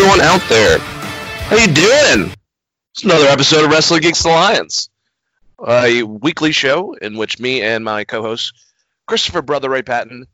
[0.00, 0.78] Everyone out there.
[0.78, 2.32] How you doing?
[2.92, 4.88] It's another episode of Wrestling Geeks Alliance,
[5.62, 8.54] a weekly show in which me and my co-host
[9.06, 10.26] Christopher Brother Ray Patton,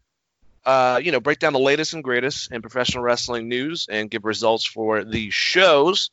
[0.64, 4.24] uh, you know, break down the latest and greatest in professional wrestling news and give
[4.24, 6.10] results for the shows.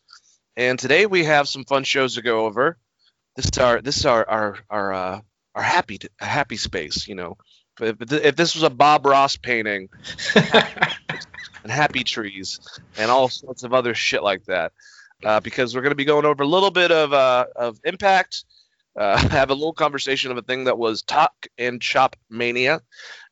[0.57, 2.79] And today we have some fun shows to go over.
[3.35, 5.21] This is our this is our our our uh,
[5.54, 7.07] our happy happy space.
[7.07, 7.38] You know,
[7.79, 9.90] if, if this was a Bob Ross painting.
[11.63, 12.59] and happy trees
[12.98, 14.71] and all sorts of other shit like that.
[15.24, 18.43] Uh, because we're going to be going over a little bit of uh, of impact,
[18.98, 22.82] uh, have a little conversation of a thing that was Talk and Shop Mania,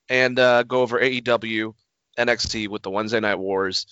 [0.08, 1.73] and uh, go over AEW,
[2.17, 3.88] NXT with the Wednesday Night Wars,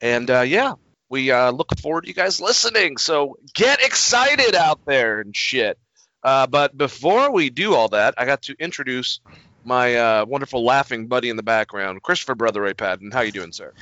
[0.00, 0.74] and uh, yeah,
[1.08, 2.96] we uh, look forward to you guys listening.
[2.96, 5.76] So get excited out there and shit.
[6.22, 9.20] Uh, but before we do all that, I got to introduce
[9.64, 13.10] my uh, wonderful laughing buddy in the background, Christopher Brother Ray Patton.
[13.10, 13.72] How you doing, sir?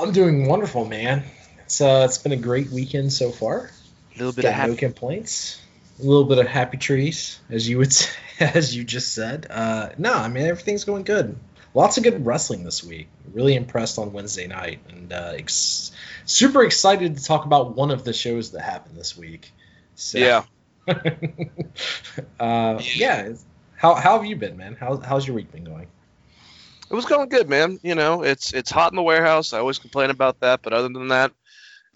[0.00, 1.24] I'm doing wonderful, man.
[1.64, 3.70] It's uh, it's been a great weekend so far.
[4.14, 4.70] A little bit Got of happy.
[4.72, 5.60] no complaints.
[6.00, 9.46] A little bit of happy trees, as you would say, as you just said.
[9.50, 11.36] Uh, no, I mean everything's going good.
[11.72, 13.08] Lots of good wrestling this week.
[13.32, 15.90] Really impressed on Wednesday night, and uh, ex-
[16.24, 19.52] super excited to talk about one of the shows that happened this week.
[19.96, 20.42] So, Yeah.
[22.38, 23.32] uh, yeah.
[23.76, 24.76] How, how have you been, man?
[24.78, 25.88] How, how's your week been going?
[26.90, 27.78] It was going good, man.
[27.82, 29.52] You know, it's it's hot in the warehouse.
[29.52, 31.32] I always complain about that, but other than that,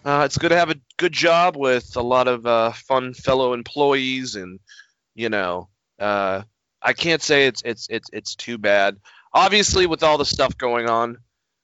[0.03, 3.53] uh, it's good to have a good job with a lot of uh, fun fellow
[3.53, 4.59] employees, and
[5.13, 6.41] you know, uh,
[6.81, 8.97] I can't say it's it's it's it's too bad.
[9.31, 11.17] Obviously, with all the stuff going on,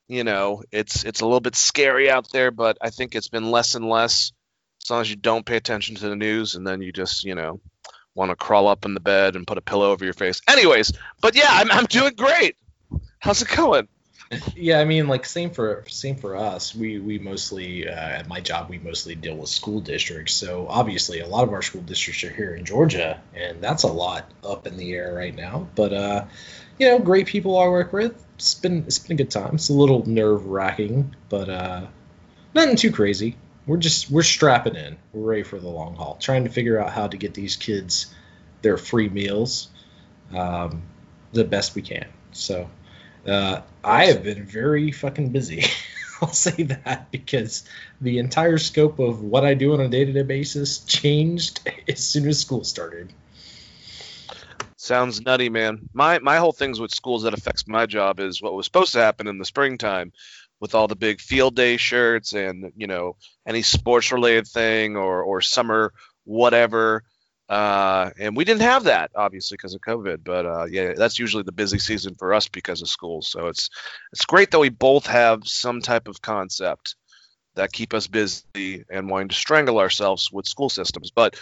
[0.07, 3.49] you know, it's it's a little bit scary out there, but I think it's been
[3.51, 4.31] less and less
[4.83, 7.33] as long as you don't pay attention to the news, and then you just you
[7.33, 7.59] know
[8.15, 10.41] want to crawl up in the bed and put a pillow over your face.
[10.47, 12.55] Anyways, but yeah, I'm I'm doing great.
[13.19, 13.87] How's it going?
[14.55, 16.73] Yeah, I mean, like same for same for us.
[16.73, 20.33] We we mostly uh, at my job we mostly deal with school districts.
[20.33, 23.91] So obviously, a lot of our school districts are here in Georgia, and that's a
[23.91, 25.67] lot up in the air right now.
[25.75, 26.25] But uh,
[26.79, 28.23] you know, great people I work with.
[28.35, 29.55] It's been it's been a good time.
[29.55, 31.87] It's a little nerve wracking, but uh,
[32.55, 33.37] nothing too crazy.
[33.67, 34.97] We're just we're strapping in.
[35.13, 36.17] We're ready for the long haul.
[36.19, 38.13] Trying to figure out how to get these kids
[38.61, 39.69] their free meals
[40.33, 40.83] um,
[41.33, 42.07] the best we can.
[42.31, 42.69] So.
[43.25, 45.63] Uh, I have been very fucking busy.
[46.21, 47.63] I'll say that because
[47.99, 51.99] the entire scope of what I do on a day to day basis changed as
[51.99, 53.11] soon as school started.
[54.77, 55.89] Sounds nutty, man.
[55.93, 58.99] My my whole things with schools that affects my job is what was supposed to
[58.99, 60.11] happen in the springtime
[60.59, 63.15] with all the big field day shirts and you know
[63.47, 65.93] any sports related thing or or summer
[66.23, 67.03] whatever.
[67.47, 70.23] Uh, and we didn't have that obviously because of COVID.
[70.23, 73.21] But uh, yeah, that's usually the busy season for us because of school.
[73.21, 73.69] So it's
[74.11, 76.95] it's great that we both have some type of concept
[77.55, 81.11] that keep us busy and wanting to strangle ourselves with school systems.
[81.11, 81.39] But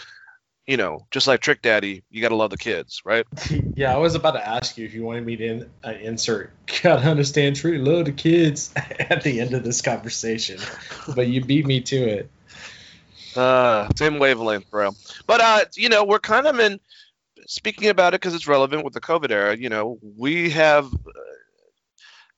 [0.66, 3.26] you know, just like Trick Daddy, you gotta love the kids, right?
[3.76, 6.52] yeah, I was about to ask you if you wanted me to in, uh, insert
[6.82, 10.58] "gotta understand, truly love the kids" at the end of this conversation,
[11.14, 12.30] but you beat me to it.
[13.36, 14.90] Uh, same wavelength, bro.
[15.26, 16.80] But uh, you know, we're kind of in
[17.46, 19.56] speaking about it because it's relevant with the COVID era.
[19.56, 21.20] You know, we have uh,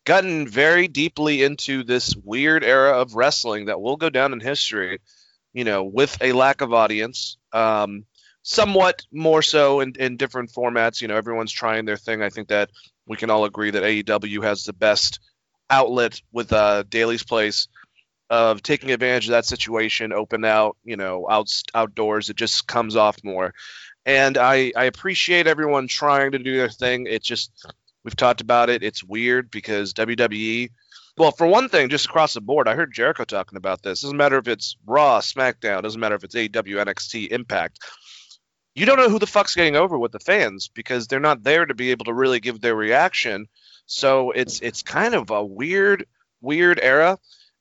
[0.05, 5.01] gotten very deeply into this weird era of wrestling that will go down in history.
[5.53, 8.05] You know, with a lack of audience, um,
[8.47, 11.03] somewhat more so in, in different formats.
[11.03, 12.23] You know, everyone's trying their thing.
[12.23, 12.71] I think that
[13.05, 15.19] we can all agree that AEW has the best
[15.69, 17.67] outlet with uh, Daily's Place
[18.31, 22.31] of taking advantage of that situation, open out, you know, out outdoors.
[22.31, 23.53] It just comes off more,
[24.05, 27.07] and I I appreciate everyone trying to do their thing.
[27.09, 27.51] It just
[28.05, 28.85] we've talked about it.
[28.85, 30.71] It's weird because WWE.
[31.19, 34.03] Well, for one thing, just across the board, I heard Jericho talking about this.
[34.03, 37.81] Doesn't matter if it's Raw, SmackDown, doesn't matter if it's AEW, NXT, Impact.
[38.77, 41.65] You don't know who the fuck's getting over with the fans because they're not there
[41.65, 43.49] to be able to really give their reaction.
[43.87, 46.07] So it's it's kind of a weird,
[46.41, 47.19] weird era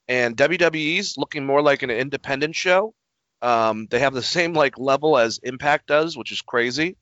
[0.08, 2.94] and WWE's looking more like an independent show.
[3.42, 6.96] Um, they have the same like level as Impact does, which is crazy.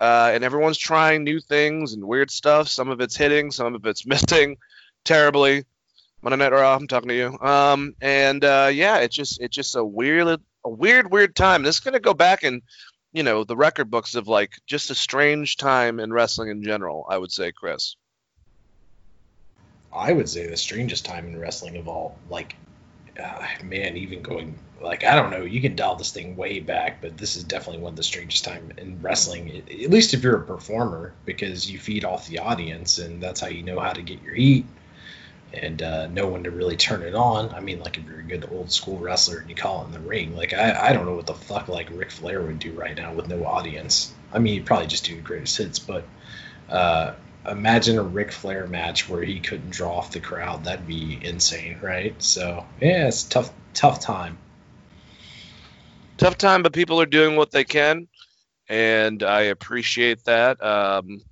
[0.00, 2.68] Uh, and everyone's trying new things and weird stuff.
[2.68, 4.56] Some of it's hitting, some of it's missing
[5.04, 5.64] terribly.
[6.22, 6.74] Monday Night Raw.
[6.74, 7.38] I'm talking to you.
[7.38, 11.62] Um, and uh, yeah, it's just it's just a weird, a weird, weird time.
[11.62, 12.62] This is gonna go back in,
[13.12, 17.06] you know, the record books of like just a strange time in wrestling in general.
[17.08, 17.96] I would say, Chris.
[19.92, 22.16] I would say the strangest time in wrestling of all.
[22.28, 22.54] Like,
[23.18, 27.00] uh, man, even going like I don't know, you can dial this thing way back,
[27.00, 29.62] but this is definitely one of the strangest time in wrestling.
[29.68, 33.48] At least if you're a performer, because you feed off the audience, and that's how
[33.48, 34.66] you know how to get your heat
[35.52, 37.54] and uh, when to really turn it on.
[37.54, 39.92] I mean, like if you're a good old school wrestler and you call it in
[39.92, 42.72] the ring, like I, I don't know what the fuck like Ric Flair would do
[42.72, 44.12] right now with no audience.
[44.32, 46.04] I mean, he'd probably just do greatest hits, but
[46.68, 47.14] uh,
[47.46, 50.64] imagine a Ric Flair match where he couldn't draw off the crowd.
[50.64, 52.20] That'd be insane, right?
[52.22, 54.38] So yeah, it's tough, tough time.
[56.18, 58.08] Tough time, but people are doing what they can,
[58.68, 60.62] and I appreciate that.
[60.62, 61.22] Um,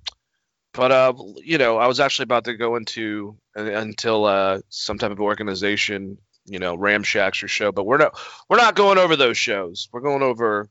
[0.77, 1.13] but uh,
[1.43, 5.19] you know, I was actually about to go into uh, until uh, some type of
[5.19, 8.15] organization, you know, ramshacks your show, but we're not
[8.47, 9.89] we're not going over those shows.
[9.91, 10.69] We're going over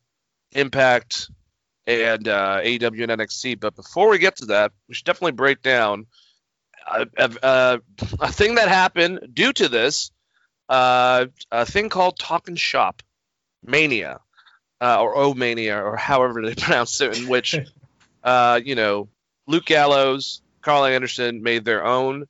[0.53, 1.29] Impact
[1.89, 3.59] and uh, AEW and NXT.
[3.59, 6.07] But before we get to that, we should definitely break down
[6.89, 7.81] a, a,
[8.21, 10.13] a thing that happened due to this,
[10.69, 13.03] uh, a thing called Talking Shop
[13.65, 14.21] Mania,
[14.81, 17.57] uh, or O Mania, or however they pronounce it, in which,
[18.23, 19.09] uh, you know,
[19.47, 22.27] Luke Gallows, Carl Anderson made their own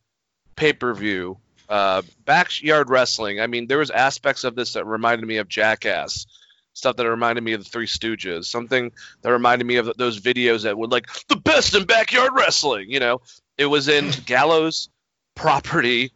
[0.57, 1.39] pay per view.
[1.69, 3.41] Uh, backyard wrestling.
[3.41, 6.27] I mean, there was aspects of this that reminded me of Jackass,
[6.75, 8.93] stuff that reminded me of the Three Stooges, something
[9.23, 12.91] that reminded me of those videos that were like the best in backyard wrestling.
[12.91, 13.21] You know,
[13.59, 14.89] it was in Gallows
[15.35, 16.13] property,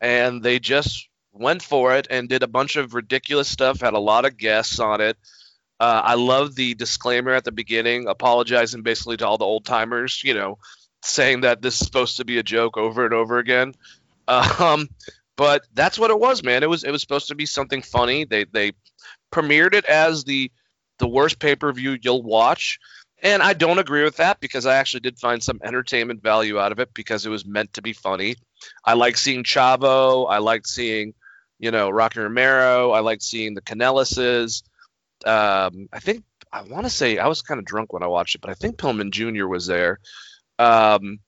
[0.00, 3.80] and they just went for it and did a bunch of ridiculous stuff.
[3.80, 5.16] Had a lot of guests on it.
[5.82, 10.22] Uh, I love the disclaimer at the beginning, apologizing basically to all the old timers,
[10.22, 10.58] you know,
[11.02, 13.74] saying that this is supposed to be a joke over and over again.
[14.28, 14.88] Um,
[15.36, 16.62] but that's what it was, man.
[16.62, 18.24] It was it was supposed to be something funny.
[18.24, 18.72] They they
[19.32, 20.52] premiered it as the
[20.98, 22.78] the worst pay per view you'll watch,
[23.20, 26.70] and I don't agree with that because I actually did find some entertainment value out
[26.70, 28.36] of it because it was meant to be funny.
[28.84, 30.30] I like seeing Chavo.
[30.30, 31.12] I liked seeing,
[31.58, 32.92] you know, Rocky Romero.
[32.92, 34.62] I liked seeing the Kanellises
[35.26, 38.34] um, I think I want to say I was kind of drunk when I watched
[38.34, 39.46] it, but I think Pillman Jr.
[39.46, 39.98] was there.
[40.58, 41.18] Um,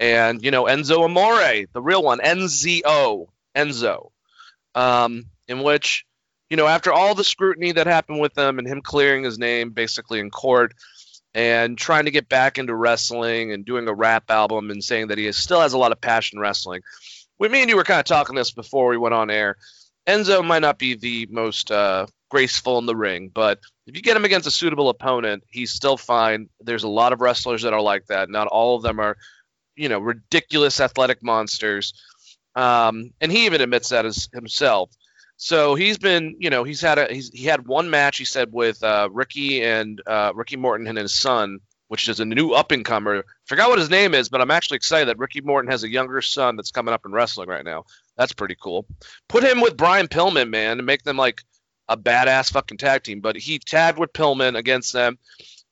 [0.00, 4.10] and you know Enzo Amore, the real one, Enzo, Enzo,
[4.74, 6.04] um, in which
[6.50, 9.70] you know after all the scrutiny that happened with him and him clearing his name
[9.70, 10.74] basically in court
[11.34, 15.18] and trying to get back into wrestling and doing a rap album and saying that
[15.18, 16.82] he still has a lot of passion wrestling.
[17.38, 19.56] We, me and you were kind of talking this before we went on air.
[20.06, 23.30] Enzo might not be the most uh, graceful in the ring.
[23.32, 26.48] But if you get him against a suitable opponent, he's still fine.
[26.62, 28.30] There's a lot of wrestlers that are like that.
[28.30, 29.18] Not all of them are,
[29.76, 31.92] you know, ridiculous athletic monsters.
[32.56, 34.90] Um, and he even admits that as himself.
[35.36, 38.50] So he's been, you know, he's had a he's, he had one match he said
[38.50, 41.58] with uh, Ricky and uh, Ricky Morton and his son,
[41.88, 43.24] which is a new up and comer.
[43.44, 46.22] Forgot what his name is, but I'm actually excited that Ricky Morton has a younger
[46.22, 47.84] son that's coming up in wrestling right now.
[48.16, 48.86] That's pretty cool.
[49.28, 51.42] Put him with Brian Pillman, man, and make them like
[51.88, 53.20] a badass fucking tag team.
[53.20, 55.18] But he tagged with Pillman against them,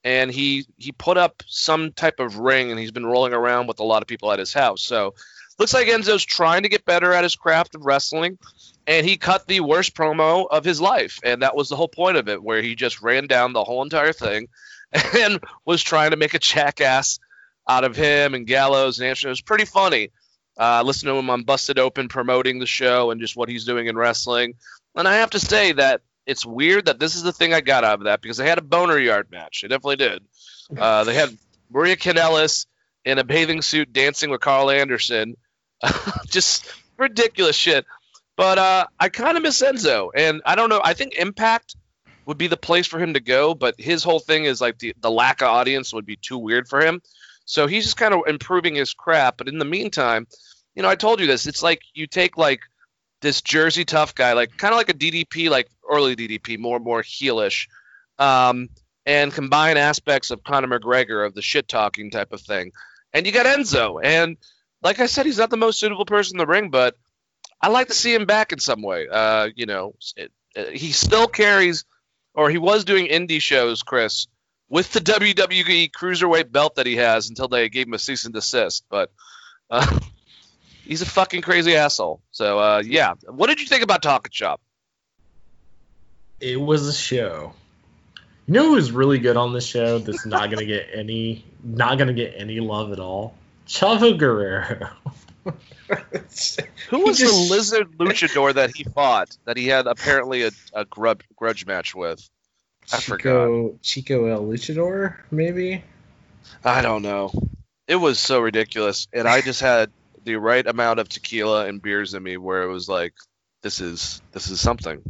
[0.05, 3.81] and he he put up some type of ring, and he's been rolling around with
[3.81, 4.83] a lot of people at his house.
[4.83, 5.15] So
[5.59, 8.39] looks like Enzo's trying to get better at his craft of wrestling,
[8.87, 12.17] and he cut the worst promo of his life, and that was the whole point
[12.17, 14.49] of it, where he just ran down the whole entire thing,
[15.17, 17.19] and was trying to make a jackass
[17.69, 19.29] out of him and Gallows and Anderson.
[19.29, 20.11] It was pretty funny.
[20.59, 23.87] Uh, listen to him on Busted Open promoting the show and just what he's doing
[23.87, 24.55] in wrestling.
[24.95, 27.85] And I have to say that it's weird that this is the thing I got
[27.85, 29.63] out of that because they had a boner yard match.
[29.63, 30.23] They definitely did.
[30.77, 31.37] Uh, they had
[31.71, 32.67] Maria Kanellis
[33.05, 35.37] in a bathing suit dancing with Carl Anderson.
[36.29, 37.87] Just ridiculous shit.
[38.37, 40.81] But uh, I kind of miss Enzo, and I don't know.
[40.83, 41.77] I think Impact
[42.27, 44.95] would be the place for him to go, but his whole thing is like the,
[45.01, 47.03] the lack of audience would be too weird for him.
[47.45, 49.37] So he's just kind of improving his crap.
[49.37, 50.27] But in the meantime,
[50.75, 51.47] you know, I told you this.
[51.47, 52.61] It's like you take like
[53.21, 57.03] this Jersey tough guy, like kind of like a DDP, like early DDP, more more
[57.03, 57.69] heelish,
[58.19, 58.69] um,
[59.07, 62.73] and combine aspects of Conor McGregor of the shit talking type of thing.
[63.13, 64.37] And you got Enzo, and
[64.83, 66.97] like I said, he's not the most suitable person in the ring, but
[67.61, 69.07] I like to see him back in some way.
[69.11, 71.85] Uh, you know, it, it, he still carries,
[72.35, 74.27] or he was doing indie shows, Chris,
[74.69, 78.33] with the WWE Cruiserweight belt that he has until they gave him a cease and
[78.33, 78.85] desist.
[78.89, 79.11] But
[79.69, 79.99] uh,
[80.91, 82.21] he's a fucking crazy asshole.
[82.33, 84.61] So uh, yeah, what did you think about Talking Shop?
[86.41, 87.55] It was a show.
[88.47, 92.13] You know who's really good on this show that's not gonna get any not gonna
[92.13, 93.35] get any love at all?
[93.67, 94.91] Chavo Guerrero.
[96.91, 100.85] Who was just- the lizard luchador that he fought that he had apparently a, a
[100.85, 102.29] grub, grudge match with?
[102.93, 103.19] I forgot.
[103.23, 105.85] Chico, Chico El Luchador, maybe.
[106.65, 107.31] I don't know.
[107.87, 109.91] It was so ridiculous, and I just had
[110.25, 113.15] the right amount of tequila and beers in me where it was like,
[113.63, 115.03] this is this is something.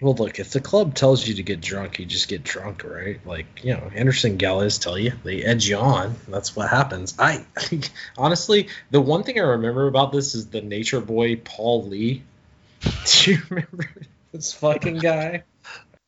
[0.00, 3.24] Well, look, if the club tells you to get drunk, you just get drunk, right?
[3.24, 6.16] Like, you know, Anderson Gallows tell you, they edge you on.
[6.26, 7.14] That's what happens.
[7.18, 7.44] I
[8.18, 12.22] honestly, the one thing I remember about this is the Nature Boy Paul Lee.
[13.06, 13.88] Do you remember
[14.32, 15.44] this fucking guy?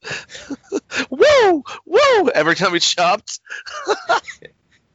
[1.09, 2.27] Whoa, whoa!
[2.29, 3.41] Every time he chopped,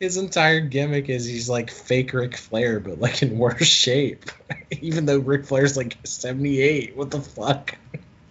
[0.01, 4.25] His entire gimmick is he's like fake Ric Flair, but like in worse shape.
[4.81, 6.98] Even though Ric Flair's like 78.
[6.98, 7.77] What the fuck?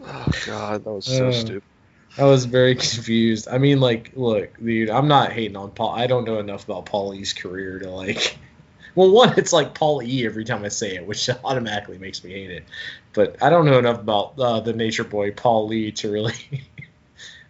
[0.05, 1.63] oh god, that was so Uh, stupid.
[2.19, 3.49] I was very confused.
[3.49, 5.91] I mean, like, look, dude, I'm not hating on Paul.
[5.91, 8.37] I don't know enough about Paul E's career to like.
[8.97, 12.33] Well, one, it's like Paul E every time I say it, which automatically makes me
[12.33, 12.65] hate it.
[13.13, 16.35] But I don't know enough about uh, the Nature Boy Paul Lee to really.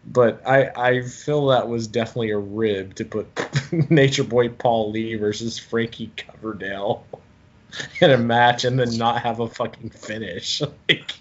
[0.04, 3.28] But I I feel that was definitely a rib to put
[3.90, 7.04] Nature Boy Paul Lee versus Frankie Coverdale
[8.00, 10.62] in a match and then not have a fucking finish.
[10.88, 11.12] Like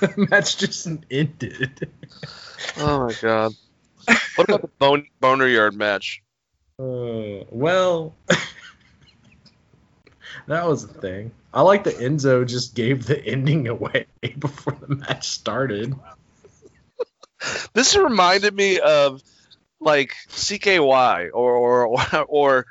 [0.00, 1.90] the match just ended.
[2.76, 3.54] Oh my god.
[4.34, 6.22] What about the bone, boner yard match?
[6.78, 8.14] Uh, well,
[10.46, 11.32] that was a thing.
[11.54, 14.06] I like that Enzo just gave the ending away
[14.38, 15.94] before the match started.
[17.74, 19.22] This reminded me of
[19.80, 22.66] like CKY or or or or,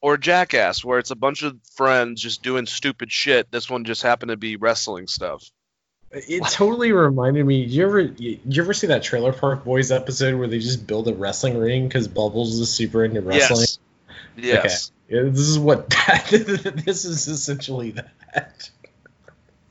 [0.00, 3.50] or Jackass, where it's a bunch of friends just doing stupid shit.
[3.50, 5.44] This one just happened to be wrestling stuff.
[6.10, 7.62] It totally reminded me.
[7.64, 11.06] You ever you, you ever see that Trailer Park Boys episode where they just build
[11.08, 13.60] a wrestling ring because Bubbles is super into wrestling?
[13.60, 13.78] Yes.
[14.36, 14.92] Yes.
[15.08, 15.90] Yeah, this is what
[16.30, 18.70] this is essentially that.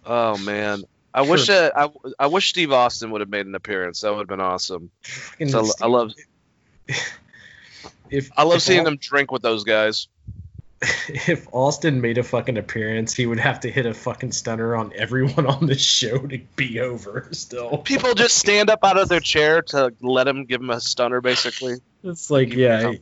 [0.05, 0.83] Oh man.
[1.17, 4.01] I wish that I, I wish Steve Austin would have made an appearance.
[4.01, 4.91] That would have been awesome.
[5.47, 6.11] So I love
[8.11, 10.07] if I love if seeing them drink with those guys.
[11.09, 14.93] if Austin made a fucking appearance, he would have to hit a fucking stunner on
[14.95, 17.27] everyone on the show to be over.
[17.31, 20.79] Still, People just stand up out of their chair to let him give him a
[20.79, 21.77] stunner, basically.
[22.03, 22.93] it's like yeah.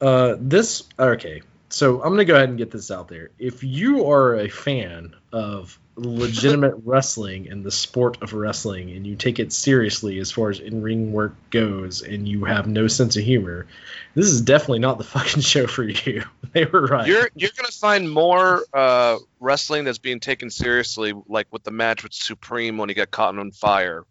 [0.00, 1.42] Uh, this okay.
[1.68, 3.30] So I'm gonna go ahead and get this out there.
[3.38, 9.16] If you are a fan of legitimate wrestling and the sport of wrestling, and you
[9.16, 13.24] take it seriously as far as in-ring work goes, and you have no sense of
[13.24, 13.66] humor,
[14.14, 16.22] this is definitely not the fucking show for you.
[16.52, 17.06] they were right.
[17.06, 22.02] You're you're gonna find more uh, wrestling that's being taken seriously, like with the match
[22.02, 24.04] with Supreme when he got caught on fire,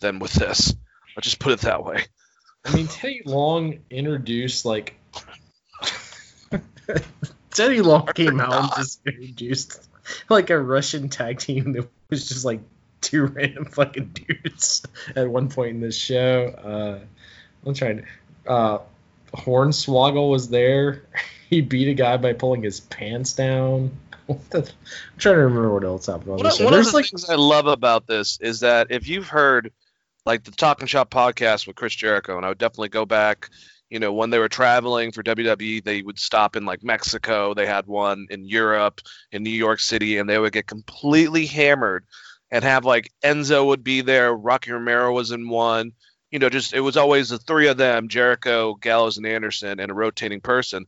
[0.00, 0.74] than with this.
[1.16, 2.04] I'll just put it that way.
[2.64, 4.98] I mean, Teddy Long introduced like
[7.50, 9.87] Teddy Long came out and just introduced
[10.28, 12.60] like a Russian tag team that was just like
[13.00, 14.82] two random fucking dudes
[15.14, 16.48] at one point in this show.
[16.48, 18.50] Uh, I'm trying to.
[18.50, 18.78] Uh,
[19.34, 21.02] Hornswoggle was there.
[21.50, 23.92] He beat a guy by pulling his pants down.
[24.50, 26.64] The, I'm trying to remember what else happened on One, this show.
[26.66, 29.72] one of the like things I love about this is that if you've heard
[30.26, 33.48] like the Talking Shop podcast with Chris Jericho, and I would definitely go back.
[33.90, 37.54] You know, when they were traveling for WWE, they would stop in like Mexico.
[37.54, 39.00] They had one in Europe,
[39.32, 42.04] in New York City, and they would get completely hammered
[42.50, 44.34] and have like Enzo would be there.
[44.34, 45.92] Rocky Romero was in one.
[46.30, 49.90] You know, just it was always the three of them Jericho, Gallows, and Anderson, and
[49.90, 50.84] a rotating person.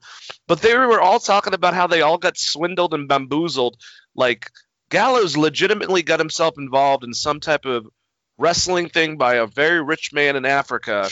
[0.47, 3.79] But they were all talking about how they all got swindled and bamboozled.
[4.15, 4.51] Like,
[4.91, 7.87] Gallows legitimately got himself involved in some type of
[8.37, 11.09] wrestling thing by a very rich man in Africa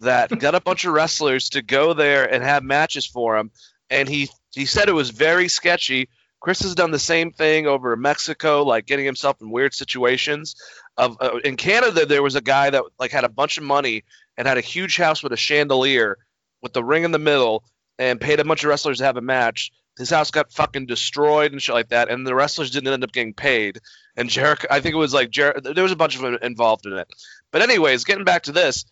[0.00, 3.50] that got a bunch of wrestlers to go there and have matches for him.
[3.90, 6.08] And he he said it was very sketchy.
[6.40, 10.54] Chris has done the same thing over in Mexico, like getting himself in weird situations.
[10.96, 14.04] Of uh, in Canada, there was a guy that like had a bunch of money
[14.36, 16.16] and had a huge house with a chandelier
[16.62, 17.64] with the ring in the middle,
[17.98, 19.70] and paid a bunch of wrestlers to have a match.
[19.96, 23.12] His house got fucking destroyed and shit like that, and the wrestlers didn't end up
[23.12, 23.80] getting paid.
[24.16, 26.86] And Jericho, I think it was like Jer- there was a bunch of them involved
[26.86, 27.08] in it.
[27.50, 28.84] But anyways, getting back to this,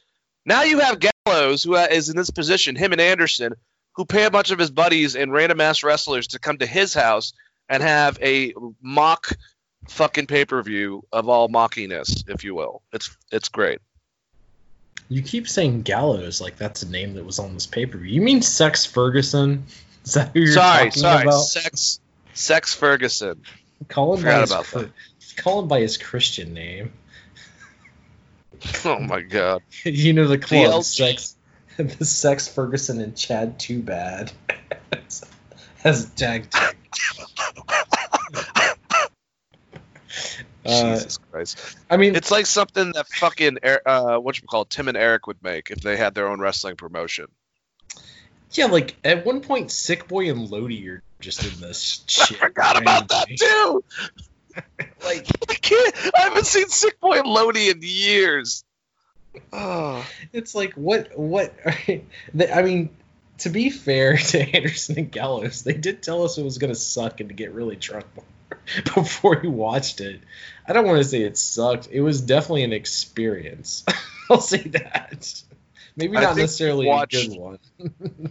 [0.47, 3.53] now you have Gallows who uh, in this position, him and Anderson,
[3.95, 6.95] who pay a bunch of his buddies and random ass wrestlers to come to his
[6.95, 7.33] house
[7.69, 9.29] and have a mock
[9.89, 12.83] fucking pay per view of all mockiness, if you will.
[12.93, 13.81] It's it's great.
[15.09, 18.13] You keep saying Gallows like that's a name that was on this pay per view.
[18.13, 19.65] You mean Sex Ferguson?
[20.05, 21.41] Is that who you're sorry, talking sorry, about?
[21.41, 22.01] Sex
[22.35, 23.43] Sex Ferguson.
[23.89, 24.91] Call him by his about that.
[25.37, 26.93] call him by his Christian name.
[28.85, 29.63] Oh my god!
[29.85, 31.37] you know the clone DL- sex,
[31.77, 34.31] the sex Ferguson and Chad too bad
[35.85, 36.47] as tag
[40.65, 41.77] uh, Jesus Christ!
[41.91, 45.43] I mean, it's like something that fucking uh, what you call Tim and Eric would
[45.43, 47.27] make if they had their own wrestling promotion.
[48.53, 52.43] Yeah, like at one point, Sick Boy and Lodi are just in this shit.
[52.43, 52.93] I forgot randomly.
[52.93, 53.85] about that too.
[55.05, 55.95] Like, I can't.
[56.17, 58.65] I haven't seen Sick Boy and Lodi in years.
[59.53, 61.55] Oh, it's like what what?
[62.35, 62.91] they- I mean,
[63.39, 67.21] to be fair to Anderson and Gallows, they did tell us it was gonna suck
[67.21, 68.07] and to get really drunk
[68.95, 70.21] before we watched it.
[70.67, 71.89] I don't want to say it sucked.
[71.91, 73.85] It was definitely an experience.
[74.31, 75.43] I'll say that.
[75.99, 77.59] Maybe not necessarily watched- a good one.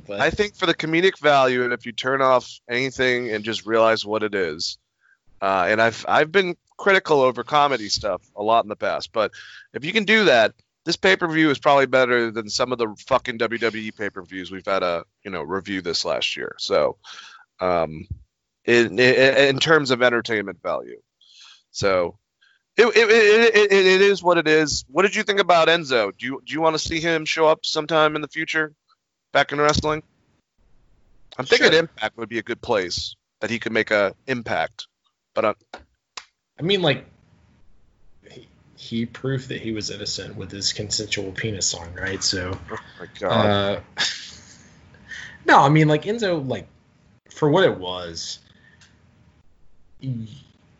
[0.07, 3.65] but I think for the comedic value, and if you turn off anything and just
[3.65, 4.77] realize what it is,
[5.45, 9.31] uh, and I've I've been critical over comedy stuff a lot in the past, but
[9.73, 10.53] if you can do that,
[10.85, 14.23] this pay per view is probably better than some of the fucking WWE pay per
[14.23, 16.55] views we've had a you know review this last year.
[16.57, 16.97] So,
[17.59, 18.07] um,
[18.65, 21.01] in in, in terms of entertainment value,
[21.71, 22.17] so.
[22.77, 24.83] It, it, it, it, it is what it is.
[24.89, 26.11] What did you think about Enzo?
[26.17, 28.75] Do you do you want to see him show up sometime in the future?
[29.35, 30.01] back in wrestling?
[31.37, 31.79] I'm thinking Sure.
[31.79, 34.87] Impact would be a good place that he could make a impact.
[35.35, 35.53] But uh,
[36.57, 37.05] I mean, like,
[38.27, 42.23] he, he proved that he was innocent with his consensual penis song, right?
[42.23, 43.81] So, oh my God, uh,
[45.45, 46.67] no, I mean, like Enzo, like
[47.29, 48.39] for what it was,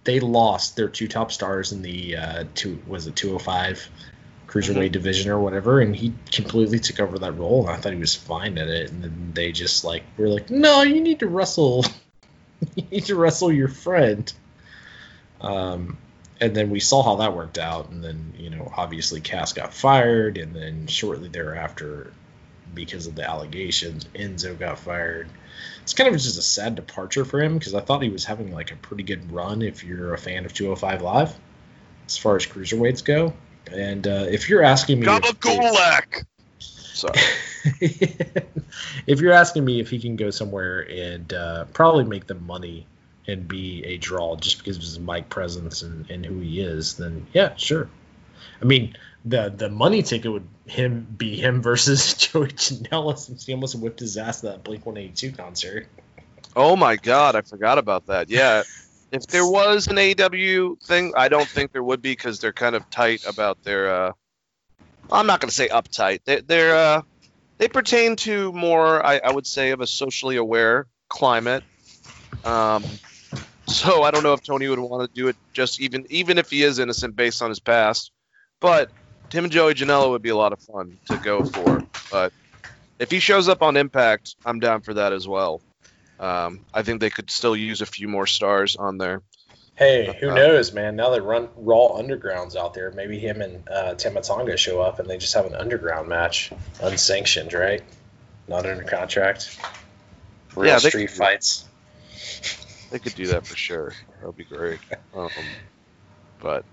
[0.06, 3.90] they lost their two top stars in the uh, two was it 205
[4.48, 7.68] cruiserweight division or whatever, and he completely took over that role.
[7.68, 10.50] And I thought he was fine at it, and then they just like were like,
[10.50, 11.84] no, you need to wrestle,
[12.76, 14.32] you need to wrestle your friend.
[15.46, 15.98] Um,
[16.42, 19.74] and then we saw how that worked out, and then you know obviously Cass got
[19.74, 22.12] fired, and then shortly thereafter,
[22.74, 25.30] because of the allegations, Enzo got fired.
[25.84, 28.52] It's kind of just a sad departure for him because I thought he was having
[28.52, 31.34] like a pretty good run if you're a fan of 205 Live,
[32.08, 33.34] as far as cruiserweights go.
[33.72, 36.26] And uh, if you're asking me, if- Gabagulak.
[36.60, 37.13] Sorry.
[39.08, 42.86] if you're asking me if he can go somewhere and uh, probably make the money
[43.28, 46.96] and be a draw just because of his mic presence and, and who he is,
[46.98, 47.90] then yeah, sure.
[48.62, 53.76] I mean, the the money ticket would him be him versus Joey Janela he almost
[53.76, 55.88] whipped his ass at that Blink 182 concert.
[56.56, 58.30] Oh my God, I forgot about that.
[58.30, 58.64] Yeah.
[59.12, 62.76] If there was an AEW thing, I don't think there would be because they're kind
[62.76, 63.94] of tight about their.
[63.94, 64.12] Uh,
[65.12, 66.22] I'm not going to say uptight.
[66.26, 67.02] They, they're uh,
[67.58, 71.64] they pertain to more, I, I would say, of a socially aware climate.
[72.44, 72.84] Um,
[73.67, 76.49] so I don't know if Tony would want to do it just even even if
[76.49, 78.12] he is innocent based on his past.
[78.62, 78.91] But
[79.32, 81.84] him and Joey Janela would be a lot of fun to go for.
[82.12, 82.32] But
[82.99, 85.62] if he shows up on Impact, I'm down for that as well.
[86.19, 89.21] Um, I think they could still use a few more stars on there.
[89.75, 90.95] Hey, who Uh, knows, man?
[90.95, 94.99] Now that Run Raw Underground's out there, maybe him and uh, Tama Tonga show up
[94.99, 96.51] and they just have an underground match,
[96.82, 97.84] unsanctioned, right?
[98.47, 99.60] Not under contract.
[100.56, 101.65] Real Yeah, they street fights.
[102.91, 103.93] They could do that for sure.
[104.19, 104.80] That would be great.
[105.13, 105.30] Um,
[106.39, 106.65] but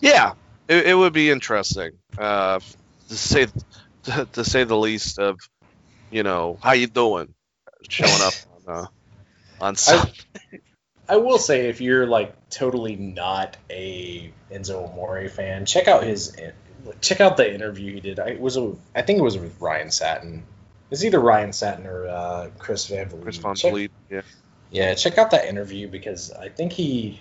[0.00, 0.34] yeah,
[0.68, 2.60] it, it would be interesting uh,
[3.08, 3.46] to say
[4.04, 5.18] to, to say the least.
[5.18, 5.38] Of
[6.10, 7.34] you know how you doing,
[7.88, 8.34] showing up
[8.66, 8.86] on uh,
[9.60, 10.10] on Sun-
[11.08, 16.36] I will say, if you're like totally not a Enzo Amore fan, check out his
[17.00, 18.18] check out the interview he did.
[18.18, 20.44] I it was a, I think it was with Ryan Satin.
[20.90, 23.22] It's either Ryan Satin or uh, Chris Van Vliet.
[23.22, 23.90] Chris Check- Vliet.
[24.10, 24.22] Yeah.
[24.76, 27.18] Yeah, check out that interview because I think he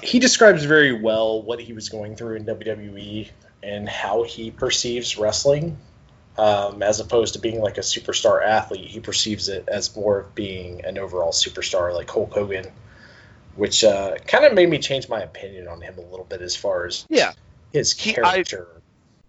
[0.00, 3.28] he describes very well what he was going through in WWE
[3.64, 5.76] and how he perceives wrestling,
[6.38, 8.86] um, as opposed to being like a superstar athlete.
[8.86, 12.66] He perceives it as more of being an overall superstar, like Hulk Hogan,
[13.56, 16.54] which uh, kind of made me change my opinion on him a little bit as
[16.54, 17.32] far as Yeah.
[17.72, 18.14] his He- I-
[18.44, 18.68] character.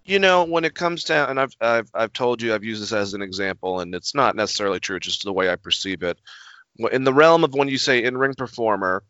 [0.06, 2.92] you know when it comes down and I've, I've i've told you i've used this
[2.92, 6.18] as an example and it's not necessarily true it's just the way i perceive it
[6.92, 9.04] in the realm of when you say in-ring performer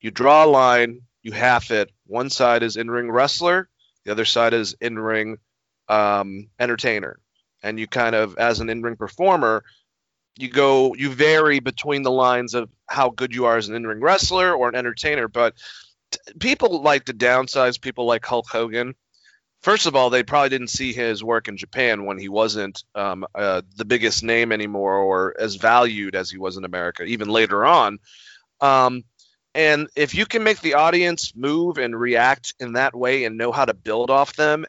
[0.00, 1.90] you draw a line you half it.
[2.06, 3.68] One side is in-ring wrestler
[4.04, 5.36] the other side is in-ring
[5.88, 7.18] um, entertainer.
[7.62, 9.64] And you kind of as an in-ring performer
[10.38, 14.00] you go you vary between the lines of how good you are as an in-ring
[14.00, 15.28] wrestler or an entertainer.
[15.28, 15.54] But
[16.12, 17.80] t- people like to downsize.
[17.80, 18.94] People like hulk hogan
[19.60, 23.26] first of all, they probably didn't see his work in Japan when he wasn't um,
[23.34, 27.64] uh, the biggest name anymore or as valued as he was in America, even later
[27.64, 27.98] on.
[28.60, 29.04] Um,
[29.54, 33.52] and if you can make the audience move and react in that way and know
[33.52, 34.64] how to build off them,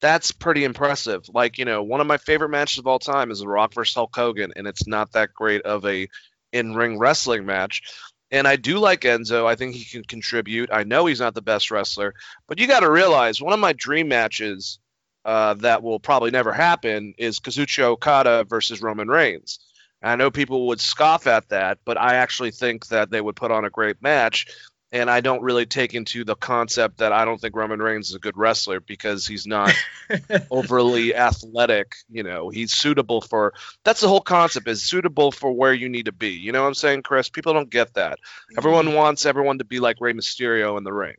[0.00, 1.24] that's pretty impressive.
[1.32, 3.94] Like, you know, one of my favorite matches of all time is The Rock versus
[3.94, 6.08] Hulk Hogan, and it's not that great of a
[6.52, 7.82] in ring wrestling match.
[8.30, 9.46] And I do like Enzo.
[9.46, 10.70] I think he can contribute.
[10.72, 12.14] I know he's not the best wrestler,
[12.46, 14.78] but you got to realize one of my dream matches
[15.24, 19.58] uh, that will probably never happen is Kazuchika Okada versus Roman Reigns.
[20.02, 23.50] I know people would scoff at that, but I actually think that they would put
[23.50, 24.46] on a great match.
[24.92, 28.16] And I don't really take into the concept that I don't think Roman Reigns is
[28.16, 29.72] a good wrestler because he's not
[30.50, 31.94] overly athletic.
[32.10, 33.54] You know, he's suitable for.
[33.84, 36.30] That's the whole concept is suitable for where you need to be.
[36.30, 37.28] You know what I'm saying, Chris?
[37.28, 38.18] People don't get that.
[38.56, 38.96] Everyone mm-hmm.
[38.96, 41.16] wants everyone to be like Rey Mysterio in the ring.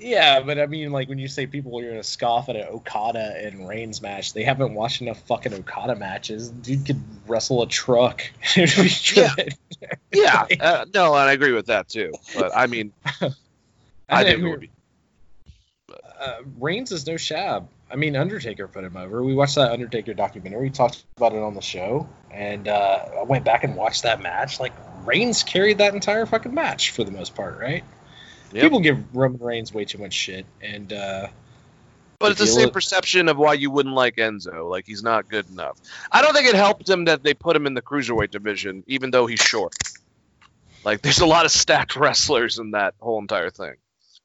[0.00, 3.34] Yeah, but I mean, like when you say people are gonna scoff at an Okada
[3.44, 6.48] and Reigns match, they haven't watched enough fucking Okada matches.
[6.48, 8.22] Dude could wrestle a truck.
[8.56, 9.34] Yeah.
[10.12, 12.12] Yeah, uh, no, and I agree with that too.
[12.34, 12.92] But I mean,
[14.08, 14.70] I think it would be.
[16.18, 17.66] uh, Reigns is no shab.
[17.90, 19.22] I mean, Undertaker put him over.
[19.22, 20.62] We watched that Undertaker documentary.
[20.62, 24.22] We talked about it on the show, and uh, I went back and watched that
[24.22, 24.60] match.
[24.60, 24.72] Like
[25.04, 27.84] Reigns carried that entire fucking match for the most part, right?
[28.52, 28.62] Yep.
[28.62, 31.28] People give Roman Reigns way too much shit, and uh,
[32.18, 34.68] But it's the same look- perception of why you wouldn't like Enzo.
[34.68, 35.78] Like he's not good enough.
[36.10, 39.10] I don't think it helped him that they put him in the cruiserweight division, even
[39.10, 39.74] though he's short.
[40.84, 43.74] Like there's a lot of stacked wrestlers in that whole entire thing.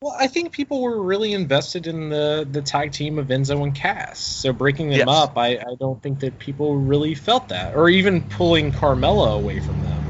[0.02, 3.76] well, I think people were really invested in the the tag team of Enzo and
[3.76, 4.20] Cass.
[4.20, 5.08] So breaking them Yes.
[5.08, 9.60] up, I, I don't think that people really felt that, or even pulling Carmella away
[9.60, 10.02] from them.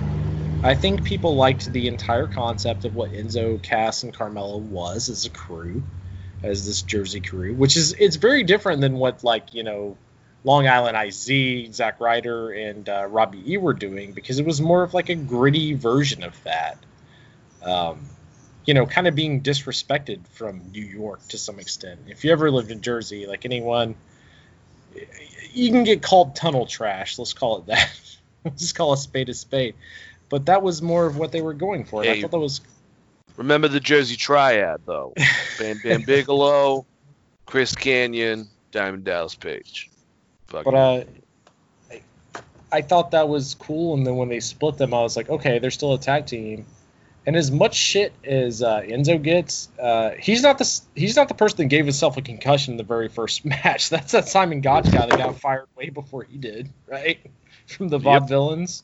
[0.65, 5.27] I think people liked the entire concept of what Enzo, Cass, and Carmella was as
[5.27, 5.83] a crew,
[6.41, 9.95] as this Jersey crew, which is it's very different than what like you know
[10.43, 14.81] Long Island IZ, Zack Ryder, and uh, Robbie E were doing because it was more
[14.81, 16.79] of like a gritty version of that.
[17.61, 17.99] Um,
[18.65, 21.99] you know, kind of being disrespected from New York to some extent.
[22.07, 23.93] If you ever lived in Jersey, like anyone,
[25.53, 27.19] you can get called tunnel trash.
[27.19, 28.17] Let's call it that.
[28.43, 29.75] Let's just call a spade a spade.
[30.35, 32.01] But that was more of what they were going for.
[32.01, 32.59] And I thought that was
[33.37, 35.13] Remember the Jersey Triad though:
[35.59, 36.85] Bam Bam Bigelow,
[37.45, 39.89] Chris Kanyon, Diamond Dallas Page.
[40.47, 41.03] Fucking- But uh,
[41.89, 42.01] I,
[42.69, 45.59] I thought that was cool, and then when they split them, I was like, okay,
[45.59, 46.65] they're still a tag team.
[47.25, 51.33] And as much shit as uh, Enzo gets, uh, he's not the he's not the
[51.33, 53.87] person that gave himself a concussion in the very first match.
[53.89, 57.19] That's that Simon Gotch guy that got fired way before he did, right?
[57.67, 58.23] From the Yep.
[58.23, 58.83] Vaudevillains.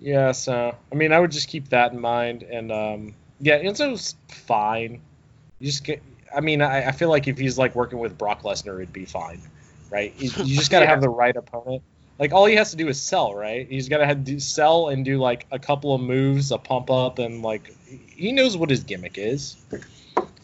[0.00, 4.14] Yeah, so I mean, I would just keep that in mind, and um, yeah, Enzo's
[4.28, 5.02] fine.
[5.58, 6.02] You just get.
[6.34, 9.04] I mean, I, I feel like if he's like working with Brock Lesnar, it'd be
[9.04, 9.40] fine,
[9.90, 10.14] right?
[10.18, 10.90] You, you just got to Yeah.
[10.90, 11.82] have the right opponent.
[12.18, 13.66] Like all he has to do is sell, right?
[13.68, 17.18] He's got to do, sell and do like a couple of moves, a pump up,
[17.18, 19.56] and like he knows what his gimmick is.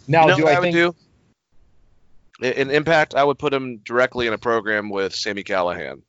[0.08, 0.94] Now, you know do what I, I, would think?
[2.40, 2.56] do?
[2.58, 6.02] In Impact, I would put him directly in a program with Sami Callihan.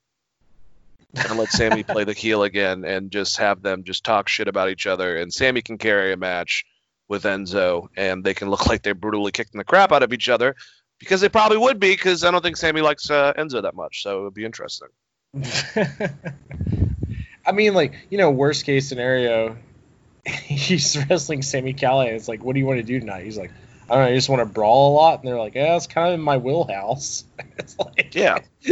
[1.15, 4.69] And let Sami play the heel again and just have them just talk shit about
[4.69, 5.17] each other.
[5.17, 6.65] And Sami can carry a match
[7.07, 10.27] with Enzo and they can look like they're brutally kicking the crap out of each
[10.29, 10.55] other
[10.99, 14.03] because they probably would be because I don't think Sami likes uh, Enzo that much.
[14.03, 14.89] So it would be interesting.
[17.45, 19.57] I mean, like you know, worst case scenario,
[20.25, 22.13] he's wrestling Sami Callihan.
[22.13, 23.23] It's like, what do you want to do tonight?
[23.23, 23.51] He's like,
[23.89, 25.19] I don't know, I just want to brawl a lot.
[25.19, 27.23] And they're like, yeah, it's kind of in my wheelhouse.
[27.57, 28.39] it's like, Yeah.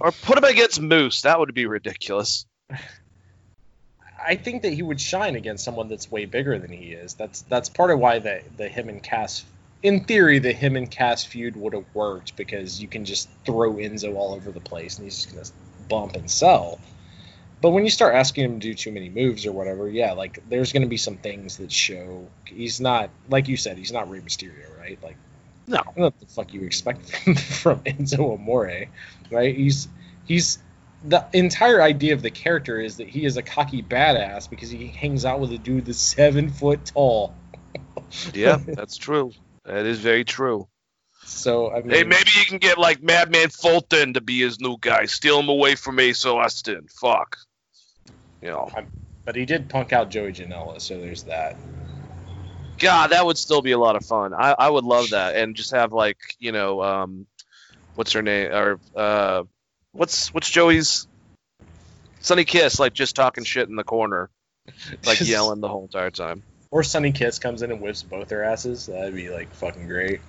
[0.00, 1.22] or put him against Moose.
[1.22, 2.46] That would be ridiculous.
[4.24, 7.14] I think that he would shine against someone that's way bigger than he is.
[7.14, 9.44] That's that's part of why the the him and Cass,
[9.82, 13.74] in theory, the him and Cass feud would have worked because you can just throw
[13.74, 16.78] Enzo all over the place and he's just gonna bump and sell.
[17.62, 20.42] But when you start asking him to do too many moves or whatever, yeah, like
[20.48, 24.18] there's gonna be some things that show he's not like you said, he's not Rey
[24.18, 24.98] Mysterio, right?
[25.00, 25.16] Like
[25.68, 25.78] No.
[25.78, 28.86] I don't know what the fuck you expect from, from Enzo Amore,
[29.30, 29.56] right?
[29.56, 29.86] He's
[30.24, 30.58] he's
[31.04, 34.88] the entire idea of the character is that he is a cocky badass because he
[34.88, 37.34] hangs out with a dude that's seven foot tall.
[38.34, 39.32] Yeah, that's true.
[39.64, 40.68] That is very true.
[41.24, 44.76] So I mean, Hey, maybe you can get like Madman Fulton to be his new
[44.78, 45.06] guy.
[45.06, 46.88] Steal him away from Ace Austin.
[46.90, 47.38] Fuck.
[48.42, 48.70] You know.
[49.24, 51.56] but he did punk out Joey Janela, so there's that.
[52.78, 54.34] God, that would still be a lot of fun.
[54.34, 57.26] I, I would love that, and just have like you know, um,
[57.94, 59.44] what's her name or uh,
[59.92, 61.06] what's what's Joey's
[62.20, 64.30] Sunny Kiss like just talking shit in the corner,
[65.06, 66.42] like yelling the whole entire time.
[66.70, 68.86] Or Sunny Kiss comes in and whips both their asses.
[68.86, 70.20] That'd be like fucking great.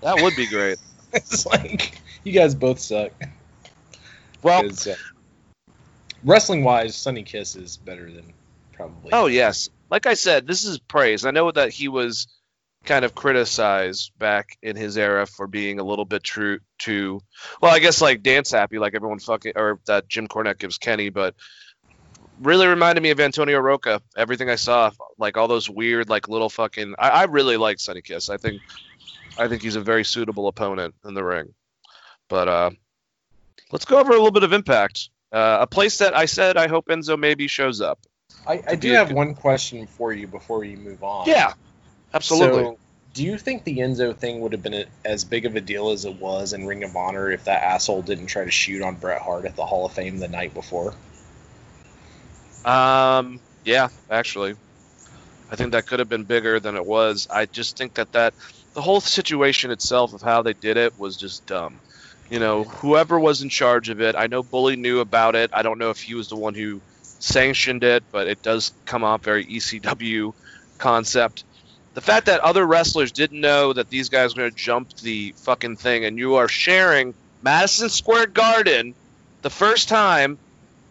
[0.00, 0.78] That would be great.
[1.12, 3.12] it's like you guys both suck.
[4.42, 4.62] Well,
[6.24, 8.32] wrestling wise, Sunny Kiss is better than
[8.72, 9.10] probably.
[9.12, 11.24] oh yes, like I said, this is praise.
[11.24, 12.26] I know that he was
[12.84, 17.20] kind of criticized back in his era for being a little bit true to,
[17.60, 21.10] well, I guess like dance happy, like everyone fucking or that Jim Cornette gives Kenny,
[21.10, 21.34] but
[22.40, 24.02] really reminded me of Antonio Rocca.
[24.16, 26.94] Everything I saw, like all those weird, like little fucking.
[26.98, 28.30] I, I really like Sunny Kiss.
[28.30, 28.60] I think,
[29.38, 31.54] I think he's a very suitable opponent in the ring.
[32.28, 32.70] But uh,
[33.70, 35.10] let's go over a little bit of Impact.
[35.32, 37.98] Uh, a place that I said I hope Enzo maybe shows up.
[38.46, 41.28] I, I do have good- one question for you before we move on.
[41.28, 41.52] Yeah,
[42.12, 42.64] absolutely.
[42.64, 42.78] So,
[43.14, 45.90] do you think the Enzo thing would have been a, as big of a deal
[45.90, 48.96] as it was in Ring of Honor if that asshole didn't try to shoot on
[48.96, 50.94] Bret Hart at the Hall of Fame the night before?
[52.64, 54.54] Um, yeah, actually,
[55.50, 57.26] I think that could have been bigger than it was.
[57.30, 58.34] I just think that that
[58.74, 61.80] the whole situation itself of how they did it was just dumb.
[62.32, 65.50] You know, whoever was in charge of it, I know Bully knew about it.
[65.52, 69.04] I don't know if he was the one who sanctioned it, but it does come
[69.04, 70.32] off very ECW
[70.78, 71.44] concept.
[71.92, 75.34] The fact that other wrestlers didn't know that these guys were going to jump the
[75.36, 78.94] fucking thing, and you are sharing Madison Square Garden
[79.42, 80.38] the first time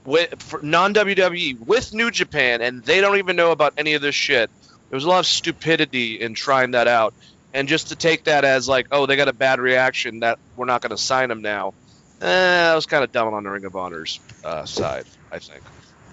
[0.05, 4.13] with non WWE with New Japan, and they don't even know about any of this
[4.13, 4.51] shit.
[4.91, 7.15] There was a lot of stupidity in trying that out,
[7.53, 10.65] and just to take that as like, oh, they got a bad reaction that we're
[10.65, 11.73] not going to sign them now.
[12.21, 15.61] Eh, that was kind of dumb on the Ring of Honor's uh, side, I think.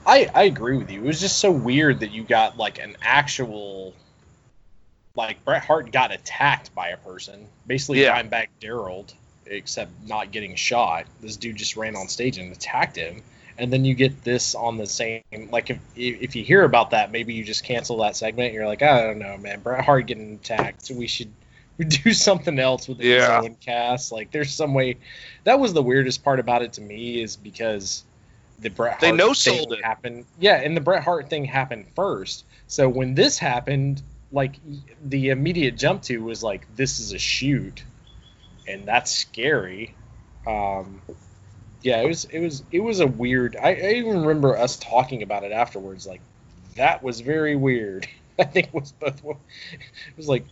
[0.07, 1.01] I, I agree with you.
[1.01, 3.95] It was just so weird that you got like an actual
[5.15, 8.23] like Bret Hart got attacked by a person, basically Yeah.
[8.23, 9.13] Dimebag Daryl,
[9.47, 11.07] except not getting shot.
[11.21, 13.23] This dude just ran on stage and attacked him,
[13.59, 15.23] and then you get this on the same.
[15.51, 18.55] Like if if you hear about that, maybe you just cancel that segment.
[18.55, 19.61] You're like, I don't know, man.
[19.61, 21.33] Bret Hart getting attacked, we should
[21.77, 23.47] we do something else with the Yeah.
[23.65, 24.13] Cast.
[24.13, 24.97] Like there's some way.
[25.45, 28.05] That was the weirdest part about it to me is because
[28.61, 29.85] the Bret Hart They thing no-sold it.
[29.85, 30.25] happened.
[30.39, 32.45] Yeah, and the Bret Hart thing happened first.
[32.67, 34.57] So when this happened, like
[35.05, 37.83] the immediate jump to was like, this is a shoot,
[38.67, 39.95] and that's scary.
[40.47, 41.01] Um,
[41.83, 43.57] yeah, it was it was it was a weird.
[43.57, 46.07] I, I even remember us talking about it afterwards.
[46.07, 46.21] Like
[46.77, 48.07] that was very weird.
[48.39, 49.25] I think was both.
[49.25, 50.45] It was like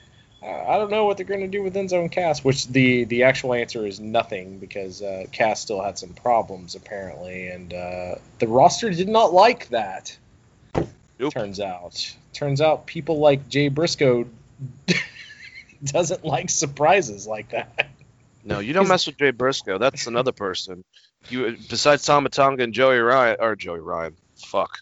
[0.43, 2.45] I don't know what they're going to do with Enzo and Cass.
[2.45, 7.49] Which the the actual answer is nothing because uh, Cass still had some problems apparently,
[7.49, 10.17] and uh, the roster did not like that.
[11.19, 11.33] Nope.
[11.33, 14.27] Turns out, turns out people like Jay Briscoe
[15.85, 17.89] doesn't like surprises like that.
[18.45, 19.79] No, you don't mess with Jay Briscoe.
[19.79, 20.85] That's another person.
[21.29, 24.79] You besides Tama Tonga and Joey Ryan or Joey Ryan, fuck,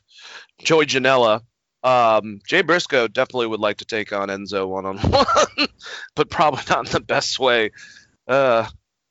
[0.58, 1.42] Joey Janela.
[1.82, 5.68] Um, Jay Briscoe definitely would like to take on Enzo one on one,
[6.14, 7.72] but probably not in the best way.
[8.26, 8.66] Uh,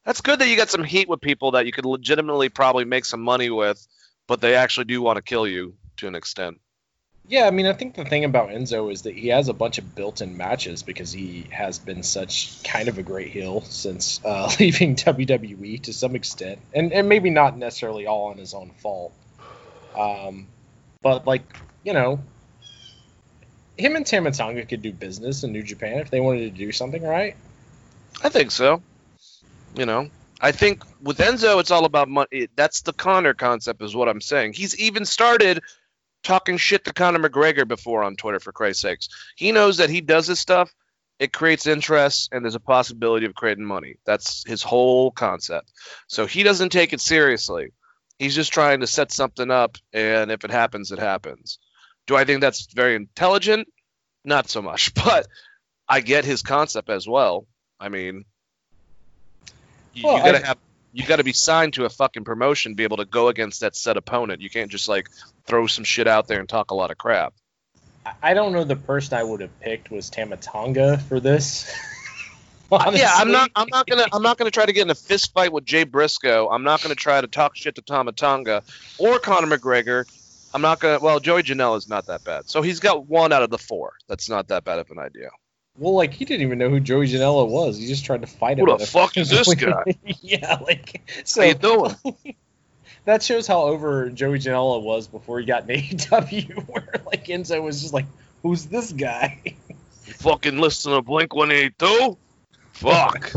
[0.05, 3.05] that's good that you got some heat with people that you could legitimately probably make
[3.05, 3.85] some money with,
[4.27, 6.59] but they actually do want to kill you to an extent.
[7.27, 9.77] Yeah, I mean, I think the thing about Enzo is that he has a bunch
[9.77, 14.51] of built-in matches because he has been such kind of a great heel since uh,
[14.59, 19.13] leaving WWE to some extent, and and maybe not necessarily all on his own fault.
[19.97, 20.47] Um,
[21.01, 21.43] but like
[21.83, 22.19] you know,
[23.77, 26.73] him and Tama Tonga could do business in New Japan if they wanted to do
[26.73, 27.37] something, right?
[28.21, 28.81] I think so.
[29.75, 30.09] You know,
[30.41, 32.49] I think with Enzo, it's all about money.
[32.55, 34.53] That's the Conor concept, is what I'm saying.
[34.53, 35.61] He's even started
[36.23, 39.09] talking shit to Conor McGregor before on Twitter, for Christ's sakes.
[39.35, 40.73] He knows that he does this stuff,
[41.19, 43.95] it creates interest, and there's a possibility of creating money.
[44.05, 45.71] That's his whole concept.
[46.07, 47.71] So he doesn't take it seriously.
[48.19, 51.59] He's just trying to set something up, and if it happens, it happens.
[52.07, 53.67] Do I think that's very intelligent?
[54.25, 55.27] Not so much, but
[55.87, 57.45] I get his concept as well.
[57.79, 58.23] I mean,
[59.93, 60.57] you, Well, you gotta I- have
[60.93, 63.97] you gotta be signed to a fucking promotion, be able to go against that set
[63.97, 64.41] opponent.
[64.41, 65.09] You can't just like
[65.45, 67.33] throw some shit out there and talk a lot of crap.
[68.21, 71.71] I- don't know the person I would have picked was Tama Tonga for this.
[72.71, 73.51] Yeah, I'm not.
[73.55, 74.07] I'm not gonna.
[74.11, 76.49] I'm not gonna try to get in a fist fight with Jay Briscoe.
[76.49, 78.63] I'm not gonna try to talk shit to Tama Tonga
[78.97, 80.05] or Conor McGregor.
[80.55, 80.99] I'm not gonna.
[80.99, 82.49] Well, Joey Janela is not that bad.
[82.49, 83.93] So he's got one out of the four.
[84.07, 85.29] That's not that bad of an idea.
[85.77, 87.79] Well, like he didn't even know who Joey Janela was.
[87.79, 88.65] He just tried to fight him.
[88.67, 89.83] Who the fuck is this guy?
[90.21, 91.41] yeah, like so.
[91.41, 91.95] How you doing?
[93.05, 97.61] that shows how over Joey Janela was before he got in AEW, where like Enzo
[97.63, 98.05] was just like,
[98.43, 99.41] "Who's this guy?"
[100.05, 102.17] You fucking listen to Blink 182?
[102.73, 103.31] Fuck.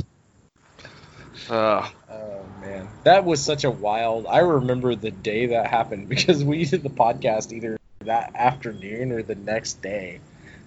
[1.49, 4.27] Uh, Oh man, that was such a wild.
[4.27, 9.23] I remember the day that happened because we did the podcast either that afternoon or
[9.23, 10.21] the next day,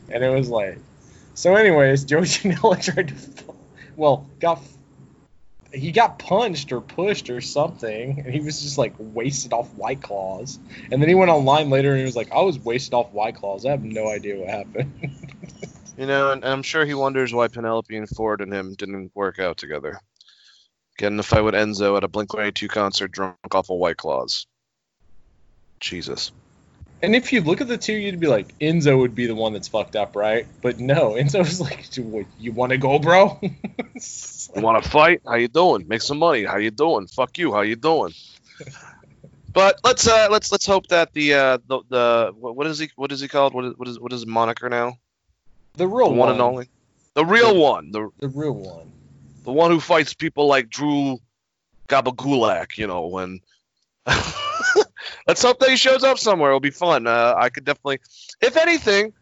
[0.09, 0.79] and it was like.
[1.39, 3.15] So, anyways, Joey Janela tried to,
[3.95, 4.61] well, got
[5.73, 10.01] he got punched or pushed or something, and he was just like wasted off white
[10.01, 10.59] claws.
[10.91, 13.35] And then he went online later and he was like, "I was wasted off white
[13.35, 13.65] claws.
[13.65, 14.91] I have no idea what happened."
[15.97, 19.13] you know, and, and I'm sure he wonders why Penelope and Ford and him didn't
[19.15, 19.97] work out together.
[20.97, 23.95] Getting in a fight with Enzo at a Blink 182 concert drunk off of White
[23.95, 24.45] Claws.
[25.79, 26.33] Jesus.
[27.01, 29.53] And if you look at the two, you'd be like, Enzo would be the one
[29.53, 30.45] that's fucked up, right?
[30.61, 33.39] But no, Enzo's like, "What, you want to go, bro?
[34.55, 35.21] You want to fight?
[35.27, 35.87] How you doing?
[35.87, 36.43] Make some money.
[36.43, 37.05] How you doing?
[37.07, 37.53] Fuck you.
[37.53, 38.13] How you doing?
[39.53, 43.11] But let's uh let's let's hope that the uh the, the what is he what
[43.11, 44.97] is he called what is what is what is his moniker now
[45.75, 46.69] the real the one and only
[47.15, 48.91] the real one the The real one.
[49.43, 51.19] the one who fights people like Drew
[51.87, 53.39] Gabagulak you know when
[55.27, 57.99] let's hope that he shows up somewhere it'll be fun uh, I could definitely
[58.41, 59.13] if anything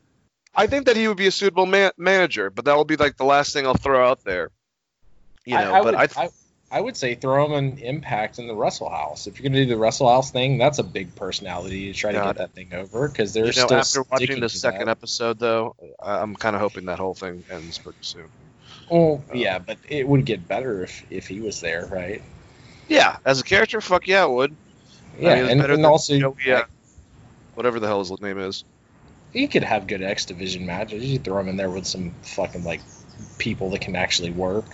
[0.56, 3.18] I think that he would be a suitable man- manager but that will be like
[3.18, 4.52] the last thing I'll throw out there
[5.46, 6.30] you know I, I but would, I I,
[6.70, 9.26] I would say throw him an impact in the Wrestle House.
[9.26, 12.20] If you're gonna do the Wrestle House thing, that's a big personality to try to
[12.20, 14.92] get that thing over because they're you know, still after watching the second that.
[14.92, 18.28] episode, though, I'm kind of hoping that whole thing ends pretty soon.
[18.90, 22.22] Well, yeah, but it would get better if if he was there, right?
[22.90, 24.56] Yeah, as a character, fuck yeah, it would.
[25.20, 26.68] Yeah, mean, and, and than also uh, like,
[27.56, 28.64] Whatever the hell his name is.
[29.34, 31.04] he could have good X Division matches.
[31.04, 32.82] You throw him in there with some fucking like
[33.40, 34.66] people that can actually work.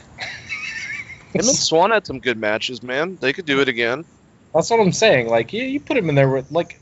[1.32, 3.18] Him and Swann had some good matches, man.
[3.22, 4.04] They could do it again.
[4.54, 5.30] That's what I'm saying.
[5.30, 6.80] Like, yeah, you put him in there with like,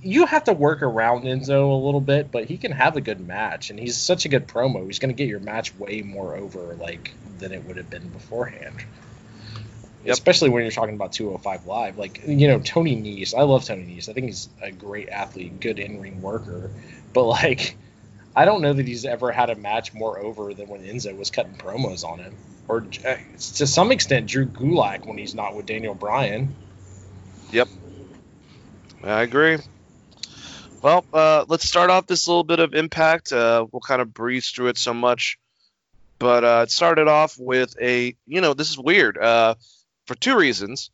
[0.00, 3.26] you have to work around Enzo a little bit, but he can have a good
[3.26, 4.86] match, and he's such a good promo.
[4.86, 8.84] He's gonna get your match way more over like than it would have been beforehand.
[10.04, 10.12] Yep.
[10.12, 13.34] Especially when you're talking about 205 Live, like you know Tony Nese.
[13.34, 14.08] I love Tony Nese.
[14.08, 16.70] I think he's a great athlete, good in-ring worker,
[17.12, 17.76] but like.
[18.36, 21.30] I don't know that he's ever had a match more over than when Enzo was
[21.30, 22.34] cutting promos on him,
[22.66, 23.14] or uh,
[23.54, 26.52] to some extent Drew Gulak when he's not with Daniel Bryan.
[27.52, 27.68] Yep.
[29.04, 29.58] I agree.
[30.82, 33.32] Well, uh, let's start off this little bit of impact.
[33.32, 35.38] Uh, we'll kind of breeze through it so much,
[36.18, 39.54] but uh, it started off with a, you know, this is weird uh,
[40.06, 40.90] for two reasons.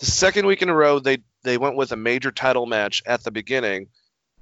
[0.00, 3.22] The second week in a row, they they went with a major title match at
[3.22, 3.88] the beginning,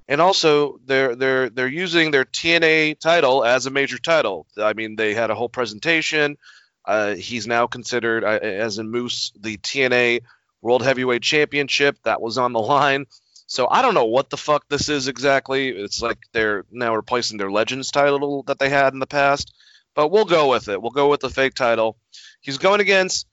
[0.08, 4.46] and also they're they're they're using their TNA title as a major title.
[4.56, 6.38] I mean, they had a whole presentation.
[6.84, 10.22] Uh, he's now considered, uh, as in Moose, the TNA
[10.62, 13.06] World Heavyweight Championship that was on the line.
[13.46, 15.68] So I don't know what the fuck this is exactly.
[15.68, 19.52] It's like they're now replacing their Legends title that they had in the past,
[19.94, 20.80] but we'll go with it.
[20.80, 21.98] We'll go with the fake title.
[22.40, 23.26] He's going against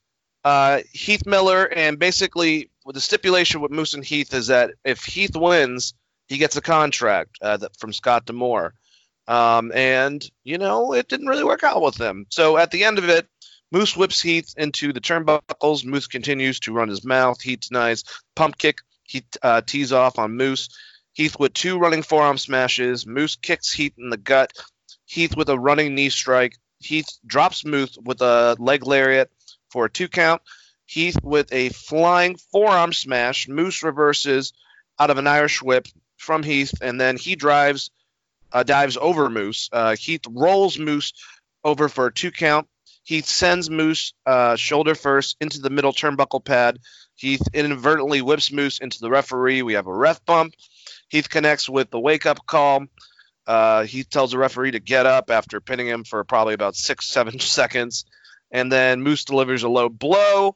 [0.43, 5.03] uh, Heath Miller, and basically with the stipulation with Moose and Heath is that if
[5.03, 5.93] Heath wins,
[6.27, 8.73] he gets a contract uh, that, from Scott D'Amore.
[9.27, 12.25] Um, and you know it didn't really work out with them.
[12.29, 13.27] So at the end of it,
[13.71, 15.85] Moose whips Heath into the turnbuckles.
[15.85, 17.39] Moose continues to run his mouth.
[17.41, 18.03] Heath denies
[18.35, 18.79] pump kick.
[19.03, 20.69] He uh, tees off on Moose.
[21.13, 23.05] Heath with two running forearm smashes.
[23.05, 24.53] Moose kicks Heath in the gut.
[25.05, 26.55] Heath with a running knee strike.
[26.79, 29.29] Heath drops Moose with a leg lariat
[29.69, 30.41] for a two count.
[30.85, 33.47] Heath with a flying forearm smash.
[33.47, 34.53] Moose reverses
[34.97, 37.91] out of an Irish whip from Heath, and then he drives,
[38.51, 39.69] uh, dives over Moose.
[39.71, 41.13] Uh, Heath rolls Moose
[41.63, 42.67] over for a two count.
[43.03, 46.79] Heath sends Moose uh, shoulder first into the middle turnbuckle pad.
[47.15, 49.61] Heath inadvertently whips Moose into the referee.
[49.61, 50.53] We have a ref bump.
[51.09, 52.85] Heath connects with the wake up call.
[53.45, 57.07] Uh, Heath tells the referee to get up after pinning him for probably about six,
[57.07, 58.05] seven seconds.
[58.51, 60.55] And then Moose delivers a low blow.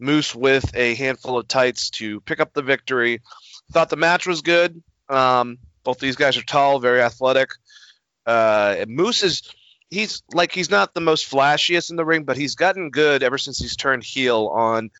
[0.00, 3.20] Moose with a handful of tights to pick up the victory.
[3.72, 4.82] Thought the match was good.
[5.08, 7.50] Um, both these guys are tall, very athletic.
[8.26, 9.42] Uh, Moose is
[9.90, 13.38] he's like he's not the most flashiest in the ring, but he's gotten good ever
[13.38, 14.90] since he's turned heel on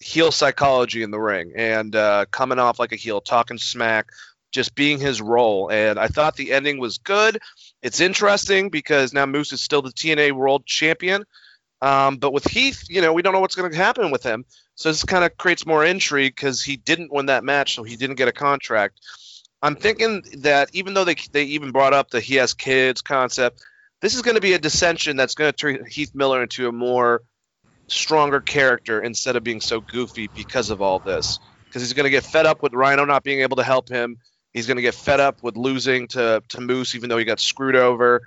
[0.00, 4.08] heel psychology in the ring and uh, coming off like a heel, talking smack,
[4.50, 5.70] just being his role.
[5.70, 7.38] And I thought the ending was good.
[7.82, 11.24] It's interesting because now Moose is still the TNA World Champion.
[11.82, 14.44] Um, but with Heath, you know, we don't know what's going to happen with him.
[14.76, 17.96] So this kind of creates more intrigue because he didn't win that match, so he
[17.96, 19.00] didn't get a contract.
[19.60, 23.62] I'm thinking that even though they they even brought up the he has kids concept,
[24.00, 26.72] this is going to be a dissension that's going to turn Heath Miller into a
[26.72, 27.22] more
[27.88, 31.38] stronger character instead of being so goofy because of all this.
[31.68, 34.18] Because he's going to get fed up with Rhino not being able to help him.
[34.52, 37.40] He's going to get fed up with losing to, to Moose, even though he got
[37.40, 38.22] screwed over.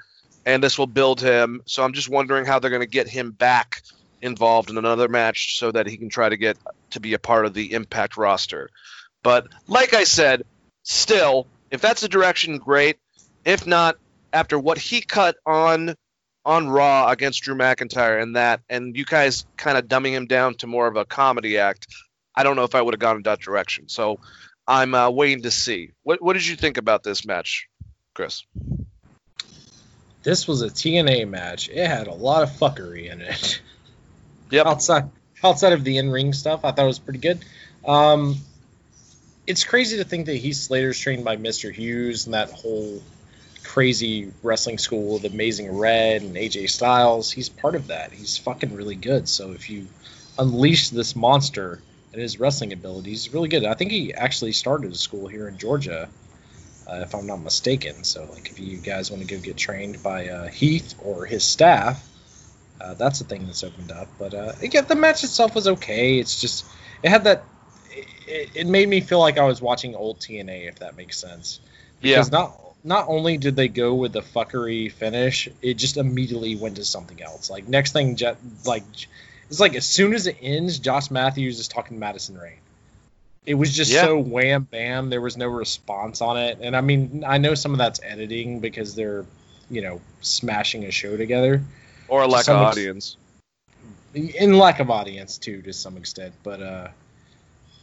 [0.46, 1.62] And this will build him.
[1.66, 3.82] So I'm just wondering how they're going to get him back
[4.22, 6.58] involved in another match so that he can try to get
[6.92, 8.70] to be a part of the Impact roster.
[9.24, 10.44] But like I said,
[10.84, 12.98] still, if that's the direction, great.
[13.44, 13.98] If not,
[14.34, 15.96] after what he cut on
[16.46, 20.54] on Raw against Drew McIntyre and that, and you guys kind of dumbing him down
[20.56, 21.88] to more of a comedy act,
[22.36, 23.90] I don't know if I would have gone in that direction.
[23.90, 24.20] So
[24.68, 25.92] I'm uh, waiting to see.
[26.04, 27.68] What What did you think about this match,
[28.14, 28.44] Chris?
[30.26, 31.70] This was a TNA match.
[31.70, 33.62] It had a lot of fuckery in it.
[34.52, 34.66] Yep.
[34.66, 35.10] Outside
[35.44, 37.46] outside of the in ring stuff, I thought it was pretty good.
[37.86, 38.38] Um,
[39.48, 41.72] it's crazy to think that Heath Slater's trained by Mr.
[41.72, 43.02] Hughes and that whole
[43.64, 47.32] crazy wrestling school with Amazing Red and AJ Styles.
[47.32, 48.12] He's part of that.
[48.12, 49.28] He's fucking really good.
[49.28, 49.88] So if you
[50.40, 51.82] unleash this monster
[52.14, 53.66] and his wrestling abilities, he's really good.
[53.66, 56.10] I think he actually started a school here in Georgia,
[56.88, 58.04] uh, if I'm not mistaken.
[58.04, 61.44] So like if you guys want to go get trained by uh, Heath or his
[61.44, 62.08] staff,
[62.80, 64.08] uh, that's the thing that's opened up.
[64.20, 66.20] But uh, again, the match itself was okay.
[66.20, 66.66] It's just
[67.04, 67.44] it had that.
[68.28, 71.60] It, it made me feel like I was watching old TNA, if that makes sense.
[72.02, 72.16] Yeah.
[72.16, 76.76] Because not not only did they go with the fuckery finish, it just immediately went
[76.76, 77.50] to something else.
[77.50, 78.18] Like next thing,
[78.66, 78.84] like
[79.50, 82.60] it's like as soon as it ends, Josh Matthews is talking Madison Rayne.
[83.46, 84.02] It was just Yeah.
[84.06, 85.10] so wham bam.
[85.10, 88.60] There was no response on it, and I mean, I know some of that's editing
[88.60, 89.26] because they're,
[89.70, 91.64] you know, smashing a show together.
[92.08, 93.18] Or a lack of some ex- audience.
[94.14, 96.88] in lack of audience too to some extent but uh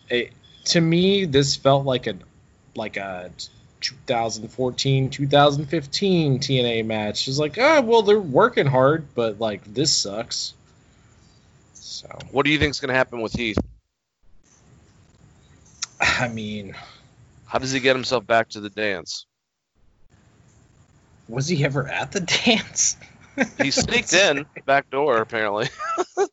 [0.09, 0.33] it,
[0.65, 2.15] to me this felt like a
[2.75, 3.31] like a
[3.81, 10.55] 2014 2015 tna match it's like oh well they're working hard but like this sucks
[11.75, 13.59] so What do you think's going to happen with Heath?
[16.23, 16.75] I mean
[17.47, 19.27] How does he get himself back to the dance?
[21.29, 22.97] was he ever at the dance
[23.59, 25.69] He sneaked in back door apparently.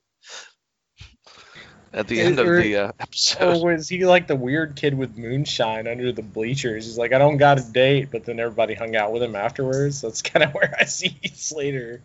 [1.92, 3.64] At the end of the uh, or episode.
[3.64, 7.38] was he like the weird kid with moonshine under the bleachers he's like i don't
[7.38, 10.76] got a date but then everybody hung out with him afterwards that's kind of where
[10.80, 12.02] i see slater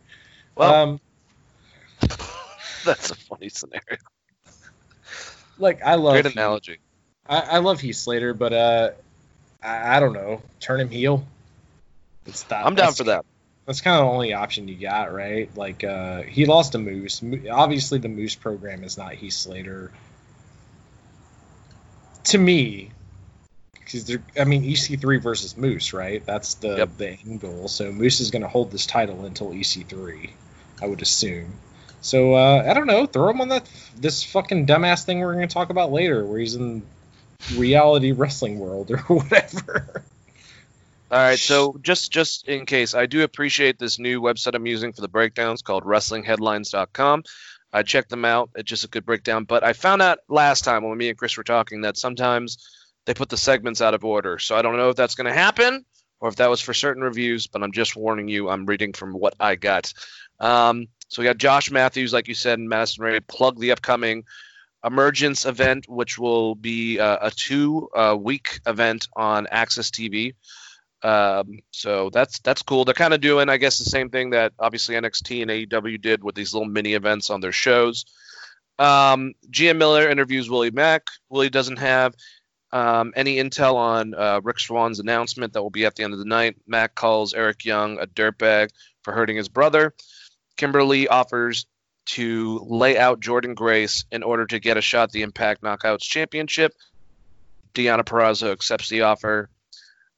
[0.55, 1.01] Well, um
[2.85, 3.99] that's a funny scenario.
[5.59, 6.79] like I love Great analogy.
[7.29, 8.91] I, I love Heath Slater, but uh,
[9.63, 10.43] I, I don't know.
[10.61, 11.27] Turn him heel.
[12.27, 13.25] It's that, I'm down for that.
[13.67, 15.55] That's kind of the only option you got, right?
[15.57, 17.23] Like uh, he lost to Moose.
[17.51, 19.91] Obviously, the Moose program is not Heath Slater.
[22.25, 22.91] To me,
[23.73, 26.25] because I mean EC3 versus Moose, right?
[26.25, 26.91] That's the Yep.
[26.99, 27.69] the end goal.
[27.69, 30.31] So Moose is going to hold this title until EC3,
[30.83, 31.53] I would assume.
[32.01, 33.07] So uh, I don't know.
[33.07, 36.39] Throw him on that this fucking dumbass thing we're going to talk about later, where
[36.39, 36.83] he's in
[37.57, 40.03] reality wrestling world or whatever.
[41.11, 44.93] All right, so just just in case, I do appreciate this new website I'm using
[44.93, 47.25] for the breakdowns called WrestlingHeadlines.com.
[47.73, 49.45] I checked them out; it's just a good breakdown.
[49.45, 52.59] But I found out last time when me and Chris were talking that sometimes
[53.05, 54.39] they put the segments out of order.
[54.39, 55.85] So I don't know if that's going to happen
[56.21, 57.47] or if that was for certain reviews.
[57.47, 58.49] But I'm just warning you.
[58.49, 59.93] I'm reading from what I got.
[60.41, 64.25] Um, so we got Josh Matthews, like you said, and Madison Rayne plug the upcoming
[64.85, 70.35] Emergence event, which will be uh, a two uh, week event on AXS TV.
[71.03, 72.85] Um, so that's that's cool.
[72.85, 76.25] They're kind of doing, I guess, the same thing that obviously NXT and AEW did
[76.25, 78.05] with these little mini events on their shows.
[78.79, 81.09] Um, GM Miller interviews Willie Mack.
[81.29, 82.15] Willie doesn't have
[82.73, 86.19] um, any intel on uh, Rich Swann's announcement that will be at the end of
[86.19, 86.57] the night.
[86.67, 88.71] Mack calls Eric Young a dirtbag
[89.03, 89.95] for hurting his brother.
[90.57, 91.67] Kimber Lee offers
[92.07, 96.03] to lay out Jordynne Grace in order to get a shot at the Impact Knockouts
[96.03, 96.75] Championship.
[97.75, 99.49] Deonna Purrazzo accepts the offer.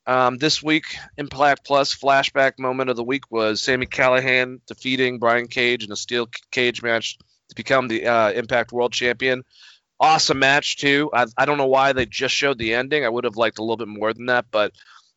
[0.06, 0.84] Um, this week,
[1.16, 5.96] Impact Plus flashback moment of the week was Sami Callihan defeating Brian Cage in a
[5.96, 7.18] steel cage match
[7.48, 9.42] to become the uh, Impact World Champion.
[9.98, 11.10] Awesome match too.
[11.12, 13.04] I, I don't know why they just showed the ending.
[13.04, 14.72] I would have liked a little bit more than that, but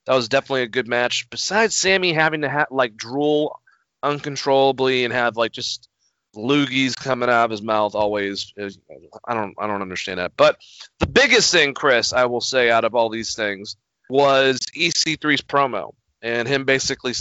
[0.05, 1.29] that was definitely a good match.
[1.29, 3.59] Besides Sami having to ha- like drool
[4.01, 5.88] uncontrollably and have like just
[6.35, 8.79] loogies coming out of his mouth always is,
[9.25, 10.33] I don't I don't understand that.
[10.37, 10.57] But
[10.99, 13.75] the biggest thing, Chris, I will say out of all these things
[14.09, 17.13] was EC3's promo and him basically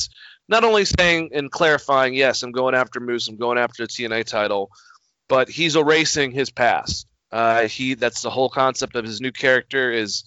[0.49, 4.25] not only saying and clarifying, yes, I'm going after Moose, I'm going after the TNA
[4.25, 4.71] title,
[5.29, 7.07] but he's erasing his past.
[7.31, 10.25] Uh, he that's the whole concept of his new character is,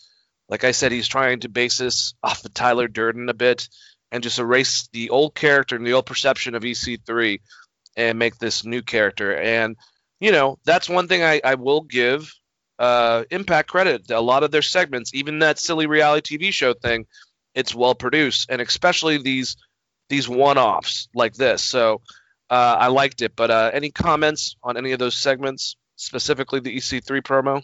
[0.50, 3.68] like I said, he's trying to base this off of Tyler Durden a bit
[4.12, 7.40] and just erase the old character and the old perception of EC3
[7.96, 9.36] and make this new character.
[9.36, 9.76] And
[10.20, 12.32] you know that's one thing I, I will give
[12.80, 14.10] uh, Impact credit.
[14.10, 17.06] A lot of their segments, even that silly reality TV show thing,
[17.54, 19.56] it's well produced, and especially these
[20.10, 21.64] these one-offs like this.
[21.64, 22.02] So
[22.50, 23.34] uh, I liked it.
[23.36, 27.64] But uh, any comments on any of those segments, specifically the EC3 promo?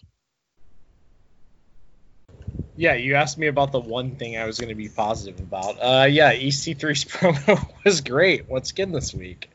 [2.77, 5.77] Yeah, you asked me about the one thing I was going to be positive about.
[5.81, 9.49] Uh, yeah, EC3's promo was great once again this week.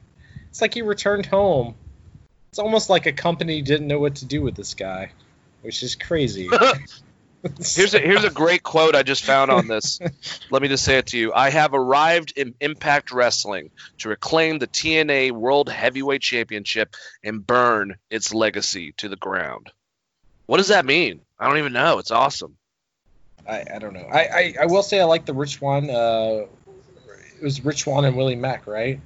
[0.52, 1.74] It's like he returned home.
[2.50, 5.10] It's almost like a company didn't know what to do with this guy,
[5.62, 6.50] which is crazy.
[7.58, 9.98] Here's a here's a great quote I just found on this.
[10.50, 11.32] Let me just say it to you.
[11.32, 16.94] I have arrived in Impact Wrestling to reclaim the TNA World Heavyweight Championship
[17.24, 19.72] and burn its legacy to the ground.
[20.44, 21.22] What does that mean?
[21.36, 21.98] I don't even know.
[21.98, 22.58] It's awesome.
[23.48, 24.06] I, I don't know.
[24.12, 25.88] I, I, I will say I like the Rich Swann.
[25.88, 26.44] Uh,
[27.40, 29.00] it was Rich Swann and Willie Mack, right?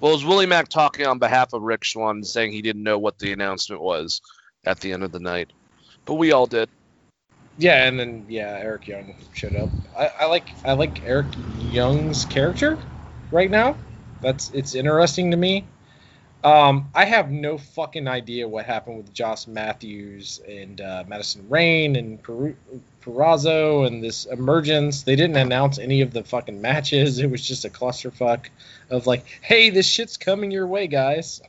[0.00, 2.98] Well, it was Willie Mack talking on behalf of Rich Swann, saying he didn't know
[2.98, 4.22] what the announcement was
[4.64, 5.50] at the end of the night,
[6.06, 6.70] but we all did.
[7.58, 9.68] Yeah, and then yeah, Eric Young showed up.
[9.96, 11.26] I, I like I like Eric
[11.70, 12.78] Young's character
[13.30, 13.76] right now.
[14.22, 15.66] That's it's interesting to me.
[16.42, 21.96] Um, I have no fucking idea what happened with Josh Matthews and uh, Madison Rayne
[21.96, 22.56] and Peru-
[23.02, 25.02] Purrazzo and this emergence.
[25.02, 27.18] They didn't announce any of the fucking matches.
[27.20, 28.46] It was just a clusterfuck
[28.90, 31.40] of like, hey, this shit's coming your way, guys.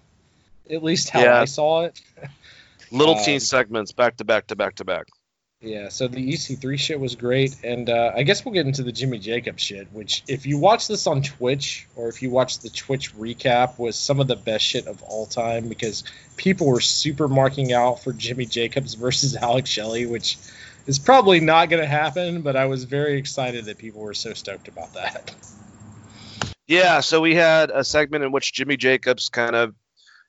[0.70, 1.42] At least how Yeah.
[1.42, 2.00] I saw it.
[2.92, 5.08] Little Um, teen segments back to back to back to back.
[5.64, 8.92] Yeah, so the EC3 shit was great, and uh, I guess we'll get into the
[8.92, 9.88] Jimmy Jacobs shit.
[9.94, 13.96] Which, if you watch this on Twitch or if you watch the Twitch recap, was
[13.96, 16.04] some of the best shit of all time because
[16.36, 20.40] people were super marking out for Jimmy Jacobs versus Alex Shelley, which
[20.88, 22.42] is probably not going to happen.
[22.42, 25.36] But I was very excited that people were so stoked about that.
[26.72, 29.76] Yeah, so we had a segment in which Jimmy Jacobs kind of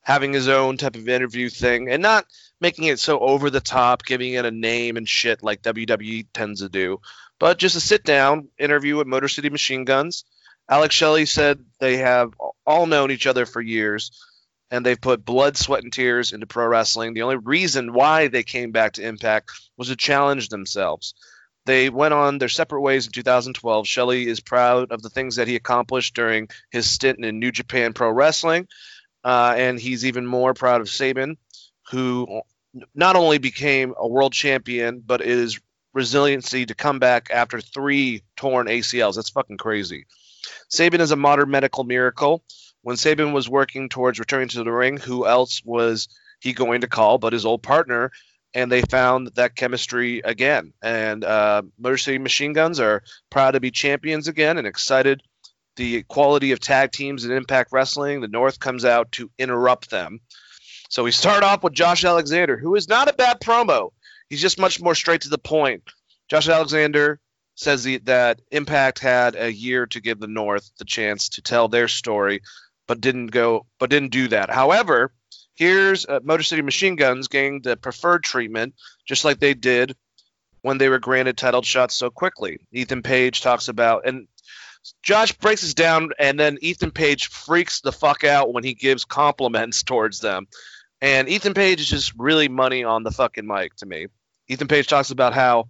[0.01, 2.27] having his own type of interview thing and not
[2.61, 6.61] making it so over the top, giving it a name and shit like WWE tends
[6.61, 7.01] to do,
[7.39, 10.25] but just a sit down interview with Motor City Machine Guns.
[10.69, 12.33] Alex Shelley said they have
[12.67, 14.11] all known each other for years
[14.69, 17.15] and they've put blood, sweat, and tears into pro wrestling.
[17.15, 21.15] The only reason why they came back to Impact was to challenge themselves.
[21.65, 23.87] They went on their separate ways in 2012.
[23.87, 27.93] Shelley is proud of the things that he accomplished during his stint in New Japan
[27.93, 28.67] Pro Wrestling,
[29.25, 31.37] uh, and he's even more proud of Sabin,
[31.91, 32.43] who
[32.95, 35.61] not only became a world champion, but is
[35.95, 39.15] resiliency to come back after three torn ACLs.
[39.15, 40.07] That's fucking crazy.
[40.69, 42.43] Sabin is a modern medical miracle.
[42.83, 46.09] When Sabin was working towards returning to the ring, who else was
[46.41, 48.11] he going to call but his old partner?
[48.55, 50.75] And they found that chemistry again.
[50.83, 55.23] And uh, Motor City Machine Guns are proud to be champions again and excited.
[55.77, 60.21] The quality of tag teams in Impact Wrestling, the North comes out to interrupt them.
[60.91, 63.93] So we start off with Josh Alexander, who is not a bad promo.
[64.29, 65.83] He's just much more straight to the point.
[66.29, 67.21] Josh Alexander
[67.55, 71.69] says the, that Impact had a year to give the North the chance to tell
[71.69, 72.43] their story,
[72.87, 74.51] but didn't go, but didn't do that.
[74.51, 75.13] However,
[75.55, 78.75] here's uh, Motor City Machine Guns getting the preferred treatment,
[79.07, 79.97] just like they did
[80.63, 82.59] when they were granted titled shots so quickly.
[82.73, 84.29] Ethan Page talks about and
[85.03, 89.05] Josh breaks this down, and then Ethan Page freaks the fuck out when he gives
[89.05, 90.49] compliments towards them.
[91.01, 94.07] And Ethan Page is just really money on the fucking mic to me.
[94.49, 95.69] Ethan Page talks about how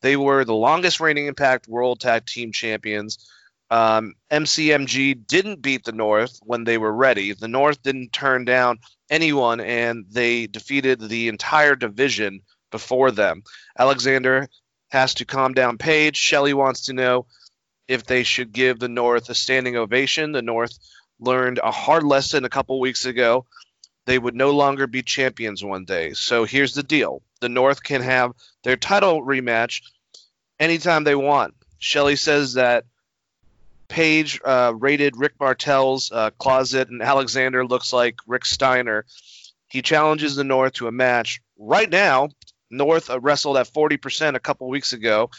[0.00, 3.30] they were the longest reigning Impact World Tag Team Champions.
[3.74, 7.32] Um, MCMG didn't beat the North when they were ready.
[7.32, 8.78] The North didn't turn down
[9.10, 13.42] anyone, and they defeated the entire division before them.
[13.76, 14.46] Alexander
[14.90, 16.16] has to calm down Page.
[16.16, 17.26] Shelley wants to know
[17.88, 20.30] if they should give the North a standing ovation.
[20.30, 20.78] The North
[21.18, 23.44] learned a hard lesson a couple weeks ago.
[24.06, 26.12] They would no longer be champions one day.
[26.12, 29.82] So here's the deal the North can have their title rematch
[30.60, 31.54] anytime they want.
[31.80, 32.84] Shelley says that
[33.88, 39.04] Page uh, rated Rick Martel's uh, closet, and Alexander looks like Rick Steiner.
[39.68, 41.40] He challenges the North to a match.
[41.58, 42.30] Right now,
[42.70, 45.30] North uh, wrestled at 40% a couple weeks ago,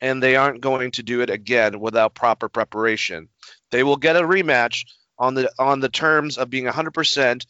[0.00, 3.28] and they aren't going to do it again without proper preparation.
[3.70, 4.84] They will get a rematch
[5.18, 7.46] on the on the terms of being 100%,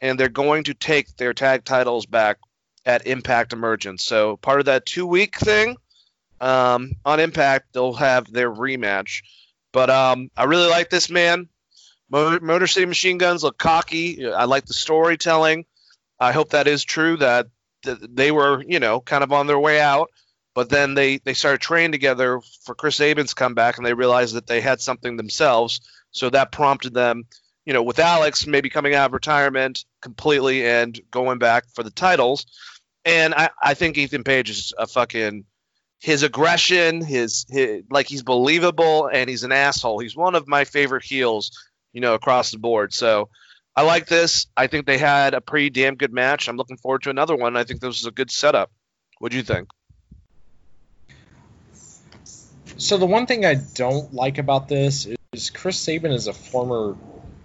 [0.00, 2.38] and they're going to take their tag titles back
[2.84, 4.04] at Impact Emergence.
[4.04, 5.76] So part of that two week thing
[6.40, 9.22] um, on Impact, they'll have their rematch.
[9.72, 11.48] But um, I really like this man.
[12.10, 14.26] Motor, Motor City Machine Guns look cocky.
[14.26, 15.66] I like the storytelling.
[16.18, 17.16] I hope that is true.
[17.18, 17.48] That,
[17.84, 20.10] that they were, you know, kind of on their way out,
[20.54, 24.46] but then they they started training together for Chris Sabin's comeback, and they realized that
[24.46, 25.80] they had something themselves.
[26.10, 27.26] So that prompted them,
[27.66, 31.90] you know, with Alex maybe coming out of retirement completely and going back for the
[31.90, 32.46] titles.
[33.04, 35.44] And I, I think Ethan Page is a fucking
[36.00, 39.98] his aggression, his, his like he's believable and he's an asshole.
[39.98, 42.92] He's one of my favorite heels, you know, across the board.
[42.92, 43.28] So
[43.74, 44.46] I like this.
[44.56, 46.48] I think they had a pretty damn good match.
[46.48, 47.56] I'm looking forward to another one.
[47.56, 48.70] I think this was a good setup.
[49.18, 49.68] What do you think?
[52.76, 56.96] So the one thing I don't like about this is Chris Sabin is a former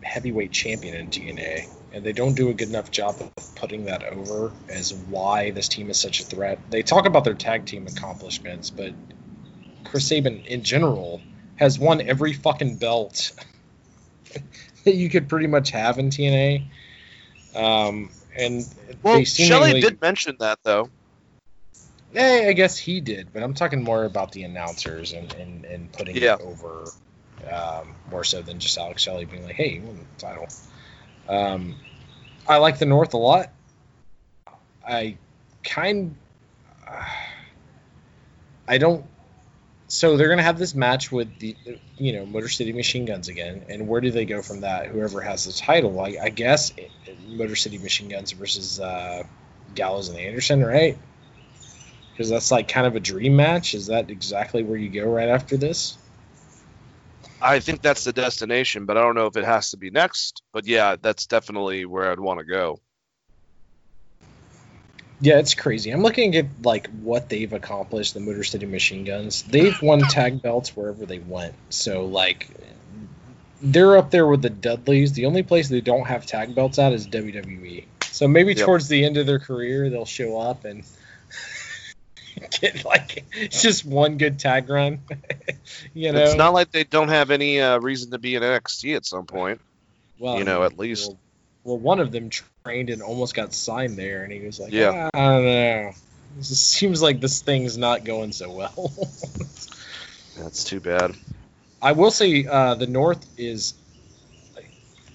[0.03, 4.03] heavyweight champion in TNA, and they don't do a good enough job of putting that
[4.03, 6.59] over as why this team is such a threat.
[6.69, 8.93] They talk about their tag team accomplishments, but
[9.85, 11.21] Chris Sabin in general
[11.57, 13.31] has won every fucking belt
[14.85, 16.63] that you could pretty much have in TNA.
[17.55, 18.65] Um, and
[19.03, 20.89] Well, seemingly, did mention that though.
[22.15, 25.91] Eh, I guess he did, but I'm talking more about the announcers and, and, and
[25.91, 26.35] putting Yeah.
[26.35, 26.85] it over
[27.51, 30.47] um, more so than just Alex Shelley being like, hey, you won the title.
[31.27, 31.75] Um,
[32.47, 33.49] I like the North a lot.
[34.85, 35.17] I
[35.63, 36.15] kind
[38.67, 39.05] I don't.
[39.87, 41.55] So they're gonna have this match with the,
[41.97, 44.87] you know, Motor City Machine Guns again, and where do they go from that?
[44.87, 46.73] Whoever has the title, I, I guess,
[47.27, 49.23] Motor City Machine Guns versus uh,
[49.75, 50.97] Gallows and Anderson, right?
[52.11, 53.75] Because that's like kind of a dream match.
[53.75, 55.97] Is that exactly where you go right after this?
[57.43, 60.41] I think that's the destination, but I don't know if it has to be next.
[60.53, 62.79] But yeah, that's definitely where I'd want to go.
[65.19, 65.91] Yeah, it's crazy.
[65.91, 68.13] I'm looking at like what they've accomplished.
[68.13, 69.43] The Motor City Machine Guns.
[69.43, 71.53] They've won tag belts wherever they went.
[71.69, 72.47] So like,
[73.61, 75.13] they're up there with the Dudleys.
[75.13, 77.85] The only place they don't have tag belts at is WWE.
[78.11, 78.65] So maybe Yep.
[78.65, 80.83] towards the end of their career, they'll show up and
[82.61, 84.99] get like just one good tag run.
[85.93, 88.95] you know, It's not like they don't have any uh, reason to be in NXT
[88.95, 89.61] at some point.
[90.19, 91.09] well, you know, at least.
[91.09, 91.19] Well,
[91.65, 92.29] well, one of them
[92.65, 95.09] trained and almost got signed there, and he was like, Yeah.
[95.13, 95.91] "Ah, I don't know.
[96.39, 98.91] It seems like this thing's not going so well.
[100.37, 101.15] That's too bad.
[101.81, 103.75] I will say uh, the North is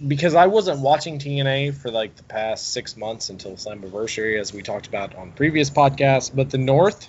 [0.06, 4.62] because I wasn't watching TNA for like the past six months until Slammiversary, as we
[4.62, 6.30] talked about on previous podcasts.
[6.34, 7.08] But the North,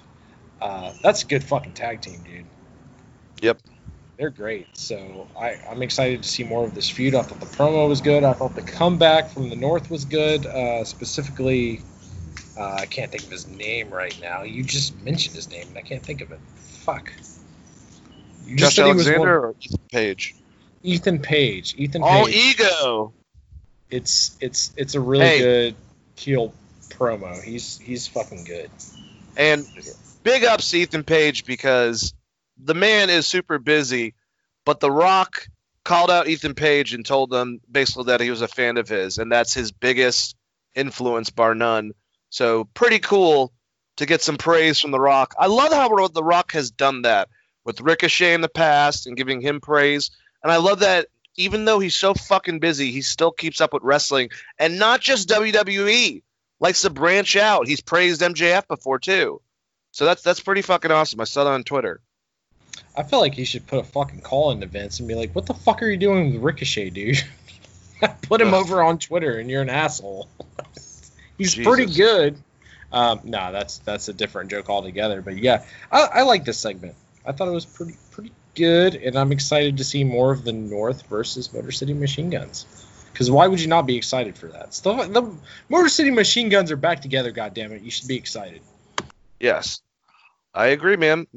[0.61, 2.45] uh, that's a good fucking tag team, dude.
[3.41, 3.61] Yep.
[4.17, 4.67] They're great.
[4.73, 7.15] So I, I'm excited to see more of this feud.
[7.15, 8.23] I thought the promo was good.
[8.25, 10.45] I thought the comeback from the North was good.
[10.45, 11.81] Uh, specifically,
[12.57, 14.43] uh, I can't think of his name right now.
[14.43, 16.39] You just mentioned his name, and I can't think of it.
[16.55, 17.13] Fuck.
[18.45, 20.35] You Josh said he was one- Alexander or Ethan Page?
[20.83, 21.75] Ethan Page.
[21.77, 22.35] Ethan Page All Page.
[22.35, 23.13] ego.
[23.89, 25.39] it's it's it's a really Hey.
[25.39, 25.75] good
[26.15, 26.53] heel
[26.89, 27.41] promo.
[27.41, 28.69] He's he's fucking good.
[29.37, 29.65] And
[30.23, 32.13] big ups to Ethan Page because
[32.57, 34.15] the man is super busy,
[34.65, 35.47] but The Rock
[35.83, 39.17] called out Ethan Page and told them basically that he was a fan of his,
[39.17, 40.35] and that's his biggest
[40.75, 41.93] influence, bar none.
[42.29, 43.53] So pretty cool
[43.97, 45.33] to get some praise from The Rock.
[45.37, 47.29] I love how The Rock has done that
[47.65, 50.11] with Ricochet in the past and giving him praise.
[50.43, 53.83] And I love that even though he's so fucking busy, he still keeps up with
[53.83, 56.21] wrestling and not just WWE.
[56.59, 57.67] Likes to branch out.
[57.67, 59.41] He's praised MJF before too.
[59.91, 61.19] So that's that's pretty fucking awesome.
[61.19, 62.01] I saw that on Twitter.
[62.95, 65.45] I feel like he should put a fucking call into Vince and be like, "What
[65.45, 67.23] the fuck are you doing with Ricochet, dude?
[68.23, 68.61] put him Ugh.
[68.61, 70.29] over on Twitter, and you're an asshole."
[71.37, 71.65] He's Jesus.
[71.65, 72.37] pretty good.
[72.91, 75.21] Um, no, that's that's a different joke altogether.
[75.21, 76.95] But yeah, I, I like this segment.
[77.25, 80.53] I thought it was pretty pretty good, and I'm excited to see more of the
[80.53, 82.65] North versus Motor City Machine Guns.
[83.11, 84.73] Because why would you not be excited for that?
[84.73, 85.33] Stuff the
[85.69, 87.31] Motor City Machine Guns are back together.
[87.31, 88.61] God damn it, you should be excited.
[89.39, 89.81] Yes.
[90.53, 91.27] I agree, man.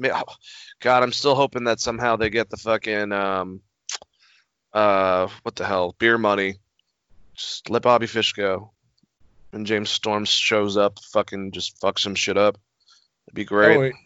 [0.79, 3.61] God, I'm still hoping that somehow they get the fucking um
[4.73, 5.95] uh what the hell?
[5.99, 6.55] Beer money.
[7.35, 8.71] Just let Bobby Fish go.
[9.51, 12.57] And James Storm shows up, fucking just fucks some shit up.
[13.27, 13.93] It'd be great.
[13.93, 13.97] Oh.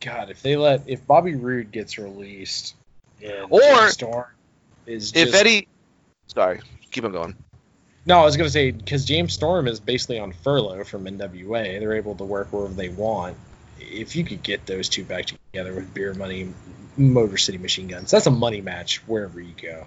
[0.00, 2.74] God, if they let if Bobby Roode gets released,
[3.48, 4.26] Or- James Storm
[4.86, 5.68] is if just, Eddie
[6.26, 7.36] sorry, keep on going.
[8.06, 11.94] No, I was gonna say because James Storm is basically on furlough from NWA, they're
[11.94, 13.36] able to work wherever they want.
[13.80, 16.52] If you could get those two back together with Beer Money,
[16.96, 19.86] Motor City Machine Guns, that's a money match wherever you go.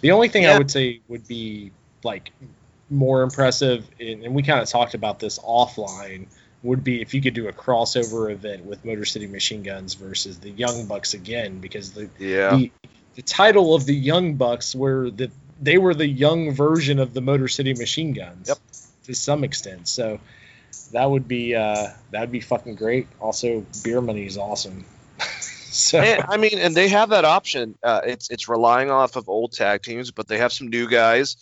[0.00, 2.32] The only thing I would say would be like
[2.90, 6.26] more impressive, and and we kind of talked about this offline,
[6.62, 10.38] would be if you could do a crossover event with Motor City Machine Guns versus
[10.38, 12.56] the Young Bucks again, because the Yeah.
[12.56, 12.72] the,
[13.14, 15.30] the title of the Young Bucks were the
[15.64, 18.48] they were the young version of the Motor City Machine Guns.
[18.48, 18.58] Yep.
[19.04, 20.18] To some extent, so
[20.92, 23.06] that would be uh, that would be fucking great.
[23.20, 24.86] Also, beer money is awesome.
[25.18, 27.76] so And, I mean, and they have that option.
[27.82, 31.36] Uh, it's it's relying off of old tag teams, but they have some new guys.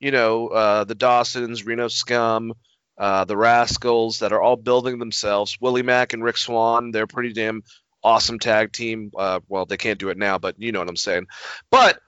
[0.00, 2.54] You know, uh, the Dawsons, Reno Scum,
[2.98, 5.56] uh, the Rascalz, that are all building themselves.
[5.60, 7.62] Willie Mack and Rich Swann, they're pretty damn
[8.02, 9.12] awesome tag team.
[9.16, 11.28] Uh, well, they can't do it now, but you know what I'm saying.
[11.70, 12.00] But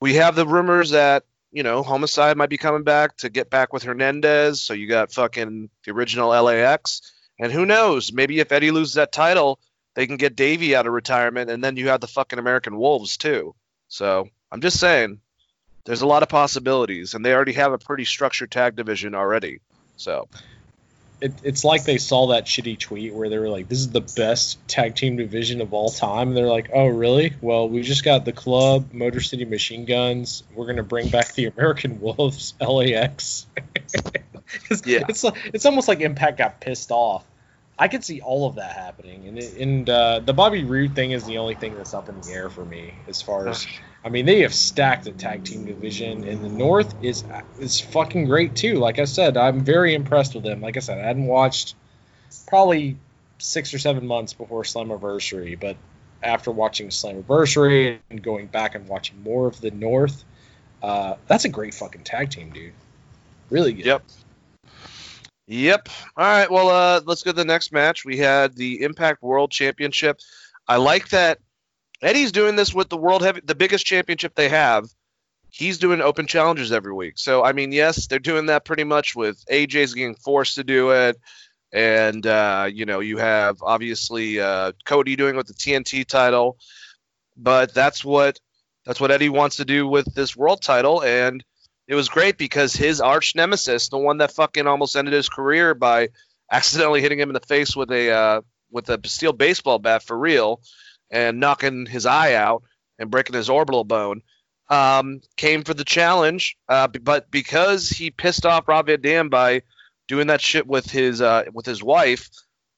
[0.00, 3.72] we have the rumors that you know Homicide might be coming back to get back
[3.72, 4.60] with Hernandez.
[4.60, 8.12] So you got fucking the original LAX, and who knows?
[8.12, 9.60] Maybe if Eddie loses that title
[9.98, 13.16] they can get Davey out of retirement, and then you have the fucking American Wolves
[13.16, 13.56] too.
[13.88, 15.20] So I'm just saying,
[15.86, 19.58] there's a lot of possibilities, and they already have a pretty structured tag division already.
[19.96, 20.28] So
[21.20, 24.00] it, it's like they saw that shitty tweet where they were like, "This is the
[24.00, 27.34] best tag team division of all time," and they're like, "Oh, really?
[27.40, 30.42] Well, we just got the club, Motor City Machine Guns.
[30.54, 33.46] We're gonna bring back the American Wolves, LAX."
[34.70, 35.04] it's, Yeah.
[35.08, 37.24] it's it's almost like Impact got pissed off
[37.78, 41.12] I could see all of that happening, and it, and uh, the Bobby Roode thing
[41.12, 43.66] is the only thing that's up in the air for me as far as.
[44.08, 47.24] I mean, they have stacked the tag team division, and the North is
[47.58, 48.76] is fucking great too.
[48.76, 50.62] Like I said, I'm very impressed with them.
[50.62, 51.74] Like I said, I hadn't watched
[52.46, 52.96] probably
[53.36, 55.76] six or seven months before Slammiversary, but
[56.22, 60.24] after watching Slammiversary and going back and watching more of the North,
[60.82, 62.72] uh, that's a great fucking tag team, dude.
[63.50, 63.84] Really good.
[63.84, 64.04] Yep.
[65.48, 65.88] Yep.
[66.16, 66.50] All right.
[66.50, 68.06] Well, uh, let's go to the next match.
[68.06, 70.18] We had the Impact World Championship.
[70.66, 71.40] I like that
[72.02, 74.86] Eddie's doing this with the World Heavy, the biggest championship they have.
[75.50, 77.14] He's doing open challenges every week.
[77.16, 80.90] So I mean, yes, they're doing that pretty much with AJ's getting forced to do
[80.90, 81.16] it,
[81.72, 86.58] and uh, you know you have obviously uh, Cody doing with the TNT title,
[87.36, 88.38] but that's what
[88.84, 91.42] that's what Eddie wants to do with this world title, and
[91.88, 95.74] it was great because his arch nemesis, the one that fucking almost ended his career
[95.74, 96.10] by
[96.50, 98.40] accidentally hitting him in the face with a uh,
[98.70, 100.60] with a steel baseball bat for real,
[101.10, 102.62] and knocking his eye out
[102.98, 104.22] and breaking his orbital bone,
[104.68, 106.56] um, came for the challenge.
[106.68, 109.62] Uh, but because he pissed off Rob Van Dam by
[110.06, 112.28] doing that shit with his uh, with his wife,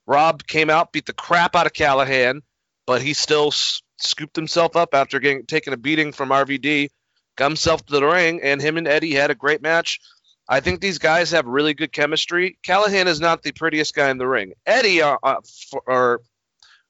[0.07, 2.43] Rob came out, beat the crap out of Callihan,
[2.87, 6.89] but he still s- scooped himself up after getting taking a beating from RVD,
[7.37, 10.01] got himself to the ring, and him and Eddie had a great match.
[10.49, 12.59] I think these guys have really good chemistry.
[12.67, 14.53] Callihan is not the prettiest guy in the ring.
[14.67, 15.37] Eddie, uh, uh,
[15.71, 16.21] for, or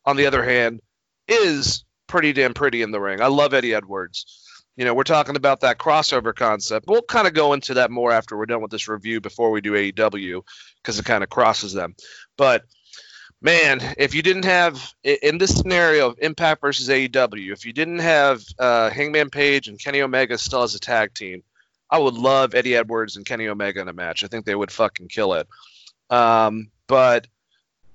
[0.06, 0.80] on the other hand,
[1.30, 3.22] is pretty damn pretty in the ring.
[3.22, 4.26] I love Eddie Edwards.
[4.76, 6.86] You know, we're talking about that crossover concept.
[6.88, 9.60] We'll kind of go into that more after we're done with this review before we
[9.60, 10.42] do AEW
[10.82, 11.94] because it kind of crosses them.
[12.36, 12.64] But
[13.42, 17.98] man, if you didn't have in this scenario of Impact versus AEW, if you didn't
[17.98, 21.42] have uh, Hangman Page and Kenny Omega still as a tag team,
[21.90, 24.24] I would love Eddie Edwards and Kenny Omega in a match.
[24.24, 25.48] I think they would fucking kill it.
[26.08, 27.26] Um, but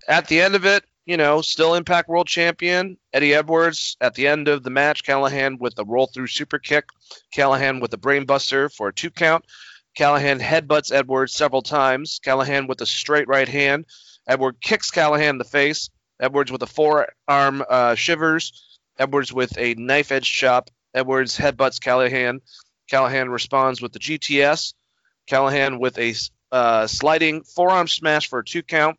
[0.08, 4.28] at the end of it, you know, still Impact World Champion Eddie Edwards at the
[4.28, 5.04] end of the match.
[5.04, 6.86] Callihan with a roll through super kick.
[7.34, 9.46] Callihan with the brainbuster for a two count.
[9.98, 12.20] Callihan headbutts Edwards several times.
[12.26, 13.86] Callihan with a straight right hand.
[14.28, 15.90] Edwards kicks Callihan in the face.
[16.20, 18.80] Edwards with a forearm uh, shivers.
[18.98, 20.72] Edwards with a knife edge chop.
[20.94, 22.40] Edwards headbutts Callihan.
[22.92, 24.74] Callihan responds with the GTS.
[25.30, 26.14] Callihan with a
[26.52, 28.98] uh, sliding forearm smash for a two count.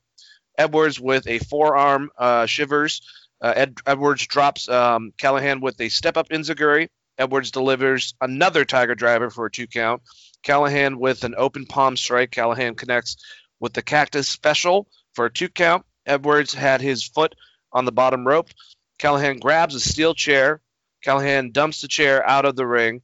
[0.58, 3.02] Edwards with a forearm uh, shivers.
[3.40, 6.88] Uh, Ed, Edwards drops um, Callihan with a step up Enzuigiri.
[7.18, 10.02] Edwards delivers another Tiger Driver for a two count.
[10.42, 12.30] Callihan with an open palm strike.
[12.30, 13.16] Callihan connects
[13.60, 15.84] with the Cactus Special for a two count.
[16.04, 17.34] Edwards had his foot
[17.72, 18.50] on the bottom rope.
[18.98, 20.60] Callihan grabs a steel chair.
[21.04, 23.02] Callihan dumps the chair out of the ring.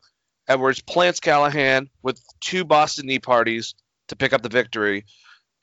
[0.48, 3.74] Edwards plants Callihan with two Boston knee parties
[4.08, 5.04] to pick up the victory.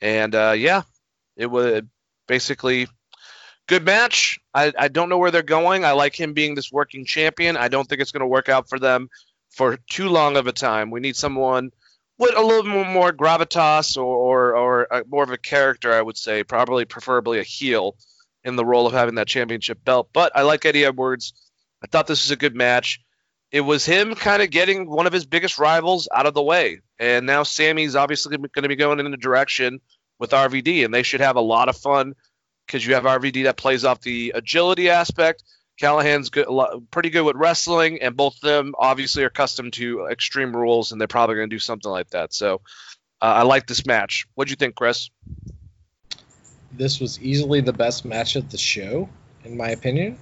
[0.00, 0.82] And uh, yeah,
[1.40, 1.82] it was
[2.28, 2.86] basically
[3.66, 4.38] good match.
[4.52, 5.84] I, I don't know where they're going.
[5.84, 7.56] I like him being this working champion.
[7.56, 9.08] I don't think it's going to work out for them
[9.50, 10.90] for too long of a time.
[10.90, 11.70] We need someone
[12.18, 16.18] with a little more gravitas or or, or a, more of a character, I would
[16.18, 17.96] say, probably preferably a heel
[18.44, 20.10] in the role of having that championship belt.
[20.12, 21.32] But I like Eddie Edwards.
[21.82, 23.00] I thought this was a good match.
[23.50, 26.80] It was him kind of getting one of his biggest rivals out of the way.
[26.98, 29.80] And now Sami's obviously going to be going in a direction
[30.20, 32.14] with RVD, and they should have a lot of fun
[32.66, 35.42] because you have RVD that plays off the agility aspect.
[35.80, 36.46] Callihan's good,
[36.90, 41.00] pretty good with wrestling, and both of them obviously are accustomed to extreme rules, and
[41.00, 42.34] they're probably going to do something like that.
[42.34, 42.60] So
[43.20, 44.26] uh, I like this match.
[44.34, 45.10] What do you think, Chris?
[46.70, 49.08] This was easily the best match of the show,
[49.44, 50.18] in my opinion.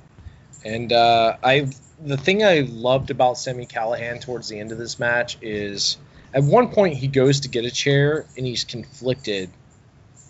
[0.65, 1.69] And uh, I,
[2.01, 5.99] the thing I loved about Sami Callihan towards the end of this match is,
[6.33, 9.51] at one point he goes to get a chair and he's conflicted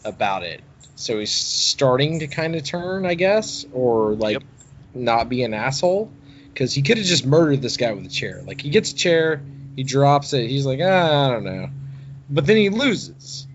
[0.09, 0.63] about it.
[0.97, 4.43] So he's starting to kind of turn, I guess, or like Yep.
[4.95, 6.11] not be an asshole
[6.53, 8.43] because he could have just murdered this guy with a chair.
[8.45, 9.43] Like he gets a chair,
[9.77, 11.71] he drops it, he's like, ah, I don't know,
[12.29, 13.47] but then he loses.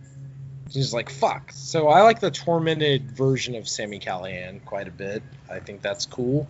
[0.72, 1.52] He's like, fuck.
[1.54, 5.22] So I like the tormented version of Sami Callihan quite a bit.
[5.52, 6.48] I think that's cool.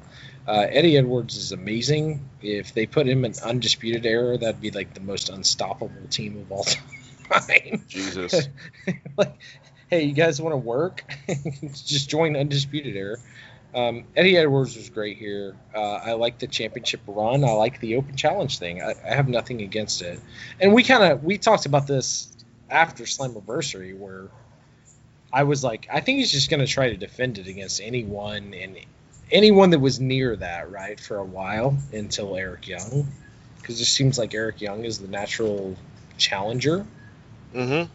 [0.48, 2.30] Uh, Eddie Edwards is amazing.
[2.42, 6.52] If they put him in Undisputed Era, that'd be like the most unstoppable team of
[6.52, 6.64] all
[7.30, 7.84] time.
[7.88, 8.48] Jesus.
[9.18, 9.34] like,
[9.90, 11.04] hey, you guys want to work?
[11.72, 13.18] Just join Undisputed Era.
[13.76, 15.56] Um, Eddie Edwards was great here.
[15.74, 17.44] Uh, I like the championship run.
[17.44, 18.82] I like the open challenge thing.
[18.82, 20.20] I, I have nothing against it.
[20.60, 22.32] And we kind of we talked about this
[22.70, 24.30] after Slammiversary, where
[25.32, 28.54] I was like, I think he's just going to try to defend it against anyone
[28.54, 28.78] and
[29.32, 33.08] anyone that was near that, right, for a while until Eric Young,
[33.60, 35.76] because it seems like Eric Young is the natural
[36.18, 36.86] challenger
[37.54, 37.92] mm-hmm.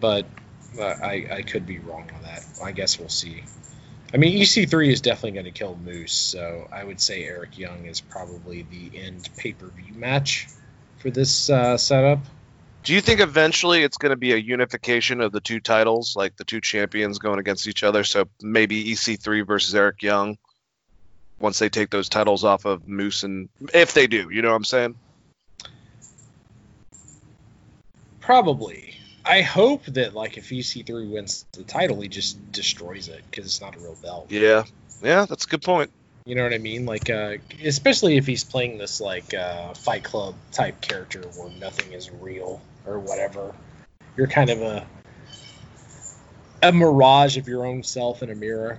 [0.00, 0.26] but
[0.78, 2.44] uh, I, I could be wrong on that.
[2.62, 3.42] I guess we'll see.
[4.14, 7.86] I mean, EC3 is definitely going to kill Moose, so I would say Eric Young
[7.86, 10.48] is probably the end pay per view match
[10.98, 12.18] for this uh, setup.
[12.84, 16.36] Do you think eventually it's going to be a unification of the two titles, like
[16.36, 18.04] the two champions going against each other?
[18.04, 20.36] So maybe EC3 versus Eric Young
[21.38, 24.56] once they take those titles off of Moose, and if they do, you know what
[24.56, 24.94] I'm saying?
[28.20, 28.96] Probably.
[29.24, 33.60] I hope that like if EC3 wins the title, he just destroys it because it's
[33.60, 34.26] not a real belt.
[34.30, 34.64] Yeah,
[35.02, 35.90] yeah, that's a good point.
[36.24, 36.86] You know what I mean?
[36.86, 41.92] Like, uh, especially if he's playing this like uh, Fight Club type character where nothing
[41.92, 43.54] is real or whatever.
[44.16, 44.86] You're kind of a
[46.62, 48.78] a mirage of your own self in a mirror.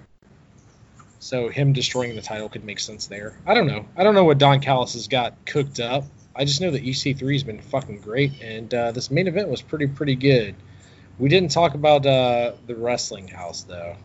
[1.20, 3.34] So him destroying the title could make sense there.
[3.46, 3.86] I don't know.
[3.96, 6.06] I don't know what Don Callis has got cooked up.
[6.36, 9.62] I just know that EC3 has been fucking great, and uh, this main event was
[9.62, 10.56] pretty pretty good.
[11.20, 13.96] We didn't talk about uh, the wrestling house though.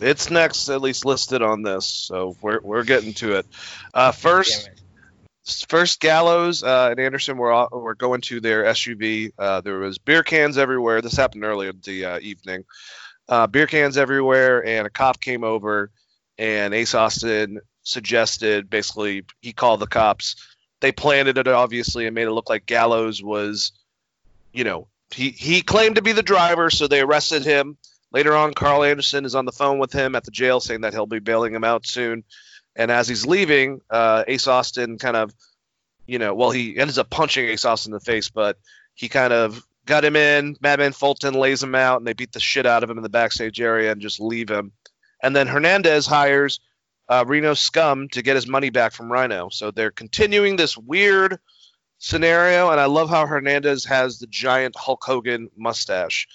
[0.00, 3.46] It's next, at least listed on this, so we're we're getting to it.
[3.94, 5.66] Uh, first, it.
[5.68, 9.32] first Gallows uh, and Anderson were all, were going to their SUV.
[9.38, 11.02] Uh, there was beer cans everywhere.
[11.02, 12.64] This happened earlier in the uh, evening.
[13.28, 15.92] Uh, beer cans everywhere, and a cop came over,
[16.36, 20.36] and Ace Austin suggested basically he called the cops.
[20.80, 23.72] They planted it obviously and made it look like Gallows was,
[24.52, 27.76] you know, he he claimed to be the driver, so they arrested him.
[28.12, 30.92] Later on, Karl Anderson is on the phone with him at the jail, saying that
[30.92, 32.24] he'll be bailing him out soon.
[32.74, 35.32] And as he's leaving, uh, Ace Austin kind of,
[36.06, 38.58] you know, well, he ends up punching Ace Austin in the face, but
[38.94, 40.56] he kind of got him in.
[40.60, 43.08] Madman Fulton lays him out, and they beat the shit out of him in the
[43.08, 44.72] backstage area and just leave him.
[45.22, 46.60] And then Hernandez hires
[47.10, 49.48] uh, Reno Scum to get his money back from Rhino.
[49.48, 51.40] So they're continuing this weird
[51.98, 56.28] scenario, and I love how Hernandez has the giant Hulk Hogan mustache.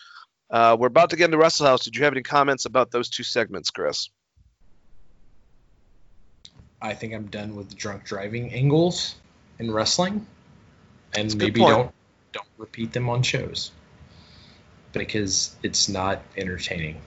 [0.52, 1.86] Uh, we're about to get into Wrestle House.
[1.86, 4.10] Did you have any comments about those two segments, Chris?
[6.82, 9.16] I think I'm done with the drunk driving angles
[9.58, 10.28] in wrestling,
[11.16, 11.92] and maybe don't
[12.34, 13.72] don't repeat them on shows
[14.92, 17.02] because it's not entertaining.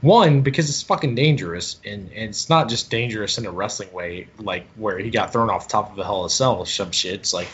[0.00, 4.28] One, because it's fucking dangerous, and, and it's not just dangerous in a wrestling way,
[4.38, 6.90] like where he got thrown off top of a hell of a cell or some
[6.90, 7.14] shit.
[7.14, 7.48] It's like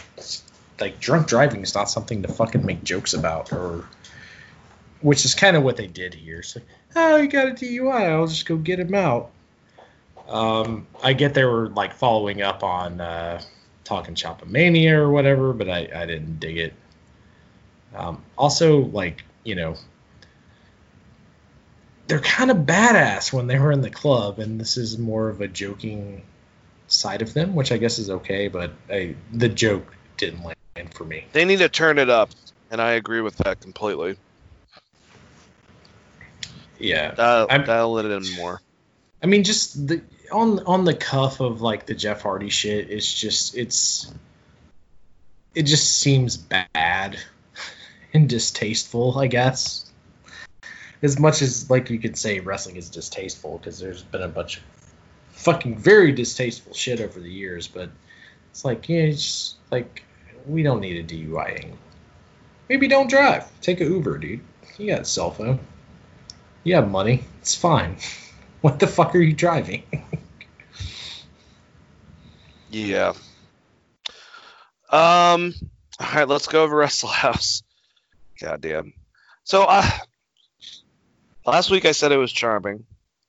[0.80, 3.84] like drunk driving is not something to fucking make jokes about, or
[5.00, 6.42] which is kind of what they did here.
[6.44, 6.60] So,
[6.94, 9.30] oh, you got a DUI, I'll just go get him out.
[10.28, 13.40] Um, I get they were like following up on uh,
[13.82, 16.74] Talk and Shop Mania or whatever, but I, I didn't dig it.
[17.94, 19.76] Um, also, like you know,
[22.06, 25.40] they're kind of badass when they were in the club, and this is more of
[25.40, 26.22] a joking
[26.88, 28.48] side of them, which I guess is okay.
[28.48, 31.26] But I, the joke didn't land for me.
[31.32, 32.30] They need to turn it up,
[32.70, 34.16] and I agree with that completely.
[36.78, 38.60] Yeah, Dial, I'm- dial it in more.
[39.22, 42.90] I mean, just the on on the cuff of like the Jeff Hardy shit.
[42.90, 44.12] It's just it's
[45.54, 47.18] it just seems bad
[48.12, 49.18] and distasteful.
[49.18, 49.85] I guess
[51.02, 54.58] as much as like you could say wrestling is distasteful because there's been a bunch
[54.58, 54.62] of
[55.30, 57.90] fucking very distasteful shit over the years, but
[58.50, 60.02] it's like yeah, it's just like
[60.46, 61.72] we don't need a DUI.
[62.68, 63.44] Maybe don't drive.
[63.60, 64.40] Take a Uber, dude.
[64.78, 65.60] You got a cell phone.
[66.64, 67.24] You have money.
[67.40, 67.96] It's fine.
[68.62, 69.84] What the fuck are you driving?
[72.70, 73.14] Yeah.
[74.90, 75.54] Um.
[75.98, 77.62] All right, let's go over Wrestle House.
[78.40, 78.92] Goddamn.
[79.44, 79.88] So, uh,
[81.46, 82.84] last week I said it was charming.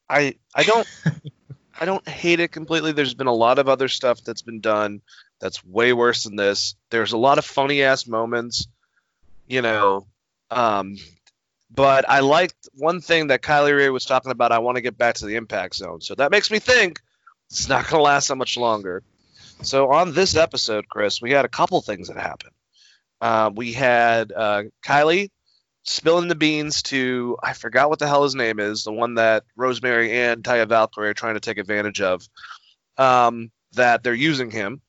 [0.09, 0.87] I I don't
[1.79, 2.91] I don't hate it completely.
[2.91, 5.01] There's been a lot of other stuff that's been done
[5.39, 6.75] that's way worse than this.
[6.89, 8.67] There's a lot of funny ass moments,
[9.47, 10.07] you know.
[10.49, 10.97] Um,
[11.69, 14.51] but I liked one thing that Kylie Rae was talking about.
[14.51, 16.01] I want to get back to the impact zone.
[16.01, 16.99] So that makes me think
[17.49, 19.03] it's not going to last that much longer.
[19.61, 22.53] So on this episode, Chris, we had a couple things that happened.
[23.19, 25.29] Uh, we had uh, Kylie
[25.87, 29.43] spilling the beans to I forgot what the hell his name is, the one that
[29.55, 32.27] Rosemary and Taya Valkyrie are trying to take advantage of.
[32.97, 34.81] Um, that they're using him.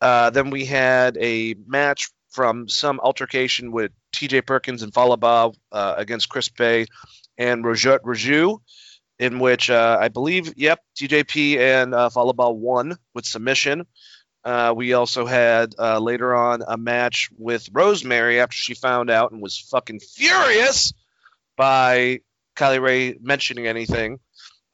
[0.00, 4.42] Uh, then we had a match from some altercation with T.J.
[4.42, 6.86] Perkins and Fallah Bahh uh, against Chris Bey
[7.36, 8.60] and Rohit Raju,
[9.18, 13.86] in which uh, I believe, yep, TJP and uh, Fallah Bahh won with submission.
[14.44, 19.32] Uh, we also had uh, later on a match with Rosemary after she found out
[19.32, 20.92] and was fucking furious
[21.56, 22.20] by
[22.56, 24.20] Kylie Rae mentioning anything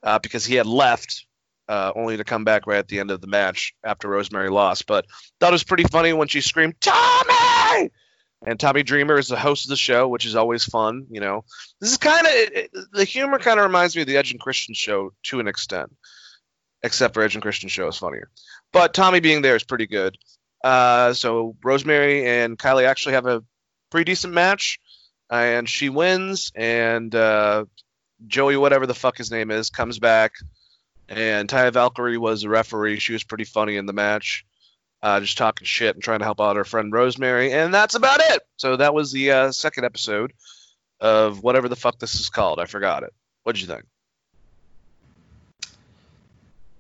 [0.03, 1.27] uh, because he had left,
[1.69, 4.87] uh, only to come back right at the end of the match after Rosemary lost.
[4.87, 5.07] But
[5.41, 7.91] that was pretty funny when she screamed, Tommy!
[8.47, 11.07] And Tommy Dreamer is the host of the show, which is always fun.
[11.11, 11.45] You know,
[11.81, 13.39] this is kind of the humor.
[13.39, 15.95] Kind of reminds me of the Edge and Christian show to an extent,
[16.85, 18.31] except for Edge and Christian show is funnier.
[18.73, 20.17] But Tommy being there is pretty good.
[20.63, 23.43] Uh, so Rosemary and Kylie actually have a
[23.91, 24.79] pretty decent match,
[25.29, 26.53] and she wins.
[26.55, 27.65] And uh,
[28.27, 30.35] Joey, whatever the fuck his name is, comes back,
[31.09, 33.01] and Taya Valkyrie was the referee.
[33.01, 34.47] She was pretty funny in the match
[35.05, 38.21] uh, just talking shit and trying to help out our friend Rosemary, and that's about
[38.23, 38.43] it.
[38.57, 40.33] So that was the uh, second episode
[40.99, 42.59] of whatever the fuck this is called.
[42.59, 43.13] I forgot it.
[43.43, 43.85] What'd you think?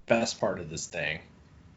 [0.07, 1.20] Best part of this thing,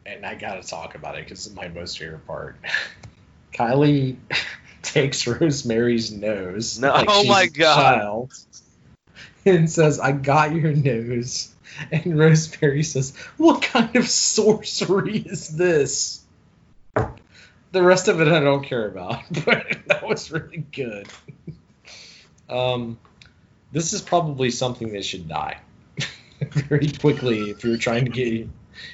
[0.04, 2.56] and I gotta talk about it because it's my most favorite part.
[3.54, 4.16] Kylie
[4.82, 6.78] takes Rosemary's nose.
[6.78, 7.76] No, like oh my God.
[7.76, 8.32] child,
[9.46, 11.54] and says, "I got your nose."
[11.92, 16.24] And Rosemary says, "What kind of sorcery is this?"
[17.70, 21.08] The rest of it I don't care about, but that was really good.
[22.48, 22.98] Um,
[23.72, 25.58] this is probably something that should die
[26.50, 28.48] very quickly if you're trying to get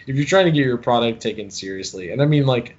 [0.06, 2.10] if you're trying to get your product taken seriously.
[2.10, 2.76] And I mean, like,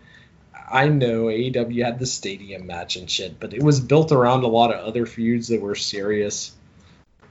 [0.72, 4.47] I know AEW had the stadium match and shit, but it was built around a
[4.47, 6.51] lot of other feuds that were serious.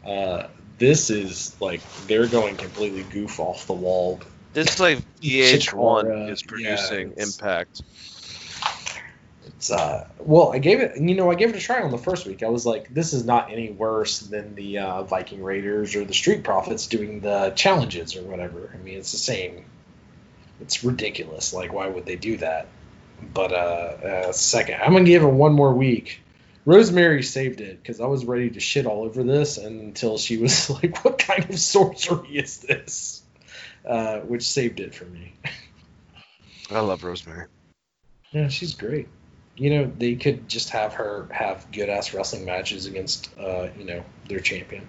[0.06, 4.20] Uh, this is like they're going completely goof off the wall.
[4.52, 7.82] This is like VH1 is producing it's- Impact.
[9.64, 11.96] It's uh, well, I gave it, you know, I gave it a try on the
[11.96, 12.42] first week.
[12.42, 16.12] I was like, this is not any worse than the uh, Viking Raiders or the
[16.12, 18.70] Street Profits doing the challenges or whatever.
[18.74, 19.64] I mean, it's the same.
[20.60, 21.54] It's ridiculous.
[21.54, 22.66] Like, why would they do that?
[23.32, 26.20] But uh, uh second, I'm gonna give it one more week.
[26.66, 30.68] Rosemary saved it because I was ready to shit all over this until she was
[30.82, 33.22] like, "What kind of sorcery is this?"
[33.82, 35.32] Uh, which saved it for me.
[36.70, 37.46] I love Rosemary.
[38.30, 39.08] Yeah, she's great.
[39.56, 43.84] You know, they could just have her have good ass wrestling matches against, uh, you
[43.84, 44.86] know, their champion.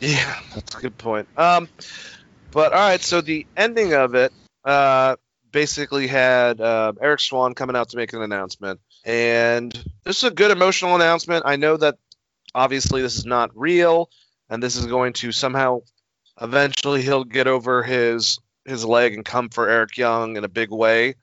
[0.00, 1.28] Yeah, that's a good point.
[1.36, 1.68] Um,
[2.50, 4.32] but all right, so the ending of it
[4.64, 5.16] uh,
[5.52, 9.72] basically had uh, Rich Swann coming out to make an announcement, and
[10.04, 11.44] this is a good emotional announcement.
[11.46, 11.96] I know that
[12.54, 14.10] obviously this is not real,
[14.50, 15.80] and this is going to somehow
[16.40, 20.70] eventually he'll get over his his leg and come for Eric Young in a big
[20.70, 21.14] way,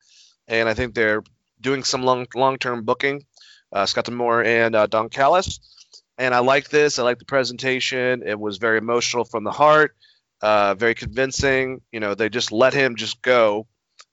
[0.48, 1.24] and I think they're
[1.62, 3.26] doing some long long term booking.
[3.72, 5.60] Uh, Scott D'Amore and uh, Don Callis
[6.18, 7.00] and I like this.
[7.00, 8.24] I like the presentation.
[8.26, 9.96] It was very emotional from the heart,
[10.42, 11.82] uh, very convincing.
[11.92, 13.68] You know, they just let him just go,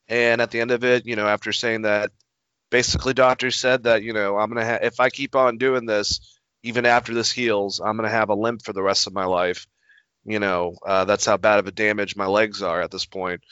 [0.08, 2.10] and at the end of it, you know, after saying that,
[2.70, 6.38] basically, doctors said that you know I'm gonna ha- if I keep on doing this,
[6.62, 9.66] even after this heals, I'm gonna have a limp for the rest of my life.
[10.24, 13.42] You know, uh, that's how bad of a damage my legs are at this point.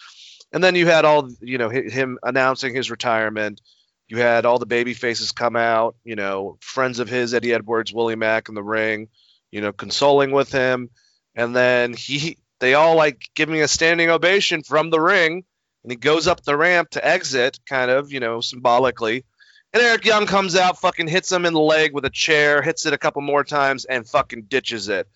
[0.53, 3.61] And then you had all, you know, him announcing his retirement.
[4.09, 7.93] You had all the baby faces come out, you know, friends of his, Eddie Edwards,
[7.93, 9.09] Willie Mack in the ring,
[9.51, 10.89] you know, consoling with him.
[11.35, 15.45] And then he, they all like give me a standing ovation from the ring.
[15.83, 19.25] And he goes up the ramp to exit, kind of, you know, symbolically.
[19.73, 22.87] And Eric Young comes out, fucking hits him in the leg with a chair, hits
[22.87, 25.07] it a couple more times, and fucking ditches it.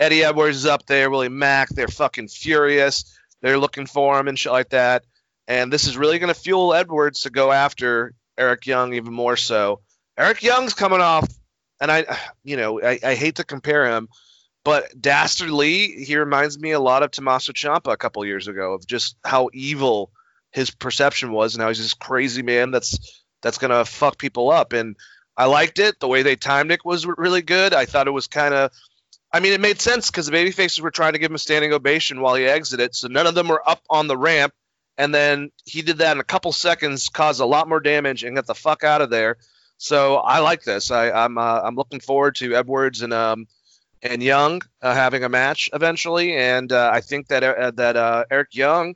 [0.00, 3.18] Eddie Edwards is up there, Willie Mack, they're fucking furious.
[3.42, 5.04] They're looking for him and shit like that.
[5.48, 9.36] And this is really going to fuel Edwards to go after Eric Young even more
[9.36, 9.80] so.
[10.16, 11.28] Eric Young's coming off,
[11.80, 14.08] and I, you know, I, I hate to compare him,
[14.64, 18.86] but Dastardly, he reminds me a lot of Tommaso Ciampa a couple years ago of
[18.86, 20.10] just how evil
[20.52, 24.72] his perception was, and how he's this crazy man that's that's gonna fuck people up.
[24.72, 24.96] And
[25.36, 25.98] I liked it.
[25.98, 27.72] The way they timed it was really good.
[27.72, 28.72] I thought it was kind of,
[29.32, 31.72] I mean, it made sense because the babyfaces were trying to give him a standing
[31.72, 34.52] ovation while he exited, so none of them were up on the ramp
[35.00, 38.36] and then he did that in a couple seconds, caused a lot more damage, and
[38.36, 39.38] got the fuck out of there.
[39.78, 40.90] So I like this.
[40.90, 43.46] I, I'm uh, I'm looking forward to Edwards and um
[44.02, 48.24] and Young uh, having a match eventually, and uh, I think that uh, that uh,
[48.30, 48.94] Eric Young,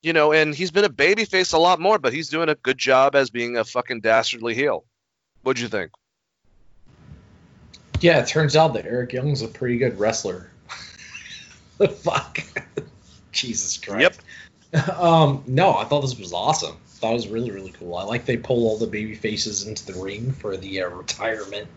[0.00, 2.78] you know, and he's been a babyface a lot more, but he's doing a good
[2.78, 4.86] job as being a fucking dastardly heel.
[5.42, 5.90] What'd you think?
[8.02, 10.50] Yeah, it turns out that Eric Young's a pretty good wrestler.
[11.78, 12.38] The fuck.
[13.32, 14.20] Jesus Christ.
[14.72, 14.88] Yep.
[14.98, 16.76] Um, no, I thought this was awesome.
[16.86, 17.94] Thought it was really, really cool.
[17.96, 21.68] I like they pull all the baby faces into the ring for the uh, retirement.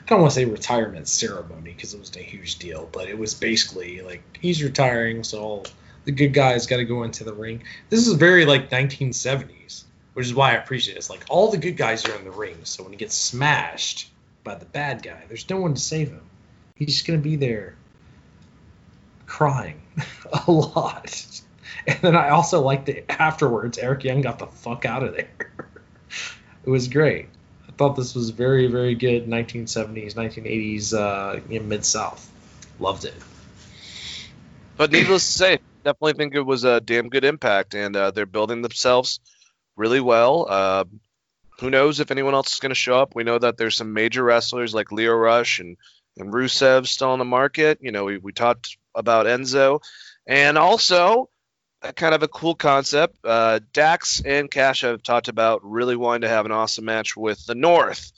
[0.00, 3.16] I don't want to say retirement ceremony because it was a huge deal, but it
[3.16, 5.66] was basically like he's retiring, so all
[6.04, 7.62] the good guys got to go into the ring.
[7.90, 10.98] This is very like 1970s, which is why I appreciate it.
[10.98, 14.08] It's like all the good guys are in the ring, so when he gets smashed
[14.44, 16.22] by the bad guy, there's no one to save him.
[16.74, 17.76] He's just gonna be there
[19.26, 19.80] crying
[20.46, 21.40] a lot.
[21.86, 25.28] And then I also liked that afterwards, Eric Young got the fuck out of there.
[26.64, 27.26] It was great.
[27.68, 32.30] I thought this was very, very good 1970s, 1980s uh, Mid South.
[32.78, 33.14] Loved it.
[34.76, 38.26] But needless to say, definitely think it was a damn good impact, and uh, they're
[38.26, 39.18] building themselves
[39.76, 40.46] really well.
[40.48, 40.84] Uh,
[41.62, 43.14] who knows if anyone else is going to show up?
[43.14, 45.76] We know that there's some major wrestlers like Lio Rush and
[46.18, 47.78] and Rusev still on the market.
[47.80, 49.80] You know, we, we talked about Enzo,
[50.26, 51.30] and also
[51.80, 53.16] uh, kind of a cool concept.
[53.24, 57.46] Uh, Dax and Cash have talked about really wanting to have an awesome match with
[57.46, 58.10] the North,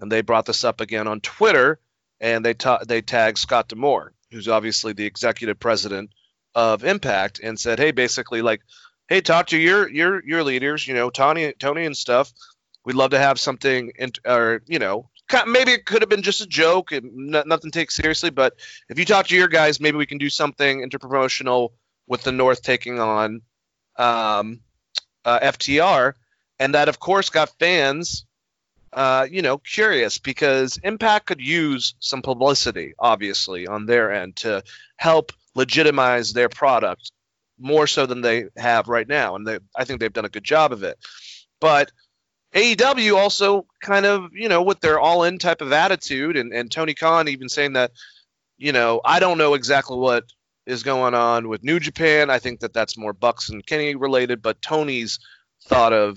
[0.00, 1.78] and they brought this up again on Twitter,
[2.18, 6.10] and they ta- they tagged Scott D'Amore, who's obviously the executive president
[6.54, 8.62] of Impact, and said, hey, basically like,
[9.06, 12.32] hey, talk to your your your leaders, you know, Tony Tony and stuff.
[12.86, 15.10] We'd love to have something, in, or you know,
[15.44, 18.30] maybe it could have been just a joke and n- nothing to take seriously.
[18.30, 18.54] But
[18.88, 21.70] if you talk to your guys, maybe we can do something interpromotional
[22.06, 23.42] with the North taking on
[23.96, 24.60] um,
[25.24, 26.14] uh, FTR,
[26.60, 28.24] and that of course got fans,
[28.92, 34.62] uh, you know, curious because Impact could use some publicity, obviously, on their end to
[34.96, 37.10] help legitimize their product
[37.58, 40.44] more so than they have right now, and they, I think they've done a good
[40.44, 40.98] job of it.
[41.60, 41.90] But
[42.56, 46.94] AEW also kind of, you know, with their all-in type of attitude, and, and Tony
[46.94, 47.92] Khan even saying that,
[48.56, 50.24] you know, I don't know exactly what
[50.64, 52.30] is going on with New Japan.
[52.30, 55.18] I think that that's more Bucks and Kenny related, but Tony's
[55.66, 56.16] thought of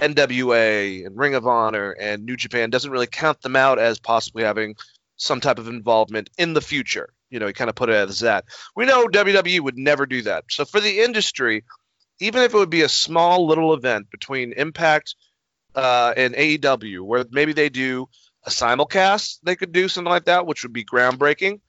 [0.00, 4.42] NWA and Ring of Honor and New Japan doesn't really count them out as possibly
[4.42, 4.74] having
[5.16, 7.10] some type of involvement in the future.
[7.30, 8.44] You know, he kind of put it as that.
[8.74, 10.46] We know WWE would never do that.
[10.50, 11.62] So for the industry,
[12.18, 15.14] even if it would be a small little event between Impact
[15.74, 18.08] uh, and AEW, where maybe they do
[18.44, 21.60] a simulcast, they could do something like that, which would be groundbreaking.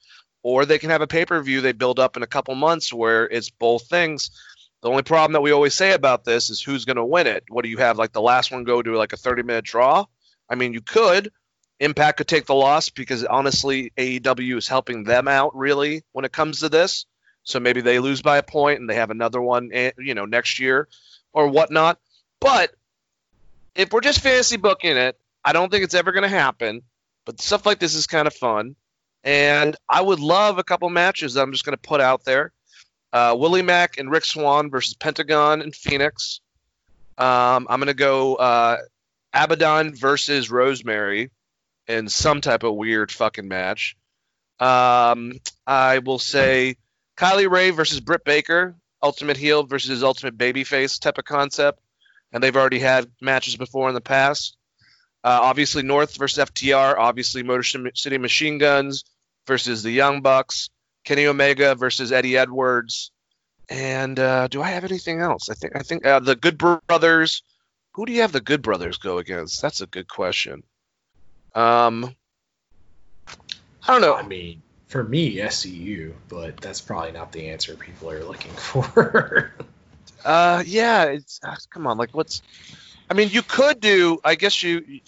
[0.43, 2.91] Or they can have a pay per view they build up in a couple months
[2.91, 4.31] where it's both things.
[4.81, 7.43] The only problem that we always say about this is who's going to win it.
[7.49, 7.99] What do you have?
[7.99, 10.05] Like the last one go to like a 30 minute draw?
[10.49, 11.31] I mean, you could.
[11.79, 16.31] Impact could take the loss because honestly, AEW is helping them out really when it
[16.31, 17.05] comes to this.
[17.43, 20.25] So maybe they lose by a point and they have another one, eh, you know,
[20.25, 20.87] next year
[21.33, 21.99] or whatnot.
[22.39, 22.71] But
[23.76, 26.82] if we're just fantasy booking it, I don't think it's ever going to happen.
[27.26, 28.76] But stuff like this is kind of fun.
[29.24, 32.51] And I would love a couple matches that I'm just going to put out there.
[33.13, 36.39] Uh, Willie Mack and Rich Swann versus Pentagon and Fenix.
[37.17, 38.78] Um, I'm going to go uh,
[39.34, 41.30] Abaddon versus Rosemary
[41.88, 43.95] in some type of weird fucking match.
[44.59, 45.34] Um,
[45.67, 46.78] I will say
[47.17, 51.80] Kylie Rae versus Britt Baker, Ultimate Heel versus Ultimate Babyface type of concept.
[52.32, 54.57] And they've already had matches before in the past.
[55.23, 56.97] Uh, obviously, North versus FTR.
[56.97, 59.03] Obviously, Motor City Machine Guns
[59.45, 60.69] versus the Young Bucks.
[61.03, 63.11] Kenny Omega versus Eddie Edwards.
[63.69, 65.49] And uh, do I have anything else?
[65.49, 67.43] I think I think uh, the Good Brothers.
[67.93, 69.61] Who do you have the Good Brothers go against?
[69.61, 70.63] That's a good question.
[71.55, 72.15] Um,
[73.27, 74.15] I don't know.
[74.15, 79.53] I mean, for me, SCU, but that's probably not the answer people are looking for.
[80.24, 81.05] Uh, yeah.
[81.05, 81.97] It's uh, come on.
[81.97, 82.41] Like, what's?
[83.09, 84.19] I mean, you could do.
[84.24, 85.01] I guess you.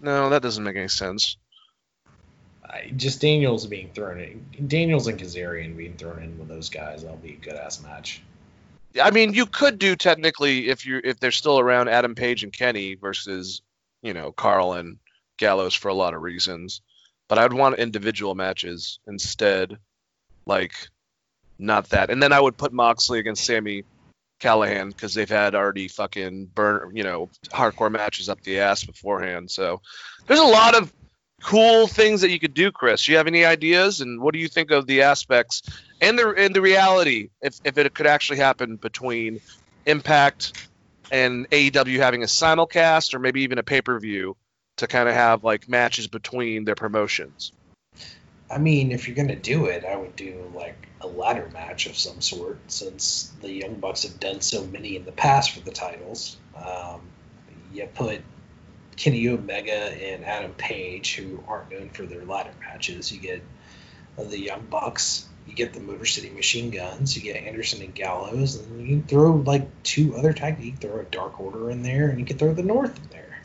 [0.00, 1.36] No, that doesn't make any sense.
[2.64, 7.02] I, just Daniels being thrown in, Daniels and Kazarian being thrown in with those guys,
[7.02, 8.22] that'll be a good ass match.
[9.00, 12.52] I mean, you could do technically if you if they're still around Adam Page and
[12.52, 13.62] Kenny versus
[14.02, 14.98] you know Karl and
[15.36, 16.80] Gallows for a lot of reasons,
[17.28, 19.78] but I'd want individual matches instead,
[20.46, 20.74] like
[21.58, 22.10] not that.
[22.10, 23.84] And then I would put Moxley against Sami
[24.40, 29.50] Callihan because they've had already fucking burn you know hardcore matches up the ass beforehand.
[29.50, 29.80] So
[30.26, 30.92] there's a lot of
[31.42, 33.04] cool things that you could do, Chris.
[33.04, 35.62] Do You have any ideas, and what do you think of the aspects
[36.00, 39.40] and the and the reality if if it could actually happen between
[39.86, 40.68] Impact
[41.10, 44.36] and AEW having a simulcast or maybe even a pay per view
[44.76, 47.52] to kind of have like matches between their promotions?
[48.50, 51.96] I mean, if you're gonna do it, I would do like a ladder match of
[51.96, 55.70] some sort, since the Young Bucks have done so many in the past for the
[55.70, 56.36] titles.
[56.56, 57.00] Um,
[57.72, 58.20] you put
[58.96, 63.12] Kenny Omega and Adam Page, who aren't known for their ladder matches.
[63.12, 63.42] You get
[64.18, 68.56] the Young Bucks, you get the Motor City Machine Guns, you get Anderson and Gallows,
[68.56, 70.62] and you throw like two other tag.
[70.62, 73.40] You throw a Dark Order in there, and you can throw the North in there,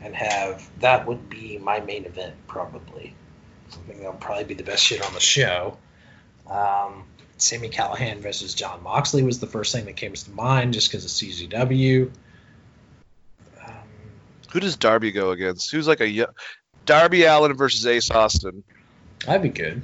[0.00, 3.14] and have that would be my main event probably.
[3.70, 5.76] Something that'll probably be the best shit on the show.
[6.48, 7.04] Um,
[7.38, 11.04] Sami Callihan versus Jon Moxley was the first thing that came to mind, just because
[11.04, 12.10] of CZW.
[13.66, 13.72] Um,
[14.52, 15.70] Who does Darby go against?
[15.70, 16.26] Who's like a
[16.86, 18.62] Darby Allin versus Ace Austin?
[19.26, 19.82] That'd be good.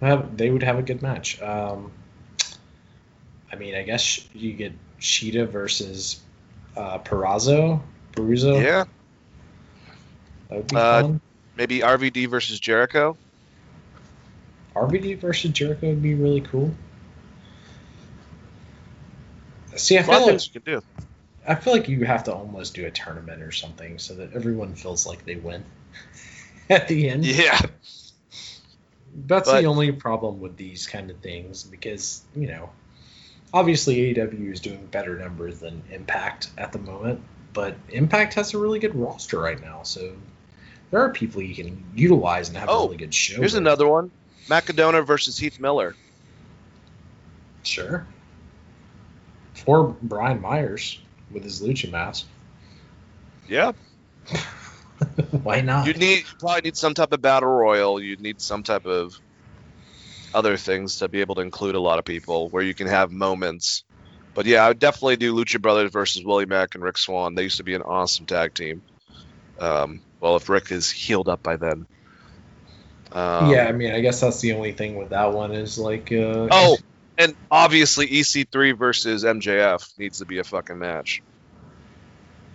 [0.00, 1.40] Have, they would have a good match.
[1.40, 1.92] Um,
[3.52, 6.20] I mean, I guess you get Shida versus
[6.76, 7.80] uh, Purrazzo.
[8.16, 8.58] Caruso.
[8.58, 8.84] Yeah,
[10.48, 11.20] that would be Uh, fun.
[11.60, 13.18] Maybe RVD versus Jericho.
[14.74, 16.72] RVD versus Jericho would be really cool.
[19.76, 20.82] See, I A lot of feel like you can do.
[21.46, 24.74] I feel like you have to almost do a tournament or something so that everyone
[24.74, 25.62] feels like they win
[26.70, 27.26] at the end.
[27.26, 27.58] Yeah,
[29.26, 32.70] That's But- the only problem with these kind of things because, you know,
[33.52, 37.20] obviously AEW is doing better numbers than Impact at the moment,
[37.52, 39.82] but Impact has a really good roster right now.
[39.82, 40.14] So
[40.90, 43.36] there are people you can utilize and have a Oh, really good show.
[43.36, 43.60] here's with.
[43.62, 44.10] another one:
[44.48, 45.94] Macadona versus Heath Miller.
[47.62, 48.06] Sure.
[49.66, 50.98] Or Brian Myers
[51.30, 52.26] with his Lucha mask.
[53.48, 53.72] Yeah,
[55.42, 55.86] Why not?
[55.86, 58.00] you'd need probably need some type of battle royal.
[58.00, 59.12] You'd need some type of
[60.32, 63.10] other things to be able to include a lot of people where you can have
[63.10, 63.82] moments.
[64.34, 67.34] But yeah, I would definitely do Lucha Brothers versus Willie Mack and Rich Swann.
[67.34, 68.82] They used to be an awesome tag team.
[69.58, 71.86] Um, well, if Rich is healed up by then.
[73.12, 76.12] Um, yeah, I mean, I guess that's the only thing with that one is like.
[76.12, 76.78] Uh, Oh,
[77.18, 81.22] and obviously EC3 versus MJF needs to be a fucking match.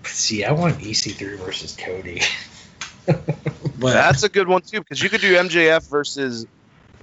[0.05, 2.21] see, I want EC3 versus Cody.
[3.05, 6.45] but That's a good one too because you could do MJF versus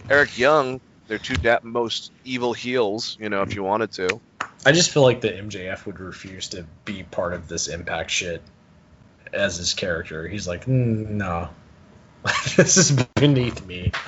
[0.09, 0.81] Eric Young.
[1.09, 4.09] They're two da- most evil heels, you know, if you wanted to.
[4.65, 8.43] I just feel like the MJF would refuse to be part of this Impact shit
[9.33, 10.27] as his character.
[10.29, 11.49] He's like, mm, no,
[12.57, 13.93] this is beneath me.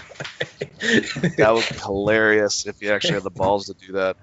[1.39, 4.17] That would be hilarious if he actually had the balls to do that.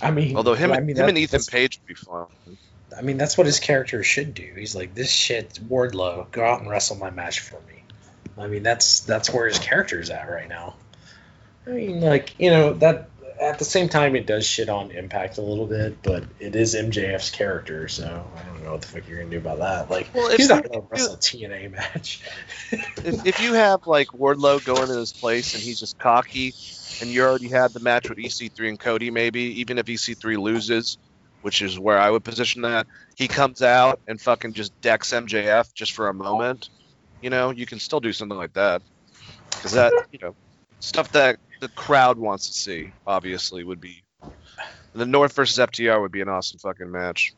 [0.00, 2.26] I mean, Although him, I mean, him that- and Ethan Page would be fun.
[2.96, 4.52] I mean, that's what his character should do.
[4.56, 7.82] He's like, this shit, Wardlow, go out and wrestle my match for me.
[8.38, 10.76] I mean, that's that's where his character's at right now.
[11.66, 13.10] I mean, like, you know, that
[13.40, 16.74] at the same time, it does shit on Impact a little bit, but it is
[16.74, 18.04] MJF's character, so
[18.36, 19.90] I don't know what the fuck you're gonna do about that.
[19.90, 22.20] Like, Well, he's not you- gonna wrestle a TNA match.
[22.72, 26.54] If, if you have like Wardlow going to this place and he's just cocky,
[27.00, 30.98] and you already had the match with EC3 and Cody, maybe even if EC3 loses,
[31.42, 32.86] which is where I would position that,
[33.16, 36.68] he comes out and fucking just decks MJF just for a moment.
[37.22, 38.82] You know, you can still do something like that
[39.50, 40.34] because that you know
[40.80, 42.92] stuff that the crowd wants to see.
[43.06, 44.02] Obviously, would be
[44.94, 47.32] the North versus FTR would be an awesome fucking match.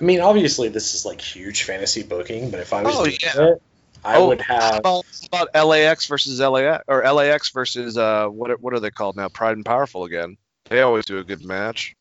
[0.00, 3.16] I mean, obviously, this is like huge fantasy booking, but if I was Oh, doing
[3.22, 3.48] yeah.
[3.52, 3.62] it,
[4.04, 4.78] I Oh, would have.
[4.78, 9.16] about, about LAX versus LAX or LAX versus uh what are- what are they called
[9.16, 9.28] now?
[9.28, 10.36] Pride and Powerful again.
[10.68, 11.94] They always do a good match.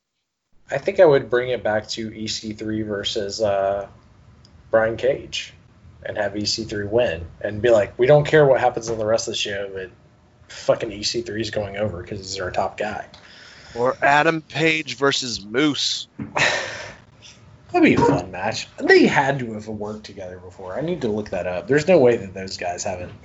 [0.69, 3.87] I think I would bring it back to EC3 versus uh,
[4.71, 5.53] Brian Cage
[6.05, 9.27] and have EC3 win and be like, we don't care what happens on the rest
[9.27, 9.91] of the show, but
[10.51, 13.05] fucking EC3 is going over because he's our top guy.
[13.75, 16.07] Or Adam Page versus Moose.
[17.71, 18.67] That'd be a fun match.
[18.77, 20.77] They had to have worked together before.
[20.77, 21.67] I need to look that up.
[21.67, 23.13] There's no way that those guys haven't.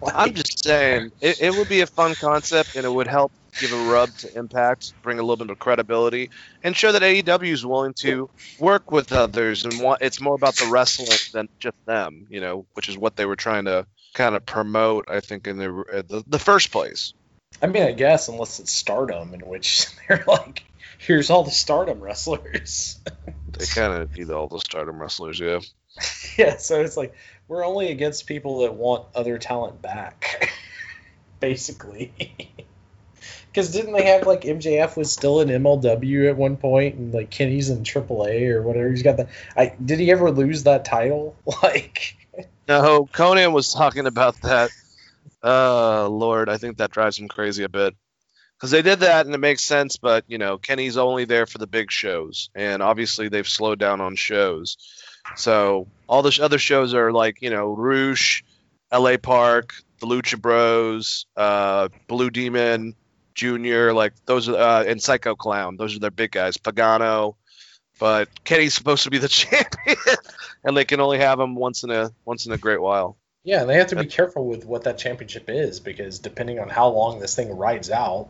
[0.00, 3.32] Like, I'm just saying, it, it would be a fun concept and it would help
[3.60, 6.30] give a rub to Impact, bring a little bit of credibility,
[6.62, 10.54] and show that AEW is willing to work with others and want, it's more about
[10.54, 14.34] the wrestling than just them, you know, which is what they were trying to kind
[14.34, 17.14] of promote, I think, in the uh, the, the first place.
[17.60, 20.64] I mean, I guess unless it's Stardom, in which they're like,
[20.98, 23.00] here's all the Stardom wrestlers.
[23.58, 25.60] They kind of need all the Stardom wrestlers, yeah.
[26.38, 27.14] yeah, so it's like
[27.48, 30.50] we're only against people that want other talent back,
[31.38, 32.12] basically.
[33.52, 37.28] Because didn't they have like MJF was still in MLW at one point, and like
[37.28, 38.88] Kenny's in AAA or whatever.
[38.88, 39.28] He's got the.
[39.54, 41.36] I did he ever lose that title?
[41.62, 42.16] Like,
[42.68, 44.70] No, Konnan was talking about that.
[45.42, 47.94] Uh, Lord, I think that drives him crazy a bit.
[48.56, 51.58] Because they did that and it makes sense, but you know, Kenny's only there for
[51.58, 54.76] the big shows, and obviously they've slowed down on shows.
[55.34, 58.44] So all the other shows are like you know, Rush,
[58.92, 59.18] L.A.
[59.18, 62.94] Park, the Lucha Bros, uh, Blue Demon
[63.34, 65.76] Junior, like those are uh, and Psycho Clown.
[65.76, 66.56] Those are their big guys.
[66.56, 67.34] Pagano,
[67.98, 69.96] but Kenny's supposed to be the champion,
[70.64, 73.16] and they can only have him once in a once in a great while.
[73.44, 76.68] yeah, and they have to be careful with what that championship is because depending on
[76.68, 78.28] how long this thing rides out,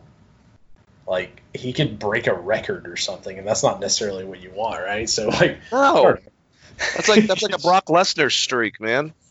[1.07, 4.81] like he could break a record or something, and that's not necessarily what you want,
[4.81, 5.09] right?
[5.09, 6.17] So like, No,
[6.77, 9.13] that's like that's like a Brock Lesnar streak, man.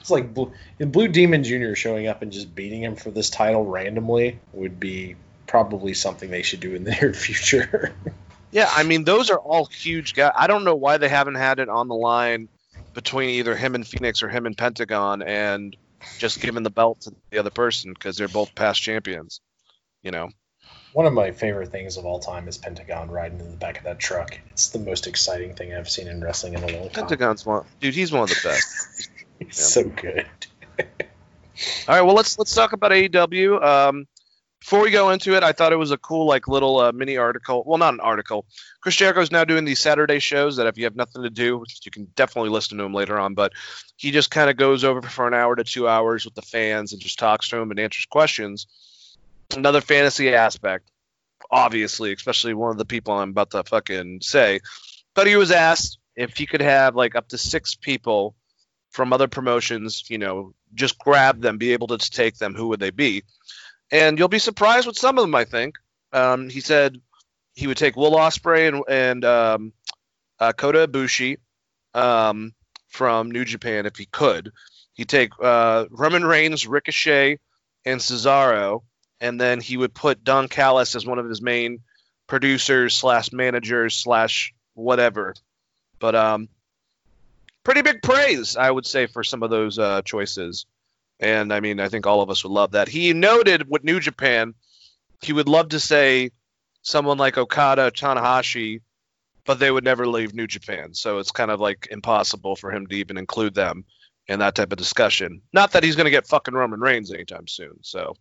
[0.00, 1.74] It's like Blue, Blue Demon Jr.
[1.74, 5.16] showing up and just beating him for this title randomly would be
[5.48, 7.92] probably something they should do in the near future.
[8.52, 10.32] Yeah, I mean those are all huge guys.
[10.36, 12.48] I don't know why they haven't had it on the line
[12.94, 15.76] between either him and Fenix or him and Pentagon, and
[16.18, 19.40] just giving the belt to the other person because they're both past champions.
[20.02, 20.30] You know,
[20.92, 23.84] one of my favorite things of all time is Pentagon riding in the back of
[23.84, 24.38] that truck.
[24.50, 27.06] It's the most exciting thing I've seen in wrestling in a long time.
[27.06, 27.94] Pentagon's one, dude.
[27.94, 29.08] He's one of the best.
[29.42, 30.26] It's so good.
[30.78, 30.84] All
[31.88, 33.62] right, well let's let's talk about AEW.
[33.62, 34.06] Um,
[34.60, 37.16] before we go into it, I thought it was a cool like little uh, mini
[37.16, 37.62] article.
[37.66, 38.44] Well, not an article.
[38.80, 41.64] Chris Jericho is now doing these Saturday shows that if you have nothing to do,
[41.82, 43.34] you can definitely listen to him later on.
[43.34, 43.52] But
[43.96, 46.92] he just kind of goes over for an hour to two hours with the fans
[46.92, 48.66] and just talks to them and answers questions.
[49.56, 50.90] Another fantasy aspect,
[51.50, 54.60] obviously, especially one of the people I'm about to fucking say.
[55.14, 58.36] But he was asked if he could have like up to six people
[58.90, 62.80] from other promotions, you know, just grab them, be able to take them, who would
[62.80, 63.22] they be?
[63.90, 65.76] And you'll be surprised with some of them, I think.
[66.12, 67.00] Um, he said
[67.54, 69.72] he would take Will Ospreay and, and um,
[70.38, 71.38] uh, Kota Ibushi
[71.94, 72.54] um,
[72.88, 74.52] from New Japan if he could.
[74.94, 77.38] He'd take uh, Roman Reigns, Ricochet,
[77.84, 78.82] and Cesaro,
[79.20, 81.80] and then he would put Don Callis as one of his main
[82.26, 85.34] producers slash managers slash whatever.
[85.98, 86.48] But um,
[87.64, 90.66] pretty big praise, I would say, for some of those uh, choices.
[91.20, 92.88] And I mean, I think all of us would love that.
[92.88, 94.54] He noted with New Japan,
[95.22, 96.30] he would love to say
[96.82, 98.80] someone like Okada, Tanahashi,
[99.44, 100.94] but they would never leave New Japan.
[100.94, 103.84] So it's kind of like impossible for him to even include them
[104.28, 105.42] in that type of discussion.
[105.52, 107.78] Not that he's going to get fucking Roman Reigns anytime soon.
[107.82, 108.14] So,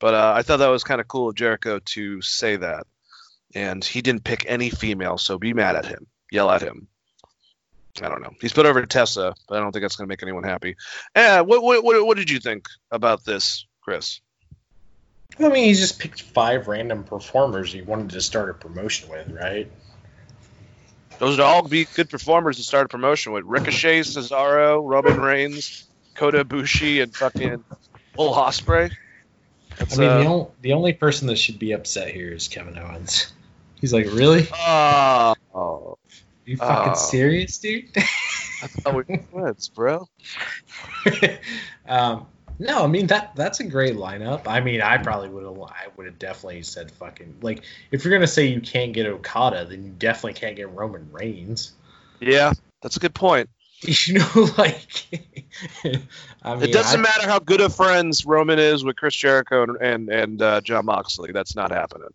[0.00, 2.86] but uh, I thought that was kind of cool of Jericho to say that.
[3.54, 6.88] And he didn't pick any female, so be mad at him, yell at him.
[8.02, 8.32] I don't know.
[8.40, 10.76] He's put over Tessa, but I don't think that's going to make anyone happy.
[11.14, 14.20] Uh, what, what, what, what did you think about this, Chris?
[15.38, 19.30] I mean, he just picked five random performers he wanted to start a promotion with,
[19.30, 19.70] right?
[21.18, 23.44] Those would all be good performers to start a promotion with.
[23.44, 27.62] Ricochet, Cesaro, Roman Reigns, Kota Ibushi, and fucking
[28.16, 28.90] Will Ospreay.
[29.78, 32.78] I mean, uh, the, only, the only person that should be upset here is Kevin
[32.78, 33.32] Owens.
[33.80, 34.46] He's like, really?
[34.52, 35.98] Oh, oh,
[36.50, 36.96] you fucking Oh.
[36.96, 37.84] serious, dude?
[37.96, 40.08] I thought we were friends, bro.
[41.88, 42.26] um,
[42.58, 44.42] no, I mean that that's a great lineup.
[44.46, 48.12] I mean, I probably would have I would have definitely said fucking like if you're
[48.12, 51.72] gonna say you can't get Okada, then you definitely can't get Roman Reigns.
[52.20, 52.52] Yeah,
[52.82, 53.48] that's a good point.
[53.82, 54.28] You know,
[54.58, 55.08] like
[56.42, 59.62] I mean, it doesn't I- matter how good of friends Roman is with Chris Jericho
[59.62, 61.32] and and, and uh, Jon Moxley.
[61.32, 62.10] That's not happening.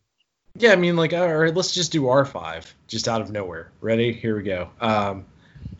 [0.57, 3.71] Yeah, I mean, like, all right, let's just do R five, just out of nowhere.
[3.81, 4.13] Ready?
[4.13, 4.69] Here we go.
[4.79, 5.25] Um,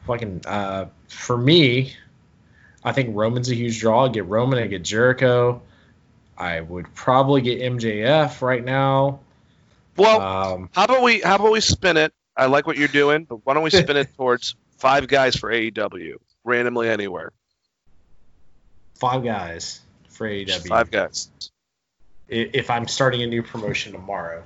[0.05, 1.93] fucking, uh, for me,
[2.83, 4.05] I think Roman's a huge draw.
[4.05, 5.61] I get Roman, I get Jericho.
[6.37, 9.19] I would probably get MJF right now.
[9.95, 12.13] Well, Um, how about we how about we spin it?
[12.35, 15.49] I like what you're doing, but why don't we spin it towards five guys for
[15.49, 17.31] AEW randomly anywhere?
[18.99, 19.79] five guys
[20.09, 20.67] for Just AEW.
[20.67, 21.29] Five guys.
[22.27, 24.43] if I'm starting a new promotion tomorrow.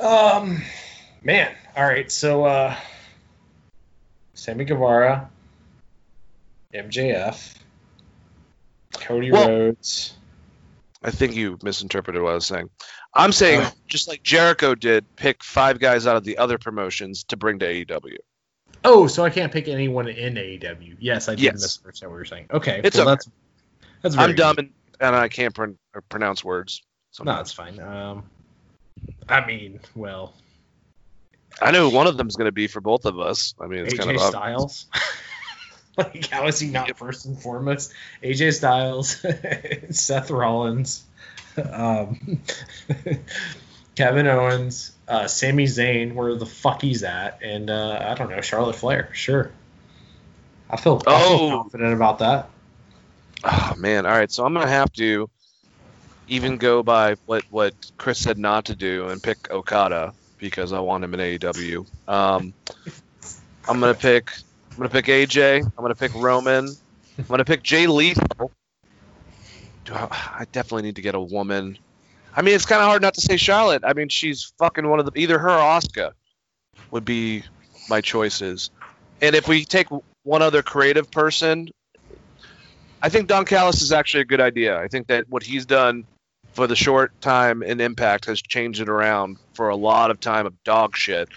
[0.00, 0.62] Um,
[1.22, 2.10] man, all right.
[2.10, 2.76] So, uh,
[4.34, 5.30] Sammy Guevara,
[6.74, 7.54] MJF,
[8.92, 10.14] Cody Well- Rhodes.
[11.02, 12.70] I think you misinterpreted what I was saying.
[13.14, 13.70] I'm saying Oh.
[13.86, 17.66] just like Jericho did, pick five guys out of the other promotions to bring to
[17.66, 18.16] AEW.
[18.84, 20.96] Oh, so I can't pick anyone in AEW.
[20.98, 21.54] Yes, I did Yes.
[21.54, 22.46] misunderstand what you were saying.
[22.50, 23.12] Okay, It's well, okay.
[23.14, 23.30] that's
[24.02, 24.70] that's very I'm dumb and,
[25.00, 25.76] and I can't or
[26.08, 26.82] pronounce words.
[26.84, 27.48] No, sometimes.
[27.48, 27.80] it's fine.
[27.80, 28.28] Um,
[29.28, 30.34] I mean, well,
[31.60, 33.54] I know one of them's going to be for both of us.
[33.60, 34.22] I mean, it's AJ kind of.
[34.22, 34.86] Styles.
[35.98, 37.92] like, how is he not first and foremost?
[38.22, 39.24] AJ Styles,
[39.90, 41.04] Seth Rollins,
[41.70, 42.40] um,
[43.96, 48.40] Kevin Owens, uh, Sami Zayn, where the fuck he's at, and uh, I don't know,
[48.40, 49.10] Charlotte Flair.
[49.12, 49.50] Sure.
[50.70, 51.50] I feel, I feel Oh.
[51.50, 52.50] confident about that.
[53.44, 54.04] Oh man!
[54.04, 55.30] All right, so I'm gonna have to
[56.28, 60.80] even go by what what Chris said not to do and pick Okada because I
[60.80, 61.86] want him in AEW.
[62.08, 62.52] Um,
[63.68, 64.30] I'm gonna pick
[64.70, 65.64] I'm gonna pick AJ.
[65.64, 66.68] I'm gonna pick Roman.
[67.18, 68.52] I'm gonna pick Jay Lethal.
[69.84, 70.08] Do I,
[70.40, 71.78] I definitely need to get a woman.
[72.36, 73.82] I mean, it's kind of hard not to say Charlotte.
[73.84, 76.12] I mean, she's fucking one of the either her or Oscar
[76.90, 77.42] would be
[77.88, 78.70] my choices.
[79.20, 79.88] And if we take
[80.22, 81.70] one other creative person,
[83.02, 84.78] I think Don Callis is actually a good idea.
[84.78, 86.04] I think that what he's done
[86.58, 90.44] for the short time in Impact has changed it around for a lot of time
[90.44, 91.28] of dog shit.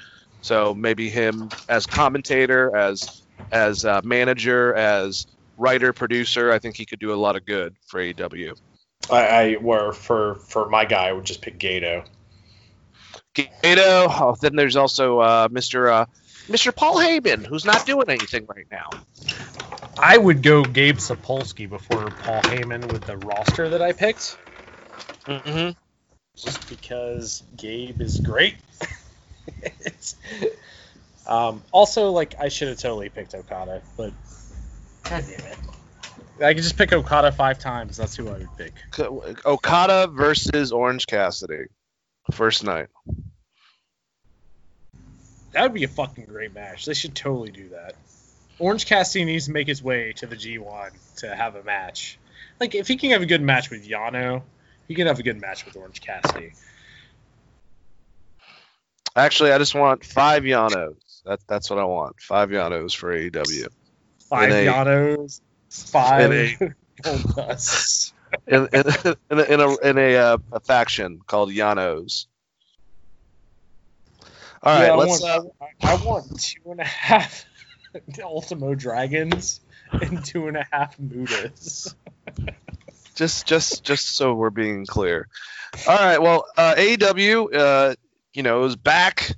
[0.41, 3.21] So maybe him as commentator, as
[3.51, 5.27] as uh, manager, as
[5.57, 8.57] writer, producer, I think he could do a lot of good for AEW.
[9.11, 12.03] I, I were for for my guy, I would just pick Gato.
[13.35, 14.07] Gato.
[14.09, 15.87] Oh, then there's also uh, Mr.
[15.87, 16.05] Uh,
[16.47, 16.75] Mr.
[16.75, 18.89] Paul Heyman, who's not doing anything right now.
[19.99, 24.35] I would go Gabe Sapolsky before Paul Heyman with the roster that I picked.
[25.25, 25.71] Mm-hmm.
[26.35, 28.55] just because Gabe is great.
[31.27, 34.11] Um, also, like I should have totally picked Okada, but
[35.03, 35.57] god damn it,
[36.43, 37.95] I could just pick Okada five times.
[37.97, 38.73] That's who I would pick.
[39.45, 41.65] Okada versus Orange Cassidy,
[42.31, 42.87] first night.
[45.53, 46.85] That would be a fucking great match.
[46.85, 47.95] They should totally do that.
[48.57, 52.17] Orange Cassidy needs to make his way to the G1 to have a match.
[52.59, 54.41] Like if he can have a good match with Yano,
[54.91, 56.51] he can have a good match with Orange Cassidy.
[59.15, 61.21] Actually, I just want five Yanos.
[61.23, 62.19] That, that's what I want.
[62.19, 63.67] Five Yanos for AEW.
[64.27, 65.39] Five In a- Yanos,
[65.69, 66.31] five
[66.61, 66.73] in
[67.35, 68.13] Dusts.
[68.47, 68.83] In, in,
[69.29, 72.25] in a, in a, in a, uh, a faction called Yanos.
[74.61, 75.21] All right, Yeah, I let's.
[75.21, 77.45] want, Uh, I want two and a half
[78.21, 79.61] Ultimo Dragons
[79.93, 81.95] and two and a half Mutas.
[83.21, 85.27] just just just so we're being clear.
[85.87, 87.95] All right, well, uh, AEW, uh,
[88.33, 89.31] you know, is back,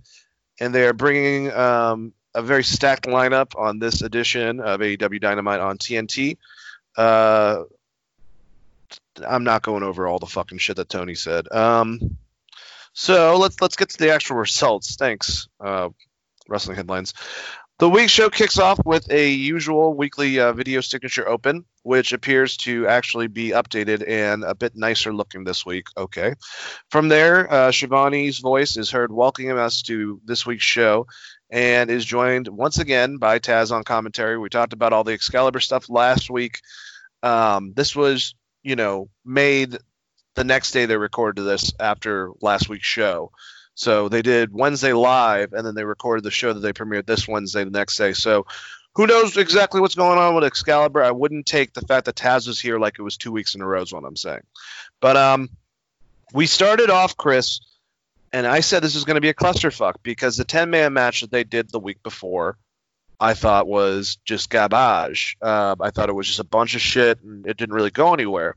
[0.58, 5.78] and they're bringing um, a very stacked lineup on this edition of AEW Dynamite on
[5.78, 6.38] TNT.
[6.96, 7.64] Uh,
[9.28, 11.52] I'm not going over all the fucking shit that Tony said.
[11.52, 12.18] Um,
[12.94, 14.96] so let's let's get to the actual results.
[14.96, 15.90] Thanks, uh,
[16.48, 17.16] wrestling headlines.
[17.84, 22.56] The week show kicks off with a usual weekly uh, video signature open, which appears
[22.60, 25.88] to actually be updated and a bit nicer looking this week.
[25.98, 26.36] Okay.
[26.92, 31.08] From there, uh, Schiavone's voice is heard welcoming us to this week's show
[31.50, 34.38] and is joined once again by Taz on commentary.
[34.38, 36.62] We talked about all the Excalibur stuff last week.
[37.22, 38.34] Um, this was,
[38.64, 39.78] you know, made
[40.36, 43.32] the next day they recorded this after last week's show.
[43.76, 47.28] So they did Wednesday live, and then they recorded the show that they premiered this
[47.28, 48.14] Wednesday the next day.
[48.14, 48.46] So
[48.96, 51.02] who knows exactly what's going on with Excalibur?
[51.02, 53.62] I wouldn't take the fact that Taz was here like it was two weeks in
[53.62, 53.82] a row.
[53.82, 54.44] Is what I'm saying.
[55.00, 55.50] But um,
[56.34, 57.60] we started off, Chris,
[58.32, 61.22] and I said this is going to be a clusterfuck because the 10 man match
[61.22, 62.58] that they did the week before,
[63.20, 65.38] I thought was just garbage.
[65.42, 68.14] Uh, I thought it was just a bunch of shit, and it didn't really go
[68.14, 68.56] anywhere.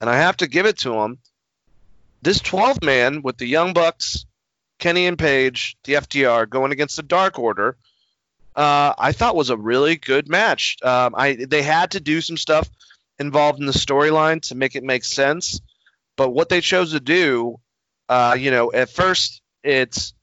[0.00, 1.18] And I have to give it to them.
[2.22, 4.24] This 12 man with the Young Bucks,
[4.78, 7.76] Kenny and Page, the FTR, going against the Dark Order,
[8.56, 10.76] uh, I thought was a really good match.
[10.82, 12.68] Um, I they had to do some stuff
[13.18, 15.60] involved in the storyline to make it make sense,
[16.16, 17.58] but what they chose to do,
[18.08, 20.14] uh, you know, at first it's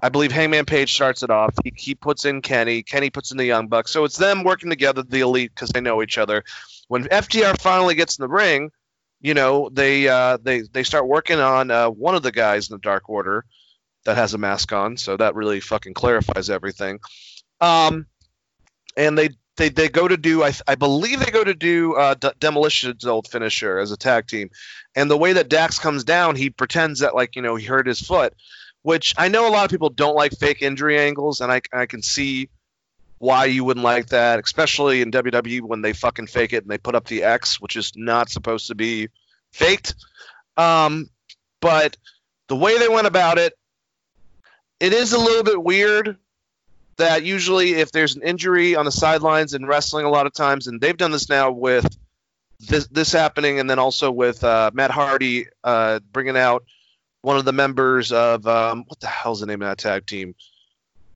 [0.00, 1.54] I believe Hangman Page starts it off.
[1.64, 2.82] He, he puts in Kenny.
[2.82, 3.90] Kenny puts in the Young Bucks.
[3.90, 6.44] So it's them working together, the Elite, because they know each other.
[6.86, 8.70] When FTR finally gets in the ring,
[9.20, 12.74] you know they uh, they they start working on uh, one of the guys in
[12.74, 13.44] the Dark Order
[14.08, 14.96] that has a mask on.
[14.96, 16.98] So that really fucking clarifies everything.
[17.60, 18.06] Um,
[18.96, 22.14] and they they they go to do I, I believe they go to do uh,
[22.14, 24.48] D- Demolition's old finisher as a tag team,
[24.96, 27.86] and the way that Dax comes down, he pretends that like you know he hurt
[27.86, 28.32] his foot,
[28.80, 31.84] which I know a lot of people don't like fake injury angles, and I I
[31.84, 32.48] can see
[33.18, 36.78] why you wouldn't like that, especially in WWE when they fucking fake it and they
[36.78, 39.08] put up the X, which is not supposed to be
[39.52, 39.96] faked.
[40.56, 41.10] Um,
[41.60, 41.96] but
[42.46, 43.52] the way they went about it,
[44.80, 46.16] it is a little bit weird
[46.96, 50.66] that usually if there's an injury on the sidelines in wrestling a lot of times,
[50.66, 51.86] and they've done this now with
[52.60, 56.64] this this happening, and then also with uh, Matt Hardy uh, bringing out
[57.22, 60.34] one of the members of um, what the hell's the name of that tag team?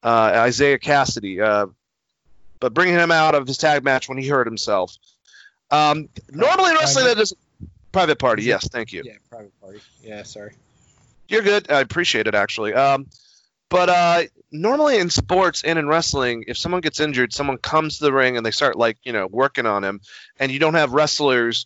[0.02, 1.66] Uh, Isiah Kassidy, uh,
[2.60, 4.96] but bringing him out of his tag match when he hurt himself.
[5.70, 7.34] Um, normally in wrestling, that is
[7.92, 8.42] private party.
[8.44, 9.02] Yes, thank you.
[9.04, 9.80] Yeah, private party.
[10.02, 10.54] Yeah, sorry.
[11.28, 11.70] You're good.
[11.70, 12.74] I appreciate it actually.
[12.74, 13.06] Um,
[13.72, 18.04] but uh, normally in sports and in wrestling, if someone gets injured, someone comes to
[18.04, 20.02] the ring and they start like you know working on him,
[20.38, 21.64] and you don't have wrestlers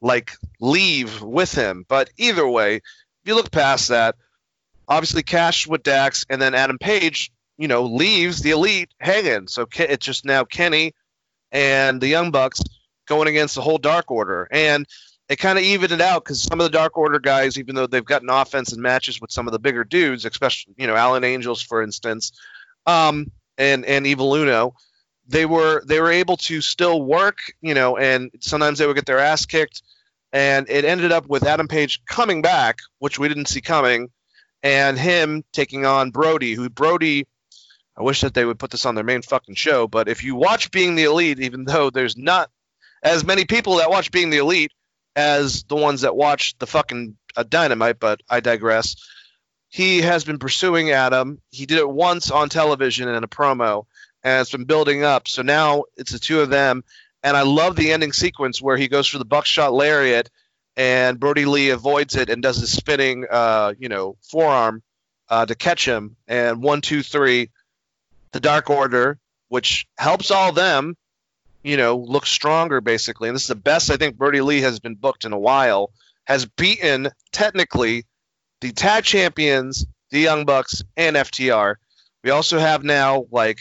[0.00, 1.86] like leave with him.
[1.88, 2.82] But either way, if
[3.24, 4.16] you look past that,
[4.88, 9.46] obviously Cash with Dax, and then Adam Page, you know, leaves the Elite hanging.
[9.46, 10.92] So it's just now Kenny
[11.52, 12.62] and the Young Bucks
[13.06, 14.86] going against the whole Dark Order, and
[15.28, 17.86] it kind of evened it out because some of the Dark Order guys, even though
[17.86, 21.24] they've gotten offense and matches with some of the bigger dudes, especially you know Alan
[21.24, 22.32] Angels for instance,
[22.86, 24.74] um, and and Evil Uno,
[25.26, 29.06] they were they were able to still work, you know, and sometimes they would get
[29.06, 29.82] their ass kicked,
[30.32, 34.10] and it ended up with Adam Page coming back, which we didn't see coming,
[34.62, 37.26] and him taking on Brodie, who Brodie.
[37.96, 40.34] I wish that they would put this on their main fucking show, but if you
[40.34, 42.50] watch Being the Elite, even though there's not
[43.04, 44.72] as many people that watch Being the Elite,
[45.16, 48.96] as the ones that watch the fucking uh, Dynamite, but I digress.
[49.68, 51.40] He has been pursuing Adam.
[51.50, 53.86] He did it once on television in a promo,
[54.22, 55.28] and it's been building up.
[55.28, 56.84] So now it's the two of them,
[57.22, 60.30] and I love the ending sequence where he goes for the buckshot lariat,
[60.76, 64.82] and Brodie Lee avoids it and does a spinning, uh, you know, forearm
[65.28, 66.16] uh, to catch him.
[66.28, 67.50] And one, two, three,
[68.32, 69.18] the Dark Order,
[69.48, 70.96] which helps all them,
[71.64, 73.28] you know, look stronger basically.
[73.28, 75.90] And this is the best I think Brodie Lee has been booked in a while.
[76.24, 78.04] Has beaten technically
[78.60, 81.74] the tag champions, the Young Bucks, and FTR.
[82.22, 83.58] We also have now like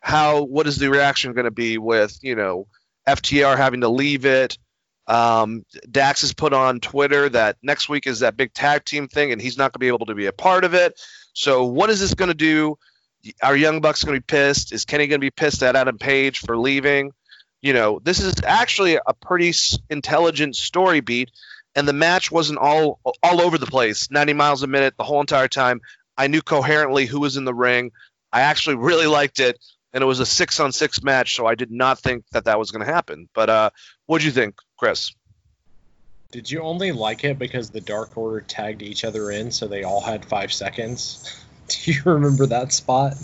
[0.00, 2.66] how what is the reaction going to be with you know
[3.06, 4.56] FTR having to leave it.
[5.06, 9.32] Um, Dax has put on Twitter that next week is that big tag team thing,
[9.32, 11.00] and he's not going to be able to be a part of it.
[11.32, 12.78] So, what is this going to do?
[13.42, 14.72] Are Young Bucks going to be pissed?
[14.72, 17.12] Is Kenny going to be pissed at Adam Page for leaving?
[17.60, 19.52] You know, this is actually a pretty
[19.90, 21.30] intelligent story beat,
[21.74, 25.20] and the match wasn't all all over the place, 90 miles a minute the whole
[25.20, 25.80] entire time.
[26.16, 27.92] I knew coherently who was in the ring.
[28.32, 29.58] I actually really liked it,
[29.92, 32.58] and it was a six on six match, so I did not think that that
[32.58, 33.28] was going to happen.
[33.34, 33.70] But uh,
[34.06, 35.12] what'd you think, Chris?
[36.30, 39.82] Did you only like it because the Dark Order tagged each other in, so they
[39.82, 41.42] all had five seconds?
[41.68, 43.14] Do you remember that spot?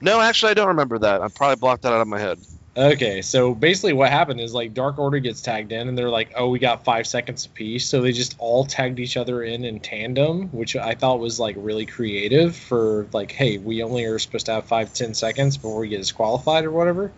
[0.00, 1.22] No, actually, I don't remember that.
[1.22, 2.38] I probably blocked that out of my head.
[2.76, 6.32] Okay, so basically what happened is like Dark Order gets tagged in, and they're like,
[6.36, 9.80] "Oh, we got five seconds apiece," so they just all tagged each other in in
[9.80, 14.46] tandem, which I thought was like really creative for like, hey, we only are supposed
[14.46, 17.12] to have five ten seconds before we get disqualified or whatever.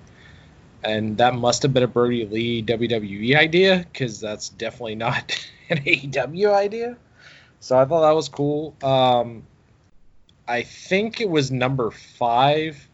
[0.84, 5.78] And that must have been a Brodie Lee WWE idea because that's definitely not an
[5.78, 6.96] AEW idea.
[7.58, 8.76] So I thought that was cool.
[8.80, 9.42] Um,
[10.46, 12.87] I think it was number five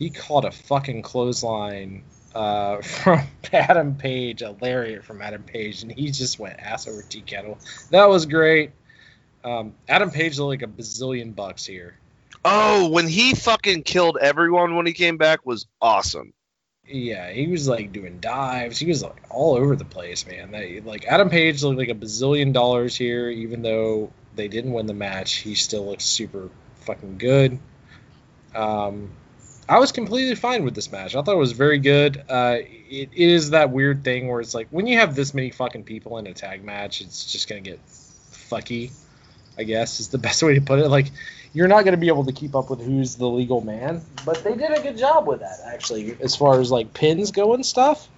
[0.00, 2.02] he caught a fucking clothesline
[2.34, 3.20] uh, from
[3.52, 7.58] Adam Page, a lariat from Adam Page, and he just went ass over tea kettle.
[7.90, 8.72] That was great.
[9.44, 11.94] Um, Adam Page looked like a bazillion bucks here.
[12.44, 16.32] Oh, when he fucking killed everyone when he came back was awesome.
[16.86, 18.78] Yeah, he was like doing dives.
[18.78, 20.52] He was like all over the place, man.
[20.52, 24.86] That, like Adam Page looked like a bazillion dollars here, even though they didn't win
[24.86, 25.34] the match.
[25.34, 26.48] He still looks super
[26.80, 27.58] fucking good.
[28.54, 29.10] Um,
[29.70, 31.14] I was completely fine with this match.
[31.14, 32.24] I thought it was very good.
[32.28, 35.84] Uh, it is that weird thing where it's like when you have this many fucking
[35.84, 38.90] people in a tag match, it's just gonna get fucky.
[39.56, 40.88] I guess is the best way to put it.
[40.88, 41.06] Like
[41.52, 44.56] you're not gonna be able to keep up with who's the legal man, but they
[44.56, 48.08] did a good job with that actually, as far as like pins go and stuff.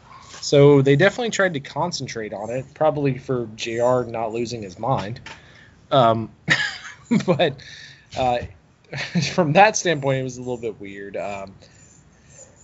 [0.40, 4.04] So they definitely tried to concentrate on it, probably for Jr.
[4.04, 5.20] not losing his mind.
[5.90, 6.30] Um,
[7.26, 7.60] but
[8.16, 8.38] uh,
[9.32, 11.16] from that standpoint, it was a little bit weird.
[11.16, 11.54] Um,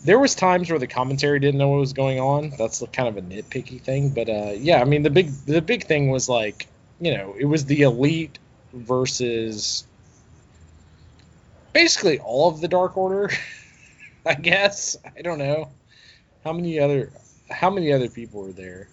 [0.05, 2.53] there was times where the commentary didn't know what was going on.
[2.57, 5.85] That's kind of a nitpicky thing, but uh, yeah, I mean the big the big
[5.85, 6.67] thing was like
[7.01, 8.39] you know it was the elite
[8.73, 9.85] versus
[11.73, 13.31] basically all of the Dark Order.
[14.27, 15.71] I guess I don't know
[16.45, 17.11] how many other
[17.51, 18.89] how many other people were there.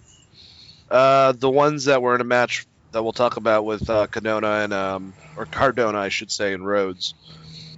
[0.90, 2.66] Uh, the ones that were in a match
[2.96, 6.66] that we'll talk about with uh, Cadona and um, or Cardona, I should say, and
[6.66, 7.12] Rhodes,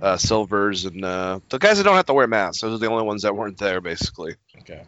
[0.00, 2.62] uh, Silvers, and uh, the guys that don't have to wear masks.
[2.62, 4.36] Those are the only ones that weren't there, basically.
[4.60, 4.82] Okay.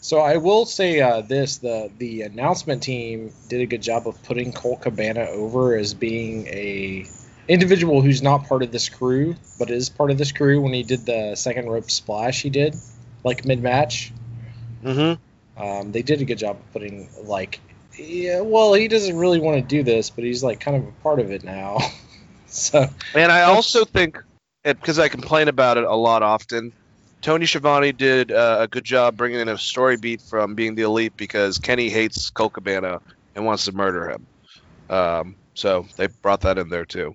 [0.00, 4.20] So I will say uh, this: the the announcement team did a good job of
[4.24, 7.06] putting Colt Cabana over as being a
[7.46, 10.60] individual who's not part of this crew, but is part of this crew.
[10.60, 12.74] When he did the second rope splash, he did
[13.22, 14.12] like mid match.
[14.82, 15.62] Mm-hmm.
[15.62, 17.60] Um, they did a good job of putting like,
[18.00, 20.92] yeah, well, he doesn't really want to do this, but he's like kind of a
[21.02, 21.78] part of it now.
[22.46, 24.18] so And I also think,
[24.64, 26.72] because I complain about it a lot often,
[27.20, 30.82] Tony Schiavone did uh, a good job bringing in a story beat from being the
[30.82, 33.00] elite because Kenny hates Colt Cabana
[33.34, 34.26] and wants to murder him.
[34.88, 37.14] Um, so they brought that in there too.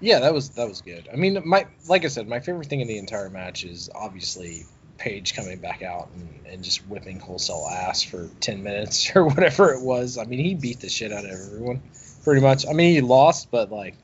[0.00, 1.08] yeah, that was that was good.
[1.12, 4.64] I mean, my like I said, my favorite thing in the entire match is obviously
[4.98, 9.72] Page coming back out and, and just whipping wholesale ass for ten minutes or whatever
[9.72, 10.18] it was.
[10.18, 11.82] I mean, he beat the shit out of everyone,
[12.24, 12.66] pretty much.
[12.66, 13.94] I mean, he lost, but like,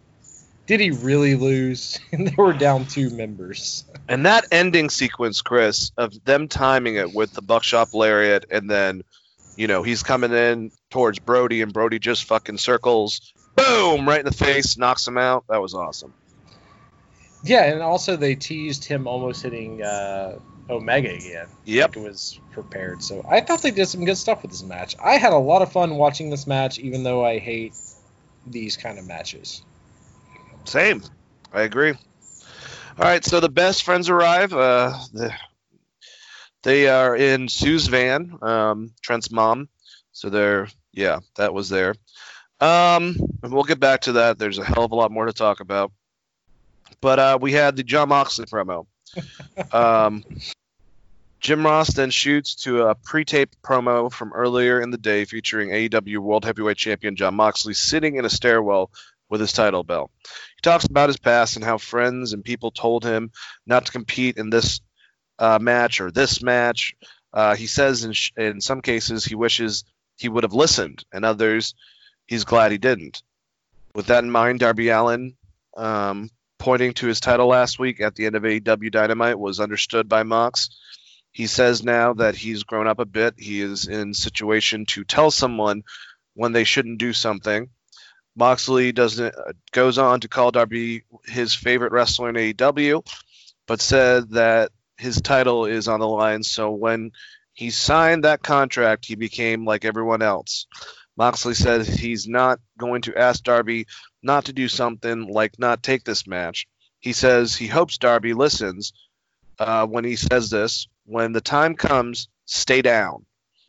[0.67, 1.99] did he really lose?
[2.13, 3.85] And they were down two members.
[4.09, 9.03] And that ending sequence, Chris, of them timing it with the buckshot lariat, and then,
[9.57, 14.27] you know, he's coming in towards Brodie, and Brodie just fucking circles, boom, right in
[14.27, 15.45] the face, knocks him out.
[15.49, 16.13] That was awesome.
[17.45, 20.39] Yeah, and also they teased him almost hitting uh,
[20.71, 21.49] Omega again.
[21.65, 21.97] Yep.
[21.97, 23.03] Like it was prepared.
[23.03, 24.97] So I thought they did some good stuff with this match.
[25.03, 27.75] I had a lot of fun watching this match, even though I hate
[28.47, 29.63] these kind of matches.
[30.65, 31.03] Same.
[31.53, 31.93] I agree.
[32.99, 34.53] All right, so the best friends arrive.
[34.53, 35.33] Uh, the,
[36.63, 39.69] they are in Sue's van, um, Trent's mom.
[40.13, 41.95] So they're, yeah, that was there.
[42.61, 44.39] Um, and we'll get back to that.
[44.39, 45.91] There's a hell of a lot more to talk about.
[47.01, 48.87] But uh, we had the Jon Moxley promo.
[49.73, 50.25] um,
[51.41, 56.19] Jim Ross then shoots to a pre-taped promo from earlier in the day featuring AEW
[56.19, 58.91] World Heavyweight Champion Jon Moxley sitting in a stairwell
[59.29, 60.13] with his title belt.
[60.23, 63.33] He talks about his past and how friends and people told him
[63.67, 64.81] not to compete in this
[65.39, 66.95] uh, match or this match.
[67.33, 69.85] Uh, he says in, sh- in some cases he wishes
[70.19, 71.75] he would have listened, and others
[72.27, 73.23] he's glad he didn't.
[73.95, 75.35] With that in mind, Darby Allin
[75.77, 76.31] um,
[76.63, 80.23] pointing to his title last week at the end of AEW Dynamite was understood by
[80.23, 80.71] Mox.
[81.33, 83.35] He says now that he's grown up a bit.
[83.37, 85.83] He is in situation to tell someone
[86.35, 87.69] when they shouldn't do something.
[88.37, 93.05] Moxley doesn't uh, goes on to call Darby his favorite wrestler in AEW,
[93.67, 96.45] but said that his title is on the line.
[96.45, 97.11] So when
[97.55, 100.69] he signed that contract, he became like everyone else.
[101.17, 103.87] Moxley said he's not going to ask Darby
[104.23, 106.67] not to do something like not take this match.
[107.01, 108.93] He says he hopes Darby listens
[109.59, 110.87] uh, when he says this.
[111.05, 113.27] When the time comes, stay down.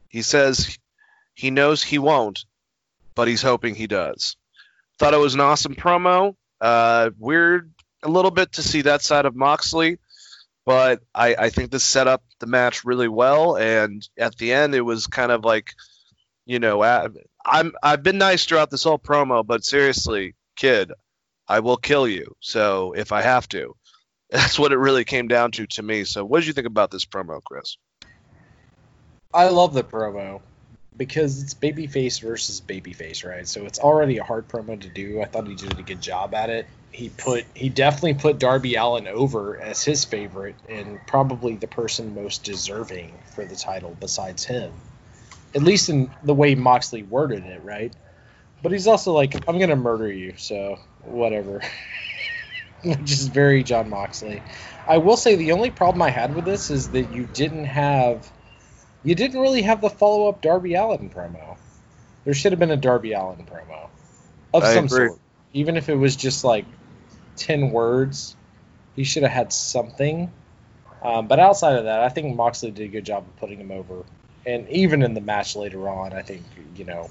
[0.07, 0.77] He says
[1.33, 2.45] he knows he won't,
[3.15, 4.37] but he's hoping he does.
[4.99, 6.35] Thought it was an awesome promo.
[6.61, 7.73] Uh, weird
[8.03, 9.97] a little bit to see that side of Moxley,
[10.65, 13.57] but I, I think this set up the match really well.
[13.57, 15.73] And at the end, it was kind of like,
[16.45, 17.07] you know, I,
[17.45, 20.91] I'm I've been nice throughout this whole promo, but seriously, kid,
[21.47, 22.35] I will kill you.
[22.39, 23.75] So if I have to,
[24.29, 26.03] that's what it really came down to to me.
[26.03, 27.77] So what did you think about this promo, Chris?
[29.33, 30.41] I love the promo
[30.95, 33.47] because it's babyface versus babyface, right?
[33.47, 35.21] So it's already a hard promo to do.
[35.21, 36.67] I thought he did a good job at it.
[36.91, 42.13] He put he definitely put Darby Allin over as his favorite and probably the person
[42.13, 44.71] most deserving for the title besides him.
[45.55, 47.93] At least in the way Moxley worded it, right?
[48.63, 51.61] But he's also like, I'm gonna murder you, so whatever.
[52.83, 54.41] Which is very Jon Moxley.
[54.87, 58.29] I will say the only problem I had with this is that you didn't have
[59.03, 61.57] you didn't really have the follow up Darby Allin promo.
[62.23, 63.89] There should have been a Darby Allin promo
[64.53, 65.07] of I some agree.
[65.07, 65.19] sort,
[65.51, 66.65] even if it was just like
[67.35, 68.35] ten words.
[68.95, 70.31] He should have had something.
[71.01, 73.71] Um, but outside of that, I think Moxley did a good job of putting him
[73.71, 74.03] over.
[74.45, 76.43] And even in the match later on, I think
[76.75, 77.09] you know,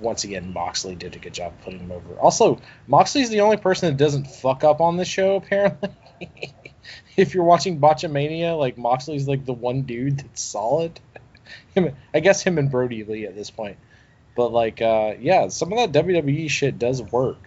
[0.00, 2.14] once again, Moxley did a good job putting him over.
[2.18, 5.90] Also, Moxley's the only person that doesn't fuck up on this show, apparently.
[7.16, 10.98] if you're watching Botchamania, like Moxley's like the one dude that's solid.
[11.74, 13.78] Him, I guess him and Brodie Lee at this point.
[14.34, 17.38] But like, uh, yeah, some of that WWE shit does work.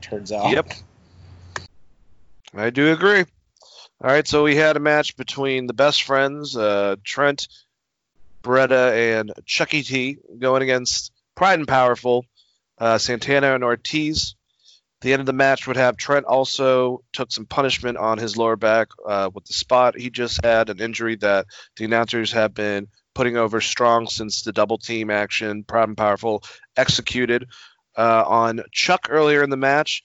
[0.00, 0.50] Turns out.
[0.50, 0.72] Yep.
[2.54, 3.24] I do agree.
[4.02, 7.48] All right, so we had a match between the best friends, uh, Trent,
[8.42, 12.26] Beretta, and Chucky T, going against Pride and Powerful,
[12.76, 14.34] uh, Santana and Ortiz.
[15.00, 18.56] The end of the match would have Trent also took some punishment on his lower
[18.56, 21.46] back uh, with the spot he just had, an injury that
[21.78, 26.42] the announcers have been putting over strong since the double team action Proud and Powerful
[26.76, 27.46] executed
[27.96, 30.02] uh, on Chuck earlier in the match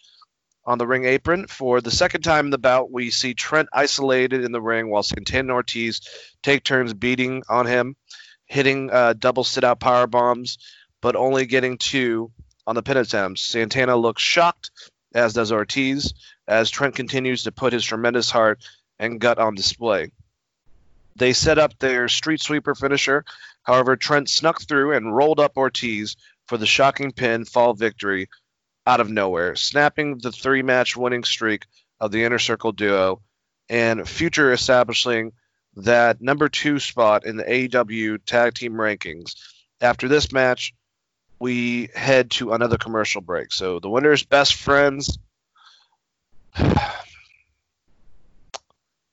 [0.66, 1.48] on the ring apron.
[1.48, 5.04] For the second time in the bout, we see Trent isolated in the ring while
[5.04, 6.00] Santana and Ortiz
[6.44, 7.98] take turns beating on him,
[8.46, 10.60] hitting uh, double sit out power bombs,
[11.06, 12.32] but only getting two
[12.66, 13.44] on the pin attempts.
[13.44, 14.72] Santana looks shocked,
[15.14, 16.16] as does Ortiz,
[16.48, 18.68] as Trent continues to put his tremendous heart
[18.98, 20.10] and gut on display.
[21.16, 23.24] They set up their street sweeper finisher.
[23.62, 26.16] However, Trent snuck through and rolled up Ortiz
[26.48, 28.28] for the shocking pin fall victory
[28.88, 31.68] out of nowhere, snapping the three match winning streak
[32.00, 33.22] of the Inner Circle duo
[33.70, 35.34] and future establishing
[35.76, 39.36] that number two spot in the AEW tag team rankings.
[39.80, 40.74] After this match,
[41.40, 43.52] we head to another commercial break.
[43.52, 45.18] So the winner's best friends.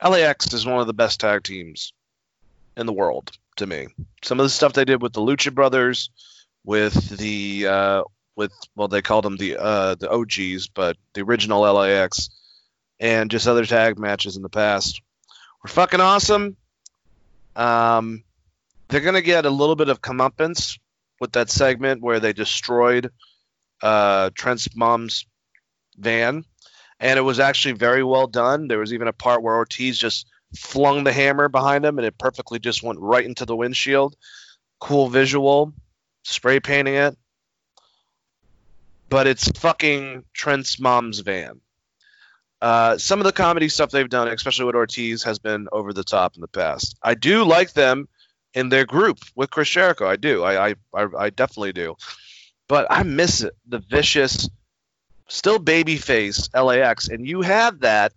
[0.02, 1.92] LAX is one of the best tag teams
[2.76, 3.88] in the world to me.
[4.22, 6.10] Some of the stuff they did with the Lucha Brothers,
[6.64, 8.02] with the uh,
[8.36, 12.30] with well they called them the uh, the OGs, but the original LAX,
[13.00, 15.00] and just other tag matches in the past
[15.62, 16.56] were fucking awesome.
[17.54, 18.24] Um,
[18.88, 20.78] they're gonna get a little bit of comeuppance
[21.22, 23.10] with that segment where they destroyed
[23.80, 25.24] uh, Trent's mom's
[25.96, 26.44] van,
[26.98, 28.66] and it was actually very well done.
[28.66, 30.26] There was even a part where Ortiz just
[30.56, 34.16] flung the hammer behind him, and it perfectly just went right into the windshield.
[34.80, 35.72] Cool visual,
[36.24, 37.16] spray painting it,
[39.08, 41.60] but it's fucking Trent's mom's van.
[42.60, 46.04] Uh, some of the comedy stuff they've done, especially with Ortiz, has been over the
[46.04, 46.96] top in the past.
[47.00, 48.08] I do like them
[48.54, 50.06] in their group with Chris Jericho.
[50.06, 50.44] I do.
[50.44, 51.96] I I, I, definitely do.
[52.68, 53.54] But I miss it.
[53.66, 54.48] The vicious,
[55.28, 58.12] still babyface LAX, and you had that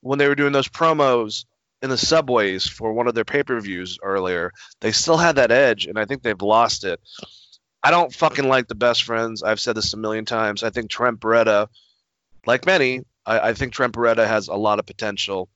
[0.00, 1.44] when they were doing those promos
[1.82, 5.50] in the subways for one of their pay per views earlier, they still had that
[5.50, 7.00] edge, and I think they've lost it.
[7.82, 9.42] I don't fucking like the best friends.
[9.42, 10.62] I've said this a million times.
[10.62, 11.68] I think Trent Beretta,
[12.46, 15.48] like many, I, I think Trent Beretta has a lot of potential.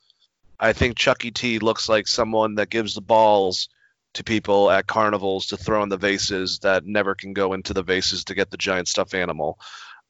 [0.59, 3.69] I think Chucky T looks like someone that gives the balls
[4.15, 7.83] to people at carnivals to throw in the vases that never can go into the
[7.83, 9.59] vases to get the giant stuffed animal.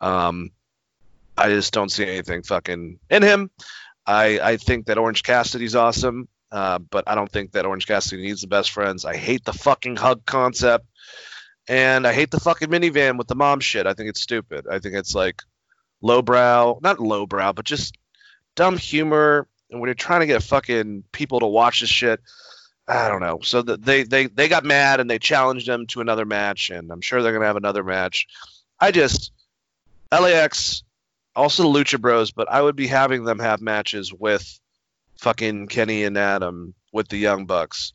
[0.01, 0.51] Um,
[1.37, 3.51] I just don't see anything fucking in him.
[4.07, 8.23] I I think that Orange Cassidy's awesome, uh, but I don't think that Orange Cassidy
[8.23, 9.05] needs the best friends.
[9.05, 10.87] I hate the fucking hug concept,
[11.67, 13.87] and I hate the fucking minivan with the mom shit.
[13.87, 14.67] I think it's stupid.
[14.71, 15.43] I think it's like
[16.03, 17.97] lowbrow, not lowbrow, but just
[18.55, 19.49] dumb humor.
[19.71, 22.21] And when you're trying to get fucking people to watch this shit,
[22.87, 23.41] I don't know.
[23.43, 26.91] So the, they they they got mad and they challenged them to another match, and
[26.91, 28.27] I'm sure they're gonna have another match.
[28.79, 29.33] I just
[30.13, 30.83] LAX,
[31.35, 34.61] also the Lucha Bros, but I would be having them have matches with
[35.19, 37.93] fucking Kenny and Adam with the Young Bucks.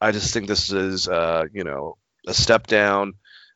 [0.00, 1.96] I just think this is uh, you know
[2.26, 3.14] a step down,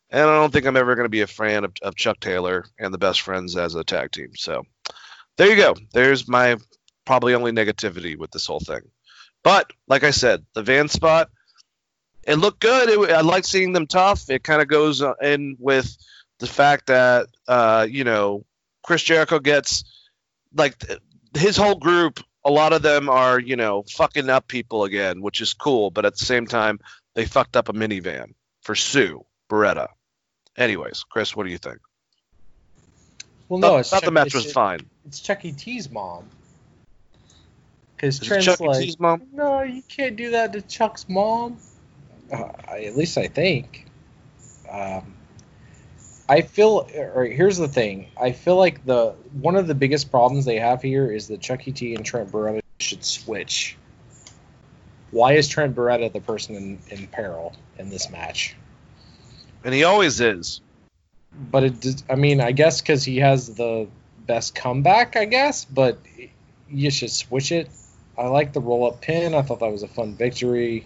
[0.09, 2.93] and I don't think I'm ever to be a fan of, of Chuck Taylor and
[2.93, 4.31] the Best Friends as a tag team.
[4.35, 4.63] So
[5.37, 5.75] there you go.
[5.93, 6.57] There's my
[7.05, 8.81] probably only negativity with this whole thing.
[9.43, 11.29] But like I said, the van spot,
[12.23, 12.89] it looked good.
[12.89, 14.29] It, I like seeing them tough.
[14.29, 15.97] It kind of goes uh, in with
[16.39, 18.45] the fact that uh, you know
[18.83, 19.83] Chris Jericho gets
[20.53, 20.75] like
[21.35, 22.19] his whole group.
[22.45, 25.91] A lot of them are you know fucking up people again, which is cool.
[25.91, 26.79] But at the same time,
[27.15, 29.87] they fucked up a minivan for Sue Beretta.
[30.57, 31.79] Anyways, Chris, what do you think?
[33.47, 34.81] Well, no, it's thought the match was fine.
[35.05, 36.25] It's Chucky T's mom.
[37.99, 38.65] Because Trent's Chuck E.
[38.65, 39.23] like, mom?
[39.33, 41.57] no, you can't do that to Chuck's mom.
[42.31, 43.87] Uh, at least I think.
[44.71, 45.15] Um,
[46.29, 46.87] I feel.
[46.95, 48.07] Or here's the thing.
[48.19, 51.73] I feel like the one of the biggest problems they have here is that Chucky
[51.73, 53.75] T and Trent Beretta should switch.
[55.11, 58.55] Why is Trent Beretta the person in, in peril in this match?
[59.65, 60.61] And he always is.
[61.51, 63.87] but it does, I mean, I guess because he has the
[64.25, 65.97] best comeback, I guess, but
[66.69, 67.69] you should switch it.
[68.19, 69.33] I like the roll up pin.
[69.33, 70.85] I thought that was a fun victory.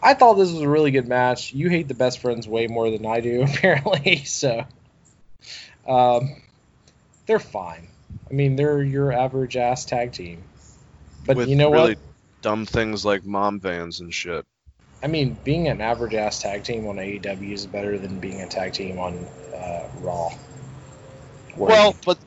[0.00, 1.52] I thought this was a really good match.
[1.52, 4.24] You hate the best friends way more than I do, apparently.
[4.24, 4.64] So,
[5.86, 6.42] um,
[7.26, 7.88] they're fine.
[8.30, 10.44] I mean, they're your average ass tag team.
[11.26, 12.04] But with you know really what?
[12.40, 14.46] dumb things like mom vans and shit.
[15.02, 18.46] I mean, being an average ass tag team on AEW is better than being a
[18.46, 20.30] tag team on uh, Raw.
[21.56, 22.18] Well, but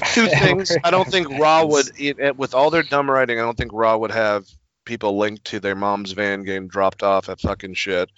[0.00, 0.76] two things.
[0.84, 3.72] I don't think Raw would, it- eh, with all their dumb writing, I don't think
[3.72, 4.46] Raw would have
[4.84, 8.10] people linked to their mom's van getting dropped off at fucking shit.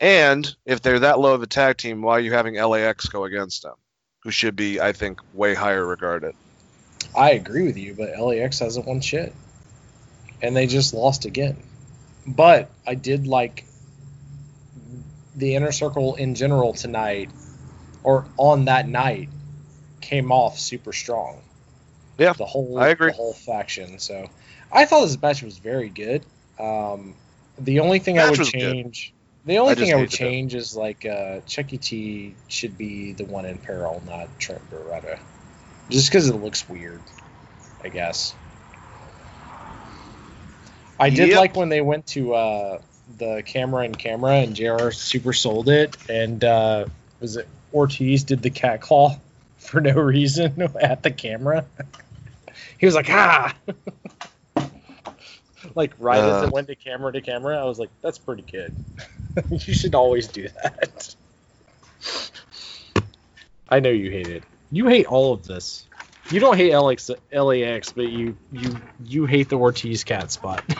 [0.00, 3.24] And if they're that low of a tag team, why are you having LAX go
[3.24, 3.74] against them?
[4.24, 6.34] Who should be, I think, way higher regarded.
[7.16, 9.32] I agree with you, but LAX hasn't won shit.
[10.42, 11.56] And they just lost again.
[12.26, 13.64] But I did like
[15.34, 17.30] the inner circle in general tonight,
[18.02, 19.28] or on that night,
[20.06, 21.42] came off super strong.
[22.18, 23.10] Yeah, the whole I agree.
[23.10, 23.98] the whole faction.
[23.98, 24.28] So
[24.72, 26.24] I thought this match was very good.
[26.58, 27.14] Um,
[27.58, 28.60] the only thing I would was good.
[28.60, 29.12] change,
[29.44, 33.24] the only I thing I would change is like uh, Chucky T should be the
[33.24, 35.18] one in peril, not Trent Beretta,
[35.90, 37.02] just because it looks weird.
[37.84, 38.34] I guess.
[40.98, 41.38] I did Yep.
[41.38, 42.80] like when they went to uh,
[43.18, 44.90] the camera and camera, and Jr.
[44.90, 46.86] super sold it, and uh,
[47.20, 49.18] was it Ortiz did the cat claw
[49.70, 51.66] for no reason at the camera.
[52.78, 53.54] he was like, ah.
[55.74, 56.46] like right as Uh.
[56.46, 58.72] it went to camera to camera, I was like, that's pretty good.
[59.50, 61.14] you should always do that.
[63.68, 64.44] I know you hate it.
[64.70, 65.86] You hate all of this.
[66.30, 70.64] You don't hate LX, LAX, but you you you hate the Ortiz cat spot.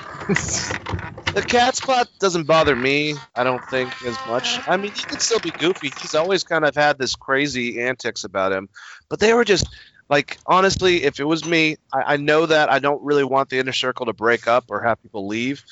[1.36, 4.58] The cat spot doesn't bother me, I don't think, as much.
[4.66, 5.92] I mean, he can still be goofy.
[6.00, 8.70] He's always kind of had this crazy antics about him.
[9.10, 9.68] But they were just,
[10.08, 13.58] like, honestly, if it was me, I, I know that I don't really want the
[13.58, 15.62] inner circle to break up or have people leave.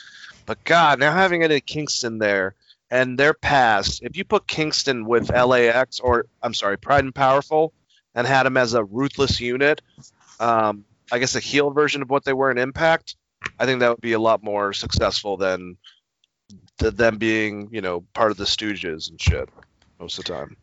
[0.45, 2.55] But God, now having it at Kingston there
[2.91, 7.73] and their past, if you put Kingston with LAX or, I'm sorry, Pride and Powerful
[8.15, 9.83] and had them as a ruthless unit,
[10.41, 13.17] um, I guess a heel version of what they were in Impact,
[13.59, 15.77] I think that would be a lot more successful than
[16.79, 19.49] th- them being, you know, part of the Stooges and shit
[19.99, 20.57] most of the time.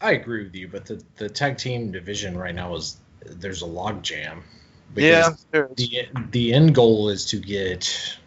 [0.00, 3.66] I agree with you, but the, the tag team division right now is there's a
[3.66, 4.42] log jam.
[4.96, 5.30] Yeah,
[5.76, 8.18] The the end goal is to get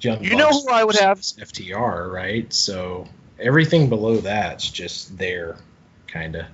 [0.00, 0.24] young.
[0.24, 1.18] You know who I would have?
[1.18, 2.52] FTR, right?
[2.52, 3.06] So
[3.38, 5.56] everything below that's just there,
[6.06, 6.46] kind of.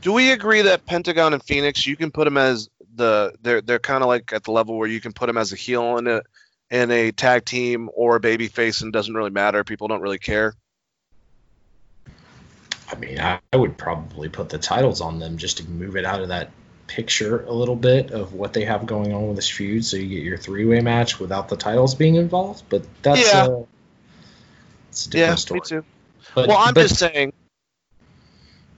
[0.00, 3.78] Do we agree that Pentagon and Fenix, you can put them as the they're they're
[3.78, 6.06] kind of like at the level where you can put them as a heel in
[6.06, 6.22] a
[6.70, 9.64] in a tag team or a baby face and doesn't really matter.
[9.64, 10.54] People don't really care.
[12.90, 16.04] I mean, I, I would probably put the titles on them just to move it
[16.04, 16.50] out of that
[16.86, 20.08] picture a little bit of what they have going on with this feud, so you
[20.08, 22.64] get your three-way match without the titles being involved.
[22.70, 23.44] But that's Yeah.
[23.46, 23.62] uh,
[24.88, 25.60] it's a Yeah, different story.
[25.60, 25.84] me too.
[26.34, 27.32] But, well, I'm but- just saying,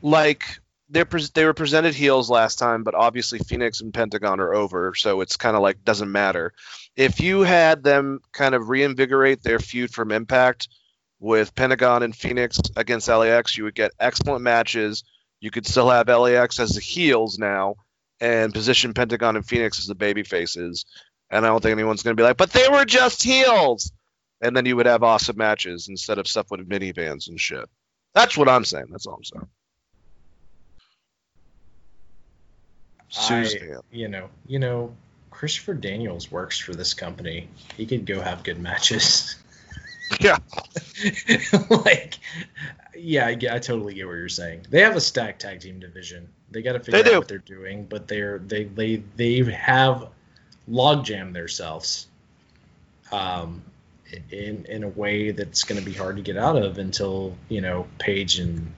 [0.02, 0.44] like
[0.91, 4.95] they're pres they were presented heels last time, but obviously Fenix and Pentagon are over,
[4.95, 6.53] so it's kind of like doesn't matter.
[6.97, 10.69] If you had them kind of reinvigorate their feud from Impact
[11.21, 15.05] with Pentagon and Fenix against LAX, you would get excellent matches.
[15.41, 17.77] You could still have LAX as the heels now,
[18.21, 20.85] and position Pentagon and Fenix as the baby faces.
[21.31, 23.93] And I don't think anyone's going to be like, but they were just heels.
[24.43, 27.69] And then you would have awesome matches instead of stuff with minivans and shit.
[28.15, 28.87] That's what I'm saying.
[28.91, 29.49] That's all I'm saying.
[33.19, 33.47] I,
[33.91, 34.95] you know, you know,
[35.31, 37.49] Christopher Daniels works for this company.
[37.77, 39.37] He could go have good matches.
[40.19, 40.39] Yeah.
[41.70, 42.19] like,
[42.97, 44.66] yeah, I, I totally get what you're saying.
[44.69, 46.28] They have a stacked tag team division.
[46.51, 47.19] They got to figure They out do.
[47.19, 50.09] what they're doing, but they're they they they have
[50.69, 52.09] logjam themselves,
[53.12, 53.62] um,
[54.31, 57.61] in in a way that's going to be hard to get out of until you
[57.61, 58.73] know Page and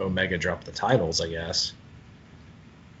[0.00, 1.72] Omega drop the titles, I guess.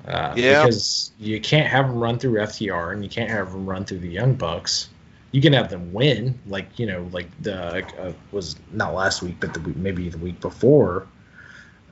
[0.06, 0.64] Uh, Yeah.
[0.64, 4.00] Because you can't have them run through FTR and you can't have them run through
[4.00, 4.88] the Young Bucks.
[5.30, 9.36] You can have them win, like you know, like the uh, was not last week,
[9.40, 11.06] but the week, maybe the week before,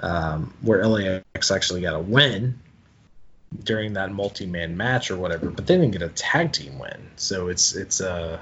[0.01, 2.59] um, where LAX actually got a win
[3.65, 7.11] during that multi-man match or whatever, but they didn't get a tag team win.
[7.17, 8.39] So it's it's uh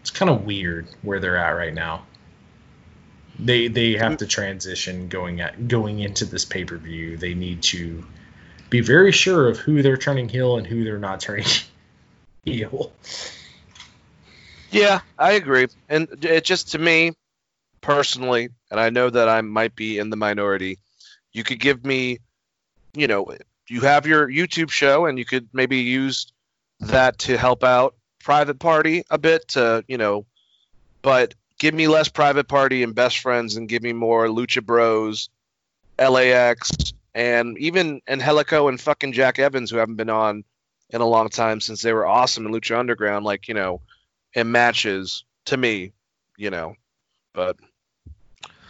[0.00, 2.04] it's kind of weird where they're at right now.
[3.38, 7.16] They they have to transition going at going into this pay per view.
[7.16, 8.04] They need to
[8.70, 11.46] be very sure of who they're turning heel and who they're not turning
[12.44, 12.92] heel.
[14.70, 15.68] Yeah, I agree.
[15.88, 17.12] And it just to me
[17.80, 20.78] personally, and I know that I might be in the minority,
[21.32, 22.18] you could give me,
[22.94, 23.34] you know,
[23.68, 26.32] you have your YouTube show and you could maybe use
[26.80, 30.26] that to help out private party a bit to, you know,
[31.02, 35.28] but give me less private party and best friends and give me more Lucha Bros,
[35.98, 40.44] LAX, and even Angelico and fucking Jack Evans who haven't been on
[40.88, 43.80] in a long time since they were awesome in Lucha Underground, like, you know,
[44.34, 45.92] in matches to me,
[46.36, 46.76] you know.
[47.34, 47.56] But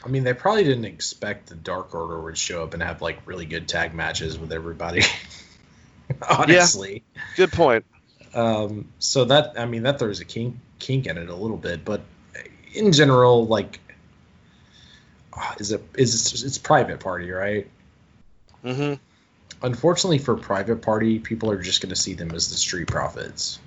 [0.03, 3.19] I mean, they probably didn't expect the Dark Order would show up and have like
[3.27, 5.03] really good tag matches with everybody.
[6.31, 7.05] Honestly.
[7.37, 7.85] good point.
[8.33, 11.85] Um, so that I mean that throws a kink kink in it a little bit,
[11.85, 12.01] but
[12.73, 13.79] in general, like,
[15.59, 17.69] is it is it's, it's private party, right?
[18.63, 18.95] Hmm
[19.61, 23.59] Unfortunately for private party, people are just going to see them as the street profits.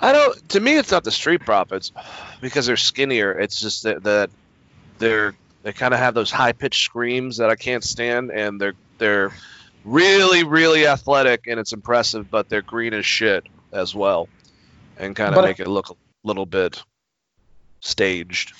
[0.00, 0.48] I don't.
[0.50, 1.92] To me, it's not the Street Profits
[2.40, 3.32] because they're skinnier.
[3.32, 4.30] It's just that, that
[4.98, 8.74] they're they kind of have those high pitched screams that I can't stand, and they're
[8.98, 9.32] they're
[9.84, 14.28] really really athletic and it's impressive, but they're green as shit as well,
[14.98, 16.82] and kind of make it look a little bit
[17.80, 18.52] staged.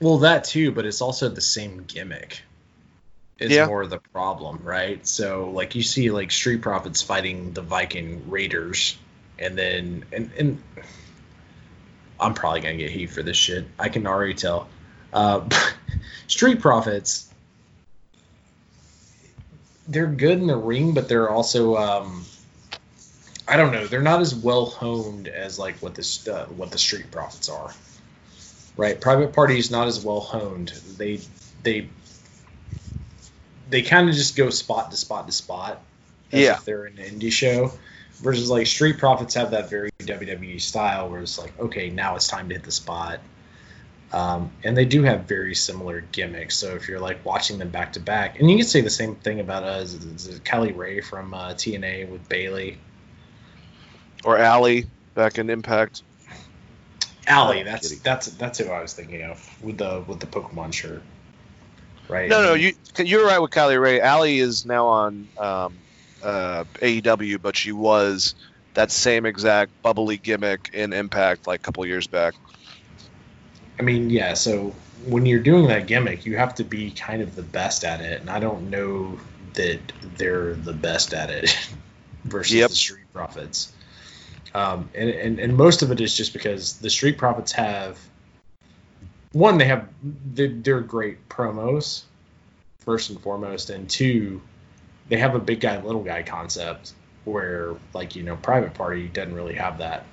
[0.00, 2.42] Well, that too, but it's also the same gimmick.
[3.38, 3.66] Is Yeah.
[3.66, 5.06] more the problem, right?
[5.06, 8.96] So like you see like Street Profits fighting the Viking Raiders,
[9.38, 10.62] and then and and
[12.18, 13.66] I'm probably gonna get heat for this shit.
[13.78, 14.68] I can already tell.
[15.12, 15.48] Uh,
[16.26, 17.32] Street Profits,
[19.86, 22.24] they're good in the ring, but they're also um,
[23.46, 23.86] I don't know.
[23.86, 27.72] They're not as well honed as like what this uh, what the Street Profits are
[28.78, 31.20] right private party is not as well honed they
[31.64, 31.88] they
[33.70, 35.80] they kind of just go spot to spot to spot
[36.32, 36.52] as Yeah.
[36.54, 37.72] if they're an indie show
[38.16, 42.26] versus like street profits have that very wwe style where it's like okay now it's
[42.28, 43.20] time to hit the spot
[44.12, 47.92] um, and they do have very similar gimmicks so if you're like watching them back
[47.92, 50.72] to back and you can say the same thing about uh, is it- is kelly
[50.72, 52.78] ray from uh, tna with bailey
[54.24, 56.02] Or Allie back in Impact.
[57.26, 61.02] Allie, that's that's that's who I was thinking of with the with the Pokemon shirt.
[62.08, 62.28] Right?
[62.28, 64.00] No, no, you you're right with Kylie Rae.
[64.00, 65.78] Allie is now on um,
[66.22, 68.34] uh, AEW, but she was
[68.74, 72.34] that same exact bubbly gimmick in Impact like a couple years back.
[73.78, 74.34] I mean, yeah.
[74.34, 74.74] So
[75.06, 78.20] when you're doing that gimmick, you have to be kind of the best at it,
[78.20, 79.18] and I don't know
[79.54, 79.80] that
[80.16, 81.68] they're the best at it
[82.24, 82.70] versus Yep.
[82.70, 83.72] the Street Profits.
[84.54, 87.98] Um, and, and and most of it is just because the Street Profits have
[89.32, 92.02] one, they have they're, great promos
[92.78, 94.40] first and foremost, and two,
[95.08, 96.92] they have a big guy little guy concept
[97.24, 100.04] where like you know Private Party doesn't really have that.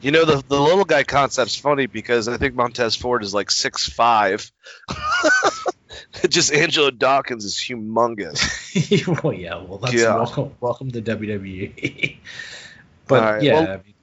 [0.00, 3.50] You know the the little guy concept's funny because I think Montez Ford is like
[3.50, 4.50] six five.
[6.28, 9.22] Just Angelo Dawkins is humongous.
[9.24, 10.14] well, yeah, well that's Yeah.
[10.16, 12.16] welcome welcome to WWE.
[13.08, 13.94] but right, yeah, well- I mean,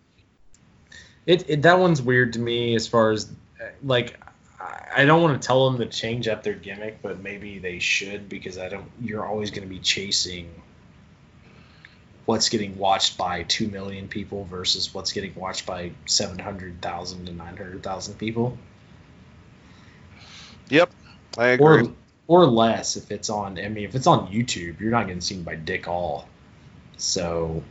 [1.26, 3.32] it, it that one's weird to me as far as
[3.84, 4.20] like
[4.96, 8.30] I- don't want to tell them to change up their gimmick, but maybe they should
[8.30, 8.90] because I don't.
[9.02, 10.50] You're always going to be chasing
[12.26, 17.26] what's getting watched by two million people versus what's getting watched by seven hundred thousand
[17.28, 18.58] to nine hundred thousand people,
[20.70, 20.92] Yep,
[21.38, 21.88] I agree.
[21.88, 21.94] or
[22.28, 23.58] or less if it's on.
[23.60, 26.28] I mean, if it's on YouTube, you're not getting seen by Dick All.
[26.98, 27.64] So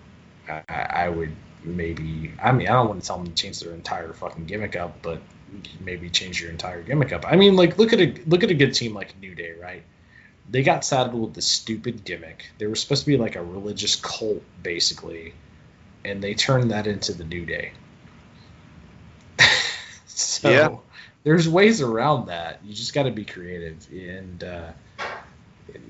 [0.49, 2.33] I, I would maybe.
[2.43, 5.01] I mean, I don't want to tell them to change their entire fucking gimmick up,
[5.03, 5.21] but
[5.81, 7.25] maybe change your entire gimmick up.
[7.27, 9.83] I mean, like look at a look at a good team like New Day, right?
[10.51, 12.47] They got saddled with the stupid gimmick.
[12.59, 15.35] They were supposed to be like a religious cult, basically,
[16.05, 17.73] and they turned that into the New Day.
[20.07, 20.77] so Yeah.
[21.23, 22.61] there's ways around that.
[22.65, 24.73] You just got to be creative, and uh,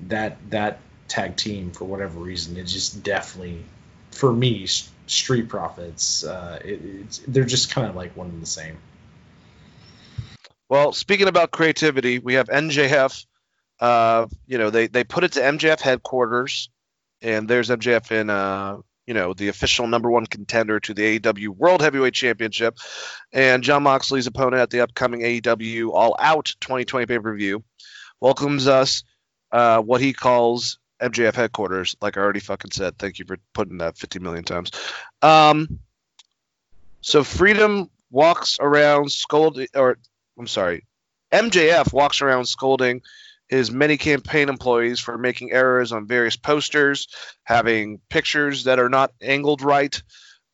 [0.07, 3.63] that that tag team for whatever reason, it just definitely,
[4.11, 4.67] for me,
[5.07, 8.77] Street Profits, uh, it, it's they're just kind of like one and the same.
[10.71, 13.25] Well, speaking about creativity, we have MJF.
[13.77, 16.69] Uh, you know, they they put it to MJF headquarters,
[17.21, 21.49] and there's MJF in uh, you know, the official number one contender to the AEW
[21.49, 22.77] World Heavyweight Championship,
[23.33, 27.65] and Jon Moxley's opponent at the upcoming AEW All Out 2020 pay per view
[28.21, 29.03] welcomes us.
[29.51, 32.97] Uh, what he calls MJF headquarters, like I already fucking said.
[32.97, 34.71] Thank you for putting that 50 million times.
[35.21, 35.79] Um,
[37.01, 39.97] so Friedman walks around scolding, or
[40.41, 40.87] I'm sorry,
[41.31, 43.03] MJF walks around scolding
[43.47, 47.07] his many campaign employees for making errors on various posters,
[47.43, 50.01] having pictures that are not angled right,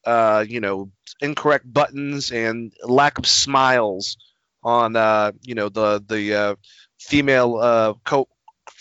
[0.05, 0.91] uh, you know,
[1.21, 4.17] incorrect buttons, and lack of smiles
[4.61, 6.55] on, uh, you know, the the uh,
[6.99, 8.27] female uh, co-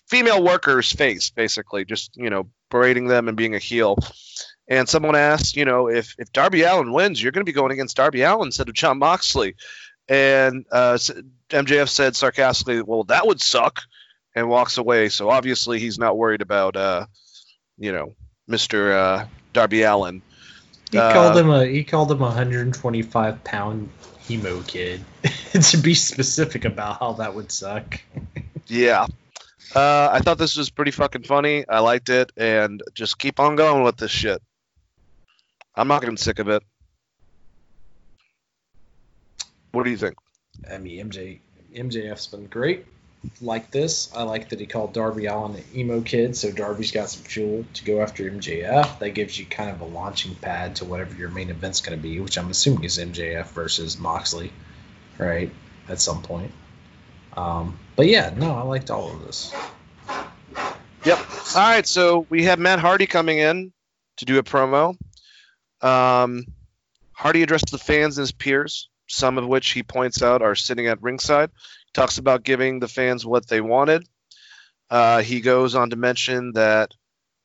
[0.09, 3.97] female worker's face, basically, just you know, berating them and being a heel.
[4.66, 7.70] And someone asked, you know, if if Darby Allin wins, you're going to be going
[7.70, 9.55] against Darby Allin instead of Jon Moxley.
[10.09, 10.99] And uh,
[11.51, 13.83] MJF said sarcastically, "Well, that would suck,"
[14.35, 15.09] and walks away.
[15.09, 17.07] So obviously, he's not worried about, uh,
[17.78, 18.15] you know,
[18.47, 20.23] Mister uh, Darby Allin.
[20.93, 23.89] He Uh, called him a he called him a 125 pound
[24.31, 25.05] emo kid.
[25.53, 28.01] to be specific about how that would suck.
[28.69, 29.07] Yeah.
[29.77, 31.65] Uh, I thought this was pretty fucking funny.
[31.69, 34.43] I liked it, and just keep on going with this shit.
[35.77, 36.65] I'm not getting sick of it.
[39.77, 40.16] What do you think?
[40.73, 41.40] I mean, MJ
[41.74, 42.86] MJF's been great.
[43.43, 47.11] Like this, I like that he called Darby Allin an emo kid, so Darby's got
[47.11, 49.01] some fuel to go after MJF.
[49.01, 52.03] That gives you kind of a launching pad to whatever your main event's going to
[52.03, 54.51] be, which I'm assuming is MJF versus Moxley,
[55.19, 55.51] right?
[55.90, 56.53] At some point.
[57.36, 59.53] Um, but yeah, no, I liked all of this.
[61.05, 61.19] Yep.
[61.55, 63.74] All right, so we have Matt Hardy coming in
[64.16, 64.97] to do a promo.
[65.82, 66.47] Um,
[67.12, 70.87] Hardy addressed the fans and his peers, some of which he points out are sitting
[70.87, 71.51] at ringside.
[71.87, 74.07] He talks about giving the fans what they wanted.
[74.91, 76.93] Uh, he goes on to mention that,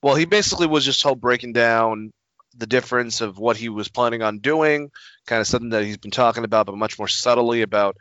[0.01, 2.11] well, he basically was just told breaking down
[2.57, 4.91] the difference of what he was planning on doing,
[5.25, 7.95] kind of something that he's been talking about, but much more subtly about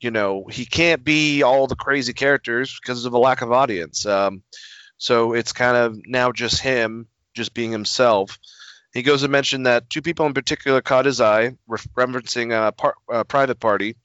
[0.00, 4.04] you know he can't be all the crazy characters because of a lack of audience
[4.06, 4.42] um,
[4.98, 8.38] so it's kind of now just him just being himself
[8.94, 12.96] he goes to mention that two people in particular caught his eye referencing a par-
[13.12, 13.96] uh, private party.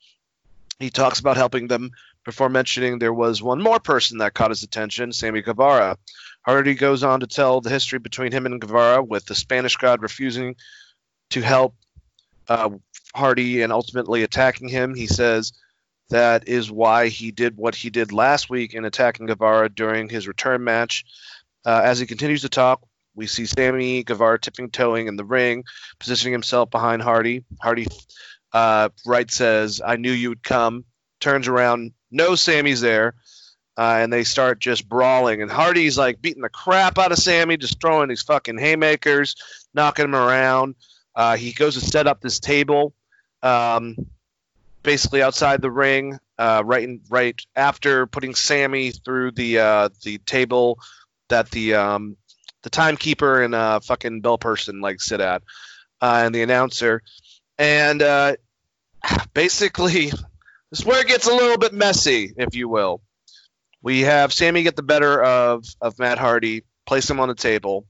[0.80, 1.91] He talks about helping them
[2.26, 5.98] before mentioning there was one more person that caught his attention sammy guevara.
[6.41, 10.02] Hardy goes on to tell the history between him and guevara with the spanish god
[10.02, 10.56] refusing
[11.30, 11.76] to help
[12.48, 12.70] uh,
[13.14, 14.95] hardy and ultimately attacking him.
[14.95, 15.53] He says
[16.10, 20.28] that is why he did what he did last week in attacking Guevara during his
[20.28, 21.06] return match.
[21.66, 22.82] Uh, as he continues to talk,
[23.20, 25.66] we see Sammy Guevara tipping toeing in the ring,
[26.00, 27.44] positioning himself behind Hardy.
[27.62, 27.86] Hardy
[28.54, 30.86] uh, right says, I knew you would come,
[31.20, 33.16] turns around, no Sammy's there,
[33.78, 35.41] uh, and they start just brawling.
[35.41, 39.36] And Hardy's like beating the crap out of Sammy, just throwing these fucking haymakers,
[39.74, 40.76] knocking him around.
[41.14, 42.94] Uh, he goes to set up this table.
[43.44, 43.98] Um,
[44.82, 50.20] basically outside the ring, uh, right in, right after putting Sammy through the uh, the
[50.20, 50.80] table
[51.28, 52.18] that the um,
[52.64, 55.44] the timekeeper and uh, fucking bell person like sit at,
[56.02, 57.02] uh, and the announcer,
[57.57, 58.36] and uh,
[59.34, 63.02] basically this is where it gets a little bit messy, if you will.
[63.81, 67.86] We have Sammy get the better of of Matt Hardy, place him on the table,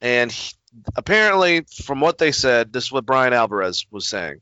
[0.00, 0.52] and he,
[0.96, 4.40] apparently, from what they said, this is what Bryan Alvarez was saying.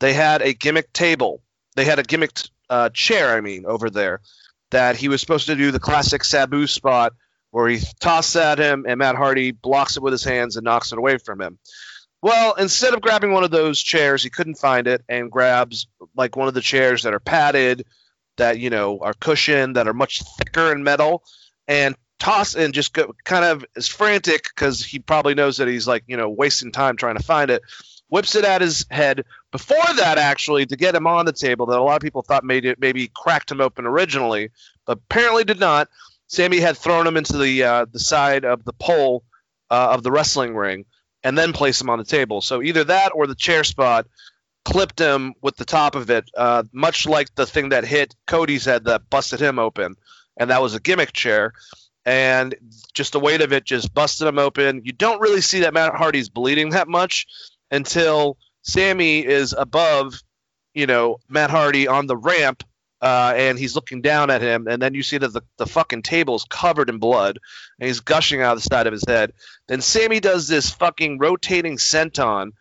[0.00, 1.42] They had a gimmick table.
[1.76, 2.32] They had a gimmick
[2.70, 4.20] uh, chair, I mean, over there
[4.74, 7.12] that he was supposed to do the classic Sabu spot
[7.54, 10.90] where he tosses at him and Matt Hardy blocks it with his hands and knocks
[10.90, 11.56] it away from him.
[12.20, 15.86] Well, instead of grabbing one of those chairs, he couldn't find it and grabs
[16.16, 17.86] like one of the chairs that are padded,
[18.38, 21.22] that you know are cushioned, that are much thicker in metal,
[21.68, 25.86] and toss and just go, kind of is frantic because he probably knows that he's
[25.86, 27.62] like you know wasting time trying to find it.
[28.08, 29.24] Whips it at his head.
[29.52, 32.42] Before that, actually, to get him on the table, that a lot of people thought
[32.42, 34.50] made it maybe cracked him open originally,
[34.86, 35.88] but apparently did not.
[36.26, 39.24] Sammy had thrown him into the uh, the side of the pole
[39.70, 40.84] uh, of the wrestling ring
[41.22, 42.40] and then placed him on the table.
[42.40, 44.06] So either that or the chair spot
[44.64, 48.64] clipped him with the top of it, uh, much like the thing that hit Cody's
[48.64, 49.94] head that busted him open,
[50.36, 51.52] and that was a gimmick chair.
[52.06, 52.54] And
[52.92, 54.82] just the weight of it just busted him open.
[54.84, 57.26] You don't really see that Matt Hardy's bleeding that much
[57.70, 60.20] until Sammy is above,
[60.74, 62.62] you know, Matt Hardy on the ramp,
[63.04, 66.00] uh, and he's looking down at him, and then you see that the, the fucking
[66.00, 67.38] table's covered in blood,
[67.78, 69.34] and he's gushing out of the side of his head.
[69.68, 72.52] Then Sammy does this fucking rotating senton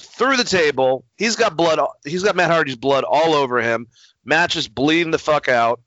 [0.00, 1.04] through the table.
[1.16, 1.80] He's got blood.
[2.04, 3.88] He's got Matt Hardy's blood all over him.
[4.24, 5.80] Matt just bleeding the fuck out.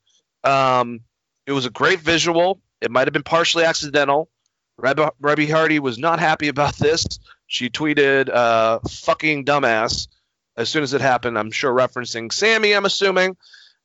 [0.44, 1.00] Um,
[1.46, 2.60] it was a great visual.
[2.82, 4.28] It might have been partially accidental.
[4.76, 5.14] Reb-
[5.48, 7.06] Hardy was not happy about this.
[7.46, 10.08] She tweeted, uh, "Fucking dumbass."
[10.54, 12.74] As soon as it happened, I'm sure referencing Sammy.
[12.74, 13.38] I'm assuming.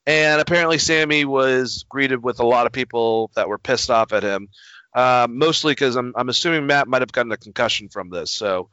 [0.06, 4.24] And apparently, Sammy was greeted with a lot of people that were pissed off at
[4.24, 4.50] him,
[4.96, 8.32] uh, mostly because I'm, I'm assuming Matt might have gotten a concussion from this.
[8.32, 8.70] So,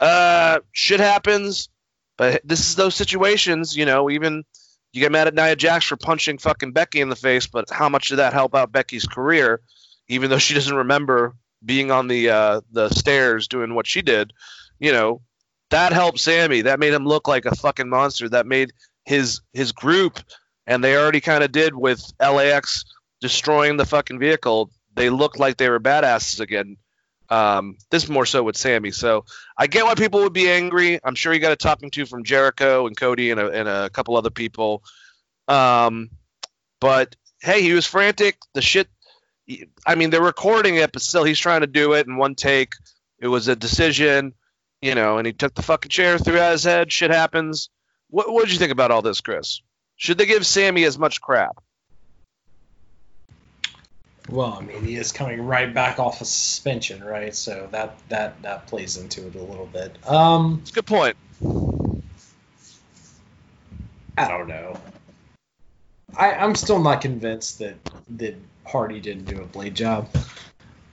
[0.00, 1.68] uh, shit happens,
[2.16, 4.44] but this is those situations, you know, even
[4.92, 7.88] you get mad at Nia Jax for punching fucking Becky in the face, but how
[7.88, 9.60] much did that help out Becky's career,
[10.08, 11.34] even though she doesn't remember
[11.64, 14.32] being on the uh, the stairs doing what she did,
[14.78, 15.20] you know,
[15.70, 16.62] that helped Sammy.
[16.62, 18.28] That made him look like a fucking monster.
[18.28, 18.72] That made
[19.04, 20.20] his his group,
[20.66, 22.84] and they already kind of did with LAX
[23.20, 24.70] destroying the fucking vehicle.
[24.94, 26.76] They looked like they were badasses again.
[27.30, 28.90] Um, this more so with Sammy.
[28.90, 29.24] So
[29.56, 31.00] I get why people would be angry.
[31.02, 33.90] I'm sure he got a talking to from Jericho and Cody and a, and a
[33.90, 34.82] couple other people.
[35.48, 36.10] Um,
[36.80, 38.36] but hey, he was frantic.
[38.52, 38.88] The shit.
[39.86, 42.72] I mean, they're recording it, but still, he's trying to do it in one take.
[43.18, 44.34] It was a decision,
[44.80, 46.92] you know, and he took the fucking chair, threw out his head.
[46.92, 47.68] Shit happens.
[48.08, 49.60] What What did you think about all this, Chris?
[50.04, 51.56] Should they give Sammy as much crap?
[54.28, 57.34] Well, I mean, he is coming right back off of suspension, right?
[57.34, 59.96] So that that that plays into it a little bit.
[60.06, 61.16] Um, It's a good point.
[64.18, 64.78] I don't know.
[66.14, 67.76] I I'm still not convinced that
[68.18, 68.34] that
[68.66, 70.10] Hardy didn't do a blade job.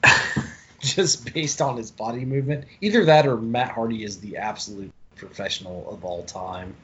[0.80, 5.86] Just based on his body movement, either that or Matt Hardy is the absolute professional
[5.92, 6.76] of all time,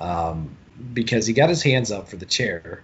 [0.00, 0.56] um,
[0.92, 2.82] because he got his hands up for the chair,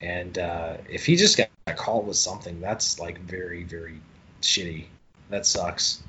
[0.00, 4.00] and uh, if he just got caught with something, that's like very, very
[4.42, 4.86] shitty.
[5.30, 6.02] That sucks.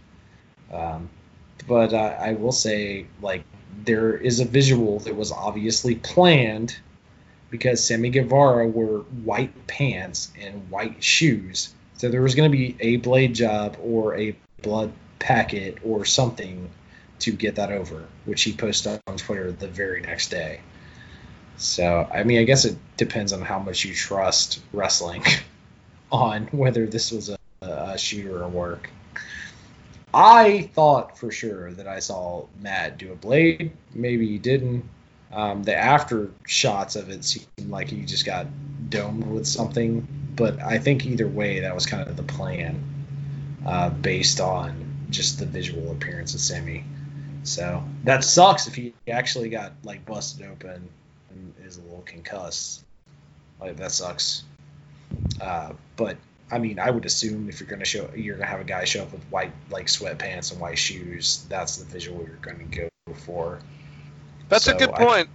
[0.71, 1.09] Um,
[1.67, 3.43] but uh, I will say, like,
[3.83, 6.77] there is a visual that was obviously planned
[7.49, 11.73] because Sammy Guevara wore white pants and white shoes.
[11.97, 16.69] So there was going to be a blade job or a blood packet or something
[17.19, 20.59] to get that over, which he posted on Twitter the very next day.
[21.57, 25.23] So, I mean, I guess it depends on how much you trust wrestling
[26.11, 28.89] on whether this was a, a shooter or work.
[30.13, 33.71] I thought for sure that I saw Matt do a blade.
[33.93, 34.85] Maybe he didn't.
[35.33, 38.47] Um, the after shots of it seemed like he just got
[38.89, 40.07] domed with something.
[40.35, 42.81] But I think either way, that was kind of the plan
[43.65, 46.85] uh, based on just the visual appearance of Sammy.
[47.43, 50.89] So that sucks if he actually got like busted open
[51.63, 52.83] is a little concussed.
[53.59, 54.43] Like that sucks.
[55.39, 56.17] Uh, but
[56.51, 59.03] I mean, I would assume if you're gonna show, you're gonna have a guy show
[59.03, 61.45] up with white like sweatpants and white shoes.
[61.49, 63.59] That's the visual you're gonna go for.
[64.49, 65.29] That's So a good I- point.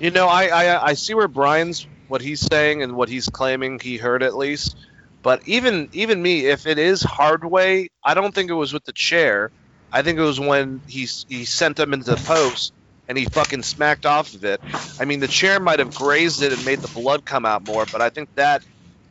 [0.00, 3.78] You know, I, I I see where Brian's what he's saying and what he's claiming
[3.80, 4.76] he heard at least.
[5.22, 8.92] But even even me, if it is Hardway, I don't think it was with the
[8.92, 9.50] chair.
[9.92, 12.72] I think it was when he he sent him into the post
[13.08, 14.60] and he fucking smacked off of it.
[15.00, 17.86] I mean, the chair might have grazed it and made the blood come out more,
[17.90, 18.62] but I think that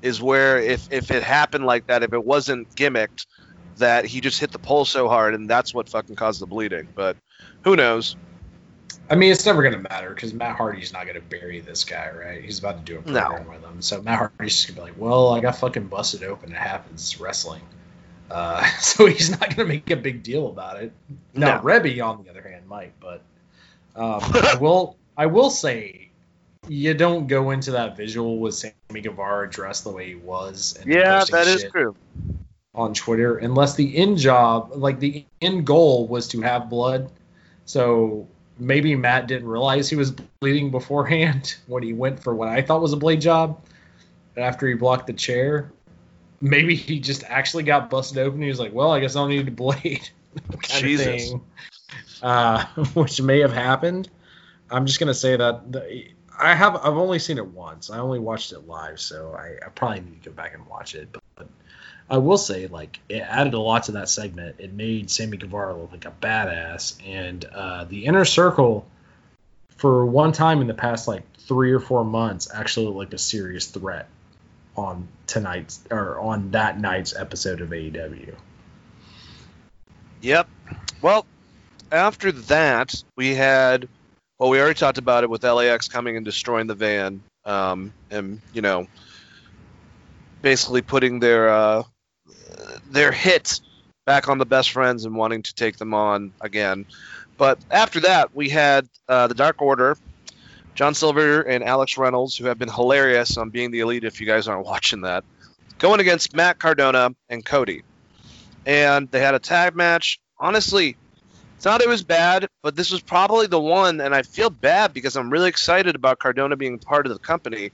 [0.02, 3.26] is where if if it happened like that, if it wasn't gimmicked,
[3.78, 6.88] that he just hit the pole so hard and that's what fucking caused the bleeding.
[6.96, 7.18] But
[7.64, 8.16] who knows?
[9.10, 12.44] I mean, it's never gonna matter because Matt Hardy's not gonna bury this guy, right?
[12.44, 13.22] He's about to do a No.
[13.22, 16.24] program with him, so Matt Hardy's just gonna be like, "Well, I got fucking busted
[16.24, 16.52] open.
[16.52, 17.02] It happens.
[17.02, 17.62] It's wrestling."
[18.30, 20.92] Uh, so he's not going to make a big deal about it.
[21.34, 21.64] Now, No.
[21.64, 22.92] Reby, on the other hand, might.
[23.00, 23.22] But
[23.98, 24.96] um, I will.
[25.18, 26.12] I will say,
[26.68, 30.78] you don't go into that visual with Sammy Guevara dressed the way he was.
[30.80, 31.96] And Yeah, that is true.
[32.76, 37.12] On Twitter, unless the end job, like the end goal, was to have blood.
[37.66, 38.28] So
[38.60, 42.82] maybe Matt didn't realize he was bleeding beforehand when he went for what I thought
[42.82, 43.60] was a blade job.
[44.36, 45.72] And after he blocked the chair,
[46.42, 48.42] maybe he just actually got busted open.
[48.42, 50.08] He was like, "Well, I guess I'll need a blade."
[50.62, 51.34] Jesus.
[52.22, 54.10] Uh, which may have happened.
[54.70, 56.08] I'm just gonna say that the,
[56.38, 57.90] I have I've only seen it once.
[57.90, 60.94] I only watched it live, so I, I probably need to go back and watch
[60.96, 61.10] it.
[61.12, 61.48] But, but
[62.10, 64.58] I will say, like, it added a lot to that segment.
[64.60, 68.86] It made Sammy Guevara look like a badass, and uh, the inner circle,
[69.78, 73.68] for one time in the past like three or four months, actually like a serious
[73.68, 74.08] threat
[74.76, 78.36] on tonight's or on that night's episode of AEW.
[80.22, 80.48] Yep.
[81.02, 81.26] Well,
[81.92, 83.88] after that, we had.
[84.40, 88.42] Well, we already talked about it with LAX coming and destroying the van, um, and
[88.54, 88.88] you know,
[90.42, 91.84] basically putting their uh,
[92.90, 93.62] their hit
[94.06, 96.86] back on the best friends and wanting to take them on again.
[97.38, 99.98] But after that, we had uh, the Dark Order,
[100.76, 104.04] John Silver and Alex Reynolds, who have been hilarious on being the elite.
[104.04, 105.24] If you guys aren't watching that,
[105.80, 107.84] going against Matt Cardona and Cody
[108.68, 110.20] and they had a tag match.
[110.38, 110.98] Honestly,
[111.66, 115.16] not it was bad, but this was probably the one, and I feel bad because
[115.16, 117.72] I'm really excited about Cardona being part of the company.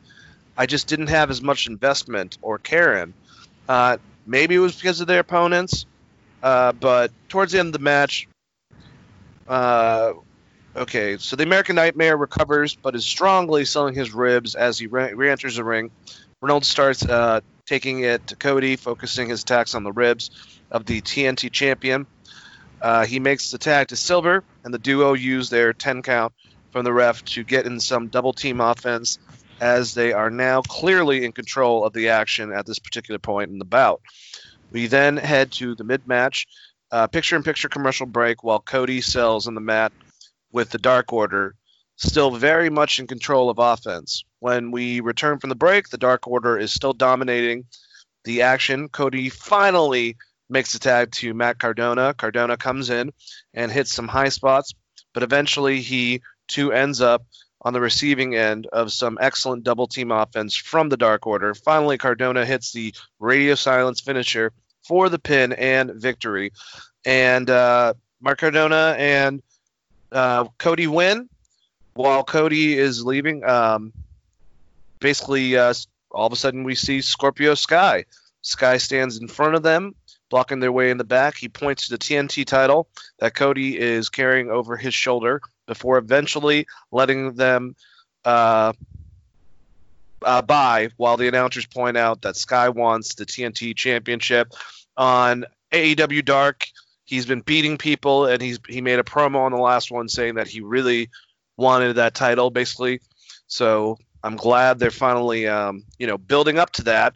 [0.57, 3.13] I just didn't have as much investment or care in.
[3.67, 5.85] Uh, maybe it was because of their opponents,
[6.41, 8.27] uh, but towards the end of the match,
[9.47, 10.13] uh,
[10.75, 15.13] okay, so the American Nightmare recovers, but is strongly selling his ribs as he re-
[15.13, 15.91] re-enters the ring.
[16.41, 20.29] Reynolds starts uh, taking it to Cody, focusing his attacks on the ribs
[20.71, 22.05] of the TNT champion.
[22.83, 26.33] Uh, he makes the tag to Silver, and the duo use their 10 count
[26.71, 29.19] from the ref to get in some double team offense
[29.61, 33.57] as they are now clearly in control of the action at this particular point in
[33.57, 34.01] the bout.
[34.69, 36.45] We then head to the mid match,
[36.91, 39.93] uh, picture in picture commercial break while Cody sells on the mat
[40.51, 41.55] with the Dark Order,
[41.95, 44.25] still very much in control of offense.
[44.39, 47.63] When we return from the break, the Dark Order is still dominating
[48.25, 48.89] the action.
[48.89, 50.17] Cody finally
[50.53, 52.13] makes the tag to Matt Cardona.
[52.13, 53.11] Cardona comes in
[53.53, 54.73] and hits some high spots,
[55.13, 57.25] but eventually he too ends up
[57.61, 61.53] on the receiving end of some excellent double team offense from the Dark Order.
[61.53, 64.53] Finally, Cardona hits the radio silence finisher
[64.83, 66.51] for the pin and victory.
[67.05, 69.41] And uh, Mark Cardona and
[70.11, 71.29] uh, Cody win.
[71.95, 73.93] While Cody is leaving, um,
[74.99, 75.73] basically, uh,
[76.11, 78.05] all of a sudden we see Scorpio Sky.
[78.41, 79.95] Sky stands in front of them,
[80.33, 81.37] blocking their way in the back.
[81.37, 82.89] He points to the TNT title
[83.19, 87.75] that Cody is carrying over his shoulder before eventually letting them
[88.25, 88.73] uh,
[90.23, 94.51] uh, by while the announcers point out that Sky wants the TNT championship
[94.97, 96.65] on AEW Dark.
[97.05, 100.33] He's been beating people, and he's he made a promo on the last one saying
[100.35, 101.11] that he really
[101.57, 103.01] wanted that title, basically.
[103.45, 107.13] So I'm glad they're finally, um, you know, building up to that.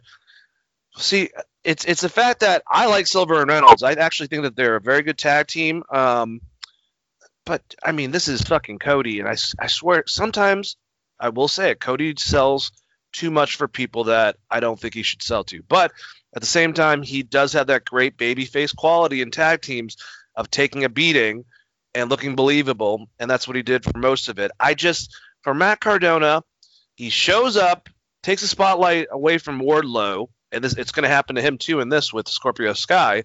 [0.98, 1.30] See,
[1.64, 3.82] it's it's the fact that I like Silver and Reynolds.
[3.82, 5.84] I actually think that they're a very good tag team.
[5.90, 6.40] Um,
[7.46, 10.76] but I mean, this is fucking Cody, and I I swear sometimes
[11.18, 11.80] I will say it.
[11.80, 12.72] Cody sells
[13.12, 15.62] too much for people that I don't think he should sell to.
[15.62, 15.92] But
[16.34, 19.96] at the same time, he does have that great babyface quality in tag teams
[20.36, 21.44] of taking a beating
[21.94, 24.50] and looking believable, and that's what he did for most of it.
[24.60, 26.42] I just for Matt Cardona,
[26.96, 27.88] he shows up,
[28.22, 31.80] takes the spotlight away from Wardlow, and this it's going to happen to him too
[31.80, 33.24] in this with Scorpio Sky.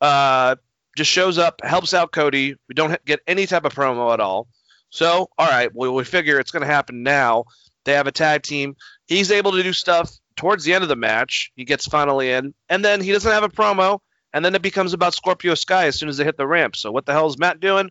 [0.00, 0.56] Uh,
[0.96, 2.56] just shows up, helps out Cody.
[2.68, 4.46] We don't get any type of promo at all.
[4.90, 7.44] So, all right, well, we figure it's going to happen now.
[7.84, 8.76] They have a tag team.
[9.06, 11.50] He's able to do stuff towards the end of the match.
[11.56, 13.98] He gets finally in, and then he doesn't have a promo,
[14.32, 16.76] and then it becomes about Scorpio Sky as soon as they hit the ramp.
[16.76, 17.90] So, what the hell is Matt doing?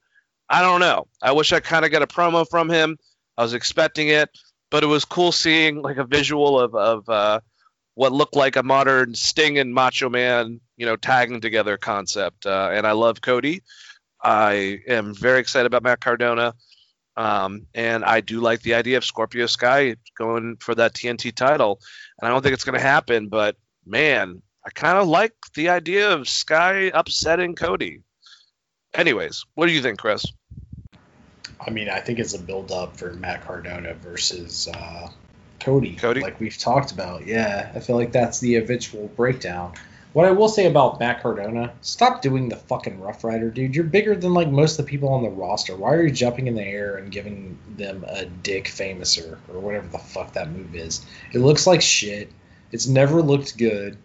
[0.50, 1.08] I don't know.
[1.22, 2.98] I wish I kind of got a promo from him.
[3.38, 4.30] I was expecting it,
[4.72, 7.40] but it was cool seeing like a visual of of uh,
[7.96, 12.46] what looked like a modern Sting and Macho Man, you know, tagging together concept.
[12.46, 13.64] Uh, and I love Cody.
[14.22, 16.54] I am very excited about Matt Cardona.
[17.16, 21.80] Um, and I do like the idea of Scorpio Sky going for that TNT title.
[22.20, 23.56] And I don't think it's going to happen, but
[23.86, 28.02] man, I kind of like the idea of Sky upsetting Cody.
[28.94, 30.26] Anyways, what do you think, Chris?
[31.60, 35.10] I mean, I think it's a build up for Matt Cardona versus uh,
[35.64, 35.96] Cody.
[35.96, 36.22] Cody?
[36.22, 37.26] like we've talked about.
[37.26, 39.74] Yeah, I feel like that's the eventual breakdown.
[40.14, 43.76] What I will say about Matt Cardona, stop doing the fucking Rough Rider, dude.
[43.76, 45.76] You're bigger than like most of the people on the roster.
[45.76, 49.88] Why are you jumping in the air and giving them a dick famouser or whatever
[49.88, 51.04] the fuck that move is?
[51.34, 52.32] It looks like shit.
[52.72, 53.98] It's never looked good.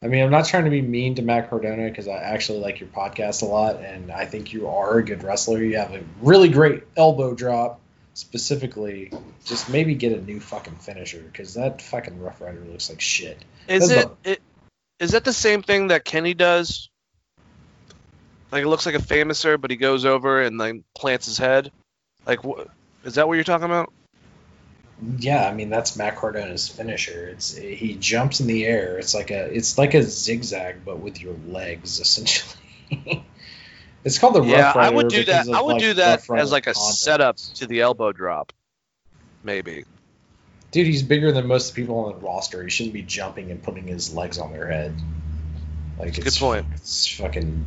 [0.00, 2.78] I mean, I'm not trying to be mean to Matt Cardona because I actually like
[2.78, 5.60] your podcast a lot, and I think you are a good wrestler.
[5.60, 7.80] You have a really great elbow drop.
[8.18, 9.12] Specifically,
[9.44, 13.44] just maybe get a new fucking finisher because that fucking Rough Rider looks like shit.
[13.68, 14.42] Is it, it
[14.98, 16.90] is that the same thing that Kenny does?
[18.50, 21.70] Like it looks like a famouser, but he goes over and then plants his head.
[22.26, 22.66] Like, wh-
[23.04, 23.92] is that what you're talking about?
[25.18, 27.28] Yeah, I mean that's Matt Cardona's finisher.
[27.28, 28.98] It's he jumps in the air.
[28.98, 33.24] It's like a it's like a zigzag, but with your legs essentially.
[34.08, 34.92] It's called the yeah, Rough Rider.
[34.92, 35.48] I would do that.
[35.48, 36.94] I would like, do that as like a condoms.
[36.94, 38.54] setup to the elbow drop,
[39.44, 39.84] maybe.
[40.70, 42.62] Dude, he's bigger than most people on the roster.
[42.62, 44.94] He shouldn't be jumping and putting his legs on their head.
[45.98, 46.66] Like Good it's, point.
[46.74, 47.66] It's fucking.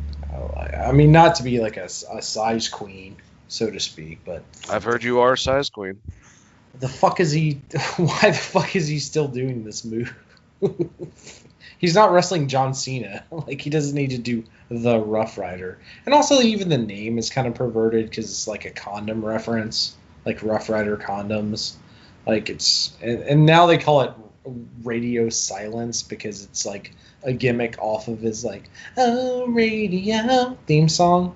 [0.56, 3.16] I mean, not to be like a, a size queen,
[3.48, 6.00] so to speak, but I've heard you are a size queen.
[6.80, 7.60] the fuck is he?
[7.96, 10.12] Why the fuck is he still doing this move?
[11.82, 13.24] He's not wrestling John Cena.
[13.32, 15.80] Like he doesn't need to do the Rough Rider.
[16.06, 19.96] And also, even the name is kind of perverted because it's like a condom reference,
[20.24, 21.74] like Rough Rider condoms.
[22.24, 24.12] Like it's and, and now they call it
[24.84, 26.92] Radio Silence because it's like
[27.24, 31.34] a gimmick off of his like oh radio theme song.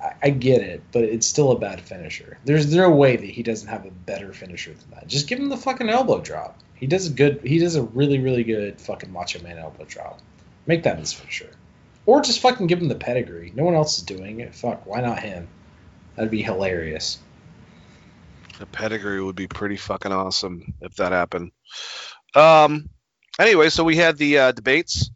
[0.00, 2.38] I, I get it, but it's still a bad finisher.
[2.44, 5.08] There's no way that he doesn't have a better finisher than that.
[5.08, 6.60] Just give him the fucking elbow drop.
[6.76, 7.40] He does a good.
[7.42, 10.20] He does a really really good fucking Macho Man elbow drop.
[10.66, 11.50] Make that his finisher,
[12.04, 13.52] or just fucking give him the pedigree.
[13.54, 14.54] No one else is doing it.
[14.54, 15.48] Fuck, why not him?
[16.14, 17.18] That'd be hilarious.
[18.58, 21.52] The pedigree would be pretty fucking awesome if that happened.
[22.34, 22.90] Um.
[23.38, 25.10] Anyway, so we had the uh, debates.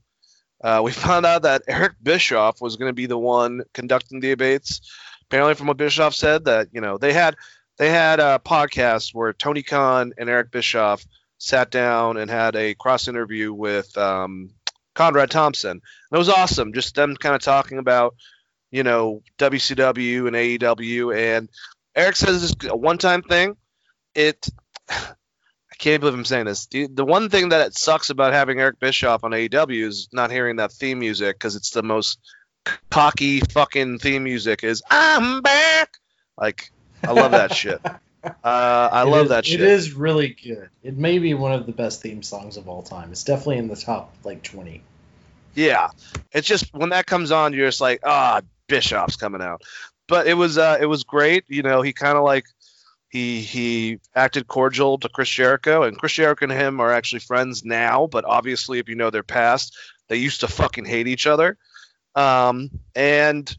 [0.62, 4.28] Uh, we found out that Eric Bischoff was going to be the one conducting the
[4.28, 4.80] debates.
[5.24, 7.36] Apparently, from what Bischoff said, that you know they had
[7.78, 11.04] they had a podcast where Tony Khan and Eric Bischoff
[11.40, 14.50] sat down and had a cross interview with um,
[14.94, 15.70] Conrad Thompson.
[15.70, 18.14] And it was awesome, just them kind of talking about
[18.70, 21.16] you know WCW and AEW.
[21.16, 21.48] And
[21.96, 23.56] Eric says this is a one-time thing.
[24.14, 24.48] It
[24.88, 26.66] I can't believe I'm saying this.
[26.66, 30.30] The, the one thing that it sucks about having Eric Bischoff on AEW is not
[30.30, 32.18] hearing that theme music because it's the most
[32.90, 34.62] cocky fucking theme music.
[34.62, 35.94] Is I'm back.
[36.36, 36.70] Like
[37.02, 37.80] I love that shit.
[38.22, 39.60] Uh, I It love is- that shit.
[39.60, 40.68] It is really good.
[40.82, 43.12] It may be one of the best theme songs of all time.
[43.12, 44.82] It's definitely in the top like twenty.
[45.54, 45.88] Yeah,
[46.32, 49.62] it's just when that comes on, you're just like, ah, Bischoff's coming out.
[50.06, 51.44] But it was uh, it was great.
[51.48, 52.44] You know, he kind of like
[53.08, 57.64] he he acted cordial to Chris Jericho, and Chris Jericho and him are actually friends
[57.64, 58.06] now.
[58.06, 59.76] But obviously, if you know their past,
[60.08, 61.56] they used to fucking hate each other.
[62.14, 63.56] Um, and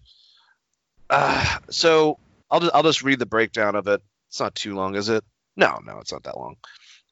[1.10, 2.20] uh, so
[2.50, 4.02] I'll just I'll just read the breakdown of it.
[4.32, 5.26] It's not too long, is it?
[5.58, 6.56] No, no, it's not that long.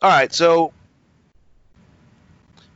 [0.01, 0.71] All right, so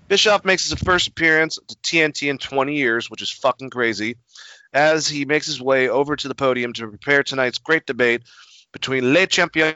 [0.10, 4.18] Bischoff makes his first appearance to TNT in 20 years, which is fucking crazy,
[4.74, 8.24] as he makes his way over to the podium to prepare tonight's great debate
[8.74, 9.76] between Le Champion,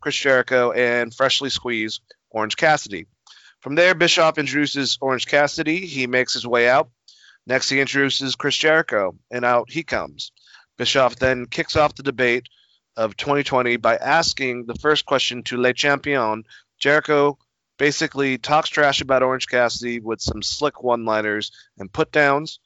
[0.00, 3.04] Chris Jericho, and freshly squeezed Orange Cassidy.
[3.60, 5.84] From there, Bischoff introduces Orange Cassidy.
[5.84, 6.88] He makes his way out.
[7.46, 10.32] Next, he introduces Chris Jericho, and out he comes.
[10.78, 12.48] Bischoff then kicks off the debate
[12.96, 16.44] of 2020 by asking the first question to Le Champion.
[16.78, 17.38] Jericho
[17.78, 22.60] basically talks trash about Orange Cassidy with some slick one-liners and put-downs.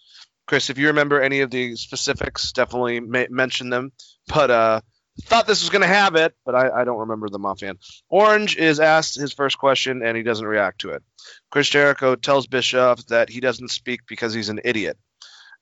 [0.47, 3.93] Chris, if you remember any of the specifics, definitely ma- mention them.
[4.27, 4.81] But uh,
[5.23, 7.79] thought this was going to have it, but I, I don't remember them offhand.
[8.09, 11.03] Orange is asked his first question, and he doesn't react to it.
[11.51, 14.99] Chris Jericho tells Bischoff that he doesn't speak because he's an idiot,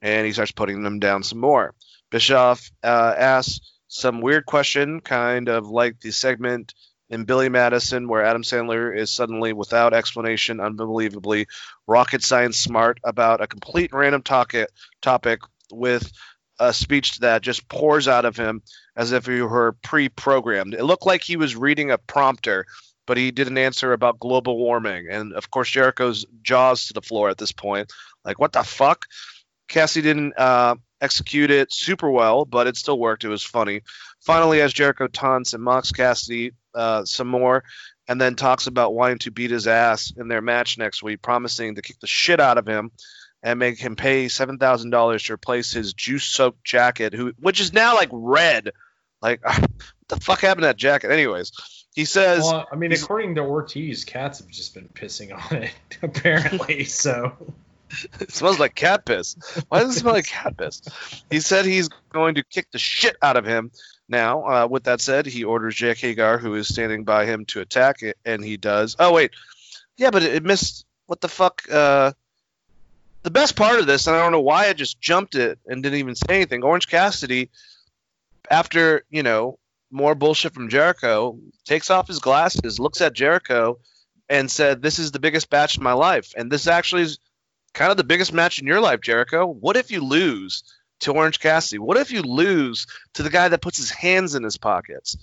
[0.00, 1.74] and he starts putting them down some more.
[2.10, 6.74] Bischoff uh, asks some weird question, kind of like the segment
[7.10, 11.46] in Billy Madison, where Adam Sandler is suddenly, without explanation, unbelievably
[11.86, 14.68] rocket science smart about a complete random topic,
[15.00, 15.40] topic
[15.72, 16.12] with
[16.60, 18.62] a speech that just pours out of him
[18.96, 20.74] as if he were pre-programmed.
[20.74, 22.66] It looked like he was reading a prompter,
[23.06, 27.00] but he did an answer about global warming, and of course Jericho's jaws to the
[27.00, 27.90] floor at this point.
[28.24, 29.06] Like, what the fuck?
[29.68, 33.24] Cassie didn't uh, execute it super well, but it still worked.
[33.24, 33.82] It was funny.
[34.20, 37.64] Finally, as Jericho taunts and mocks Cassidy uh, some more,
[38.08, 41.74] and then talks about wanting to beat his ass in their match next week, promising
[41.74, 42.90] to kick the shit out of him
[43.42, 47.72] and make him pay seven thousand dollars to replace his juice-soaked jacket, who which is
[47.72, 48.72] now like red.
[49.20, 49.70] Like, what
[50.08, 51.10] the fuck happened to that jacket?
[51.10, 51.52] Anyways,
[51.94, 52.42] he says.
[52.42, 55.72] Well, I mean, according to Ortiz, cats have just been pissing on it
[56.02, 56.84] apparently.
[56.84, 57.36] So
[58.20, 59.36] It smells like cat piss.
[59.68, 60.82] Why does it smell like cat piss?
[61.30, 63.70] He said he's going to kick the shit out of him.
[64.08, 67.60] Now, uh, with that said, he orders Jack Hager, who is standing by him, to
[67.60, 68.96] attack it, and he does.
[68.98, 69.32] Oh wait,
[69.96, 70.86] yeah, but it, it missed.
[71.06, 71.62] What the fuck?
[71.70, 72.12] Uh,
[73.22, 75.82] the best part of this, and I don't know why I just jumped it and
[75.82, 76.62] didn't even say anything.
[76.62, 77.50] Orange Cassidy,
[78.50, 79.58] after you know
[79.90, 83.78] more bullshit from Jericho, takes off his glasses, looks at Jericho,
[84.30, 87.18] and said, "This is the biggest batch in my life, and this actually is
[87.78, 89.46] kind of the biggest match in your life, Jericho.
[89.46, 90.64] What if you lose
[91.00, 91.78] to Orange Cassidy?
[91.78, 95.16] What if you lose to the guy that puts his hands in his pockets?"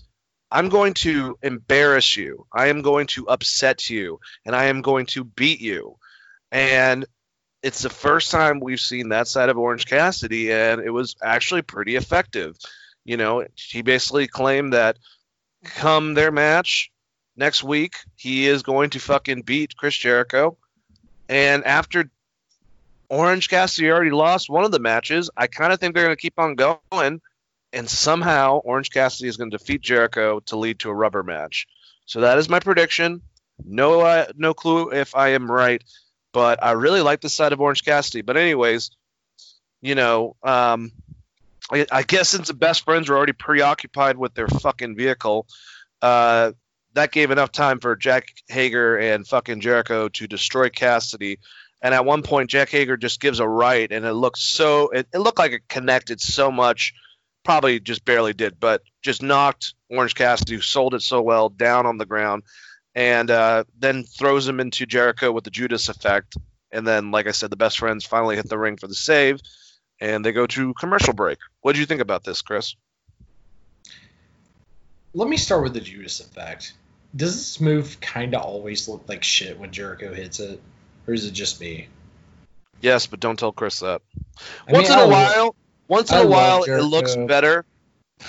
[0.52, 2.45] I'm going to embarrass you.
[2.53, 5.98] I am going to upset you, and I am going to beat you.
[6.52, 7.06] And
[7.61, 11.64] it's the first time we've seen that side of Orange Cassidy, and it was actually
[11.64, 12.56] pretty effective.
[13.03, 14.98] You know, he basically claimed that
[15.64, 16.91] come their match
[17.36, 20.57] next week, he is going to fucking beat Chris Jericho.
[21.27, 22.10] And after
[23.10, 26.22] Orange Cassidy already lost one of the matches, I kind of think they're going to
[26.22, 27.22] keep on going.
[27.73, 31.68] And somehow Orange Cassidy is going to defeat Jericho to lead to a rubber match.
[32.06, 33.22] So that is my prediction.
[33.64, 35.84] No, uh, no clue if I am right,
[36.32, 38.22] but I really like this side of Orange Cassidy.
[38.22, 38.91] But anyways,
[39.82, 40.91] you know, um,
[41.72, 45.48] I, I guess since the best friends were already preoccupied with their fucking vehicle,
[46.02, 46.52] uh,
[46.94, 51.40] that gave enough time for Jack Hager and fucking Jericho to destroy Cassidy.
[51.85, 55.07] And at one point, Jack Hager just gives a right, and it looked so it,
[55.13, 56.95] it looked like it connected so much.
[57.43, 61.85] Probably just barely did, but just knocked Orange Cassidy, who sold it so well, down
[61.85, 62.41] on the ground,
[62.95, 66.35] and uh, then throws him into Jericho with the Judas effect.
[66.71, 69.39] And then, like I said, the best friends finally hit the ring for the save,
[70.01, 71.37] and they go to commercial break.
[71.61, 72.75] What do you think about this, Chris?
[75.13, 76.73] Let me start with the Judas effect.
[77.15, 80.59] Does this move kind of always look like shit when Jericho hits it,
[81.07, 81.88] or is it just me?
[82.82, 84.02] Yes, but don't tell Chris that.
[84.68, 85.56] I once mean, in I a lo- while,
[85.88, 87.65] once in I a love while, it looks better.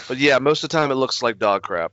[0.08, 1.92] But yeah, most of the time it looks like dog crap.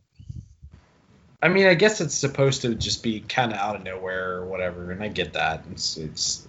[1.41, 4.45] I mean, I guess it's supposed to just be kind of out of nowhere or
[4.45, 5.63] whatever, and I get that.
[5.71, 6.47] It's, it's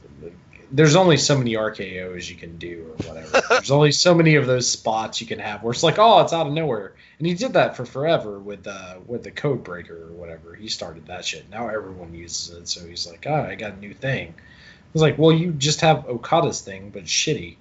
[0.74, 3.40] there's only so many RKO's you can do or whatever.
[3.48, 6.32] there's only so many of those spots you can have where it's like, oh, it's
[6.32, 6.94] out of nowhere.
[7.18, 10.52] And he did that for forever with uh, with the code breaker or whatever.
[10.55, 11.48] He started that shit.
[11.48, 14.34] Now everyone uses it, so he's like, oh, I got a new thing.
[14.36, 17.56] I was like, well, you just have Okada's thing, but shitty.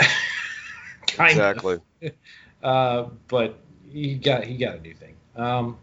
[1.18, 1.78] Exactly.
[2.62, 3.58] Uh, but
[3.90, 5.14] he got he got a new thing.
[5.34, 5.78] Um,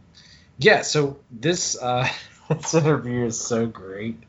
[0.59, 0.83] yeah.
[0.83, 2.07] So this uh,
[2.49, 4.21] this interview is so great.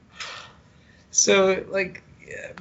[1.18, 2.04] So like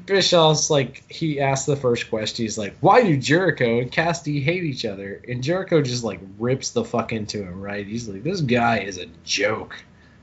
[0.08, 2.44] Bischoff's like he asked the first question.
[2.44, 6.72] He's like, "Why do Jericho and Cassidy hate each other?" And Jericho just like rips
[6.72, 7.62] the fuck into him.
[7.62, 7.86] Right?
[7.86, 9.76] He's like, "This guy is a joke."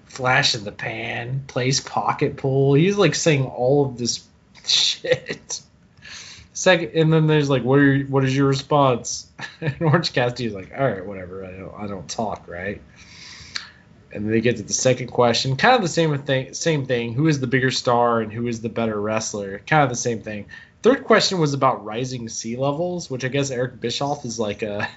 [0.07, 2.75] Flash in the pan, plays pocket pool.
[2.75, 4.27] He's like saying all of this
[4.67, 5.61] shit.
[6.53, 9.29] Second, and then there's like, what are you, what is your response?
[9.61, 11.45] And Orange Cassidy's like, all right, whatever.
[11.45, 12.81] I don't I don't talk, right?
[14.15, 16.55] And then they get to the second question, kind of the same thing.
[16.55, 17.15] Same thing.
[17.15, 19.61] Who is the bigger star and who is the better wrestler?
[19.67, 20.47] Kind of the same thing.
[20.83, 24.89] Third question was about rising sea levels, which I guess Eric Bischoff is like a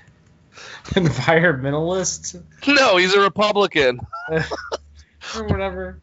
[0.90, 4.00] environmentalist No, he's a Republican.
[4.30, 6.00] or whatever.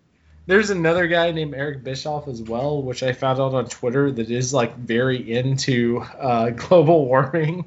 [0.47, 4.31] There's another guy named Eric Bischoff as well, which I found out on Twitter that
[4.31, 7.65] is like very into uh, global warming.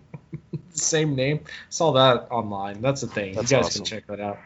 [0.72, 1.41] Same name.
[1.69, 2.81] Saw that online.
[2.81, 3.35] That's a thing.
[3.35, 3.85] That's you guys awesome.
[3.85, 4.39] can check that out.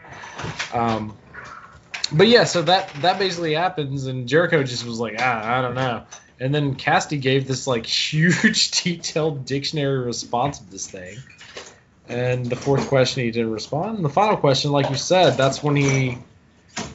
[0.74, 1.18] Um,
[2.12, 5.76] but yeah, so that that basically happens, and Jericho just was like, ah, I don't
[5.76, 6.04] know.
[6.40, 11.18] And then Cassidy gave this like huge detailed dictionary response of this thing.
[12.10, 13.96] And the fourth question he didn't respond.
[13.96, 16.18] And the final question, like you said, that's when he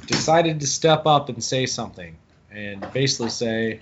[0.06, 2.16] decided to step up and say something
[2.50, 3.80] and basically say,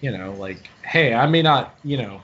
[0.00, 2.20] you know, like, hey, I may not, you know,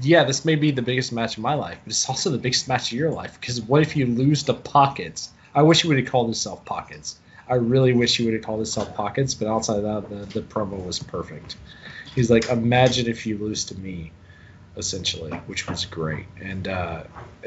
[0.00, 2.68] yeah, this may be the biggest match of my life, but it's also the biggest
[2.68, 3.38] match of your life.
[3.40, 5.30] Because what if you lose to Pockets?
[5.54, 7.18] I wish he would have called himself Pockets.
[7.48, 10.46] I really wish he would have called himself Pockets, but outside of that, the, the
[10.46, 11.56] promo was perfect.
[12.14, 14.10] He's like, imagine if you lose to me,
[14.76, 16.26] essentially, which was great.
[16.40, 17.04] And uh,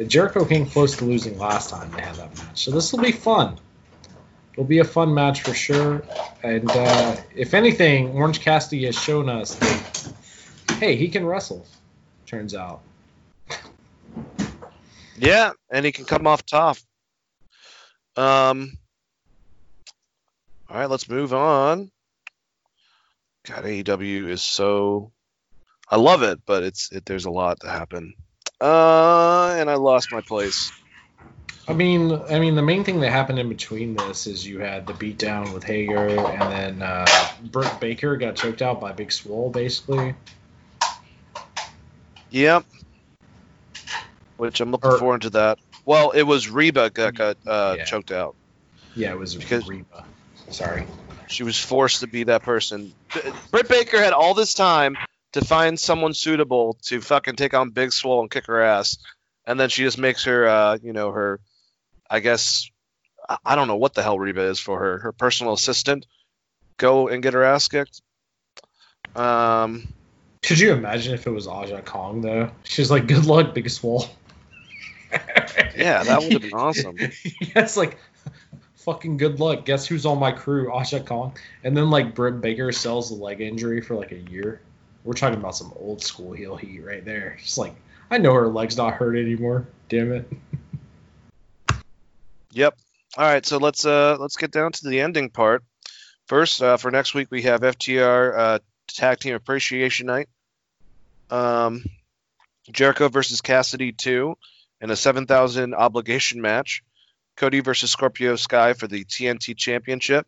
[0.07, 2.63] Jericho came close to losing last time they had that match.
[2.63, 3.57] So this will be fun.
[4.53, 6.03] It'll be a fun match for sure.
[6.43, 10.13] And uh, if anything, Orange Cassidy has shown us that,
[10.79, 11.65] hey, he can wrestle,
[12.29, 12.81] turns out.
[15.17, 16.77] Yeah, and he can come off top.
[18.15, 18.77] Um.
[20.69, 21.89] All right, let's move on.
[23.47, 25.11] God, AEW is so.
[25.89, 28.13] I love it, but it's it, there's a lot to happen.
[28.61, 30.71] Uh, and I lost my place.
[31.67, 34.85] I mean, I mean, the main thing that happened in between this is you had
[34.85, 37.05] the beatdown with Hager, and then uh,
[37.43, 40.15] Britt Baker got choked out by Big Swole, basically.
[42.31, 42.65] Yep.
[44.37, 45.59] Which I'm looking Or- forward to that.
[45.85, 47.85] Well, it was Reba that got uh, Yeah.
[47.85, 48.35] choked out.
[48.95, 50.05] Yeah, it was Because- Reba.
[50.49, 50.85] Sorry.
[51.27, 52.93] She was forced to be that person.
[53.51, 54.97] Britt Baker had all this time
[55.33, 58.97] to find someone suitable to fucking take on Big Swole and kick her ass,
[59.45, 61.39] and then she just makes her, uh, you know, her,
[62.09, 62.67] I guess,
[63.27, 66.07] I- I don't know what the hell Reba is for her, her personal assistant,
[66.77, 68.01] go and get her ass kicked.
[69.15, 69.87] Um,
[70.41, 72.51] Could you imagine if it was Aja Kong though?
[72.63, 74.05] She's like, "Good luck, Big Swole."
[75.75, 76.95] yeah, that would have been awesome.
[76.97, 77.09] yeah,
[77.55, 77.97] it's like,
[78.75, 79.65] fucking good luck.
[79.65, 80.71] Guess who's on my crew?
[80.71, 81.33] Aja Kong.
[81.63, 84.61] And then like Britt Baker sells the leg injury for like a year.
[85.03, 87.37] We're talking about some old school heel heat right there.
[87.39, 87.73] Just like,
[88.11, 89.67] I know her leg's not hurt anymore.
[89.87, 90.31] Damn it.
[92.51, 92.79] Yep.
[93.15, 95.63] All right, so let's uh let's get down to the ending part.
[96.25, 98.59] First, uh, for next week we have FTR uh,
[98.95, 100.29] Tag Team Appreciation Night.
[101.29, 101.83] Um,
[102.71, 104.37] Jericho versus Cassidy two,
[104.81, 106.83] in a seven thousand obligation match.
[107.37, 110.27] Cody versus Scorpio Sky for the TNT Championship.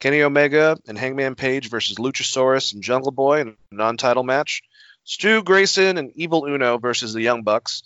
[0.00, 4.62] Kenny Omega and Hangman Page versus Luchasaurus and Jungle Boy in a non-title match.
[5.04, 7.82] Stu Grayson and Evil Uno versus the Young Bucks.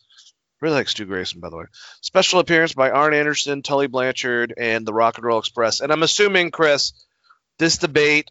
[0.61, 1.65] Really like Stu Grayson, by the way.
[2.01, 5.81] Special appearance by Arn Anderson, Tully Blanchard, and the Rock and Roll Express.
[5.81, 6.93] And I'm assuming, Chris,
[7.59, 8.31] this debate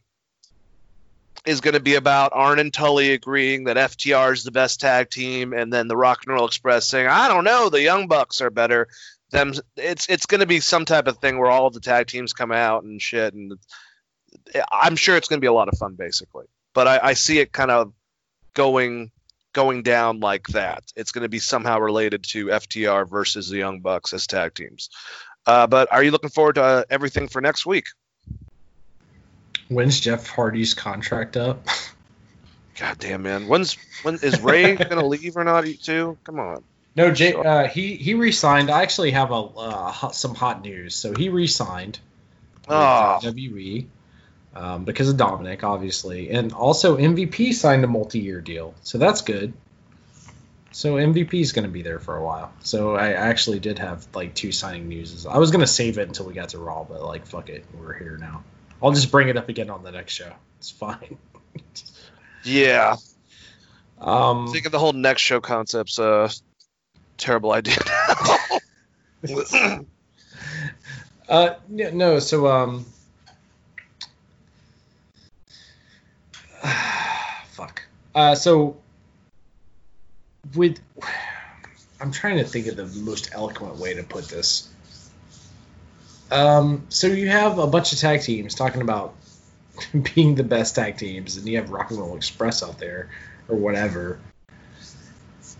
[1.48, 5.10] is going to be about Arn and Tully agreeing that FTR is the best tag
[5.10, 8.42] team, and then the Rock and Roll Express saying, "I don't know, the Young Bucks
[8.42, 8.88] are better."
[9.32, 12.08] Them, it's it's going to be some type of thing where all of the tag
[12.08, 13.54] teams come out and shit, and
[14.72, 16.46] I'm sure it's going to be a lot of fun, basically.
[16.74, 17.94] But I, I see it kind of
[18.54, 19.12] going
[19.54, 20.84] going down like that.
[20.96, 24.90] It's going to be somehow related to FTR versus the Young Bucks as tag teams.
[25.46, 27.86] Uh, but are you looking forward to uh, everything for next week?
[29.70, 31.68] When's Jeff Hardy's contract up?
[32.80, 33.48] God damn, man.
[33.48, 35.66] When's when is Ray going to leave or not?
[35.66, 36.18] Too?
[36.24, 36.64] Come on.
[36.96, 38.70] No, Jay, uh, he he re-signed.
[38.70, 40.96] I actually have a uh, hot, some hot news.
[40.96, 42.00] So he re-signed
[42.68, 43.20] with Oh.
[43.22, 43.86] WWE
[44.56, 49.54] um, because of Dominic, obviously, and also MVP signed a multi-year deal, so that's good.
[50.72, 52.52] So MVP is going to be there for a while.
[52.62, 55.26] So I actually did have like two signing news.
[55.26, 57.66] I was going to save it until we got to Raw, but like fuck it,
[57.80, 58.44] we're here now.
[58.82, 60.32] I'll just bring it up again on the next show.
[60.60, 61.18] It's fine.
[62.44, 62.96] Yeah.
[64.00, 66.30] Um, I think of the whole next show concept's a
[67.18, 67.78] terrible idea.
[71.30, 72.20] Uh, yeah, no.
[72.20, 72.86] So, um,
[77.50, 77.84] fuck.
[78.16, 78.78] Uh, so
[80.56, 80.80] with,
[82.00, 84.70] I'm trying to think of the most eloquent way to put this.
[86.32, 89.16] Um, so you have a bunch of tag teams talking about
[90.16, 93.10] being the best tag teams, and you have Rock and Roll Express out there
[93.48, 94.20] or whatever.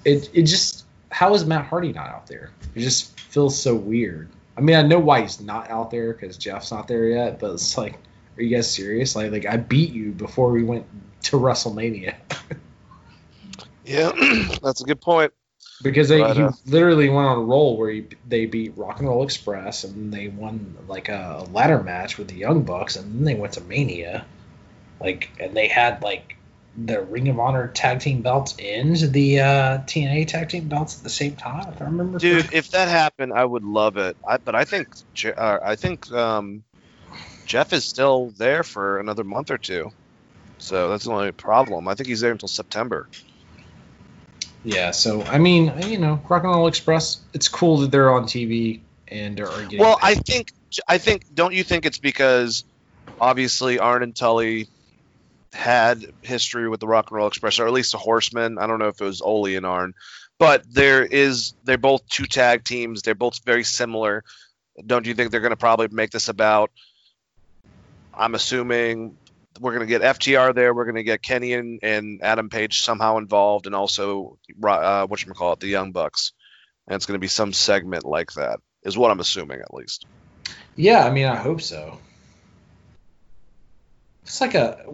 [0.04, 2.52] It it just how is Matt Hardy not out there?
[2.76, 4.30] It just feels so weird.
[4.58, 7.52] I mean, I know why he's not out there because Jeff's not there yet, but
[7.52, 7.96] it's like,
[8.38, 9.16] are you guys serious?
[9.16, 10.86] Like, like I beat you before we went
[11.24, 12.16] to WrestleMania
[13.88, 14.12] yeah,
[14.62, 15.34] that's a good point.
[15.82, 19.00] Because they, But, he uh, literally went on a roll where he, they beat Rock
[19.00, 22.96] and Roll Express and they won like a, a ladder match with the Young Bucks
[22.96, 24.26] and then they went to Mania,
[25.00, 26.36] like and they had like
[26.78, 31.04] the Ring of Honor tag team belts and the uh, TNA tag team belts at
[31.04, 31.74] the same time.
[31.74, 32.58] If I remember, Dude, correctly.
[32.58, 34.18] if that happened, I would love it.
[34.28, 34.88] I, but I think
[35.36, 36.64] uh, I think um,
[37.46, 39.92] Jeff is still there for another month or two.
[40.60, 41.88] So that's the only problem.
[41.88, 43.08] I think he's there until September.
[44.64, 48.24] Yeah, so I mean, you know, Rock and Roll Express, it's cool that they're on
[48.24, 49.80] TV and are getting.
[49.80, 50.52] Well, I think
[50.88, 52.64] I think don't you think it's because
[53.20, 54.68] obviously Arn and Tully
[55.54, 58.58] had history with the Rock and Roll Express, or at least the Horsemen.
[58.58, 59.94] I don't know if it was Ole and Arn,
[60.38, 63.02] but there is they're both two tag teams.
[63.02, 64.24] They're both very similar.
[64.86, 66.72] Don't you think they're going to probably make this about?
[68.14, 69.18] I'm assuming
[69.60, 70.74] we're going to get FTR there.
[70.74, 75.24] We're going to get Kenny and, and Adam Page somehow involved, and also uh, what
[75.24, 76.34] you call it, the Young Bucks.
[76.88, 80.06] And it's going to be some segment like that, is what I'm assuming at least.
[80.76, 82.00] yeah, I mean, I hope so.
[84.24, 84.86] It's like a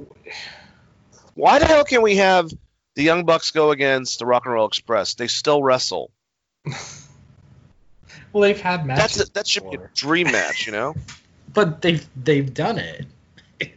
[1.34, 2.52] Why the hell can we have
[2.96, 5.16] the Young Bucks go against the Rock and Roll Express?
[5.16, 6.12] They still wrestle.
[6.66, 9.16] well, they've had matches.
[9.16, 10.96] That's a, that should be a dream match, you know?
[11.54, 13.06] but they've they've done it.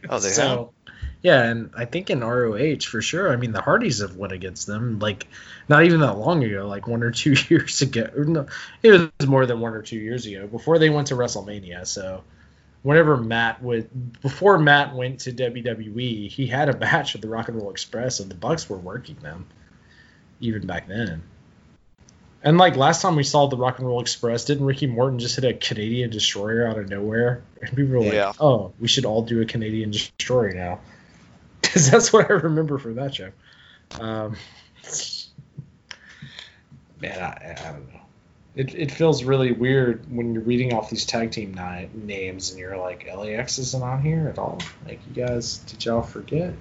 [0.09, 0.73] Oh, they so,
[1.21, 3.31] Yeah, and I think in ROH for sure.
[3.31, 5.27] I mean, the Hardys have went against them like
[5.67, 8.09] not even that long ago, like one or two years ago.
[8.15, 8.47] No,
[8.83, 11.85] it was more than one or two years ago before they went to WrestleMania.
[11.87, 12.23] So
[12.83, 17.47] whenever Matt would before Matt went to WWE, he had a match with the Rock
[17.49, 19.47] and Roll Express, and the Bucks were working them
[20.39, 21.23] even back then.
[22.43, 25.35] And like last time we saw the Rock and Roll Express, didn't Ricky Morton just
[25.35, 27.41] hit a Canadian destroyer out of nowhere?
[27.61, 28.31] And people were like, Yeah.
[28.39, 30.79] "Oh, we should all do a Canadian destroyer now,"
[31.67, 33.29] because that's what I remember from that show.
[33.99, 34.35] Um,
[37.01, 37.99] man, I, I don't know.
[38.55, 42.59] It, it feels really weird when you're reading off these tag team ni- names and
[42.59, 44.59] you're like, LAX isn't on here at all.
[44.85, 46.53] Like, you guys, did y'all forget?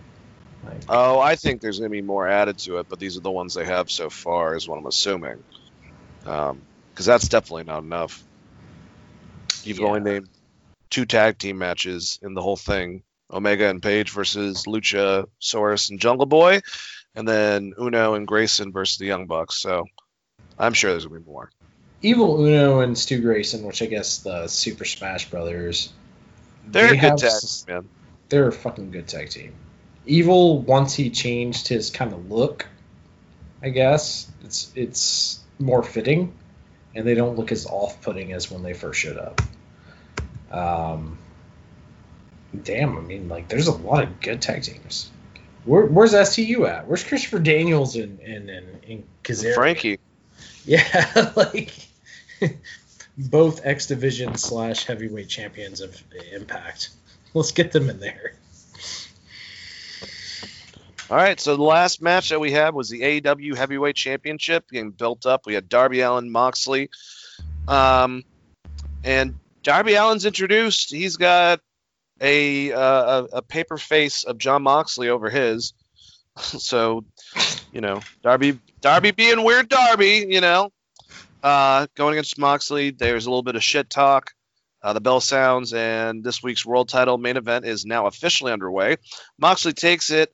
[0.65, 3.23] Like, Oh, I think there's going to be more added to it, but these are
[3.23, 5.43] the ones they have so far, is what I'm assuming.
[6.23, 8.23] Because that's definitely not enough.
[9.65, 9.87] You've Yeah.
[9.87, 10.29] only named
[10.91, 13.03] two tag team matches in the whole thing
[13.33, 16.61] Omega and Page versus Lucha, Source, and Jungle Boy,
[17.15, 19.57] and then Uno and Grayson versus the Young Bucks.
[19.57, 19.87] So
[20.59, 21.51] I'm sure there's going to be more.
[22.03, 25.93] Evil Uno and Stu Grayson, which I guess the Super Smash Brothers,
[26.67, 27.89] They're they a good tag, s- man.
[28.29, 29.55] They're a fucking good tag team.
[30.05, 32.67] Evil, once he changed his kind of look,
[33.63, 36.33] I guess it's it's more fitting,
[36.95, 39.41] and they don't look as off-putting as when they first showed up.
[40.53, 41.19] Um,
[42.65, 45.11] damn, I mean, like, there's a lot of good tag teams.
[45.65, 46.87] Where, where's SCU at?
[46.87, 49.55] Where's Christopher Daniels and and and, and Kazarian?
[49.55, 49.99] Frankie.
[50.65, 51.75] Yeah, like
[53.19, 56.01] both X Division slash heavyweight champions of
[56.33, 56.91] Impact.
[57.35, 58.35] Let's get them in there.
[61.09, 64.91] All right, so the last match that we had was the AEW Heavyweight Championship getting
[64.91, 65.47] built up.
[65.47, 66.91] We had Darby Allin, Moxley,
[67.69, 68.25] um,
[69.05, 70.91] and Darby Allin's introduced.
[70.93, 71.61] He's got
[72.21, 75.73] a uh, a, paper face of Jon Moxley over his.
[76.39, 77.07] So,
[77.73, 80.71] you know, Darby Darby being weird Darby, you know,
[81.43, 82.91] uh, going against Moxley.
[82.91, 84.33] There's a little bit of shit talk.
[84.83, 88.97] Uh, the bell sounds, and this week's world title main event is now officially underway.
[89.39, 90.31] Moxley takes it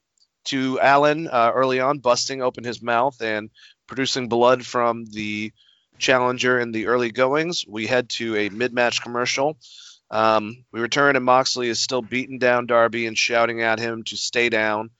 [0.46, 3.50] to Allin uh, early on, busting open his mouth and
[3.86, 5.52] producing blood from the
[5.98, 7.64] challenger in the early goings.
[7.66, 9.56] We head to a mid match commercial.
[10.12, 14.16] Um, we return, and Moxley is still beating down Darby and shouting at him to
[14.16, 14.90] stay down.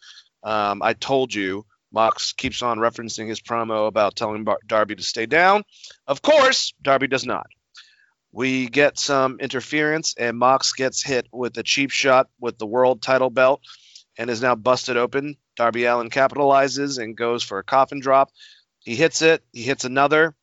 [0.43, 5.03] Um, I told you, Mox keeps on referencing his promo about telling Bar- Darby to
[5.03, 5.65] stay down.
[6.07, 7.47] Of course, Darby does not.
[8.33, 13.03] We get some interference, and Mox gets hit with a cheap shot with the world
[13.03, 13.61] title belt
[14.17, 15.36] and is now busted open.
[15.57, 18.31] Darby Allin capitalizes and goes for a coffin drop.
[18.81, 19.45] He hits it.
[19.53, 20.35] He hits another.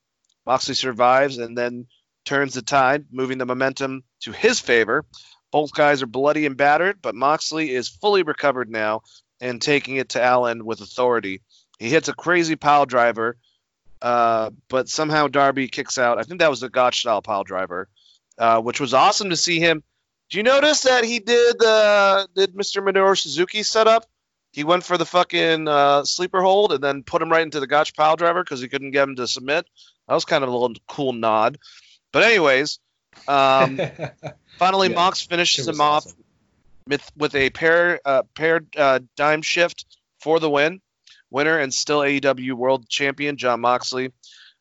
[0.46, 1.88] Moxley survives and then
[2.30, 5.04] turns the tide, moving the momentum to his favor.
[5.52, 9.02] Both guys are bloody and battered, but Moxley is fully recovered now
[9.42, 11.42] and taking it to Allin with authority.
[11.80, 13.36] He hits a crazy pile driver,
[14.00, 16.20] uh, but somehow Darby kicks out.
[16.20, 17.90] I think that was a Gotch style pile driver,
[18.38, 19.82] uh, which was awesome to see him.
[20.30, 22.84] Do you notice that he did uh, did Mr.
[22.84, 24.06] Minoru Suzuki set up?
[24.52, 27.66] He went for the fucking uh, sleeper hold and then put him right into the
[27.66, 29.66] Gotch pile driver because he couldn't get him to submit.
[30.08, 31.58] That was kind of a little cool nod.
[32.12, 32.80] But anyways,
[33.28, 33.80] um,
[34.58, 36.24] finally Yeah, Mox finishes him off awesome.
[36.88, 39.86] with with a pair uh, paired uh, dime shift
[40.20, 40.82] for the win.
[41.32, 44.12] Winner and still AEW World Champion Jon Moxley.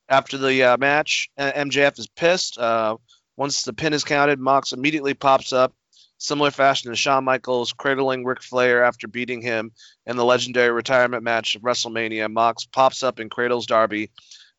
[0.09, 2.59] After the uh, match, MJF is pissed.
[2.59, 2.97] Uh,
[3.37, 5.73] once the pin is counted, Mox immediately pops up,
[6.19, 9.73] similar fashion to Shawn Michaels cradling Ric Flair after beating him
[10.07, 12.31] in the legendary retirement match of WrestleMania.
[12.31, 14.11] Mox pops up and cradles Darby,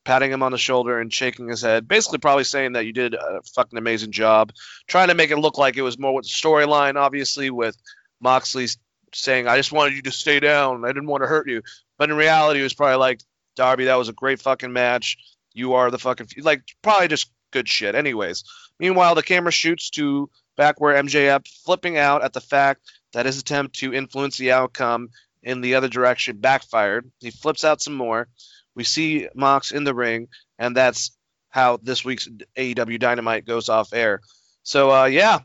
[0.05, 3.13] patting him on the shoulder and shaking his head, basically probably saying that you did
[3.13, 4.51] a fucking amazing job,
[4.87, 7.75] trying to make it look like it was more with the storyline, obviously, with
[8.21, 8.77] Moxley's
[9.13, 10.85] saying, I just wanted you to stay down.
[10.85, 11.61] I didn't want to hurt you.
[11.97, 13.21] But in reality, it was probably like,
[13.55, 15.17] Darby, that was a great fucking match.
[15.53, 17.95] You are the fucking, like, probably just good shit.
[17.95, 18.43] Anyways,
[18.79, 22.81] meanwhile, the camera shoots to back where MJF flipping out at the fact
[23.13, 25.09] that his attempt to influence the outcome
[25.41, 27.09] in the other direction backfired.
[27.19, 28.27] He flips out some more.
[28.75, 31.11] We see Mox in the ring, and that's
[31.49, 34.21] how this week's AEW Dynamite goes off air.
[34.63, 35.39] So, uh, yeah,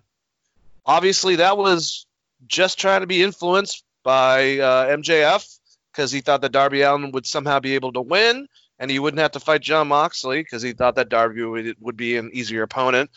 [0.85, 2.07] obviously that was
[2.47, 5.59] just trying to be influenced by uh, MJF
[5.93, 8.47] because he thought that Darby Allin would somehow be able to win,
[8.79, 11.97] and he wouldn't have to fight Jon Moxley because he thought that Darby would, would
[11.97, 13.11] be an easier opponent.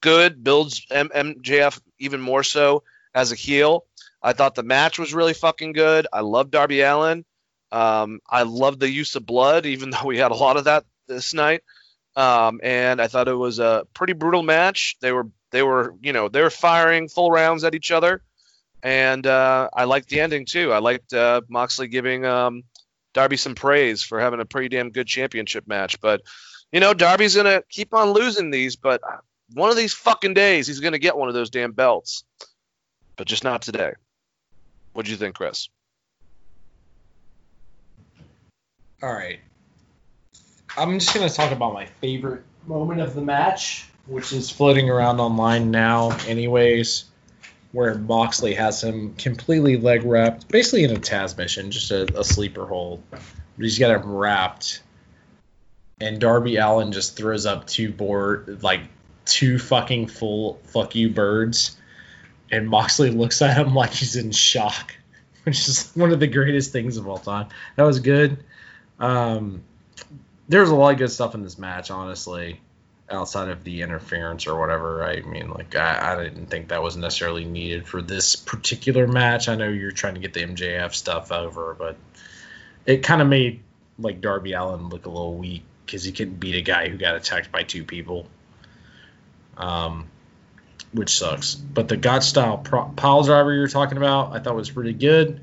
[0.00, 2.82] Good builds M- MJF even more so
[3.14, 3.84] as a heel.
[4.22, 6.06] I thought the match was really fucking good.
[6.12, 7.24] I love Darby Allin.
[7.72, 10.84] Um, I love the use of blood, even though we had a lot of that
[11.08, 11.62] this night.
[12.14, 14.96] Um, and I thought it was a pretty brutal match.
[15.00, 18.22] They were they were you know they were firing full rounds at each other.
[18.82, 20.72] and uh, I liked the ending too.
[20.72, 22.64] I liked uh, Moxley giving um,
[23.14, 26.00] Darby some praise for having a pretty damn good championship match.
[26.00, 26.22] But
[26.70, 29.00] you know, Darby's gonna keep on losing these, but
[29.54, 32.24] one of these fucking days he's gonna get one of those damn belts.
[33.16, 33.92] But just not today.
[34.92, 35.68] What do you think, Chris?
[39.02, 39.40] All right.
[40.76, 44.88] I'm just going to talk about my favorite moment of the match, which is floating
[44.88, 47.06] around online now, anyways,
[47.72, 52.64] where Moxley has him completely leg wrapped, basically in a Tazmission, just a, a sleeper
[52.64, 53.02] hold.
[53.10, 53.20] But
[53.58, 54.82] he's got him wrapped.
[56.00, 58.82] And Darby Allen just throws up two board, like
[59.24, 61.76] two fucking full fuck you birds.
[62.52, 64.94] And Moxley looks at him like he's in shock,
[65.42, 67.48] which is one of the greatest things of all time.
[67.74, 68.44] That was good.
[69.02, 69.64] Um,
[70.48, 72.60] there's a lot of good stuff in this match, honestly,
[73.10, 75.04] outside of the interference or whatever.
[75.04, 79.48] I mean, like, I, I didn't think that was necessarily needed for this particular match.
[79.48, 81.96] I know you're trying to get the MJF stuff over, but
[82.86, 83.60] it kind of made,
[83.98, 87.16] like, Darby Allin look a little weak because he couldn't beat a guy who got
[87.16, 88.28] attacked by two people.
[89.56, 90.08] Um,
[90.92, 91.56] which sucks.
[91.56, 95.40] But the Gotch style pro- pile driver you're talking about, I thought was pretty good.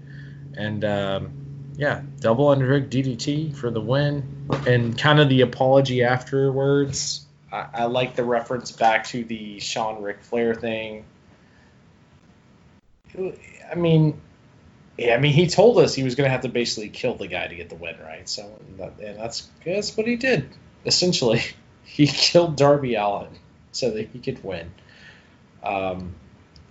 [0.55, 1.38] And, um,
[1.79, 7.25] yeah, double underhook DDT for the win, and kind of the apology afterwards.
[7.53, 11.05] I, I like the reference back to the Shawn Ric Flair thing.
[13.17, 14.19] I mean,
[14.97, 17.27] yeah, I mean, he told us he was going to have to basically kill the
[17.27, 18.27] guy to get the win, right?
[18.27, 20.49] So, and that's that's what he did.
[20.85, 21.41] Essentially,
[21.85, 23.31] he killed Darby Allin
[23.71, 24.69] so that he could win.
[25.63, 26.13] Um,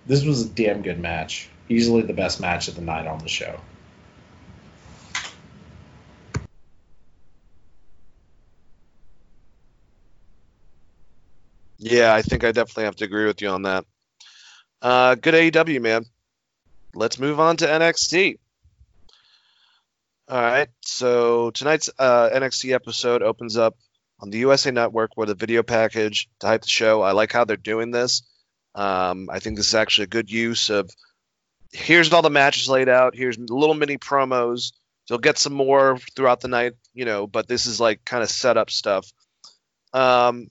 [0.06, 1.48] this was a damn good match.
[1.70, 3.58] Easily the best match of the night on the show.
[11.78, 13.84] Yeah, I think I definitely have to agree with you on that.
[14.82, 16.04] Uh, good AEW, man.
[16.94, 18.38] Let's move on to NXT.
[20.28, 23.76] All right, so tonight's uh, NXT episode opens up
[24.20, 27.00] on the USA Network with a video package to hype the show.
[27.00, 28.22] I like how they're doing this.
[28.74, 30.90] Um, I think this is actually a good use of
[31.72, 33.14] here's all the matches laid out.
[33.16, 34.72] Here's little mini promos.
[35.08, 38.28] You'll get some more throughout the night, you know, but this is like kind of
[38.28, 39.10] setup stuff.
[39.94, 40.48] Um,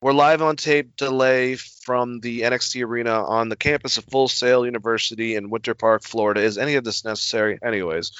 [0.00, 4.64] we're live on tape delay from the NXT arena on the campus of Full Sail
[4.64, 6.40] University in Winter Park, Florida.
[6.40, 7.58] Is any of this necessary?
[7.62, 8.12] Anyways,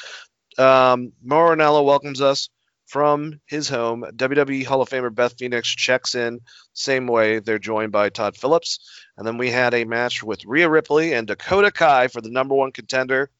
[0.58, 2.48] um, welcomes us
[2.86, 4.04] from his home.
[4.16, 6.40] WWE Hall of Famer Beth Phoenix checks in
[6.72, 7.38] same way.
[7.38, 8.80] They're joined by Tom Phillips.
[9.16, 12.54] And then we had a match with Rhea Ripley and Dakota Kai for the number
[12.54, 13.30] one contender.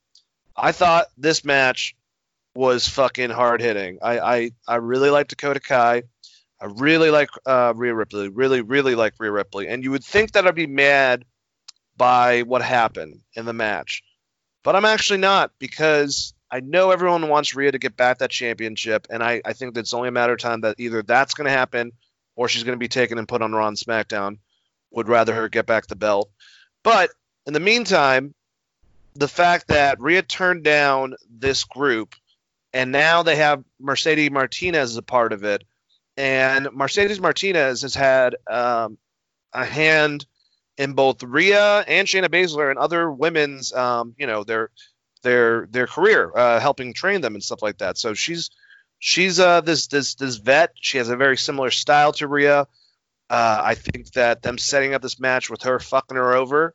[0.56, 1.96] I thought this match
[2.54, 3.98] was fucking hard hitting.
[4.02, 6.02] I, I, I really like Dakota Kai.
[6.60, 8.28] I really like uh, Rhea Ripley.
[8.28, 9.68] Really, really like Rhea Ripley.
[9.68, 11.24] And you would think that I'd be mad
[11.96, 14.02] by what happened in the match.
[14.64, 19.06] But I'm actually not because I know everyone wants Rhea to get back that championship.
[19.10, 21.46] And I, I think that it's only a matter of time that either that's going
[21.46, 21.92] to happen
[22.34, 24.38] or she's going to be taken and put on Raw and SmackDown.
[24.90, 26.30] Would rather her get back the belt.
[26.82, 27.10] But
[27.46, 28.34] in the meantime,
[29.14, 32.14] the fact that Rhea turned down this group
[32.72, 35.64] and now they have Mercedes Martinez as a part of it
[36.18, 38.98] and Mercedes Martinez has had um,
[39.52, 40.26] a hand
[40.76, 44.70] in both Rhea and Shayna Baszler and other women's, um, you know, their
[45.22, 47.98] their their career, uh, helping train them and stuff like that.
[47.98, 48.50] So she's
[48.98, 50.72] she's uh, this this this vet.
[50.74, 52.66] She has a very similar style to Rhea.
[53.30, 56.74] Uh, I think that them setting up this match with her fucking her over,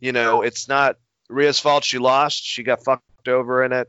[0.00, 0.98] you know, it's not
[1.30, 1.84] Rhea's fault.
[1.84, 2.44] She lost.
[2.44, 3.88] She got fucked over in it.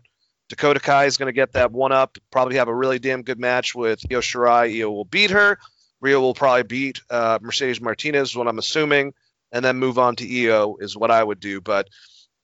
[0.53, 2.19] Dakota Kai is going to get that one up.
[2.29, 4.79] Probably have a really damn good match with Io Shirai.
[4.79, 5.57] Io will beat her.
[5.99, 9.15] Rhea will probably beat uh, Mercedes Martinez, what I'm assuming,
[9.51, 11.59] and then move on to Io is what I would do.
[11.59, 11.89] But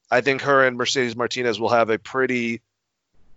[0.09, 2.61] I think her and Mercedes Martinez will have a pretty,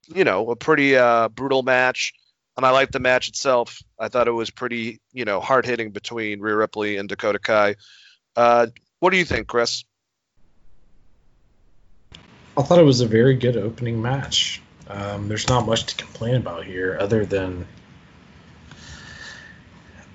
[0.06, 2.14] you know, a pretty uh, brutal match.
[2.56, 3.82] And I like the match itself.
[3.98, 7.74] I thought it was pretty, you know, hard hitting between Rhea Ripley and Dakota Kai.
[8.34, 8.68] Uh,
[9.00, 9.84] what do you think, Chris?
[12.56, 14.61] I thought it was a very good opening match.
[14.88, 17.66] Um, there's not much to complain about here, other than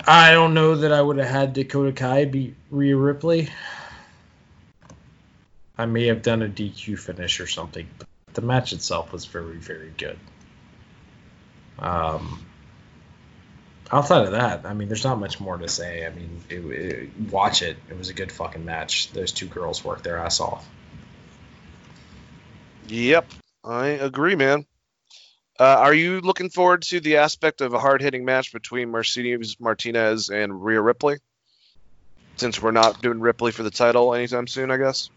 [0.05, 3.49] I don't know that I would have had Dakota Kai beat Rhea Ripley.
[5.77, 9.57] I may have done a DQ finish or something, but the match itself was very,
[9.57, 10.17] very good.
[11.77, 12.45] Um,
[13.91, 16.05] outside of that, I mean, there's not much more to say.
[16.05, 17.77] I mean, it, it, watch it.
[17.89, 19.11] It was a good fucking match.
[19.11, 20.67] Those two girls worked their ass off.
[22.87, 23.29] Yep,
[23.67, 24.65] I agree, man.
[25.59, 29.59] Uh, are you looking forward to the aspect of a hard hitting match between Mercedes
[29.59, 31.17] Martinez and Rhea Ripley?
[32.37, 35.09] Since we're not doing Ripley for the title anytime soon, I guess.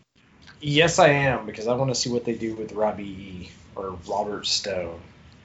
[0.61, 3.97] Yes, I am because I want to see what they do with Robbie E or
[4.09, 5.01] Robert Stone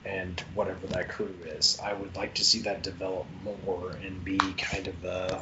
[0.05, 1.79] and whatever that crew is.
[1.83, 5.41] I would like to see that develop more and be kind of a.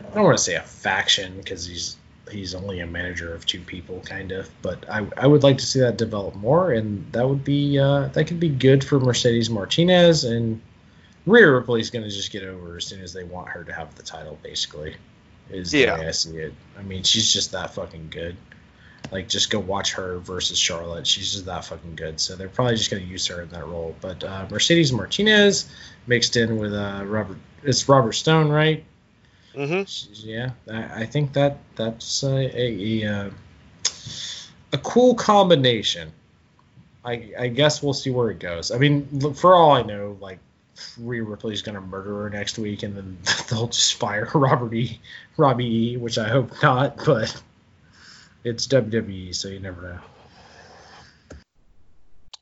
[0.00, 1.96] I don't want to say a faction because he's
[2.30, 4.48] he's only a manager of two people, kind of.
[4.62, 8.08] But I, I would like to see that develop more, and that would be uh,
[8.08, 10.60] that could be good for Mercedes Martinez and
[11.26, 13.94] Rhea Ripley's going to just get over as soon as they want her to have
[13.94, 14.96] the title, basically.
[15.50, 15.96] Is Yeah.
[15.96, 16.54] the way I see it.
[16.78, 18.36] I mean, she's just that fucking good.
[19.10, 21.06] Like, just go watch her versus Charlotte.
[21.06, 22.18] She's just that fucking good.
[22.20, 23.94] So they're probably just going to use her in that role.
[24.00, 25.68] But uh, Mercedes Martinez
[26.06, 27.36] mixed in with uh, Robert.
[27.62, 28.84] It's Robert Stone, right?
[29.54, 29.82] Hmm
[30.12, 33.30] Yeah, I, I think that that's a, a, a, uh,
[34.72, 36.12] a cool combination.
[37.04, 38.70] I, I guess we'll see where it goes.
[38.70, 40.38] I mean, look, for all I know, like
[40.98, 43.18] Rhea Ripley's gonna murder her next week, and then
[43.50, 45.00] they'll just fire Robert E.
[45.36, 45.96] Robbie E.
[45.96, 47.42] Which I hope not, but
[48.44, 49.98] it's WWE, so you never know.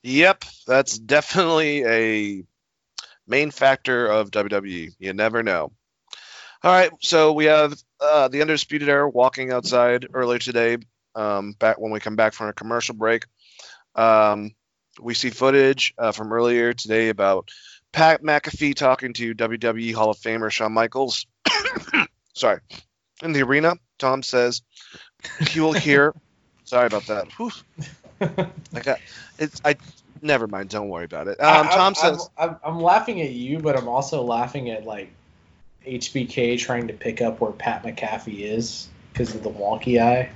[0.03, 2.45] Yep, that's definitely a
[3.27, 4.93] main factor of WWE.
[4.99, 5.73] You never know.
[6.63, 10.77] All right, so we have uh, the Undisputed Era walking outside earlier today.
[11.15, 13.25] Um, back when we come back from a commercial break,
[13.95, 14.55] um,
[15.01, 17.51] we see footage uh, from earlier today about
[17.93, 21.27] Pat McAfee talking to WWE Hall of Famer Shawn Michaels.
[22.35, 22.61] Sorry,
[23.23, 24.61] in the arena, Tom says
[25.49, 26.15] he will hear.
[26.65, 27.33] Sorry about that.
[27.39, 27.51] Whew.
[28.21, 29.01] I got
[29.39, 29.63] it's.
[29.65, 29.77] I
[30.21, 30.69] never mind.
[30.69, 31.41] Don't worry about it.
[31.41, 32.29] Um, I- Tom I'm, says.
[32.37, 35.11] I'm, I'm, I'm laughing at you, but I'm also laughing at like
[35.87, 40.31] HBK trying to pick up where Pat McAfee is because of the wonky eye.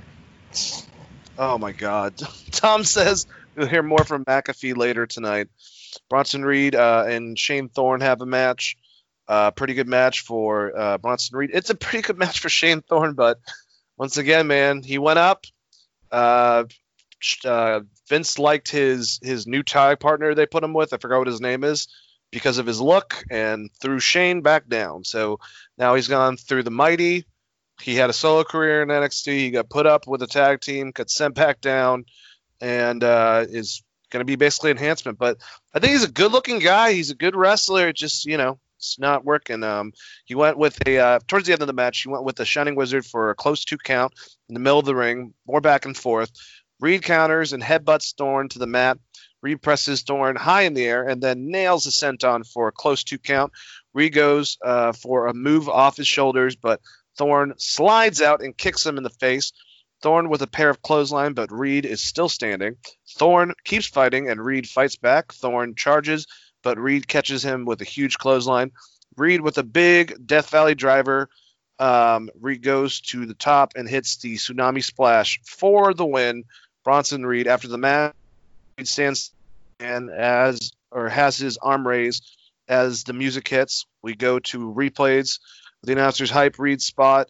[1.37, 2.15] Oh my God.
[2.51, 5.49] Tom says you'll hear more from McAfee later tonight.
[6.09, 8.77] Bronson Reed uh, and Shane Thorne have a match.
[9.27, 11.51] Uh, pretty good match for uh, Bronson Reed.
[11.53, 13.39] It's a pretty good match for Shane Thorne, but
[13.97, 15.45] once again, man, he went up.
[16.11, 16.65] Uh,
[17.43, 20.93] uh, Vince liked his his new tag partner they put him with.
[20.93, 21.87] I forgot what his name is
[22.35, 25.05] because of his look, and threw Shane back down.
[25.05, 25.39] So
[25.77, 27.23] now he's gone through the mighty.
[27.81, 29.37] He had a solo career in NXT.
[29.37, 32.03] He got put up with a tag team, got sent back down,
[32.59, 35.17] and uh, is going to be basically enhancement.
[35.17, 35.37] But
[35.73, 36.91] I think he's a good-looking guy.
[36.91, 37.93] He's a good wrestler.
[37.93, 39.63] Just you know, it's not working.
[39.63, 39.93] Um,
[40.25, 42.01] he went with a uh, towards the end of the match.
[42.01, 44.11] He went with the Shining Wizard for a close two count
[44.49, 46.31] in the middle of the ring, more back and forth.
[46.81, 48.97] Reed counters and headbutts Thorne to the mat.
[49.45, 53.03] Reed presses Thorne high in the air and then nails the senton for a close
[53.03, 53.51] two count.
[53.93, 56.81] Reed goes uh, for a move off his shoulders, but
[57.15, 59.51] Thorne slides out and kicks him in the face.
[60.01, 62.77] Thorne with a pair of clothesline, but Reed is still standing.
[63.07, 65.31] Thorne keeps fighting, and Reed fights back.
[65.31, 66.25] Thorne charges,
[66.63, 68.71] but Reed catches him with a huge clothesline.
[69.15, 71.29] Reed with a big Death Valley driver.
[71.77, 76.45] Um, Reed goes to the top and hits the tsunami splash for the win.
[76.83, 78.15] Bronson Reed, after the match,
[78.79, 79.34] Reed stands
[79.79, 82.23] and as or has his arm raised
[82.67, 83.85] as the music hits.
[84.01, 85.39] We go to replays.
[85.83, 87.29] The announcers hype Reed's spot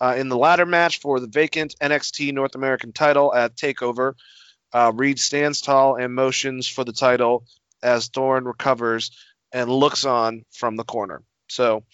[0.00, 4.14] uh, in the ladder match for the vacant NXT North American title at Takeover.
[4.72, 7.44] Uh, Reed stands tall and motions for the title
[7.82, 9.10] as Thorne recovers
[9.52, 11.22] and looks on from the corner.
[11.48, 11.84] So,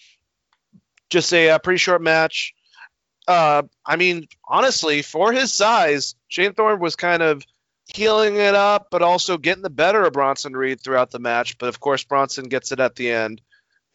[1.09, 2.53] just a, uh pretty short match.
[3.27, 7.43] Uh, I mean, honestly, for his size, Shane Thorne was kind of
[7.95, 11.57] heeling it up, but also getting the better of Bronson Reed throughout the match.
[11.57, 13.41] But of course, Bronson gets it at the end.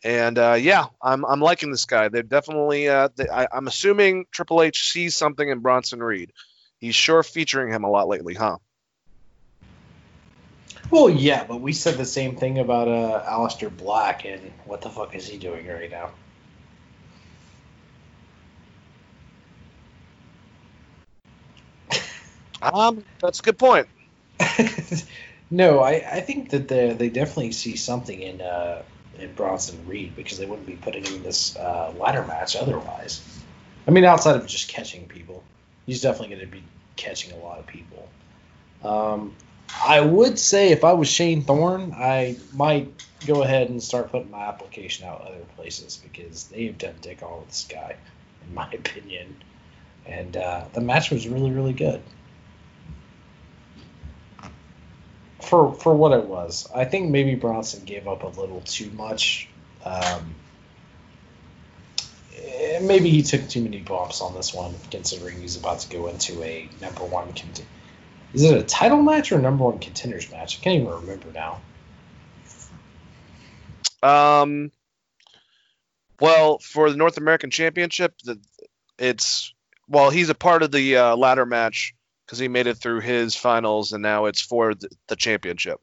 [0.05, 2.09] And uh, yeah, I'm, I'm liking this guy.
[2.09, 2.89] They're definitely.
[2.89, 6.33] Uh, they, I, I'm assuming Triple H sees something in Bronson Reed.
[6.79, 8.59] He's sure featuring him a lot lately, huh?
[10.91, 15.15] Well, yeah, but we said the same thing about uh, Black, and what the fuck
[15.17, 16.11] is he doing right now?
[22.63, 23.89] Um, that's a good point.
[25.51, 28.83] no, I, I think that they they definitely see something in uh,
[29.19, 33.23] in Bronson Reed because they wouldn't be putting him in this uh, ladder match otherwise.
[33.87, 35.45] I mean, outside of just catching people,
[35.87, 36.63] he's definitely going to be
[36.97, 38.09] catching a lot of people.
[38.83, 39.35] Um,
[39.85, 42.93] I would say if I was Shane Thorne, I might
[43.27, 47.23] go ahead and start putting my application out other places because they have done dick
[47.23, 47.97] all with this guy,
[48.47, 49.37] in my opinion.
[50.07, 52.03] And uh, the match was really, really good.
[55.41, 59.49] For for what it was, I think maybe Bronson gave up a little too much.
[59.85, 60.35] Um,
[62.37, 66.09] eh, maybe he took too many bumps on this one, considering he's about to go
[66.09, 67.69] into a number one contender.
[68.33, 70.59] Is it a title match or number one contenders match?
[70.59, 71.61] I can't even remember now.
[74.03, 74.73] Um,
[76.21, 78.39] well, for the North American Championship, the,
[78.99, 79.55] it's
[79.89, 81.95] well, he's a part of the uh, ladder match
[82.27, 85.81] because he made it through his finals, and now it's for the, the championship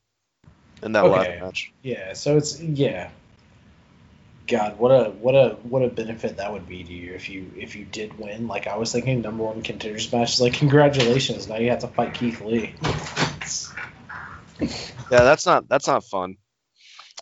[0.84, 1.40] in that Okay.
[1.42, 1.72] match.
[1.82, 3.10] Yeah, so it's yeah.
[4.46, 7.50] God, what a what a what a benefit that would be to you if you
[7.58, 8.48] if you did win.
[8.48, 10.34] Like I was thinking, number one contenders match.
[10.34, 12.74] is Like congratulations, now you have to fight Keith Lee.
[15.10, 16.36] Yeah, that's not that's not fun.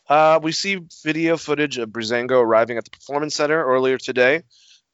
[0.10, 4.42] Uh, we see video footage of Breezango arriving at the performance center earlier today.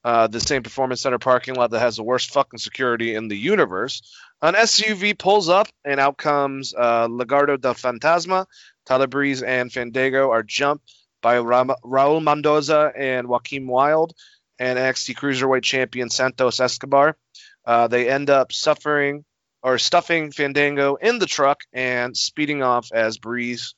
[0.07, 3.35] Uh, the same performance center parking lot that has the worst fucking security in the
[3.35, 4.01] universe.
[4.41, 8.45] An SUV pulls up, and out comes uh, Legado del Fantasma.
[8.85, 14.13] Tyler Breeze and Fandango are jumped by Ra- Raul Mendoza and Joaquin Wilde
[14.57, 17.17] and NXT Cruiserweight Champion Santos Escobar.
[17.65, 19.25] Uh, they end up suffering
[19.61, 23.75] or stuffing Fandango in the truck and speeding off as Breeze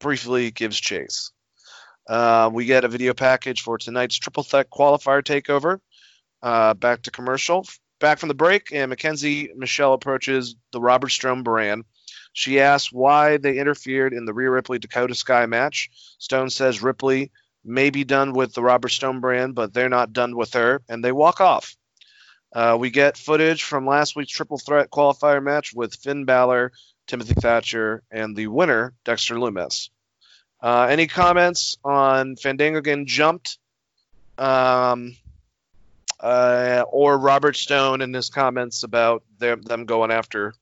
[0.00, 1.30] briefly gives chase.
[2.08, 5.80] Uh, we get a video package for tonight's triple threat qualifier takeover.
[6.42, 7.66] Uh, back to commercial.
[8.00, 11.84] Back from the break, and McKenzie Mitchell approaches the Robert Stone brand.
[12.32, 15.90] She asks why they interfered in the Rhea Ripley Dakota Kai match.
[16.18, 17.32] Stone says Ripley
[17.64, 21.04] may be done with the Robert Stone brand, but they're not done with her, and
[21.04, 21.76] they walk off.
[22.52, 26.72] Uh, we get footage from last week's triple threat qualifier match with Finn Balor,
[27.06, 29.90] Timothy Thatcher, and the winner, Dexter Lumis.
[30.60, 33.58] Uh, any comments on Fandango getting jumped?
[34.36, 35.16] Um,
[36.20, 40.54] uh, or Robert Stone and his comments about them, them going after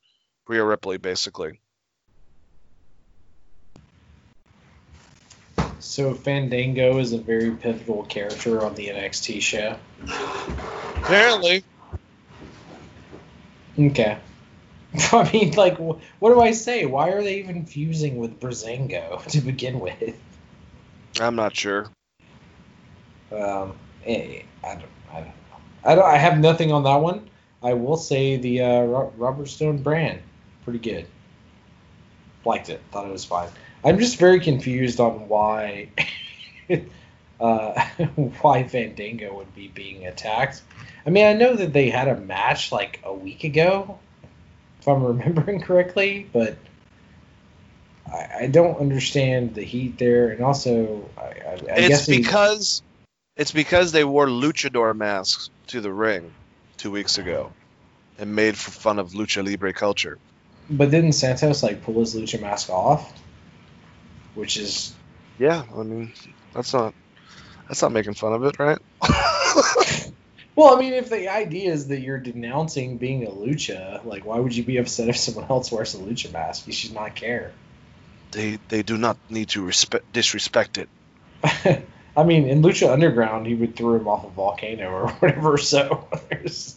[0.47, 1.61] Rhea Ripley, basically.
[5.79, 9.79] So Fandango is a very pivotal character on the NXT show.
[10.97, 11.65] Apparently.
[13.79, 14.19] Okay.
[15.13, 16.87] I mean, like, what do I say?
[16.87, 20.19] Why are they even fusing with Breezango to begin with?
[21.21, 21.89] I'm not sure.
[23.33, 25.33] Um, eh, I don't, I don't know.
[25.85, 26.05] I don't.
[26.05, 27.29] I have nothing on that one.
[27.63, 30.21] I will say the uh, Robert Stone brand,
[30.65, 31.07] pretty good.
[32.45, 32.81] Liked it.
[32.93, 33.49] Thought it was fine.
[33.85, 35.91] I'm just very confused on why,
[37.41, 37.85] uh,
[38.41, 40.63] why Fandango would be being attacked.
[41.07, 43.99] I mean, I know that they had a match like a week ago,
[44.87, 46.57] if I'm remembering correctly, but
[48.07, 50.29] I, I don't understand the heat there.
[50.29, 52.83] And also, I, I, I it's because
[53.37, 56.33] it's because they wore luchador masks to the ring
[56.77, 57.53] two weeks ago
[58.19, 60.19] and made fun of lucha libre culture.
[60.71, 63.13] But didn't Santos like pull his lucha mask off?
[64.35, 64.95] Which is
[65.39, 66.13] Yeah, I mean
[66.55, 66.95] that's not
[67.69, 68.79] that's not making fun of it, right?
[70.57, 74.39] well, I mean, if the idea is that you're denouncing being a lucha, like, why
[74.41, 76.67] would you be upset if someone else wears a lucha mask?
[76.67, 77.53] You should not care.
[78.33, 80.89] they they do not need to respect disrespect it.
[82.17, 85.59] I mean, in Lucha Underground, he would throw him off a volcano or whatever.
[85.59, 86.09] So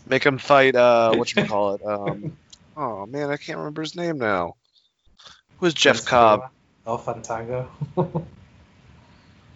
[0.05, 1.81] Make him fight uh what you call it?
[1.85, 2.37] Um
[2.75, 4.55] oh man, I can't remember his name now.
[5.59, 6.49] Who's Jeff Cobb?
[6.85, 7.67] El Fantango.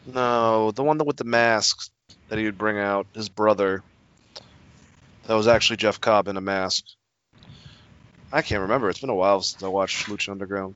[0.06, 1.90] No, the one that with the masks
[2.30, 3.84] that he would bring out, his brother.
[5.27, 6.85] That was actually Jeff Cobb in a mask.
[8.32, 8.90] I can't remember.
[8.90, 10.76] It's been a while since I watched Lucha Underground.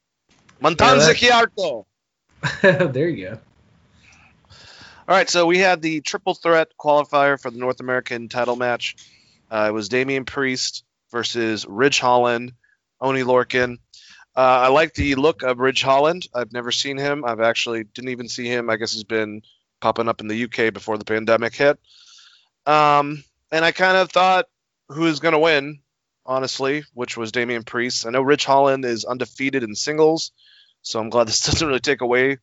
[0.61, 1.85] Matanza Cueto.
[2.93, 3.39] there you go.
[5.09, 8.95] All right, so we had the triple threat qualifier for the North American title match.
[9.49, 12.53] Uh, it was Damian Priest versus Ridge Holland,
[12.99, 13.77] Oney Lorcan.
[14.35, 16.27] Uh, I like the look of Ridge Holland.
[16.33, 17.25] I've never seen him.
[17.25, 18.69] I've actually didn't even see him.
[18.69, 19.41] I guess he's been
[19.79, 21.79] popping up in the UK before the pandemic hit.
[22.65, 24.45] Um, and I kind of thought
[24.89, 25.79] who is going to win,
[26.25, 28.05] honestly, which was Damian Priest.
[28.05, 30.31] I know Rich Holland is undefeated in singles,
[30.81, 32.37] so I'm glad this doesn't really take away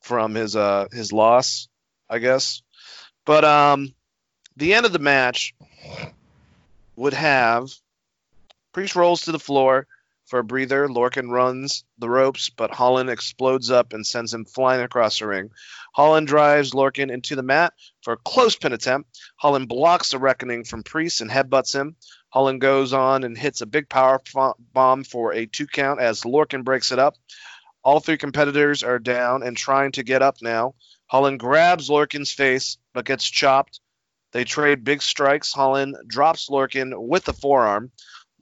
[0.00, 1.68] from his uh, his loss.
[2.10, 2.60] I guess.
[3.24, 3.94] But um,
[4.56, 5.54] the end of the match
[6.96, 7.70] would have
[8.72, 9.86] Priest rolls to the floor
[10.30, 10.88] for a breather.
[10.88, 15.50] Lorcan runs the ropes, but Holland explodes up and sends him flying across the ring.
[15.92, 19.18] Holland drives Lorcan into the mat for a close pin attempt.
[19.36, 21.96] Holland blocks the reckoning from Priest and headbutts him.
[22.30, 24.20] Holland goes on and hits a big power
[24.72, 27.16] bomb for a two count as Lorcan breaks it up.
[27.82, 30.74] All three competitors are down and trying to get up now.
[31.06, 33.80] Holland grabs Lorcan's face but gets chopped.
[34.32, 35.52] They trade big strikes.
[35.52, 37.90] Holland drops Lorcan with the forearm.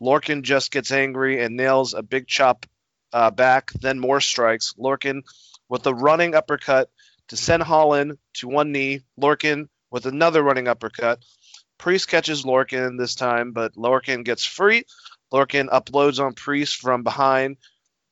[0.01, 2.67] Lorcan just gets angry and nails a big chop
[3.13, 4.75] uh, back, then more strikes.
[4.79, 5.23] Lorcan
[5.69, 6.91] with a running uppercut
[7.29, 9.01] to send Holland to one knee.
[9.21, 11.21] Lorcan with another running uppercut.
[11.79, 14.85] Priest catches Lorcan this time, but Lorcan gets free.
[15.33, 17.57] Lorcan uploads on Priest from behind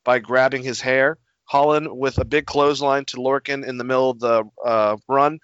[0.05, 1.19] by grabbing his hair.
[1.45, 5.39] Holland with a big clothesline to Lorcan in the middle of the uh, run.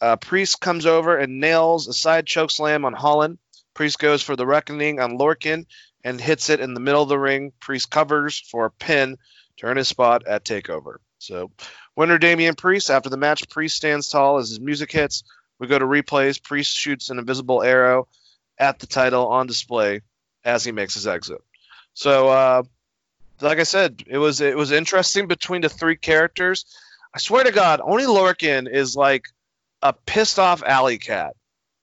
[0.00, 3.38] Uh, Priest comes over and nails a side choke slam on Holland.
[3.76, 5.66] Priest goes for the reckoning on Lorcan
[6.02, 7.52] and hits it in the middle of the ring.
[7.60, 9.18] Priest covers for a pin
[9.58, 10.96] to earn his spot at Takeover.
[11.18, 11.50] So,
[11.94, 12.90] winner Damian Priest.
[12.90, 15.24] After the match, Priest stands tall as his music hits.
[15.58, 16.42] We go to replays.
[16.42, 18.08] Priest shoots an invisible arrow
[18.58, 20.00] at the title on display
[20.42, 21.42] as he makes his exit.
[21.92, 22.62] So, uh,
[23.42, 26.64] like I said, it was it was interesting between the three characters.
[27.14, 29.26] I swear to God, Oney Lorcan is like
[29.82, 31.36] a pissed off alley cat.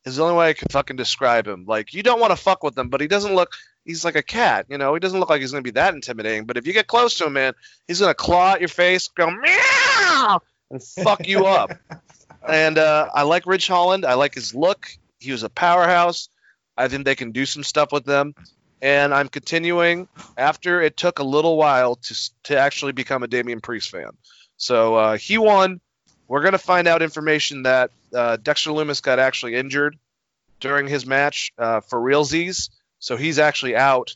[0.06, 1.66] Is the only way I can fucking describe him.
[1.66, 3.54] Like you don't want to fuck with him, but he doesn't look.
[3.86, 4.94] He's like a cat, you know.
[4.94, 6.46] He doesn't look like he's gonna be that intimidating.
[6.46, 7.54] But if you get close to him, man,
[7.88, 11.72] he's gonna claw at your face, go meow, and fuck you up.
[12.48, 14.06] And uh, I like Ridge Holland.
[14.06, 14.90] I like his look.
[15.20, 16.30] He was a powerhouse.
[16.76, 18.36] I think they can do some stuff with them.
[18.82, 23.62] And I'm continuing after it took a little while to to actually become a Damian
[23.62, 24.10] Priest fan.
[24.58, 25.80] So uh, he won.
[26.28, 29.98] We're gonna find out information that uh, Dexter Lumis got actually injured
[30.59, 32.69] during his match uh, for realsies,
[33.00, 34.16] so he's actually out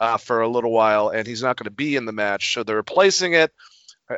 [0.00, 2.54] uh, for a little while, and he's not going to be in the match.
[2.54, 3.52] So they're replacing it.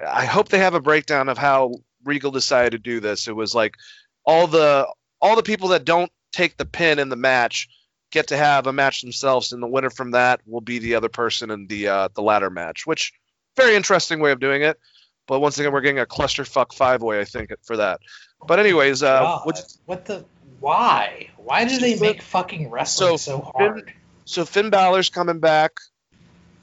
[0.07, 1.73] I hope they have a breakdown of how
[2.05, 3.29] Regal decided to do this.
[3.29, 3.77] It was like
[4.25, 4.87] all the
[5.21, 7.69] all the people that don't take the pin in the match
[8.11, 11.09] get to have a match themselves, and the winner from that will be the other
[11.09, 12.87] person in the uh, the ladder match.
[12.87, 13.13] Which
[13.57, 14.79] very interesting way of doing it.
[15.27, 18.01] But once again, we're getting a clusterfuck five way, I think, for that.
[18.47, 19.41] But anyways, uh,
[19.87, 20.25] what the?
[20.61, 21.31] Why?
[21.37, 23.93] Why do they make fucking wrestling So, so, hard?
[24.25, 25.73] so Finn Balor's coming back,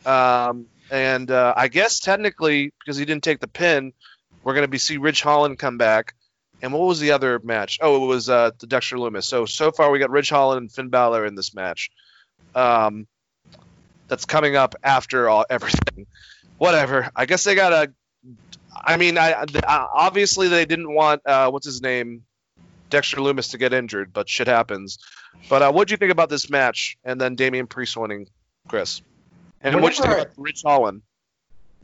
[0.05, 3.93] um, and uh, I guess technically because he didn't take the pin,
[4.43, 6.13] we're gonna be see Ridge Holland come back.
[6.61, 7.77] And what was the other match?
[7.81, 9.25] Oh, it was uh, the Dexter Lumis.
[9.25, 11.91] So so far we got Ridge Holland and Finn Balor in this match.
[12.55, 13.07] Um,
[14.07, 16.07] that's coming up after all everything.
[16.57, 17.09] Whatever.
[17.15, 17.91] I guess they gotta.
[18.75, 22.23] I mean, I, I obviously they didn't want uh, what's his name,
[22.89, 24.99] Dexter Lumis to get injured, but shit happens.
[25.49, 28.27] But uh, what do you think about this match and then Damian Priest winning,
[28.67, 29.01] Chris?
[29.61, 31.01] And what do you think about Rich Holland?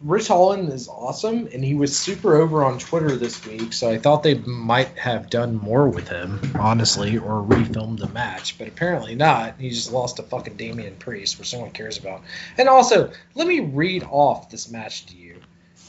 [0.01, 3.99] Rich Holland is awesome, and he was super over on Twitter this week, so I
[3.99, 9.15] thought they might have done more with him, honestly, or refilmed the match, but apparently
[9.15, 9.55] not.
[9.59, 12.21] He just lost to fucking Damian Priest, which someone cares about.
[12.57, 15.39] And also, let me read off this match to you,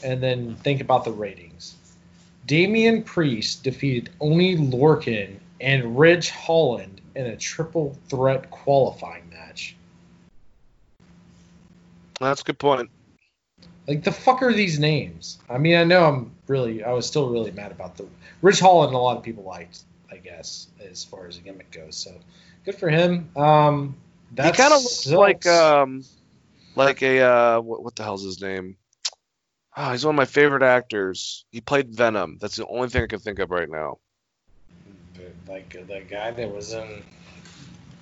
[0.03, 1.75] and then think about the ratings.
[2.45, 9.75] Damian Priest defeated Oney Lorcan and Ridge Holland in a triple threat qualifying match.
[12.19, 12.89] That's a good point.
[13.87, 15.37] Like the fuck are these names?
[15.49, 18.05] I mean, I know I'm really, I was still really mad about the
[18.41, 18.95] Rich Holland.
[18.95, 21.95] A lot of people liked, I guess, as far as a gimmick goes.
[21.95, 22.11] So
[22.63, 23.29] good for him.
[23.35, 23.95] Um,
[24.29, 25.15] he that kind of looks sucks.
[25.15, 26.03] like um,
[26.75, 28.77] like a uh, what, what the hell's his name?
[29.77, 31.45] Oh, he's one of my favorite actors.
[31.51, 32.37] He played Venom.
[32.39, 33.97] That's the only thing I can think of right now.
[35.47, 37.03] like the guy that was in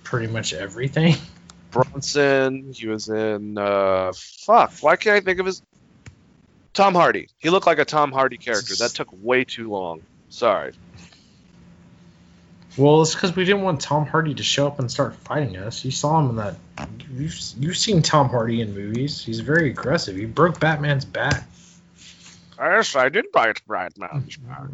[0.04, 1.16] pretty much everything.
[1.72, 2.72] Bronson.
[2.74, 4.74] He was in uh, fuck.
[4.82, 5.64] Why can't I think of his?
[6.74, 7.30] Tom Hardy.
[7.40, 8.76] He looked like a Tom Hardy character.
[8.76, 10.02] That took way too long.
[10.30, 10.74] Sorry.
[12.78, 15.86] Well, it's because we didn't want Tom Hardy to show up and start fighting us.
[15.86, 16.56] You saw him in that.
[17.12, 19.24] You've, you've seen Tom Hardy in movies.
[19.24, 20.16] He's very aggressive.
[20.16, 21.44] He broke Batman's back.
[22.60, 24.68] Yes, I did bite Batman's back.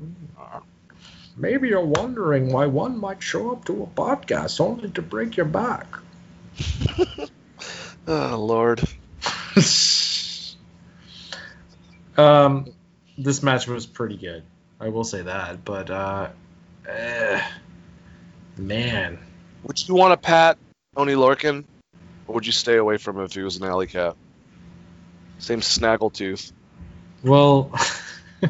[1.38, 5.46] Maybe you're wondering why one might show up to a podcast only to break your
[5.46, 5.88] back.
[8.08, 8.82] Oh Lord.
[12.18, 12.66] um,
[13.20, 14.42] this match was pretty good.
[14.80, 16.30] I will say that, but uh,
[16.88, 17.42] eh,
[18.58, 19.20] man,
[19.64, 20.58] Would you want to pat
[20.96, 21.66] Tony Larkin?
[22.28, 24.16] or would you stay away from him if he was an alley cat?
[25.38, 26.52] Same snaggletooth.
[27.24, 27.72] Well,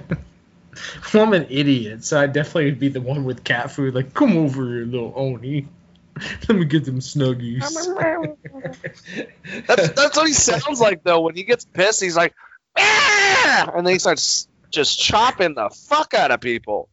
[1.13, 3.95] I'm an idiot, so I definitely would be the one with cat food.
[3.95, 5.67] Like, come over here, little Oney.
[6.47, 7.61] Let me get them snuggies.
[9.67, 11.21] That's that's what he sounds like though.
[11.21, 12.33] When he gets pissed, he's like,
[12.77, 13.71] ah!
[13.73, 16.89] and then he starts just chopping the fuck out of people.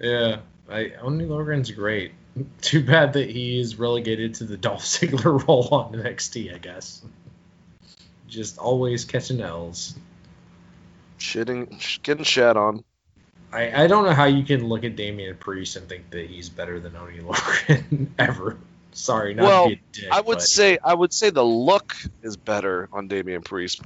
[0.00, 0.38] Yeah,
[0.70, 2.12] I Oney Lorcan's great.
[2.60, 7.02] Too bad that he is relegated to the Dolph Ziggler role on NXT, I guess.
[8.28, 9.94] Just always catching L's.
[11.22, 12.82] Shitting, getting shat on.
[13.52, 16.48] I, I don't know how you can look at Damian Priest and think that he's
[16.48, 18.56] better than Oney Lorcan ever.
[18.90, 21.44] Sorry, not Well, to be a dick, I would but- say I would say the
[21.44, 23.80] look is better on Damian Priest,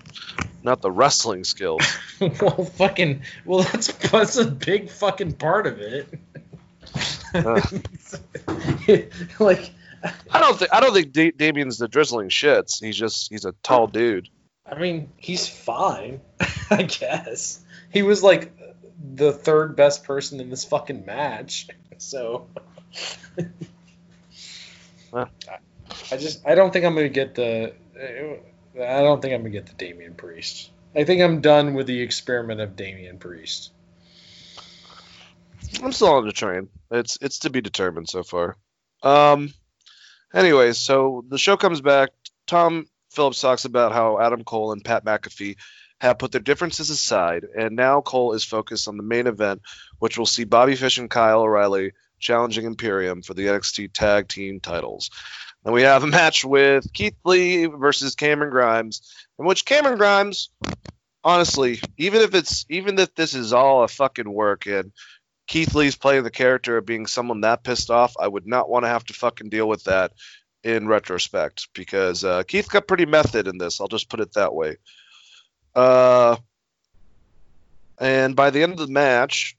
[0.63, 1.83] not the wrestling skills.
[2.21, 6.09] well, fucking, well, that's that's a big fucking part of it.
[9.39, 9.71] like,
[10.31, 12.83] I don't think I don't think da- Damian's the drizzling shits.
[12.83, 14.29] He's just he's a tall dude.
[14.65, 16.21] I mean, he's fine,
[16.71, 17.65] I guess.
[17.91, 18.53] He was like
[19.15, 21.69] the third best person in this fucking match.
[21.99, 22.47] So,
[25.11, 25.27] Huh.
[26.13, 29.67] I just I don't think I'm gonna get the I don't think I'm gonna get
[29.67, 30.71] the Damian Priest.
[30.95, 33.73] I think I'm done with the experiment of Damian Priest.
[35.83, 36.69] I'm still on the train.
[36.91, 38.57] It's it's to be determined so far.
[39.03, 39.55] Um.
[40.35, 42.11] Anyways, so the show comes back.
[42.47, 45.57] Tom Phillips talks about how Adam Cole and Pat McAfee
[46.01, 49.63] have put their differences aside, and now Cole is focused on the main event,
[49.99, 54.61] which will see Bobby Fish and Kyle O'Reilly challenging Imperium for the NXT Tag Team
[54.61, 55.11] titles.
[55.65, 59.03] And we have a match with Keith Lee versus Cameron Grimes,
[59.39, 60.51] in which Cameron Grimes,
[61.25, 64.93] honestly, even if it's even if this is all a fucking work and
[65.47, 68.85] Keith Lee's playing the character of being someone that pissed off, I would not want
[68.85, 70.13] to have to fucking deal with that
[70.63, 73.81] in retrospect because uh, Keith got pretty method in this.
[73.81, 74.77] I'll just put it that way.
[75.77, 76.37] Uh,
[77.99, 79.57] and by the end of the match,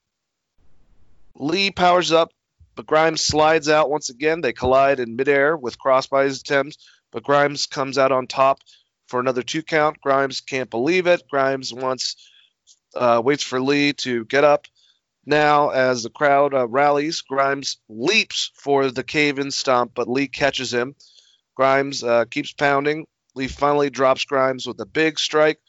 [1.35, 2.31] Lee powers up,
[2.75, 4.41] but Grimes slides out once again.
[4.41, 6.77] They collide in midair with crossbodies attempts,
[7.11, 8.59] but Grimes comes out on top
[9.07, 10.01] for another two count.
[10.01, 11.23] Grimes can't believe it.
[11.29, 12.15] Grimes wants
[12.95, 14.65] uh, waits for Lee to get up.
[15.23, 20.27] Now, as the crowd uh, rallies, Grimes leaps for the cave in stomp, but Lee
[20.27, 20.95] catches him.
[21.55, 23.05] Grimes uh, keeps pounding.
[23.35, 25.59] Lee finally drops Grimes with a big strike.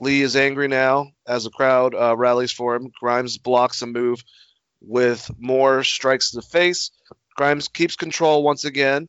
[0.00, 2.90] Lee is angry now as the crowd uh, rallies for him.
[2.98, 4.24] Grimes blocks a move
[4.80, 6.90] with more strikes to the face.
[7.36, 9.08] Grimes keeps control once again,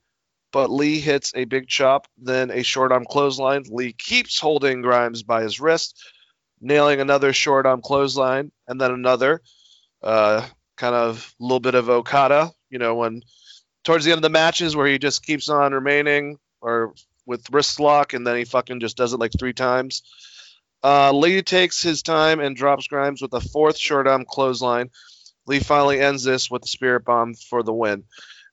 [0.51, 3.63] but Lee hits a big chop, then a short arm clothesline.
[3.69, 5.97] Lee keeps holding Grimes by his wrist,
[6.59, 9.41] nailing another short arm clothesline, and then another.
[10.03, 10.45] Uh,
[10.77, 13.21] kind of a little bit of Okada, you know, when
[13.83, 16.93] towards the end of the matches where he just keeps on remaining or
[17.25, 20.01] with wrist lock and then he fucking just does it like three times.
[20.83, 24.89] Uh, Lee takes his time and drops Grimes with a fourth short arm clothesline.
[25.45, 28.03] Lee finally ends this with the spirit bomb for the win.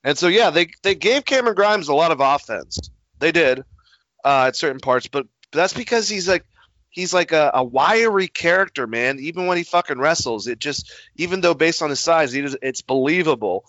[0.03, 2.89] And so yeah, they they gave Cameron Grimes a lot of offense.
[3.19, 3.63] They did
[4.23, 6.45] uh, at certain parts, but that's because he's like
[6.89, 9.19] he's like a, a wiry character, man.
[9.19, 12.57] Even when he fucking wrestles, it just even though based on his size, he just,
[12.61, 13.65] it's believable.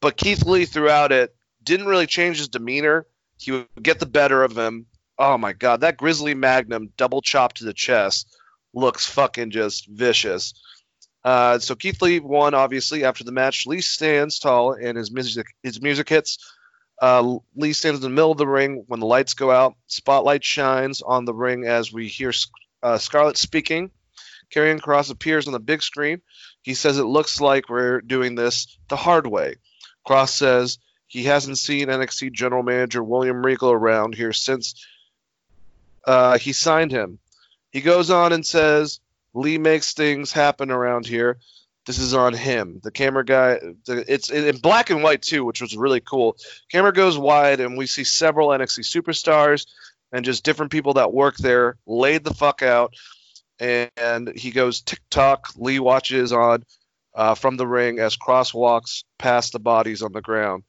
[0.00, 3.06] But Keith Lee throughout it didn't really change his demeanor.
[3.38, 4.86] He would get the better of him.
[5.20, 8.34] Oh my god, that Grizzly Magnum double chop to the chest
[8.72, 10.54] looks fucking just vicious.
[11.22, 13.66] Uh, so Keith Lee won, obviously, after the match.
[13.66, 16.38] Lee stands tall and his music his music hits.
[17.02, 19.74] Uh, Lee stands in the middle of the ring when the lights go out.
[19.88, 22.32] Spotlight shines on the ring as we hear
[22.82, 23.90] uh, Scarlett speaking.
[24.50, 26.22] Karrion Kross appears on the big screen.
[26.62, 29.56] He says it looks like we're doing this the hard way.
[30.08, 34.74] Kross says he hasn't seen NXT general manager William Regal around here since
[36.06, 37.18] uh, he signed him.
[37.70, 39.00] He goes on and says
[39.34, 41.38] Lee makes things happen around here.
[41.86, 42.80] This is on him.
[42.82, 46.36] The camera guy, the, it's in black and white too, which was really cool.
[46.70, 49.66] Camera goes wide, and we see several NXT superstars
[50.12, 52.94] and just different people that work there laid the fuck out.
[53.58, 55.48] And he goes TikTok.
[55.56, 56.64] Lee watches on
[57.14, 60.64] uh, from the ring as Kross walks past the bodies on the ground.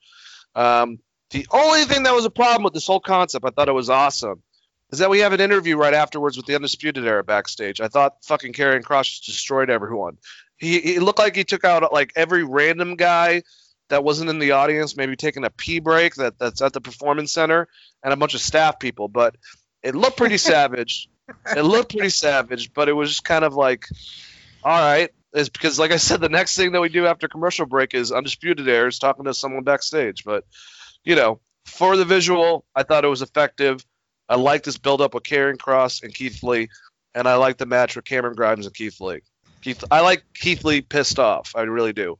[0.55, 3.73] Um, the only thing that was a problem with this whole concept, I thought it
[3.73, 4.43] was awesome,
[4.91, 7.79] is that we have an interview right afterwards with the Undisputed Era backstage.
[7.79, 10.17] I thought fucking Karrion just destroyed everyone.
[10.57, 13.43] He, he looked like he took out like every random guy
[13.89, 17.31] that wasn't in the audience, maybe taking a pee break that, that's at the performance
[17.31, 17.67] center,
[18.03, 19.07] and a bunch of staff people.
[19.07, 19.35] But
[19.81, 21.09] it looked pretty savage.
[21.55, 23.85] It looked pretty savage, but it was just kind of like,
[24.63, 25.09] all right.
[25.33, 28.11] Is because, like I said, the next thing that we do after commercial break is
[28.11, 30.25] Undisputed Era is talking to someone backstage.
[30.25, 30.43] But,
[31.05, 33.85] you know, for the visual, I thought it was effective.
[34.29, 36.69] I like this build up with Karrion Kross and Keith Lee,
[37.13, 39.21] and I like the match with Cameron Grimes and Keith Lee.
[39.61, 41.53] Keith, I like Keith Lee pissed off.
[41.55, 42.17] I really do.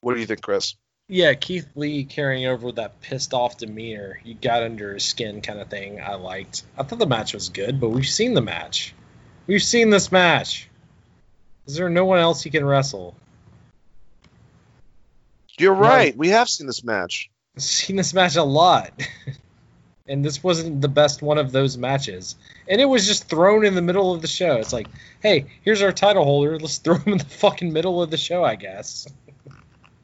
[0.00, 0.74] What do you think, Chris?
[1.08, 5.42] Yeah, Keith Lee carrying over with that pissed off demeanor, you got under his skin
[5.42, 6.00] kind of thing.
[6.00, 6.64] I liked.
[6.76, 8.94] I thought the match was good, but we've seen the match.
[9.46, 10.68] We've seen this match.
[11.66, 13.14] Is there no one else he can wrestle?
[15.58, 16.16] You're right.
[16.16, 17.30] We have seen this match.
[17.56, 18.92] I've seen this match a lot.
[20.08, 22.36] and this wasn't the best one of those matches.
[22.68, 24.56] And it was just thrown in the middle of the show.
[24.56, 24.88] It's like,
[25.20, 26.58] hey, here's our title holder.
[26.58, 29.06] Let's throw him in the fucking middle of the show, I guess.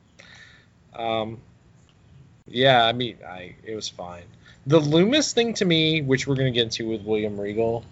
[0.94, 1.38] um,
[2.46, 4.24] yeah, I mean, I it was fine.
[4.66, 7.84] The Lumis thing to me, which we're gonna get into with William Regal,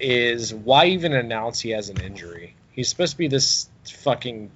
[0.00, 2.54] is why even announce he has an injury?
[2.72, 4.50] He's supposed to be this fucking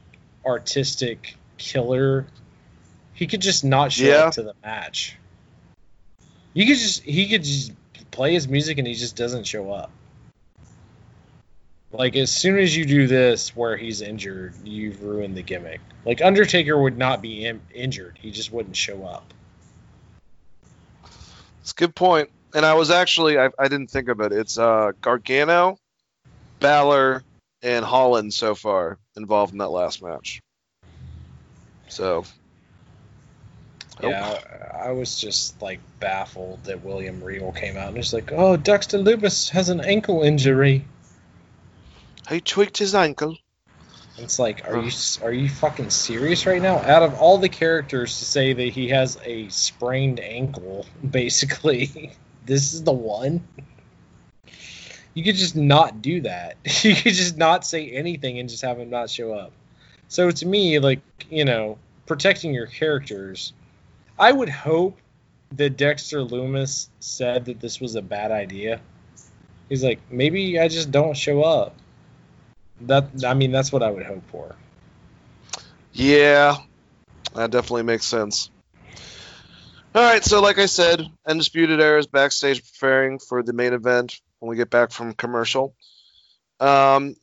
[0.44, 2.26] artistic killer.
[3.14, 4.14] He could just not show Yeah.
[4.26, 5.16] up to the match.
[6.58, 7.70] You could just he could just
[8.10, 9.92] play his music and he just doesn't show up.
[11.92, 15.80] Like as soon as you do this where he's injured, you've ruined the gimmick.
[16.04, 19.32] Like Undertaker would not be in- injured; he just wouldn't show up.
[21.60, 22.28] It's a good point.
[22.52, 24.32] And I was actually I, I didn't think of it.
[24.32, 25.78] It's uh Gargano,
[26.58, 27.22] Balor,
[27.62, 30.40] and Holland so far involved in that last match.
[31.86, 32.24] So.
[34.02, 34.40] Yeah,
[34.82, 38.56] I I was just like baffled that William Regal came out and was like, "Oh,
[38.56, 40.84] Dexter Lumis has an ankle injury."
[42.28, 43.38] he tweaked his ankle.
[44.18, 44.90] It's like, are you
[45.22, 46.76] are you fucking serious right now?
[46.78, 52.12] Out of all the characters to say that he has a sprained ankle, basically,
[52.46, 53.46] this is the one.
[55.14, 56.56] You could just not do that.
[56.82, 59.52] You could just not say anything and just have him not show up.
[60.08, 63.52] So to me, like you know, protecting your characters,
[64.18, 64.98] I would hope
[65.52, 68.80] that Dexter Lumis said that this was a bad idea.
[69.68, 71.74] He's like, maybe I just don't show up.
[72.82, 74.54] That I mean, that's what I would hope for.
[75.92, 76.56] Yeah,
[77.34, 78.50] that definitely makes sense.
[79.94, 84.20] All right, so like I said, Undisputed Era is backstage preparing for the main event
[84.38, 85.74] when we get back from commercial.
[86.60, 87.16] Um,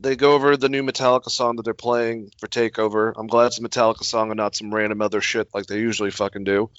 [0.00, 3.12] they go over the new Metallica song that they're playing for Takeover.
[3.16, 6.10] I'm glad it's a Metallica song and not some random other shit like they usually
[6.10, 6.70] fucking do.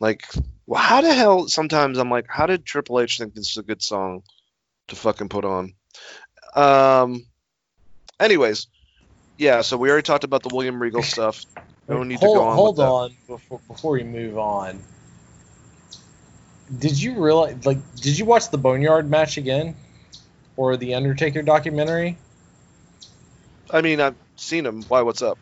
[0.00, 0.26] Like,
[0.66, 1.48] well, how the hell?
[1.48, 4.22] Sometimes I'm like, how did Triple H think this is a good song
[4.88, 5.74] to fucking put on?
[6.54, 7.24] Um.
[8.20, 8.66] Anyways,
[9.36, 9.62] yeah.
[9.62, 11.44] So we already talked about the William Regal stuff.
[11.88, 12.54] No need hold to go on.
[12.54, 14.80] hold on before before we move on.
[16.78, 17.64] Did you realize?
[17.64, 19.74] Like, did you watch the Boneyard match again,
[20.58, 22.18] or the Undertaker documentary?
[23.70, 24.82] I mean, I've seen him.
[24.82, 25.02] Why?
[25.02, 25.38] What's up?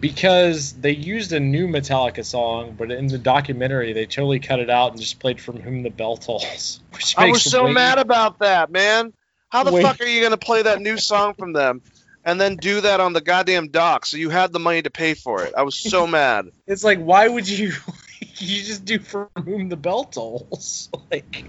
[0.00, 4.70] Because they used a new Metallica song, but in the documentary they totally cut it
[4.70, 7.98] out and just played "From Whom the Bell Tolls." Which I was so way- mad
[7.98, 9.12] about that, man.
[9.50, 9.82] How the Wait.
[9.82, 11.82] fuck are you gonna play that new song from them
[12.24, 14.06] and then do that on the goddamn dock?
[14.06, 15.52] So you had the money to pay for it.
[15.54, 16.46] I was so mad.
[16.66, 17.72] It's like, why would you?
[18.38, 21.46] you just do "From Whom the Bell Tolls." like,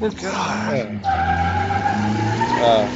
[0.00, 1.06] oh God.
[2.58, 2.90] Uh,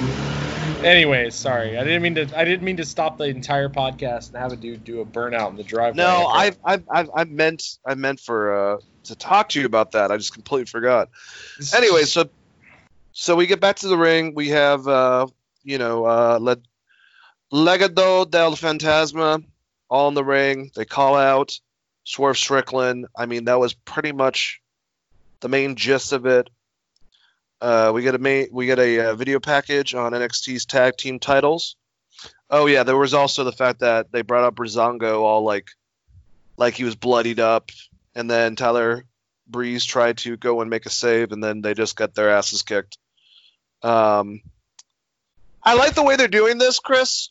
[0.82, 1.78] anyway, sorry.
[1.78, 2.38] I didn't mean to.
[2.38, 5.50] I didn't mean to stop the entire podcast and have a dude do a burnout
[5.50, 6.02] in the driveway.
[6.02, 9.92] No, I I I I meant I meant for uh to talk to you about
[9.92, 10.10] that.
[10.10, 11.08] I just completely forgot.
[11.74, 12.28] Anyway, so
[13.12, 14.34] so we get back to the ring.
[14.34, 15.26] We have uh
[15.64, 16.62] you know uh Le-
[17.52, 19.42] Legado del Fantasma
[19.90, 20.70] all in the ring.
[20.74, 21.58] They call out
[22.08, 23.06] Swerve Strickland.
[23.14, 24.62] I mean that was pretty much
[25.40, 26.48] the main gist of it.
[27.60, 31.18] Uh, we get a main, we get a uh, video package on NXT's tag team
[31.18, 31.76] titles.
[32.48, 35.68] Oh yeah, there was also the fact that they brought up Breezango all like
[36.56, 37.70] like he was bloodied up,
[38.14, 39.04] and then Tyler
[39.46, 42.62] Breeze tried to go and make a save, and then they just got their asses
[42.62, 42.96] kicked.
[43.82, 44.40] Um,
[45.62, 47.28] I like the way they're doing this, Chris,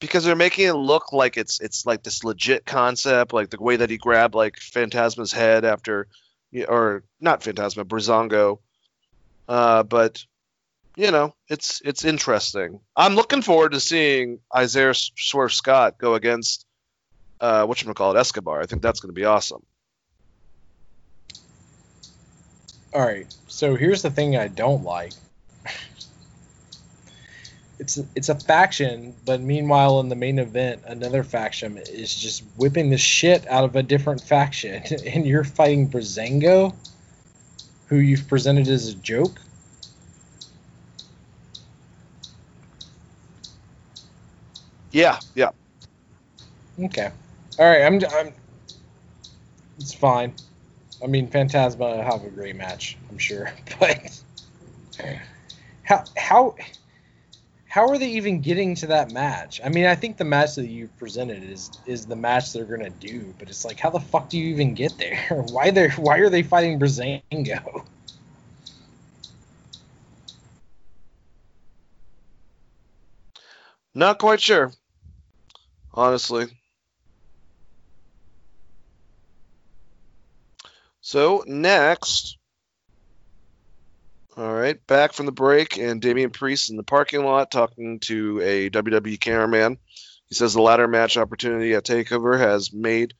[0.00, 3.76] because they're making it look like it's it's like this legit concept, like the way
[3.76, 6.08] that he grabbed like Fantasma's head after,
[6.68, 8.58] or not Phantasma, Breezango.
[9.48, 10.24] Uh, but
[10.96, 12.80] you know, it's it's interesting.
[12.96, 16.66] I'm looking forward to seeing Isaiah Swerve Scott go against
[17.40, 18.60] uh, what you call it, Escobar.
[18.60, 19.62] I think that's going to be awesome.
[22.92, 23.32] All right.
[23.48, 25.12] So here's the thing I don't like.
[27.88, 32.90] It's it's a faction, but meanwhile in the main event, another faction is just whipping
[32.90, 36.74] the shit out of a different faction, and you're fighting Breezango,
[37.86, 39.40] who you've presented as a joke.
[44.92, 45.52] Yeah, yeah.
[46.78, 47.10] Okay.
[47.58, 47.84] All right.
[47.84, 48.02] I'm.
[48.12, 48.34] I'm.
[49.78, 50.34] It's fine.
[51.02, 53.50] I mean, Fantasma have a great match, I'm sure.
[53.80, 54.22] But
[55.84, 56.54] how how
[57.68, 59.60] how are they even getting to that match?
[59.62, 62.90] I mean, I think the match that you presented is is the match they're gonna
[62.90, 63.34] do.
[63.38, 65.18] But it's like, how the fuck do you even get there?
[65.50, 67.84] Why they Why are they fighting Breezango?
[73.94, 74.72] Not quite sure,
[75.92, 76.46] honestly.
[81.02, 82.37] So next,
[84.38, 88.40] all right, back from the break, and Damian Priest in the parking lot talking to
[88.40, 89.78] a WWE cameraman.
[90.28, 93.14] He says the ladder match opportunity at Takeover has made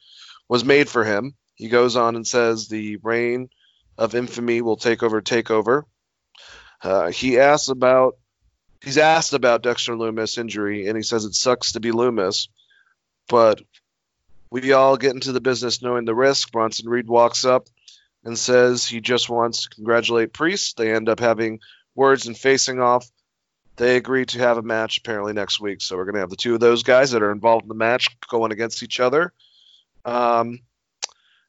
[0.49, 1.35] was made for him.
[1.57, 3.49] He goes on and says the reign
[3.97, 5.83] of infamy will take over Takeover.
[6.85, 8.17] Uh, he asks about
[8.85, 12.47] he's asked about Dexter Lumis injury, and he says it sucks to be Lumis,
[13.29, 13.61] but
[14.53, 16.53] we all get into the business knowing the risk.
[16.53, 17.67] Bronson Reed walks up
[18.29, 20.77] and says he just wants to congratulate Priest.
[20.77, 21.61] They end up having
[21.95, 23.11] words and facing off.
[23.77, 26.55] They agree to have a match apparently next week, so we're gonna have the two
[26.55, 29.33] of those guys that are involved in the match going against each other.
[30.05, 30.61] Um,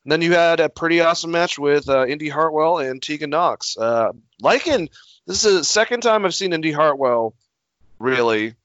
[0.03, 3.77] And then you had a pretty awesome match with uh, Indy Hartwell and Tegan Knox.
[3.77, 4.89] Uh, liking
[5.27, 7.35] this is the second time I've seen Indy Hartwell
[7.99, 8.55] really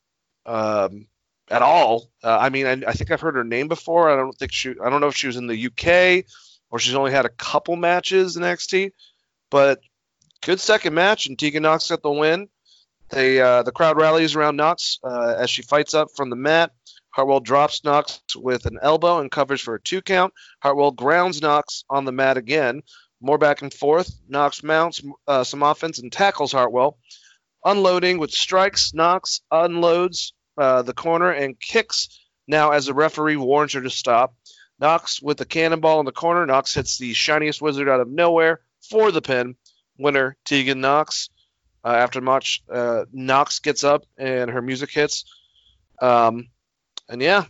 [0.47, 1.09] um,
[1.51, 2.09] at all.
[2.23, 4.09] Uh, I mean, I, I, think I've heard her name before.
[4.09, 4.71] I don't think she.
[4.71, 6.25] I don't know if she was in the UK
[6.75, 8.91] or she's only had a couple matches in NXT,
[9.49, 9.79] but
[10.43, 12.49] good second match and Tegan Knox got the win.
[13.11, 16.73] They uh, the crowd rallies around Knox uh, as she fights up from the mat.
[17.11, 20.35] Hartwell drops Knox with an elbow and covers for a two count.
[20.65, 22.83] Hartwell grounds Knox on the mat again.
[23.21, 24.13] More back and forth.
[24.27, 26.99] Knox mounts uh, some offense and tackles Hartwell.
[27.65, 32.09] Unloading with strikes, Knox unloads uh, the corner and kicks
[32.49, 34.35] now as the referee warns her to stop.
[34.79, 36.45] Knox with the cannonball in the corner.
[36.47, 39.57] Knox hits the shiniest wizard out of nowhere for the pin.
[39.99, 41.31] Winner Tegan Knox.
[41.85, 45.25] Uh, after much, uh, Knox gets up and her music hits.
[46.01, 46.49] Um,
[47.09, 47.45] and yeah,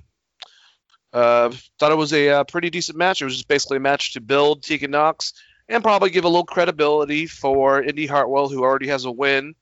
[1.12, 3.22] uh, thought it was a uh, pretty decent match.
[3.22, 5.32] It was just basically a match to build Tegan Knox
[5.68, 9.54] and probably give a little credibility for Indy Hartwell, who already has a win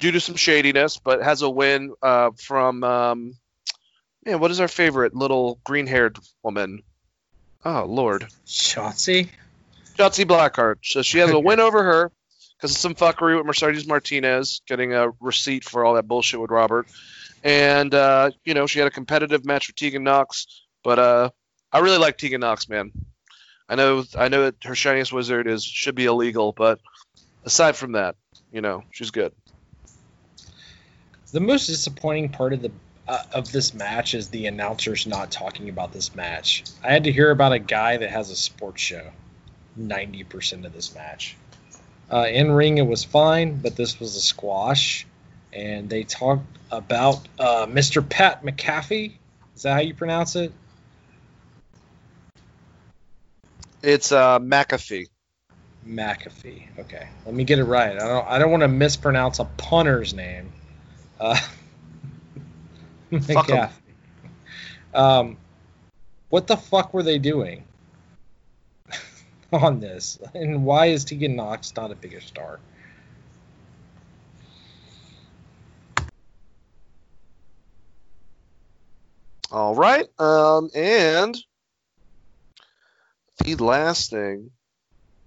[0.00, 3.36] due to some shadiness, but has a win uh, from um,
[4.24, 4.40] man.
[4.40, 6.82] What is our favorite little green-haired woman?
[7.64, 9.28] Oh Lord, Shotzi.
[9.96, 10.76] Shotzi Blackheart.
[10.82, 12.12] So she has a win over her
[12.56, 16.50] because of some fuckery with Mercedes Martinez getting a receipt for all that bullshit with
[16.50, 16.86] Robert,
[17.42, 20.62] and uh, you know she had a competitive match with Tegan Knox.
[20.82, 21.30] But uh,
[21.72, 22.92] I really like Tegan Knox, man.
[23.68, 26.80] I know I know that her shiniest wizard is should be illegal, but
[27.44, 28.16] aside from that,
[28.52, 29.32] you know she's good.
[31.32, 32.70] The most disappointing part of the
[33.06, 36.64] uh, of this match is the announcers not talking about this match.
[36.82, 39.10] I had to hear about a guy that has a sports show.
[39.76, 41.36] Ninety percent of this match.
[42.10, 45.06] Uh, in ring, it was fine, but this was a squash,
[45.52, 48.06] and they talked about uh, Mr.
[48.06, 49.14] Pat McAfee.
[49.56, 50.52] Is that how you pronounce it?
[53.82, 55.08] It's uh, McAfee.
[55.86, 56.78] McAfee.
[56.78, 57.96] Okay, let me get it right.
[57.96, 58.26] I don't.
[58.26, 60.52] I don't want to mispronounce a punter's name.
[63.28, 63.70] McAfee.
[64.92, 65.36] Um,
[66.30, 67.64] what the fuck were they doing
[69.52, 70.18] on this?
[70.34, 72.58] And why is Tegan Knox not a bigger star?
[79.52, 80.06] All right.
[80.18, 81.36] Um, and
[83.44, 84.50] the last thing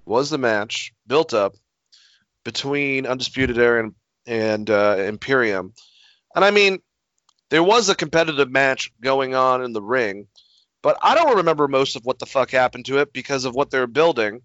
[0.06, 1.56] was the match built up
[2.43, 5.74] between Undisputed Era and, and uh, Imperium.
[6.35, 6.80] And I mean,
[7.50, 10.27] there was a competitive match going on in the ring,
[10.82, 13.69] but I don't remember most of what the fuck happened to it because of what
[13.69, 14.42] they're building.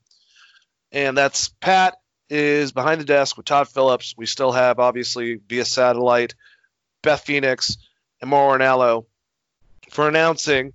[0.90, 1.96] And that's Pat
[2.28, 4.14] is behind the desk with Todd Phillips.
[4.16, 6.34] We still have, obviously, via satellite,
[7.02, 7.76] Beth Phoenix
[8.20, 9.06] and Mauro Ranallo
[9.90, 10.72] for announcing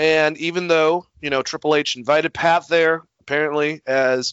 [0.00, 4.32] and even though, you know, Triple H invited Pat there, apparently, as,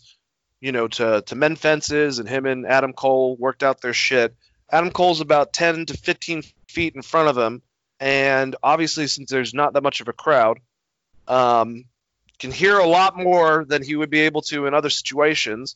[0.61, 4.33] you know, to, to mend fences, and him and Adam Cole worked out their shit,
[4.71, 7.61] Adam Cole's about 10 to 15 feet in front of him.
[7.99, 10.59] And obviously, since there's not that much of a crowd,
[11.27, 11.85] um,
[12.39, 15.75] can hear a lot more than he would be able to in other situations.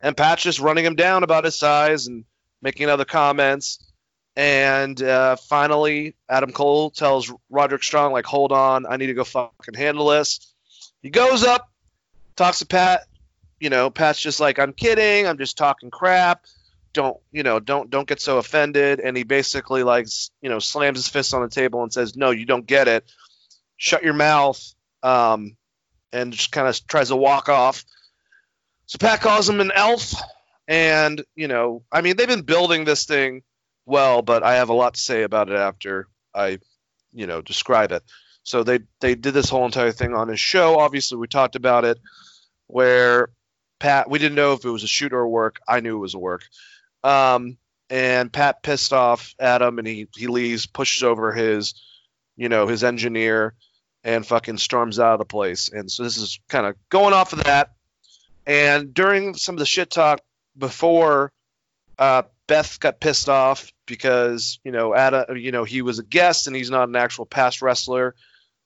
[0.00, 2.24] And Pat's just running him down about his size and
[2.62, 3.86] making other comments.
[4.36, 9.24] And uh, finally, Adam Cole tells Roderick Strong, like, hold on, I need to go
[9.24, 10.54] fucking handle this.
[11.02, 11.70] He goes up,
[12.36, 13.06] talks to Pat.
[13.58, 15.26] You know, Pat's just like, I'm kidding.
[15.26, 16.46] I'm just talking crap.
[16.92, 19.00] Don't, you know, don't don't get so offended.
[19.00, 20.06] And he basically like,
[20.42, 23.04] you know, slams his fist on the table and says, No, you don't get it.
[23.76, 24.60] Shut your mouth.
[25.02, 25.56] Um,
[26.12, 27.84] and just kind of tries to walk off.
[28.86, 30.14] So Pat calls him an elf.
[30.66, 33.42] And, you know, I mean, they've been building this thing
[33.86, 36.58] well, but I have a lot to say about it after I,
[37.12, 38.04] you know, describe it.
[38.42, 40.78] So they they did this whole entire thing on his show.
[40.78, 41.98] Obviously, we talked about it,
[42.68, 43.30] where
[43.78, 45.60] Pat we didn't know if it was a shoot or a work.
[45.68, 46.42] I knew it was a work.
[47.02, 47.56] Um,
[47.88, 51.74] and Pat pissed off Adam, and he he leaves, pushes over his,
[52.36, 53.54] you know, his engineer,
[54.04, 55.68] and fucking storms out of the place.
[55.68, 57.72] And so this is kind of going off of that.
[58.46, 60.20] And during some of the shit talk
[60.56, 61.32] before
[61.98, 66.46] uh, Beth got pissed off because you know Adam, you know he was a guest
[66.46, 68.14] and he's not an actual past wrestler,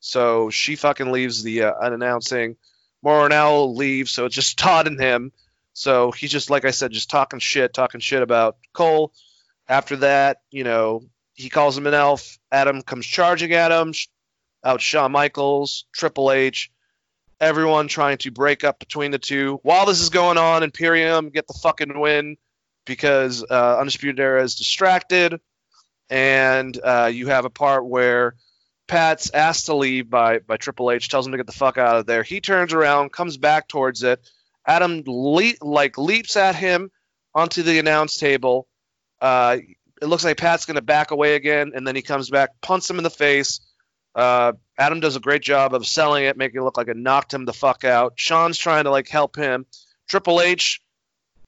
[0.01, 2.57] so she fucking leaves the uh, unannouncing.
[3.05, 5.33] Moronel leaves, so it's just Todd and him.
[5.75, 9.13] So he's just like I said, just talking shit, talking shit about Cole.
[9.69, 11.03] After that, you know,
[11.35, 12.39] he calls him an elf.
[12.51, 13.93] Adam comes charging at him,
[14.65, 16.71] out Shawn Michaels, Triple H,
[17.41, 19.59] everyone trying to break up between the two.
[19.63, 22.37] While this is going on, Imperium get the fucking win
[22.87, 25.41] because uh, Undisputed Era is distracted,
[26.09, 28.37] and uh, you have a part where
[28.87, 31.97] Pat's asked to leave by by Triple H, tells him to get the fuck out
[31.97, 32.23] of there.
[32.23, 34.21] He turns around, comes back towards it.
[34.67, 36.91] Adam le- like leaps at him
[37.35, 38.67] onto the announce table.
[39.21, 39.59] Uh,
[40.01, 42.89] it looks like Pat's going to back away again, and then he comes back, punts
[42.89, 43.61] him in the face.
[44.15, 47.33] Uh, Adam does a great job of selling it, making it look like it knocked
[47.35, 48.15] him the fuck out.
[48.17, 49.67] Sean's trying to like help him.
[50.09, 50.81] Triple H,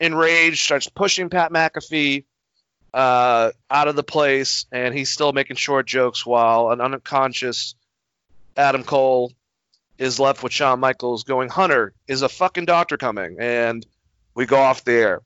[0.01, 2.25] enraged, starts pushing Pat McAfee
[2.95, 7.75] uh, out of the place, and he's still making short jokes while an unconscious
[8.57, 9.33] Adam Cole
[9.99, 13.37] is left with Shawn Michaels going, Hunter, is a fucking doctor coming?
[13.41, 13.85] And
[14.35, 15.23] we go off the air.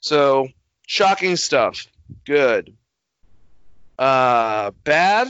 [0.00, 0.48] So,
[0.86, 1.86] shocking stuff.
[2.24, 2.74] Good.
[3.98, 5.28] Uh, bad.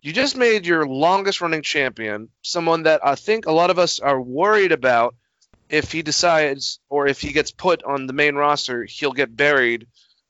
[0.00, 4.00] You just made your longest running champion someone that I think a lot of us
[4.00, 5.14] are worried about
[5.68, 9.86] if he decides or if he gets put on the main roster, he'll get buried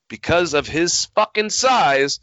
[0.07, 2.19] because of his fucking size.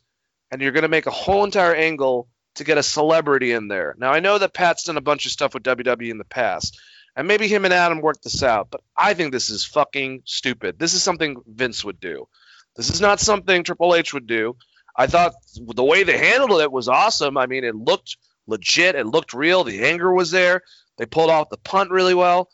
[0.51, 3.95] And you're going to make a whole entire angle to get a celebrity in there.
[3.99, 6.81] Now, I know that Pat's done a bunch of stuff with WWE in the past,
[7.17, 10.79] and maybe him and Adam worked this out, but I think this is fucking stupid.
[10.79, 12.29] This is something Vince would do.
[12.77, 14.57] This is not something Triple H would do.
[14.97, 17.37] I thought the way they handled it was awesome.
[17.37, 20.63] I mean, it looked legit, it looked real, the anger was there.
[20.99, 22.51] They pulled off the punt really well.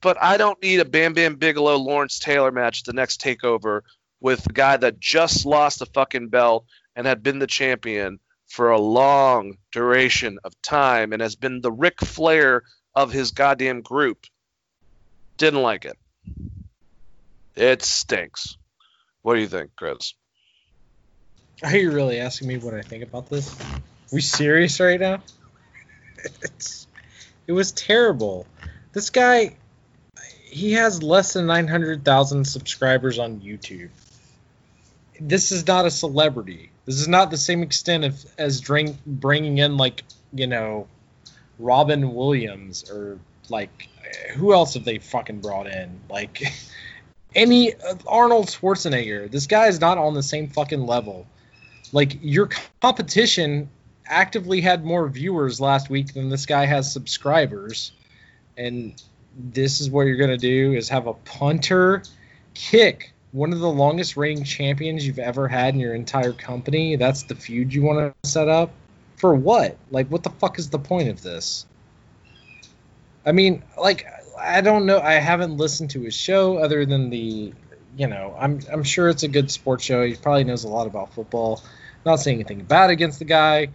[0.00, 3.82] But I don't need a Bam Bam Bigelow Lawrence Taylor match the next takeover
[4.20, 6.64] with the guy that just lost the fucking belt
[6.96, 8.18] and had been the champion
[8.50, 12.64] for a long duration of time and has been the Ric Flair
[12.94, 14.26] of his goddamn group.
[15.36, 15.96] Didn't like it.
[17.54, 18.56] It stinks.
[19.22, 20.14] What do you think, Chris?
[21.62, 23.56] Are you really asking me what I think about this?
[24.10, 25.22] we serious right now?
[26.42, 26.88] It's
[27.46, 28.46] it was terrible.
[28.92, 29.56] This guy
[30.42, 33.90] he has less than 900,000 subscribers on YouTube.
[35.20, 36.69] This is not a celebrity.
[36.86, 40.02] This is not the same extent as drink, bringing in like,
[40.32, 40.88] you know,
[41.58, 43.18] Robin Williams or
[43.48, 43.88] like
[44.34, 46.00] who else have they fucking brought in?
[46.08, 46.42] Like
[47.34, 49.30] any uh, Arnold Schwarzenegger.
[49.30, 51.26] This guy is not on the same fucking level.
[51.92, 52.48] Like your
[52.80, 53.68] competition
[54.06, 57.92] actively had more viewers last week than this guy has subscribers,
[58.56, 59.00] and
[59.36, 62.02] this is what you're gonna do is have a punter
[62.54, 66.96] kick one of the longest reigning champions you've ever had in your entire company.
[66.96, 68.72] That's the feud you want to set up
[69.16, 69.76] for what?
[69.90, 71.66] Like, what the fuck is the point of this?
[73.24, 74.06] I mean, like,
[74.38, 74.98] I don't know.
[74.98, 77.52] I haven't listened to his show other than the,
[77.96, 80.04] you know, I'm I'm sure it's a good sports show.
[80.04, 81.62] He probably knows a lot about football.
[82.04, 83.68] Not saying anything bad against the guy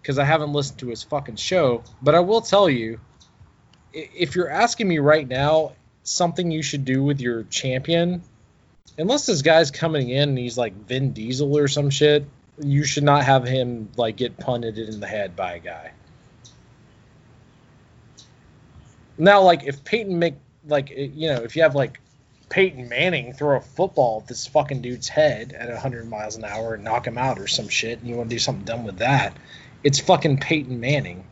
[0.00, 3.00] because I haven't listened to his fucking show, but I will tell you,
[3.92, 5.72] if you're asking me right now
[6.04, 8.22] something you should do with your champion,
[8.98, 12.26] unless this guy's coming in and he's like Vin Diesel or some shit,
[12.58, 15.92] you should not have him like get punted in the head by a guy.
[19.18, 20.34] Now, like if Peyton make
[20.66, 22.00] like eh, you know if you have like
[22.48, 26.74] Peyton Manning throw a football at this fucking dude's head at 100 miles an hour
[26.74, 28.98] and knock him out or some shit, and you want to do something dumb with
[28.98, 29.36] that,
[29.82, 31.24] it's fucking Peyton Manning.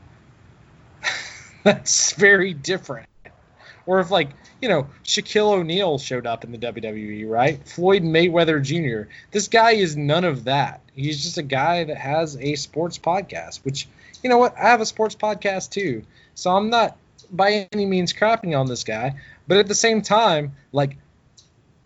[1.63, 3.09] That's very different.
[3.87, 7.67] Or if like you know Shaquille O'Neal showed up in the WWE, right?
[7.69, 9.11] Floyd Mayweather Jr.
[9.31, 10.81] This guy is none of that.
[10.95, 13.65] He's just a guy that has a sports podcast.
[13.65, 13.89] Which
[14.23, 14.57] you know what?
[14.57, 16.97] I have a sports podcast too, so I'm not
[17.31, 19.15] by any means crapping on this guy.
[19.47, 20.97] But at the same time, like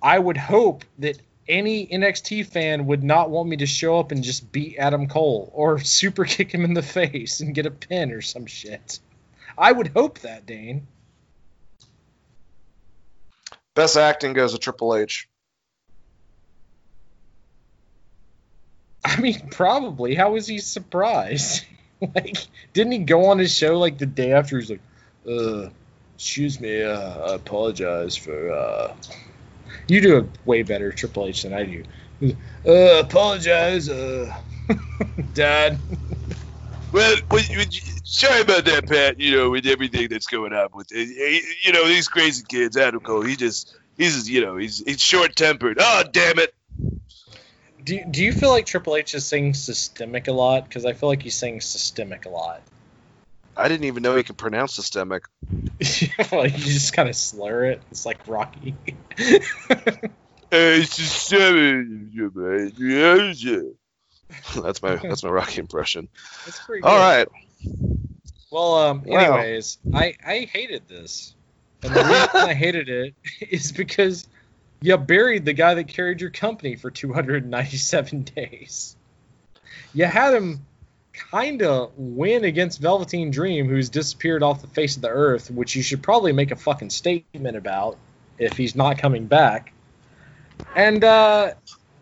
[0.03, 4.23] I would hope that any NXT fan would not want me to show up and
[4.23, 8.13] just beat Adam Cole or super kick him in the face and get a pin
[8.13, 9.01] or some shit.
[9.57, 10.87] I would hope that, Dane.
[13.79, 15.29] Best acting goes to Triple H.
[19.05, 20.17] I mean, probably.
[20.17, 21.65] How was he surprised?
[22.17, 22.39] like,
[22.73, 24.59] didn't he go on his show like the day after?
[24.59, 24.81] He's like,
[25.31, 25.69] uh,
[26.17, 28.97] excuse me, uh, I apologize for, uh.
[29.87, 31.85] You do a way better Triple H than I do.
[32.67, 34.35] Uh, apologize, uh,
[35.35, 35.79] Dad.
[36.91, 39.21] Well, would you- sorry about that, Pat.
[39.21, 42.77] You know, with everything that's going on with it, Eh, you know these crazy kids.
[42.77, 45.79] Adam Cole, he just, he's, just, you know, he's he's short tempered.
[45.81, 46.55] Oh, damn it!
[47.85, 50.65] Do, do you feel like Triple H is saying systemic a lot?
[50.65, 52.63] Because I feel like he's saying systemic a lot.
[53.57, 55.25] I didn't even know he could pronounce systemic.
[56.33, 57.83] like you just kind of slur it.
[57.91, 58.75] It's like Rocky.
[60.51, 61.89] Hey, systemic.
[64.63, 66.09] That's my that's my Rocky impression.
[66.45, 66.83] That's pretty.
[66.85, 67.29] All right.
[68.51, 69.37] Well, um, Wow.
[69.37, 71.35] anyways, I I hated this,
[71.83, 73.15] and the reason I hated it
[73.51, 74.27] is because
[74.81, 78.97] you buried the guy that carried your company for 297 days.
[79.93, 80.65] You had him
[81.13, 85.75] kind of win against Velveteen Dream, who's disappeared off the face of the earth, which
[85.75, 87.99] you should probably make a fucking statement about
[88.39, 89.73] if he's not coming back.
[90.77, 91.55] And uh,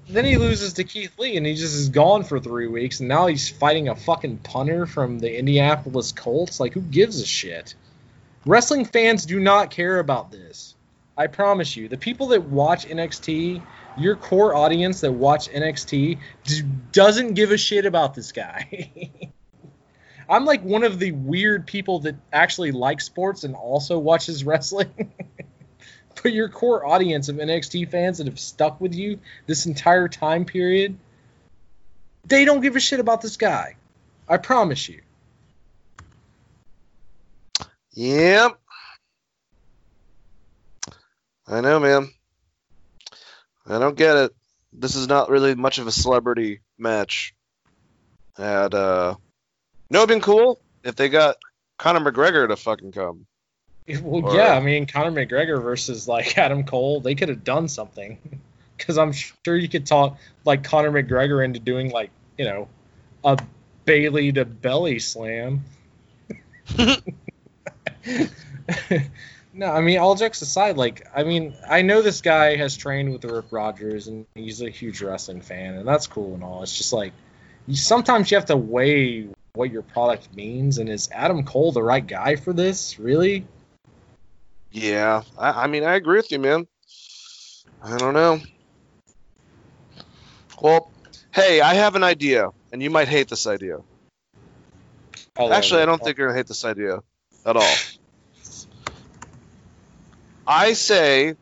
[0.09, 3.09] then he loses to Keith Lee, and he just is gone for three weeks, and
[3.09, 6.61] now he's fighting a fucking punter from the Indianapolis Colts.
[6.61, 7.75] Like, who gives a shit?
[8.45, 10.77] Wrestling fans do not care about this.
[11.17, 11.89] I promise you.
[11.89, 13.65] The people that watch NXT,
[13.99, 16.63] your core audience that watch NXT, d-
[16.93, 19.11] doesn't give a shit about this guy.
[20.29, 25.13] I'm like one of the weird people that actually like sports and also watches wrestling.
[26.27, 30.97] your core audience of NXT fans that have stuck with you this entire time period,
[32.25, 33.77] they don't give a shit about this guy.
[34.29, 35.01] I promise you.
[37.93, 38.59] Yep.
[41.49, 42.11] I know, man.
[43.67, 44.33] I don't get it.
[44.73, 47.35] This is not really much of a celebrity match.
[48.37, 49.15] And uh
[49.89, 51.37] no, it'd been cool if they got
[51.79, 53.27] Conor McGregor to fucking come.
[54.03, 57.69] Well, Or- yeah, I mean Conor McGregor versus like Adam Cole, they could have done
[57.69, 58.19] something.
[58.77, 62.69] Because I'm sure you could talk like Conor McGregor into doing like you know
[63.25, 63.39] a
[63.87, 65.65] Bailey to belly slam.
[69.55, 73.13] no, I mean all jokes aside, like I mean I know this guy has trained
[73.13, 76.63] with Rick Rogers and he's a huge wrestling fan and that's cool and all.
[76.63, 77.13] It's just like
[77.67, 81.83] you, sometimes you have to weigh what your product means and is Adam Cole the
[81.83, 82.99] right guy for this?
[82.99, 83.47] Really?
[84.77, 86.67] Yeah, I, I mean, I agree with you, man.
[87.83, 88.39] I don't know.
[90.61, 90.93] Well,
[91.33, 93.79] hey, I have an idea, and you might hate this idea.
[95.39, 96.99] I'll Actually, I don't think you're gonna hate this idea
[97.47, 97.75] at all.
[100.47, 101.37] I say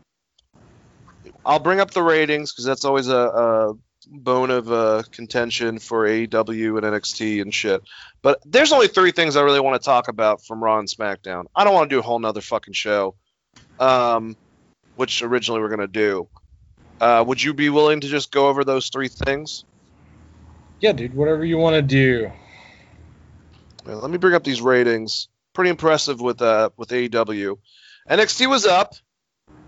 [1.45, 3.75] I'll bring up the ratings because that's always a, a
[4.07, 7.83] bone of uh, contention for AEW and NXT and shit.
[8.23, 11.47] But there's only three things I really want to talk about from Raw and SmackDown.
[11.57, 13.17] I don't want to do a whole nother fucking show,
[13.79, 14.37] um,
[14.97, 16.29] which originally we're gonna do.
[17.01, 19.65] Uh, would you be willing to just go over those three things?
[20.81, 22.31] Yeah, dude, whatever you want to do.
[23.87, 25.29] Let me bring up these ratings.
[25.53, 27.59] Pretty impressive with uh with AEW.
[28.09, 28.95] NXT was up,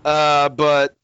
[0.03, 0.95] uh, but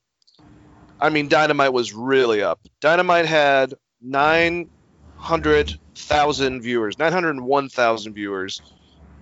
[0.99, 2.59] I mean Dynamite was really up.
[2.82, 4.69] Dynamite had nine
[5.17, 8.61] hundred thousand viewers, nine hundred one thousand viewers.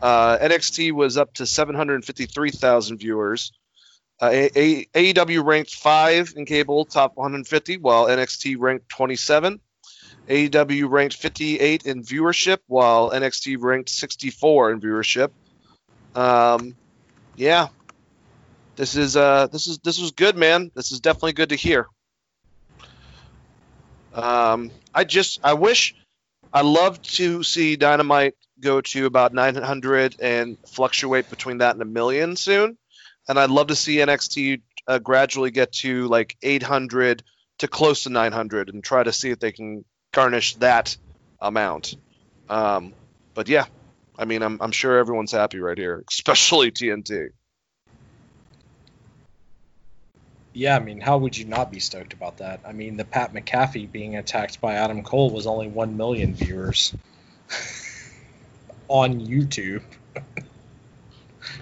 [0.02, 3.52] Uh, NXT was up to seven hundred fifty three thousand viewers.
[4.22, 9.60] Uh, AEW ranked five in cable, top 150, while NXT ranked 27.
[10.30, 15.32] AEW ranked 58 in viewership, while NXT ranked 64 in viewership.
[16.14, 16.76] Um,
[17.36, 17.70] yeah,
[18.76, 20.70] this is uh, this is this was good, man.
[20.76, 21.88] This is definitely good to hear.
[24.14, 25.96] Um, I just I wish
[26.54, 31.86] I love to see Dynamite go to about 900 and fluctuate between that and a
[31.86, 32.78] million soon,
[33.32, 37.24] and I'd love to see NXT uh, gradually get to like 800
[37.60, 40.98] to close to 900 and try to see if they can garnish that
[41.40, 41.96] amount.
[42.50, 42.92] Um,
[43.34, 43.68] but yeah,
[44.20, 47.30] I mean, I'm, I'm sure everyone's happy right here, especially TNT.
[50.52, 52.60] Yeah, I mean, how would you not be stoked about that?
[52.66, 56.94] I mean, the Pat McAfee being attacked by Adam Cole was only 1 million viewers
[58.90, 59.84] on YouTube.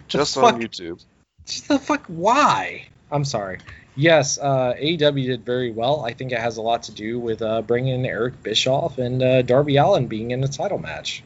[0.08, 0.60] Just on?
[0.60, 1.06] YouTube.
[1.50, 2.88] Just the fuck, why?
[3.12, 3.58] I'm sorry.
[3.96, 6.06] Yes, uh, AEW did very well.
[6.06, 9.22] I think it has a lot to do with uh, bringing in Eric Bischoff and
[9.22, 11.24] uh, Darby Allin being in a title match.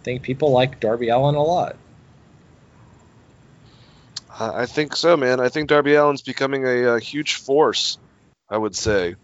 [0.00, 1.76] I think people like Darby Allin a lot.
[4.38, 5.40] I I think so, man.
[5.40, 7.98] I think Darby Allin's becoming a, uh huge force.
[8.50, 9.14] I would say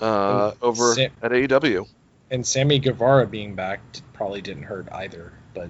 [0.00, 1.86] uh, And over Sa- at AEW.
[2.30, 3.80] and Sammy Guevara being back
[4.14, 5.32] probably didn't hurt either.
[5.54, 5.68] But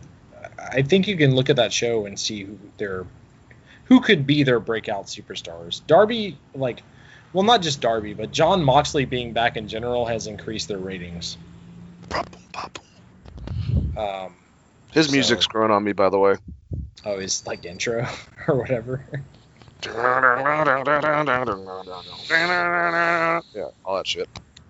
[0.58, 3.04] I I think you can look at that show and see who their
[3.90, 5.82] who could be their breakout superstars.
[5.86, 6.82] Darby, like,
[7.34, 11.36] well, not just Darby, but Jon Moxley being back in general has increased their ratings.
[13.96, 14.34] Um,
[14.92, 16.36] His So- music's growing on me, by the way.
[17.04, 18.06] oh, his like intro
[18.48, 19.04] or whatever.
[23.54, 24.28] Yeah, all that shit.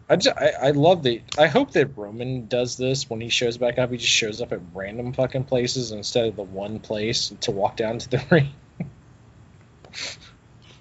[0.08, 1.20] I, just, I I love that.
[1.39, 3.90] I hope that Roman does this when he shows back up.
[3.90, 7.76] He just shows up at random fucking places instead of the one place to walk
[7.76, 8.49] down to the ring.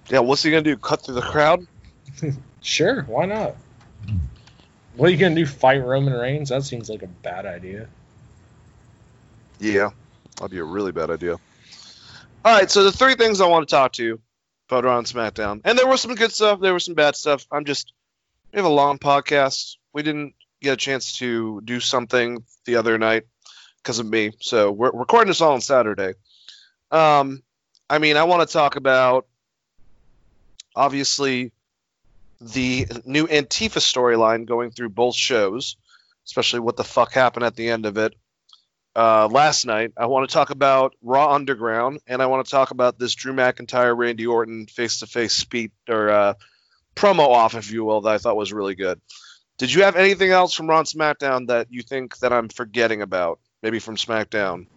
[0.10, 0.78] Yeah, what's he gonna do?
[0.78, 1.66] Cut through the crowd?
[2.62, 3.56] Sure, why not?
[4.96, 5.46] What are you gonna do?
[5.46, 6.50] Fight Roman Reigns?
[6.50, 7.88] That seems like a bad idea.
[9.60, 9.92] Yeah,
[10.36, 11.38] that'd be a really bad idea.
[12.44, 14.22] All right, so the three things I want to talk to you
[14.70, 17.46] about and SmackDown, and there was some good stuff, there was some bad stuff.
[17.50, 17.94] I'm just
[18.52, 19.78] we have a long podcast.
[19.94, 23.24] We didn't get a chance to do something the other night
[23.78, 24.32] because of me.
[24.42, 26.14] So we're recording this all on Saturday.
[26.92, 27.42] Um,
[27.90, 29.26] I mean, I want to talk about
[30.76, 31.52] obviously
[32.40, 35.76] the new Antifa storyline going through both shows,
[36.26, 38.14] especially what the fuck happened at the end of it
[38.96, 39.94] uh, last night.
[39.98, 43.34] I want to talk about Raw Underground, and I want to talk about this Drew
[43.34, 46.34] McIntyre Randy Orton face to face speech or uh,
[46.96, 49.02] promo off, if you will, that I thought was really good.
[49.58, 53.40] Did you have anything else from Raw SmackDown that you think that I'm forgetting about?
[53.62, 54.68] Maybe from SmackDown,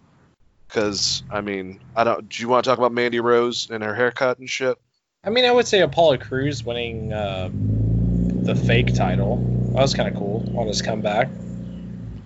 [0.73, 2.27] because I mean, I don't.
[2.27, 4.77] Do you want to talk about Mandy Rose and her haircut and shit?
[5.23, 9.37] I mean, I would say Apollo Crews winning uh, the fake title.
[9.73, 11.29] That was kind of cool on his comeback.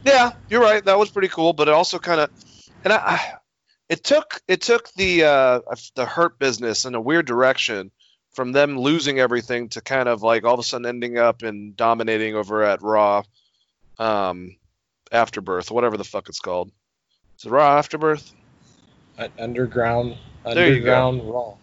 [0.03, 0.83] Yeah, you're right.
[0.83, 2.29] That was pretty cool, but it also kind of,
[2.83, 3.33] and I, I,
[3.89, 5.59] it took it took the uh,
[5.95, 7.91] the hurt business in a weird direction
[8.31, 11.75] from them losing everything to kind of like all of a sudden ending up and
[11.75, 13.23] dominating over at Raw,
[13.99, 14.55] um,
[15.11, 16.71] Afterbirth, whatever the fuck it's called.
[17.39, 18.33] Is it Raw Afterbirth?
[19.17, 21.39] Uh, underground, There underground Raw.
[21.39, 21.59] All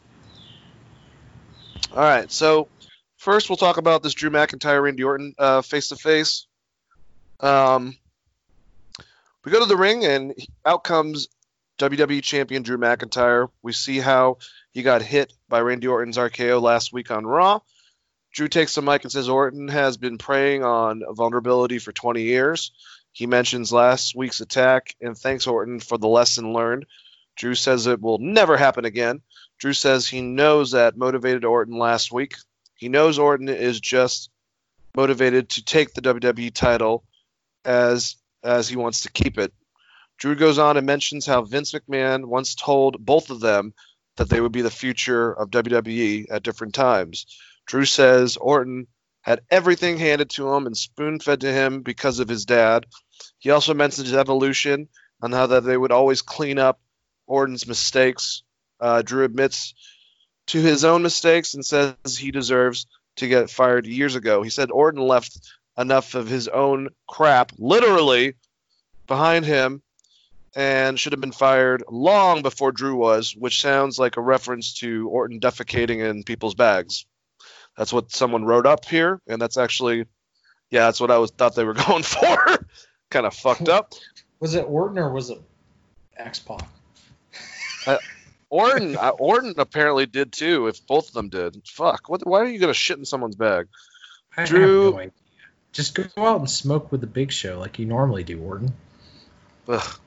[1.94, 2.68] right, so
[3.16, 6.47] first we'll talk about this Drew McIntyre Randy Orton face to face.
[7.41, 7.97] Um,
[9.44, 10.34] we go to the ring and
[10.65, 11.28] out comes
[11.78, 13.49] WWE Champion Drew McIntyre.
[13.62, 14.39] We see how
[14.73, 17.60] he got hit by Randy Orton's RKO last week on Raw.
[18.33, 22.73] Drew takes the mic and says Orton has been preying on vulnerability for 20 years.
[23.12, 26.86] He mentions last week's attack and thanks Orton for the lesson learned.
[27.36, 29.20] Drew says it will never happen again.
[29.58, 32.36] Drew says he knows that motivated Orton last week.
[32.74, 34.30] He knows Orton is just
[34.96, 37.04] motivated to take the WWE title
[37.64, 39.52] as as he wants to keep it.
[40.18, 43.74] Drew goes on and mentions how Vince McMahon once told both of them
[44.16, 47.26] that they would be the future of WWE at different times.
[47.66, 48.86] Drew says Orton
[49.22, 52.86] had everything handed to him and spoon fed to him because of his dad.
[53.38, 54.88] He also mentions evolution
[55.22, 56.78] and how that they would always clean up
[57.26, 58.42] Orton's mistakes.
[58.80, 59.74] Uh, Drew admits
[60.48, 62.86] to his own mistakes and says he deserves
[63.16, 64.42] to get fired years ago.
[64.42, 65.38] He said Orton left
[65.78, 68.34] enough of his own crap, literally,
[69.06, 69.82] behind him
[70.56, 75.08] and should have been fired long before Drew was, which sounds like a reference to
[75.08, 77.06] Orton defecating in people's bags.
[77.76, 80.06] That's what someone wrote up here, and that's actually,
[80.70, 82.66] yeah, that's what I was thought they were going for.
[83.10, 83.94] kind of fucked up.
[84.40, 85.40] Was it Orton or was it
[86.16, 86.62] X Pac?
[88.50, 90.68] Orton, uh, Orton apparently did too.
[90.68, 92.08] If both of them did, fuck.
[92.08, 92.26] What?
[92.26, 93.68] Why are you gonna shit in someone's bag?
[94.36, 95.12] I Drew- have no idea.
[95.72, 98.72] Just go out and smoke with the Big Show like you normally do, Orton.
[99.66, 99.98] Ugh.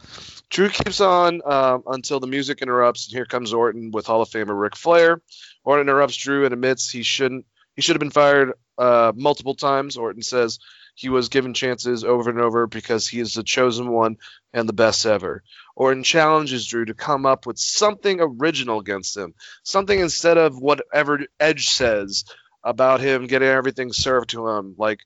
[0.50, 4.30] Drew keeps on um, until the music interrupts, and here comes Orton with Hall of
[4.30, 5.22] Famer Ric Flair.
[5.66, 7.46] Orton interrupts Drew and admits he shouldn't.
[7.76, 9.98] He should have been fired uh, multiple times.
[9.98, 10.60] Orton says
[10.98, 14.18] he was given chances over and over because he is the chosen one
[14.52, 15.44] and the best ever.
[15.76, 21.20] Orton challenges Drew to come up with something original against him, something instead of whatever
[21.40, 22.26] Edge says
[22.64, 24.74] about him getting everything served to him.
[24.76, 25.02] Like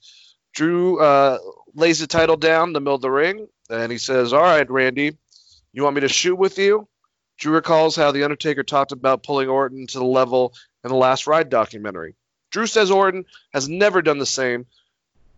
[0.54, 1.40] Drew uh,
[1.76, 4.72] lays the title down in the middle of the ring, and he says, "All right,
[4.72, 5.18] Randy,
[5.74, 6.88] you want me to shoot with you?"
[7.38, 10.54] Drew recalls how the Undertaker talked about pulling Orton to the level
[10.86, 12.16] in the Last Ride documentary.
[12.50, 14.68] Drew says Orton has never done the same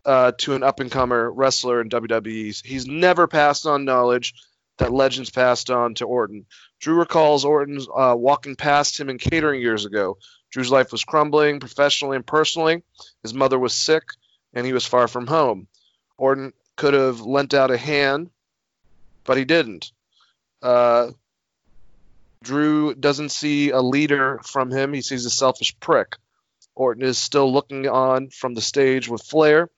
[0.05, 2.65] uh, to an up and comer wrestler in WWE.
[2.65, 4.33] He's never passed on knowledge
[4.77, 6.45] that legends passed on to Orton.
[6.79, 10.17] Drew recalls Orton uh, walking past him in catering years ago.
[10.51, 12.83] Drew's life was crumbling professionally and personally.
[13.21, 14.03] His mother was sick,
[14.53, 15.67] and he was far from home.
[16.17, 18.29] Orton could have lent out a hand,
[19.23, 19.91] but he didn't.
[20.61, 21.11] Uh,
[22.43, 24.93] Drew doesn't see a leader from him.
[24.93, 26.17] He sees a selfish prick.
[26.75, 29.69] Orton is still looking on from the stage with Flair.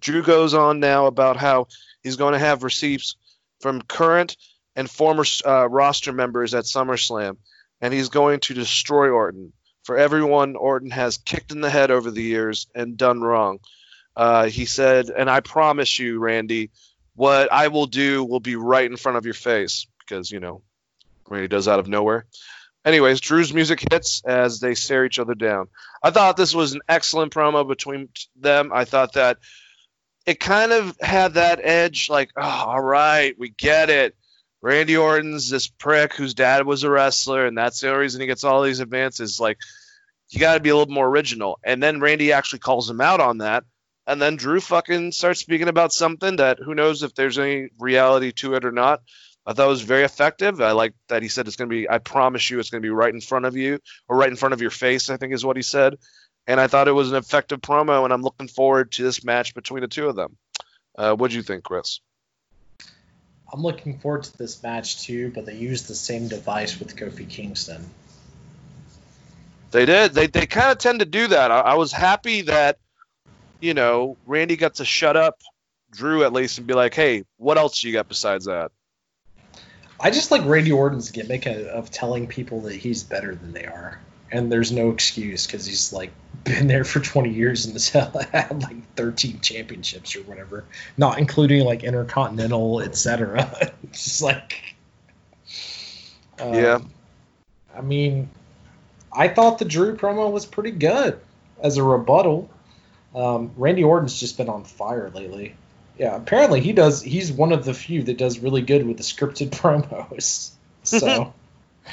[0.00, 1.68] Drew goes on now about how
[2.02, 3.16] he's going to have receipts
[3.60, 4.36] from current
[4.76, 7.36] and former uh, roster members at SummerSlam,
[7.80, 9.52] and he's going to destroy Orton.
[9.84, 13.58] For everyone Orton has kicked in the head over the years and done wrong.
[14.14, 16.70] Uh, he said, and I promise you, Randy,
[17.14, 20.62] what I will do will be right in front of your face because, you know,
[21.28, 22.26] Randy does out of nowhere.
[22.84, 25.68] Anyways, Drew's music hits as they stare each other down.
[26.02, 28.70] I thought this was an excellent promo between them.
[28.72, 29.38] I thought that
[30.28, 34.14] it kind of had that edge, like, oh, all right, we get it.
[34.60, 38.26] Randy Orton's this prick whose dad was a wrestler, and that's the only reason he
[38.26, 39.40] gets all these advances.
[39.40, 39.56] Like,
[40.28, 41.58] you got to be a little more original.
[41.64, 43.64] And then Randy actually calls him out on that.
[44.06, 48.32] And then Drew fucking starts speaking about something that who knows if there's any reality
[48.32, 49.00] to it or not.
[49.46, 50.60] I thought it was very effective.
[50.60, 52.86] I like that he said it's going to be, I promise you, it's going to
[52.86, 55.32] be right in front of you or right in front of your face, I think
[55.32, 55.94] is what he said.
[56.48, 59.54] And I thought it was an effective promo, and I'm looking forward to this match
[59.54, 60.36] between the two of them.
[60.96, 62.00] Uh, what do you think, Chris?
[63.52, 67.28] I'm looking forward to this match too, but they used the same device with Kofi
[67.28, 67.84] Kingston.
[69.70, 70.12] They did.
[70.12, 71.50] They they kind of tend to do that.
[71.50, 72.78] I, I was happy that
[73.60, 75.38] you know Randy got to shut up
[75.90, 78.70] Drew at least and be like, "Hey, what else do you got besides that?"
[80.00, 83.98] I just like Randy Orton's gimmick of telling people that he's better than they are,
[84.30, 86.10] and there's no excuse because he's like
[86.44, 90.64] been there for 20 years and has had like 13 championships or whatever,
[90.96, 93.72] not including like intercontinental, etc.
[93.82, 94.76] it's just like,
[96.38, 96.78] um, Yeah.
[97.76, 98.28] I mean,
[99.12, 101.18] I thought the Drew promo was pretty good
[101.62, 102.50] as a rebuttal.
[103.14, 105.54] Um, Randy Orton's just been on fire lately.
[105.98, 107.02] Yeah, apparently he does.
[107.02, 110.50] He's one of the few that does really good with the scripted promos.
[110.84, 111.34] So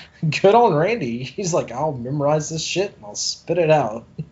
[0.42, 1.24] good on Randy.
[1.24, 4.06] He's like, I'll memorize this shit and I'll spit it out.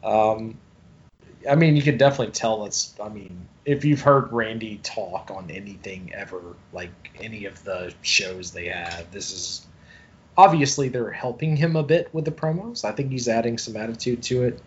[0.00, 0.56] Um,
[1.48, 2.94] I mean, you can definitely tell it's.
[3.02, 6.40] I mean, if you've heard Randy talk on anything ever,
[6.72, 9.66] like any of the shows they have, this is
[10.36, 12.84] obviously they're helping him a bit with the promos.
[12.84, 14.62] I think he's adding some attitude to it.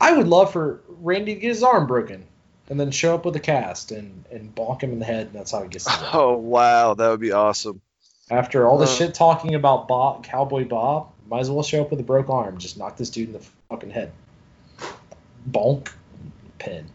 [0.00, 2.26] I would love for Randy to get his arm broken
[2.68, 5.34] and then show up with a cast and and bonk him in the head, and
[5.34, 5.86] that's how he gets.
[6.12, 7.80] Oh wow, that would be awesome.
[8.30, 8.88] After all the Uh.
[8.88, 12.58] shit talking about Bob, Cowboy Bob, might as well show up with a broke arm.
[12.58, 14.12] Just knock this dude in the fucking head.
[15.50, 15.88] Bonk.
[16.58, 16.86] Pin.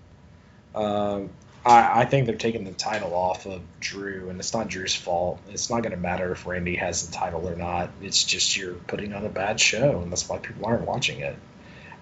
[0.73, 1.29] Um,
[1.65, 5.39] I, I think they're taking the title off of Drew, and it's not Drew's fault.
[5.49, 7.89] It's not going to matter if Randy has the title or not.
[8.01, 11.35] It's just you're putting on a bad show, and that's why people aren't watching it.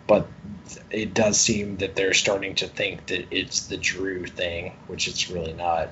[0.06, 0.28] But
[0.90, 5.30] it does seem that they're starting to think that it's the Drew thing, which it's
[5.30, 5.92] really not.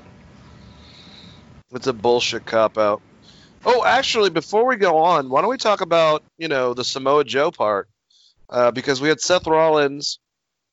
[1.73, 3.01] It's a bullshit cop out.
[3.67, 7.23] Oh, actually, before we go on, why don't we talk about you know the Samoa
[7.23, 7.89] Joe part?
[8.47, 10.19] Uh, because we had Seth Rollins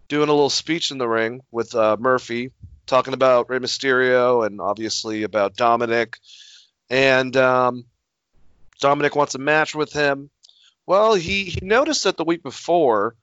[0.09, 2.53] doing a little speech in the ring with uh, Murphy,
[2.87, 6.19] talking about Rey Mysterio and obviously about Dominic,
[6.91, 7.87] and um,
[8.79, 10.29] Dominic wants a match with him.
[10.85, 13.15] Well, he he noticed that the week before,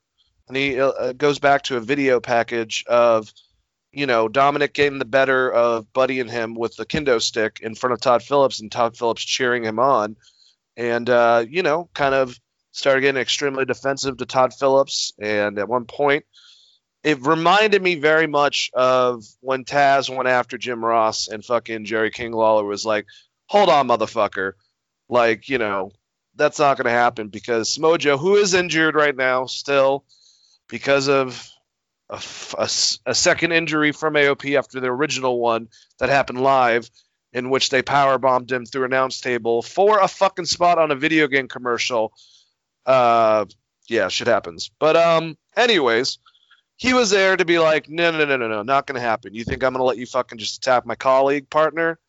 [0.48, 3.32] and he uh, goes back to a video package of
[3.92, 7.76] you know, Dominic getting the better of Buddy and him with the kendo stick in
[7.76, 10.16] front of Tom Phillips and Tom Phillips cheering him on.
[10.78, 12.40] And, uh, you know, kind of
[12.72, 15.14] started getting extremely defensive to Tom Phillips.
[15.20, 16.26] And at one point,
[17.04, 22.12] it reminded me very much of when Taz went after Jim Ross and fucking Jerry
[22.12, 23.06] King Lawler was like,
[23.48, 24.54] hold on, motherfucker.
[25.08, 25.92] Like, you know,
[26.36, 30.06] that's not going to happen because Samoa Joe, who is injured right now still
[30.68, 31.50] because of
[32.10, 32.22] a,
[32.58, 32.70] a
[33.06, 35.68] a second injury from AOP after the original one
[36.00, 36.90] that happened live,
[37.34, 40.92] in which they power bombed him through an announce table for a fucking spot on
[40.92, 42.14] a video game commercial.
[42.86, 43.46] Uh,
[43.88, 44.72] yeah, shit happens.
[44.80, 46.18] But um, anyways,
[46.78, 49.34] he was there to be like, no, no, no, no, no, not gonna happen.
[49.34, 52.00] You think I'm gonna let you fucking just attack my colleague partner?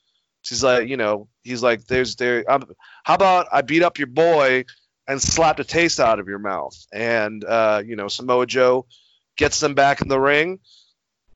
[0.42, 2.50] She's like, you know, he's like, there's there.
[2.50, 2.64] Um,
[3.04, 4.64] how about I beat up your boy
[5.06, 6.74] and slap the taste out of your mouth?
[6.92, 8.86] And uh, you know, Samoa Joe
[9.36, 10.60] gets them back in the ring.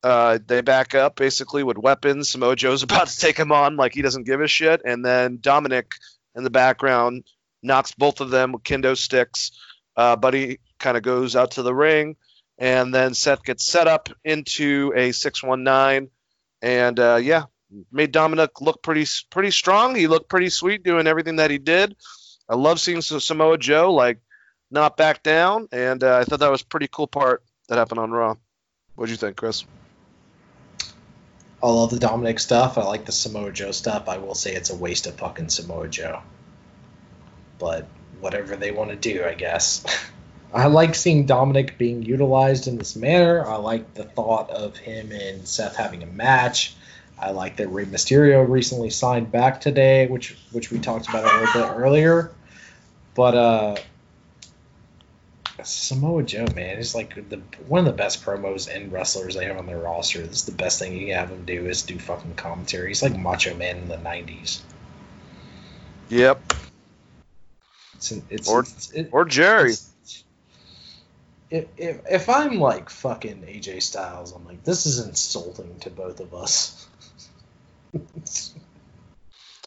[0.03, 2.29] Uh, they back up basically with weapons.
[2.29, 5.39] Samoa Joe's about to take him on like he doesn't give a shit, and then
[5.41, 5.95] Dominic
[6.35, 7.25] in the background
[7.63, 9.53] knocks both of them with kendo sticks.
[9.97, 12.17] Uh, Buddy kind of goes out to the ring,
[12.59, 16.11] and then Seth gets set up into a 619,
[16.61, 17.45] and uh, yeah,
[17.91, 19.95] made Dominic look pretty pretty strong.
[19.95, 21.97] He looked pretty sweet doing everything that he did.
[22.47, 24.19] I love seeing Samoa Joe like
[24.71, 28.11] not back down, and uh, I thought that was pretty cool part that happened on
[28.11, 28.37] Raw.
[28.95, 29.65] What'd you think, Chris?
[31.63, 32.77] I love the Dominic stuff.
[32.77, 34.09] I like the Samoa Joe stuff.
[34.09, 36.21] I will say it's a waste of fucking Samoa Joe.
[37.59, 37.87] But
[38.21, 39.85] whatever they want to do, I guess.
[40.55, 43.45] I like seeing Dominic being utilized in this manner.
[43.45, 46.75] I like the thought of him and Seth having a match.
[47.19, 51.39] I like that Rey Mysterio recently signed back today, which which we talked about a
[51.39, 52.31] little bit earlier.
[53.15, 53.77] But uh
[55.65, 57.37] Samoa Joe, man, is like the
[57.67, 60.21] one of the best promos and wrestlers they have on their roster.
[60.21, 62.89] This is the best thing you can have him do is do fucking commentary.
[62.89, 64.61] He's like Macho Man in the '90s.
[66.09, 66.53] Yep.
[67.97, 69.75] It's it's, Or- it's it, Or Jerry.
[71.51, 76.21] if, if if I'm like fucking AJ Styles, I'm like this is insulting to both
[76.21, 76.87] of us.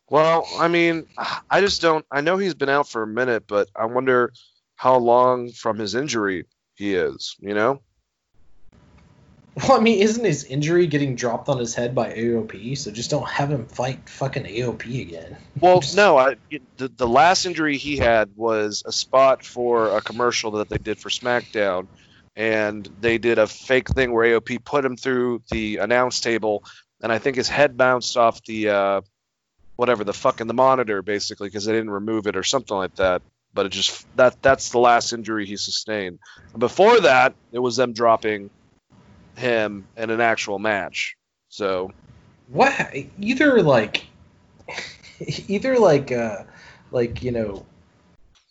[0.09, 1.05] Well, I mean,
[1.49, 2.05] I just don't.
[2.09, 4.31] I know he's been out for a minute, but I wonder
[4.77, 7.35] how long from his injury he is.
[7.39, 7.81] You know?
[9.57, 12.77] well, I mean, isn't his injury getting dropped on his head by AOP?
[12.77, 15.35] So just don't have him fight fucking AOP again.
[15.59, 16.17] Well, no.
[16.17, 16.35] I
[16.77, 20.99] the, the last injury he had was a spot for a commercial that they did
[20.99, 21.87] for SmackDown,
[22.35, 26.63] and they did a fake thing where AOP put him through the announce table,
[27.01, 29.01] and I think his head bounced off the uh,
[29.75, 33.23] whatever the fucking the monitor basically because they didn't remove it or something like that.
[33.53, 36.19] But it just that that's the last injury he sustained.
[36.57, 38.49] Before that, it was them dropping
[39.35, 41.15] him in an actual match.
[41.49, 41.91] So
[42.49, 44.05] what either like
[45.47, 46.43] either like uh
[46.91, 47.65] like you know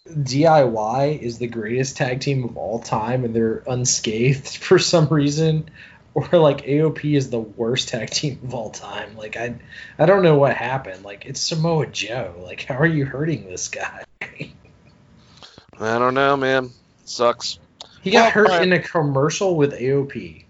[0.09, 5.69] DIY is the greatest tag team of all time and they're unscathed for some reason
[6.15, 9.57] or like AOP is the worst tag team of all time like I
[9.99, 13.69] I don't know what happened like it's Samoa Joe like how are you hurting this
[13.69, 14.05] guy
[15.81, 16.71] I don't know man.
[17.05, 17.59] Sucks.
[18.03, 20.47] He got Well, hurt in a commercial with AOP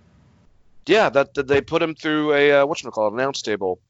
[0.87, 3.81] yeah that, that they put him through a uh, what call it announce table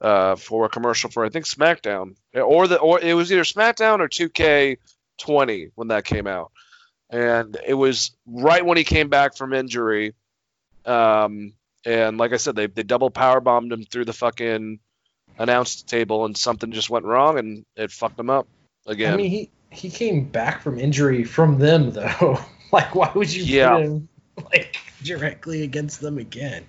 [0.00, 2.14] uh, for a commercial for I think SmackDown.
[2.34, 6.52] Or the or it was either SmackDown or 2K20 when that came out,
[7.10, 10.14] and it was right when he came back from injury.
[10.84, 14.78] Um, and like I said, they they double power bombed him through the fucking
[15.38, 18.46] announce table, and something just went wrong, and it fucked him up
[18.86, 19.14] again.
[19.14, 22.38] I mean he he came back from injury from them though
[22.72, 23.74] like why would you Yeah.
[23.74, 24.08] put him
[24.52, 26.64] like directly against them again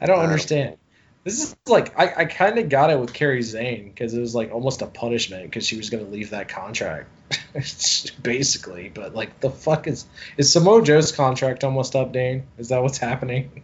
[0.00, 0.76] I don't I understand
[1.24, 4.34] this is like I, I kind of got it with Kairi Sane because it was
[4.34, 7.08] like almost a punishment because she was going to leave that contract
[8.22, 10.04] basically but like the fuck is
[10.36, 13.62] is Samoa Joe's contract almost up Dane is that what's happening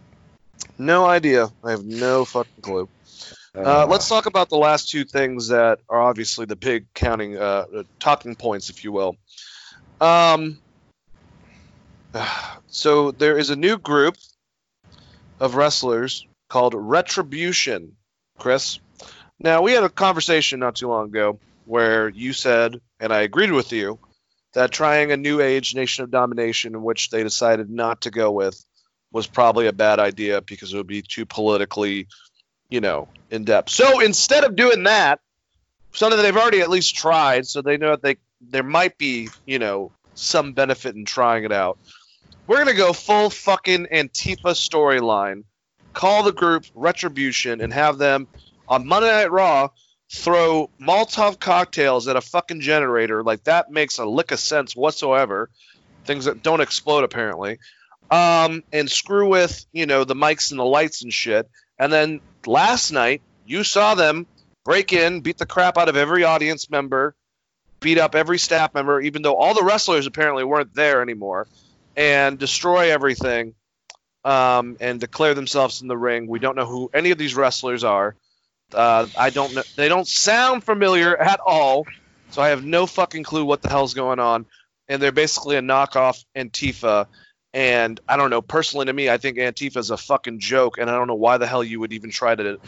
[0.77, 1.51] no idea.
[1.65, 2.89] I have no fucking clue.
[3.55, 7.65] Uh, let's talk about the last two things that are obviously the big counting uh,
[7.75, 9.17] uh, talking points, if you will.
[10.01, 10.59] Um,
[12.69, 14.17] so there is a new group
[15.41, 17.97] of wrestlers called Retribution,
[18.39, 18.81] Chris.
[19.39, 23.53] Now we had a conversation not too long ago where you said, and I agreed
[23.53, 23.99] with you,
[24.55, 28.31] that trying a new age Nation of Domination, in which they decided not to go
[28.31, 28.65] with,
[29.13, 32.09] was probably a bad idea because it would be too politically
[32.69, 33.71] you know, in depth.
[33.71, 35.21] So instead of doing that,
[35.93, 39.29] something that they've already at least tried, so they know that they there might be,
[39.47, 41.79] you know, some benefit in trying it out.
[42.47, 45.45] We're gonna go full fucking Antifa storyline.
[45.93, 48.29] Call the group Retribution and have them
[48.69, 49.71] on Monday Night Raw
[50.11, 53.23] throw Molotov cocktails at a fucking generator.
[53.23, 55.51] Like that makes a lick of sense whatsoever.
[56.05, 57.59] Things that don't explode apparently.
[58.11, 61.49] Um, and screw with, you know, the mics and the lights and shit.
[61.79, 64.27] And then last night, you saw them
[64.65, 67.15] break in, beat the crap out of every audience member,
[67.81, 71.47] beat up every staff member, even though all the wrestlers apparently weren't there anymore,
[71.97, 73.55] and destroy everything
[74.25, 76.27] um, and declare themselves in the ring.
[76.27, 78.15] We don't know who any of these wrestlers are.
[78.73, 79.63] Uh, I don't know.
[79.77, 81.87] They don't sound familiar at all,
[82.31, 84.47] so I have no fucking clue what the hell's going on.
[84.89, 87.07] And they're basically a knockoff Antifa.
[87.55, 88.43] And I don't know.
[88.43, 91.39] Personally, to me, I think Antifa is a fucking joke, and I don't know why
[91.39, 92.59] the hell you would even try to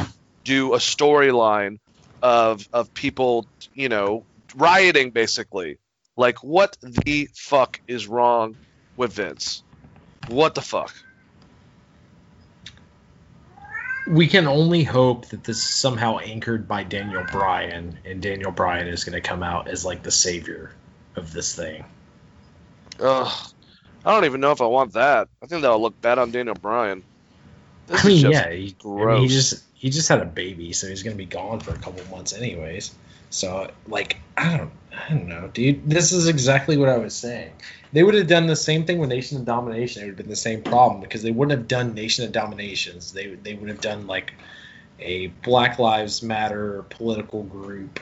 [0.44, 1.78] do a storyline
[2.22, 5.78] of of people, you know, rioting basically.
[6.16, 8.56] Like, what the fuck is wrong
[8.96, 9.62] with Vince?
[10.28, 10.94] What the fuck?
[14.10, 18.88] we can only hope that this is somehow anchored by Daniel Bryan, and Daniel Bryan
[18.88, 20.72] is going to come out as like the savior
[21.16, 21.84] of this thing.
[22.98, 23.32] Ugh.
[24.04, 25.28] I don't even know if I want that.
[25.42, 27.02] I think that'll look bad on Daniel Bryan.
[27.86, 30.86] This I mean, yeah, he, I mean, he just he just had a baby, so
[30.88, 32.94] he's going to be gone for a couple months anyways.
[33.30, 35.88] So like, I don't, I don't know, dude.
[35.88, 37.52] This is exactly what I was saying.
[37.92, 40.02] They would have done the same thing with Nation of Domination.
[40.02, 43.12] It would have been the same problem because they wouldn't have done Nation of Dominations.
[43.12, 44.34] They they would have done like
[44.98, 48.00] a Black Lives Matter political group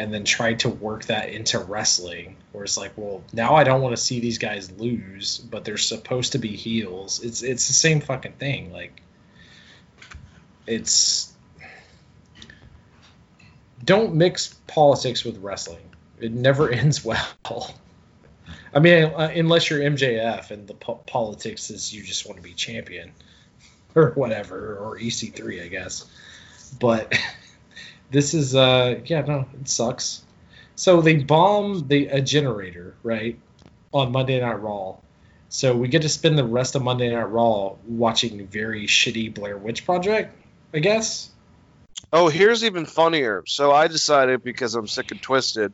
[0.00, 3.82] and then tried to work that into wrestling where it's like well now i don't
[3.82, 7.22] want to see these guys lose but they're supposed to be heels.
[7.22, 9.02] It's it's the same fucking thing like
[10.66, 11.32] it's
[13.82, 15.84] don't mix politics with wrestling.
[16.20, 17.74] It never ends well.
[18.72, 22.42] I mean uh, unless you're mjf and the po- politics is you just want to
[22.42, 23.12] be champion
[23.94, 26.06] or whatever or ec3 i guess.
[26.78, 27.12] But
[28.10, 30.22] this is uh yeah no it sucks
[30.76, 33.38] so they bomb the a generator right
[33.92, 34.94] on monday night raw
[35.48, 39.56] so we get to spend the rest of monday night raw watching very shitty blair
[39.56, 40.36] witch project
[40.74, 41.30] i guess
[42.12, 43.44] Oh, here's even funnier.
[43.46, 45.72] So I decided because I'm sick and twisted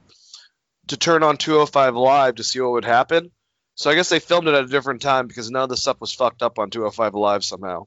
[0.89, 3.31] to turn on 205 Live to see what would happen.
[3.74, 6.00] So I guess they filmed it at a different time because none of the stuff
[6.00, 7.86] was fucked up on 205 Live somehow.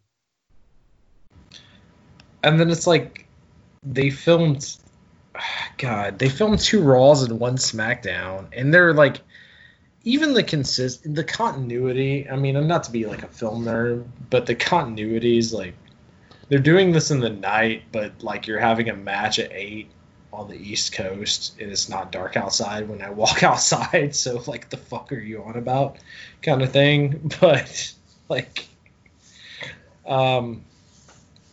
[2.44, 3.28] and then it's like
[3.83, 4.77] they filmed
[5.77, 9.22] god they filmed two raws and one smackdown and they're like
[10.03, 12.30] even the consist the continuity.
[12.30, 15.75] I mean, I'm not to be like a film nerd, but the continuity is like
[16.48, 19.90] they're doing this in the night, but like you're having a match at eight
[20.32, 24.16] on the East Coast and it's not dark outside when I walk outside.
[24.16, 25.98] So like, the fuck are you on about,
[26.41, 27.32] kind of thing.
[27.40, 27.93] But
[28.30, 28.67] like,
[30.06, 30.64] um,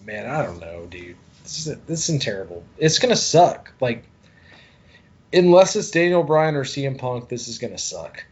[0.05, 1.16] man, I don't know, dude.
[1.47, 2.65] This is this is terrible.
[2.76, 3.73] It's gonna suck.
[3.81, 4.05] Like,
[5.33, 8.25] unless it's Daniel Bryan or CM Punk, this is gonna suck.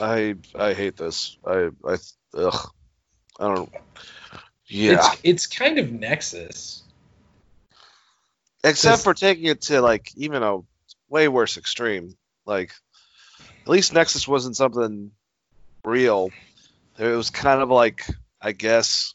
[0.00, 1.38] I I hate this.
[1.46, 1.98] I I
[2.34, 2.70] ugh.
[3.38, 3.70] I don't.
[4.66, 4.94] Yeah.
[4.94, 6.82] It's it's kind of Nexus.
[8.64, 10.58] Except for taking it to like even a
[11.08, 12.16] way worse extreme.
[12.44, 12.72] Like
[13.62, 15.12] at least Nexus wasn't something
[15.84, 16.30] real.
[16.98, 18.04] It was kind of like
[18.42, 19.14] I guess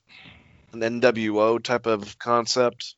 [0.82, 2.96] an NWO type of concept.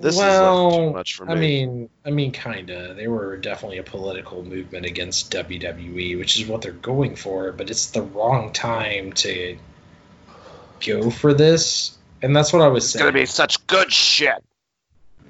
[0.00, 1.32] This is well, like too much for me.
[1.32, 2.94] I mean, I mean, kinda.
[2.94, 7.52] They were definitely a political movement against WWE, which is what they're going for.
[7.52, 9.58] But it's the wrong time to
[10.84, 13.04] go for this, and that's what I was it's saying.
[13.04, 14.42] gonna be such good shit.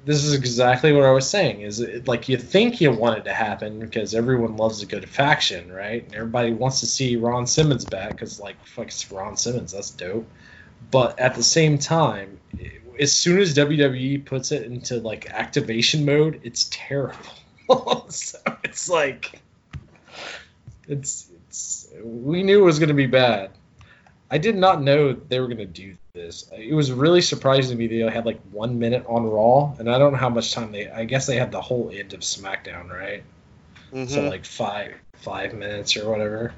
[0.05, 1.61] this is exactly what I was saying.
[1.61, 5.07] Is it, like you think you want it to happen because everyone loves a good
[5.09, 6.03] faction, right?
[6.03, 9.91] And everybody wants to see Ron Simmons back because like fuck, it's Ron Simmons, that's
[9.91, 10.27] dope.
[10.91, 12.39] But at the same time,
[12.99, 17.17] as soon as WWE puts it into like activation mode, it's terrible.
[18.09, 19.39] so it's like
[20.87, 23.51] it's it's we knew it was going to be bad.
[24.29, 26.49] I did not know they were going to do this.
[26.55, 29.97] It was really surprising to me they had like one minute on Raw, and I
[29.99, 30.89] don't know how much time they.
[30.89, 33.23] I guess they had the whole end of SmackDown, right?
[33.93, 34.09] Mhm.
[34.09, 36.53] So like five five minutes or whatever.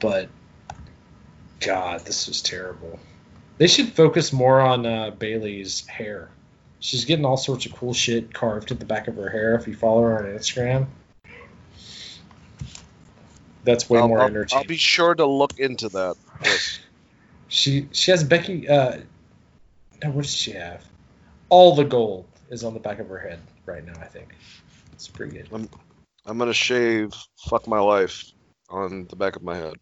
[0.00, 0.28] But
[1.60, 2.98] God, this was terrible.
[3.58, 6.30] They should focus more on uh, Bayley's hair.
[6.80, 9.54] She's getting all sorts of cool shit carved at the back of her hair.
[9.54, 10.86] If you follow her on Instagram,
[13.64, 14.62] that's way I'll, more I'll- entertaining.
[14.64, 16.16] I'll be sure to look into that.
[17.48, 18.66] She she has Becky.
[18.66, 19.00] Uh,
[20.04, 20.82] what does she have?
[21.50, 23.92] All the gold is on the back of her head right now.
[24.00, 24.34] I think
[24.94, 25.68] it's pretty good.
[26.24, 27.12] I'm gonna shave
[27.50, 28.24] "fuck my life"
[28.70, 29.74] on the back of my head.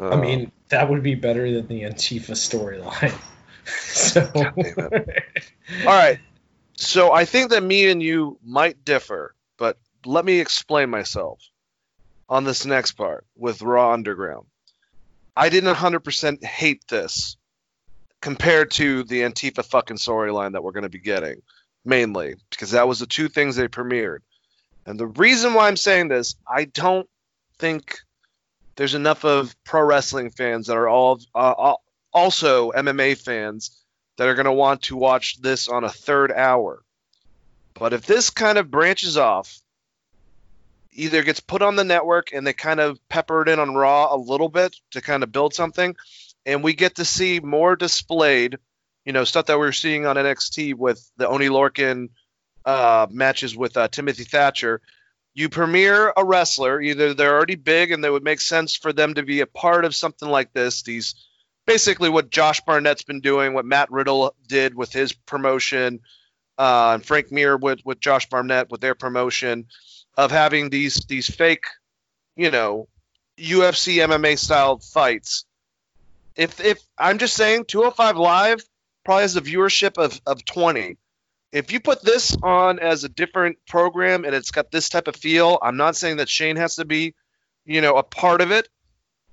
[0.00, 3.14] Uh, I mean, that would be better than the Antifa storyline.
[3.66, 4.30] so,
[5.86, 6.18] all right.
[6.76, 11.40] So I think that me and you might differ, but let me explain myself
[12.28, 14.46] on this next part with Raw Underground.
[15.36, 17.36] I didn't 100% hate this
[18.20, 21.42] compared to the Antifa fucking storyline that we're going to be getting,
[21.84, 24.20] mainly because that was the two things they premiered.
[24.86, 27.08] And the reason why I'm saying this, I don't
[27.58, 27.98] think
[28.76, 31.74] there's enough of pro wrestling fans that are all uh,
[32.12, 33.76] also MMA fans
[34.16, 36.82] that are going to want to watch this on a third hour.
[37.74, 39.60] But if this kind of branches off,
[40.92, 44.14] either gets put on the network and they kind of pepper it in on Raw
[44.14, 45.96] a little bit to kind of build something,
[46.46, 48.58] and we get to see more displayed,
[49.04, 52.10] you know, stuff that we are seeing on NXT with the Oni Lorcan
[52.64, 54.80] uh, matches with uh, Timothy Thatcher.
[55.34, 59.14] You premiere a wrestler, either they're already big and they would make sense for them
[59.14, 60.82] to be a part of something like this.
[60.82, 61.14] These
[61.66, 66.00] basically what Josh Barnett's been doing, what Matt Riddle did with his promotion,
[66.56, 69.66] uh, and Frank Mir with with Josh Barnett with their promotion
[70.16, 71.66] of having these these fake,
[72.36, 72.88] you know,
[73.38, 75.44] UFC MMA style fights.
[76.36, 78.64] If if I'm just saying 205 Live
[79.04, 80.96] probably has a viewership of, of 20.
[81.54, 85.14] If you put this on as a different program and it's got this type of
[85.14, 87.14] feel, I'm not saying that Shane has to be,
[87.64, 88.68] you know, a part of it.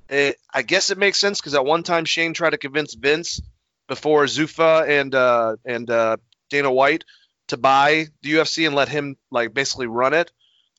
[0.08, 3.42] it I guess it makes sense because at one time Shane tried to convince Vince
[3.88, 6.18] before Zuffa and uh, and uh,
[6.52, 7.06] Dana White
[7.48, 10.32] to buy the UFC and let him like basically run it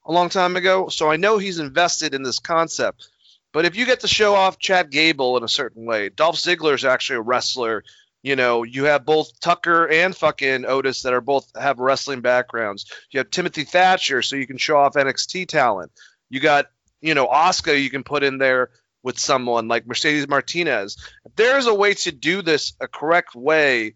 [0.05, 0.91] a long time ago.
[0.91, 3.09] So I know he's invested in this concept.
[3.53, 6.75] But if you get to show off Chad Gable in a certain way, Dolph Ziggler
[6.75, 7.83] is actually a wrestler.
[8.23, 12.87] You know, you have both Tucker and fucking Otis that are both have wrestling backgrounds.
[13.11, 15.91] You have Timothy Thatcher, so you can show off NXT talent.
[16.31, 16.67] You got,
[17.01, 18.71] you know, Oscar you can put in there
[19.03, 20.97] with someone like Mercedes Martinez.
[21.25, 23.95] If there's a way to do this a correct way,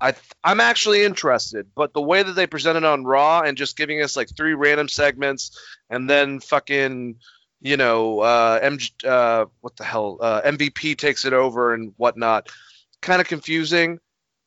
[0.00, 1.66] I I'm actually interested.
[1.74, 4.88] But the way that they presented on Raw and just giving us like three random
[4.88, 5.58] segments
[5.90, 7.16] and then fucking
[7.60, 12.48] you know uh, M uh, what the hell uh, MVP takes it over and whatnot,
[13.00, 13.98] kind of confusing.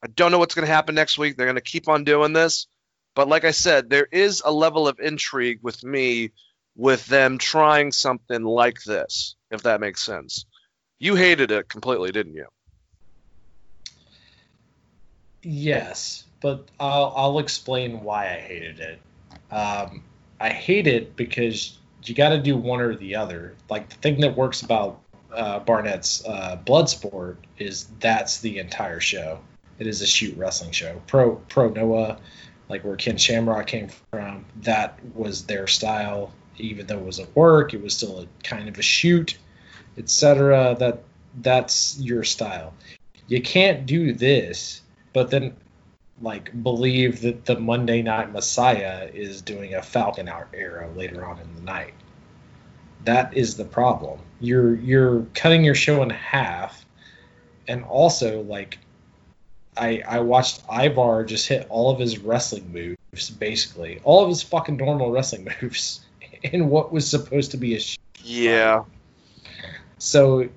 [0.04, 1.38] I don't know what's going to happen next week.
[1.38, 2.68] They're going to keep on doing this.
[3.16, 6.32] But like I said, there is a level of intrigue with me
[6.76, 10.46] with them trying something like this, if that makes sense.
[11.00, 12.48] You hated it completely, didn't you?
[15.44, 19.00] Yes, but I'll I'll explain why I hated it.
[19.52, 20.04] Um,
[20.40, 23.56] I hate it because you got to do one or the other.
[23.70, 25.03] Like the thing that works about
[25.34, 29.40] uh, Barnett's uh, Bloodsport is that's the entire show.
[29.80, 31.02] It is a shoot wrestling show.
[31.08, 32.20] Pro Pro Noah,
[32.70, 36.32] like where Ken Shamrock came from, that was their style.
[36.58, 39.38] Even though it was a work, it was still a kind of a shoot,
[39.98, 40.76] etc.
[40.78, 41.04] That
[41.42, 42.74] that's your style.
[43.28, 44.82] You can't do this,
[45.14, 45.56] but then
[46.22, 51.56] like believe that the Monday Night Messiah is doing a Falcon arrow later on in
[51.56, 51.94] the night.
[53.04, 54.20] That is the problem.
[54.44, 56.86] You're you're cutting your show in half,
[57.68, 58.78] and also like,
[59.78, 64.44] I I watched Ivar just hit all of his wrestling moves, basically all of his
[64.44, 66.02] fucking normal wrestling moves,
[66.44, 67.80] in what was supposed to be a.
[67.80, 68.84] Sh- Yeah.
[69.98, 70.50] so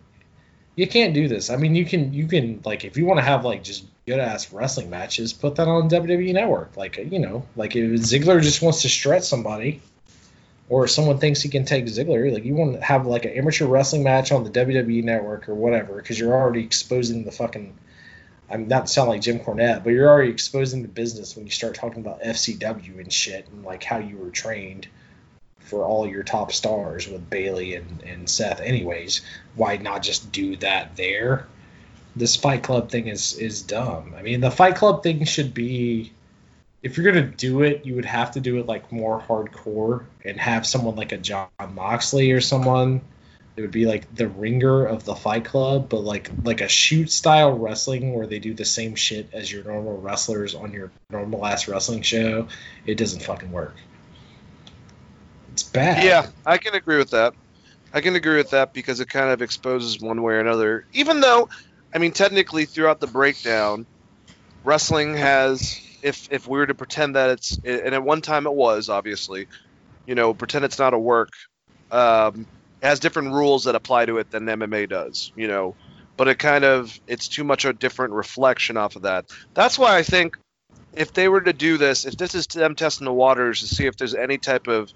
[0.74, 1.48] you can't do this.
[1.48, 4.18] I mean, you can you can like if you want to have like just good
[4.18, 6.76] ass wrestling matches, put that on WWE Network.
[6.76, 9.80] Like you know, like if Ziggler just wants to stretch somebody,
[10.68, 13.66] or someone thinks he can take Ziggler, like you want to have like an amateur
[13.66, 17.76] wrestling match on the WWE Network or whatever, because you're already exposing the fucking.
[18.48, 21.74] I'm not sound like Jim Cornette, but you're already exposing the business when you start
[21.74, 24.86] talking about FCW and shit and like how you were trained
[25.58, 29.22] for all your top stars with Bayley and, and Seth anyways.
[29.56, 31.46] Why not just do that there?
[32.14, 34.14] This Fight Club thing is is dumb.
[34.16, 36.12] I mean the Fight Club thing should be
[36.86, 40.38] if you're gonna do it, you would have to do it like more hardcore and
[40.38, 43.00] have someone like a Jon Moxley or someone.
[43.56, 47.10] It would be like the ringer of the Fight Club, but like like a shoot
[47.10, 51.44] style wrestling where they do the same shit as your normal wrestlers on your normal
[51.44, 52.46] ass wrestling show.
[52.86, 53.74] It doesn't fucking work.
[55.54, 56.04] It's bad.
[56.04, 57.34] Yeah, I can agree with that.
[57.92, 60.86] I can agree with that because it kind of exposes one way or another.
[60.92, 61.48] Even though,
[61.92, 63.86] I mean, technically throughout the breakdown,
[64.62, 68.52] wrestling has, if if we were to pretend that it's, and at one time it
[68.52, 69.48] was obviously,
[70.06, 71.30] you know, pretend it's not a work,
[71.90, 72.46] um,
[72.82, 75.74] has different rules that apply to it than MMA does, you know.
[76.16, 79.26] But it kind of, it's too much a different reflection off of that.
[79.52, 80.38] That's why I think
[80.94, 83.86] if they were to do this, if this is them testing the waters to see
[83.86, 84.90] if there's any type of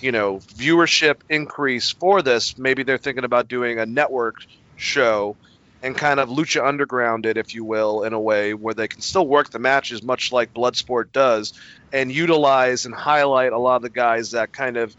[0.00, 4.36] you know viewership increase for this maybe they're thinking about doing a network
[4.76, 5.36] show
[5.82, 9.00] and kind of lucha underground it if you will in a way where they can
[9.00, 11.52] still work the matches much like bloodsport does
[11.92, 14.94] and utilize and highlight a lot of the guys that kind of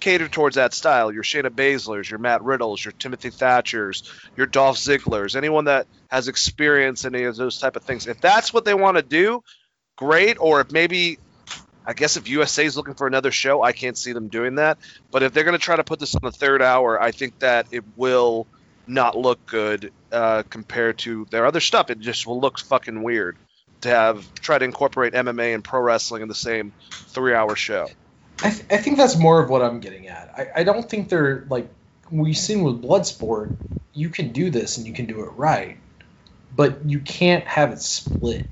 [0.00, 4.76] cater towards that style your Shayna Baszlers, your Matt Riddles, your Timothy Thatchers, your Dolph
[4.76, 8.06] Zigglers, anyone that has experience in any of those type of things.
[8.06, 9.42] If that's what they want to do,
[9.96, 10.36] great.
[10.38, 11.18] Or if maybe
[11.86, 14.78] I guess if USA is looking for another show, I can't see them doing that.
[15.10, 17.38] But if they're going to try to put this on the third hour, I think
[17.40, 18.46] that it will
[18.86, 21.90] not look good uh, compared to their other stuff.
[21.90, 23.36] It just will look fucking weird
[23.82, 27.88] to have try to incorporate MMA and pro wrestling in the same three-hour show.
[28.42, 30.34] I, th- I think that's more of what I'm getting at.
[30.36, 31.68] I, I don't think they're like
[32.10, 33.54] we've seen with Bloodsport.
[33.92, 35.78] You can do this and you can do it right,
[36.54, 38.46] but you can't have it split.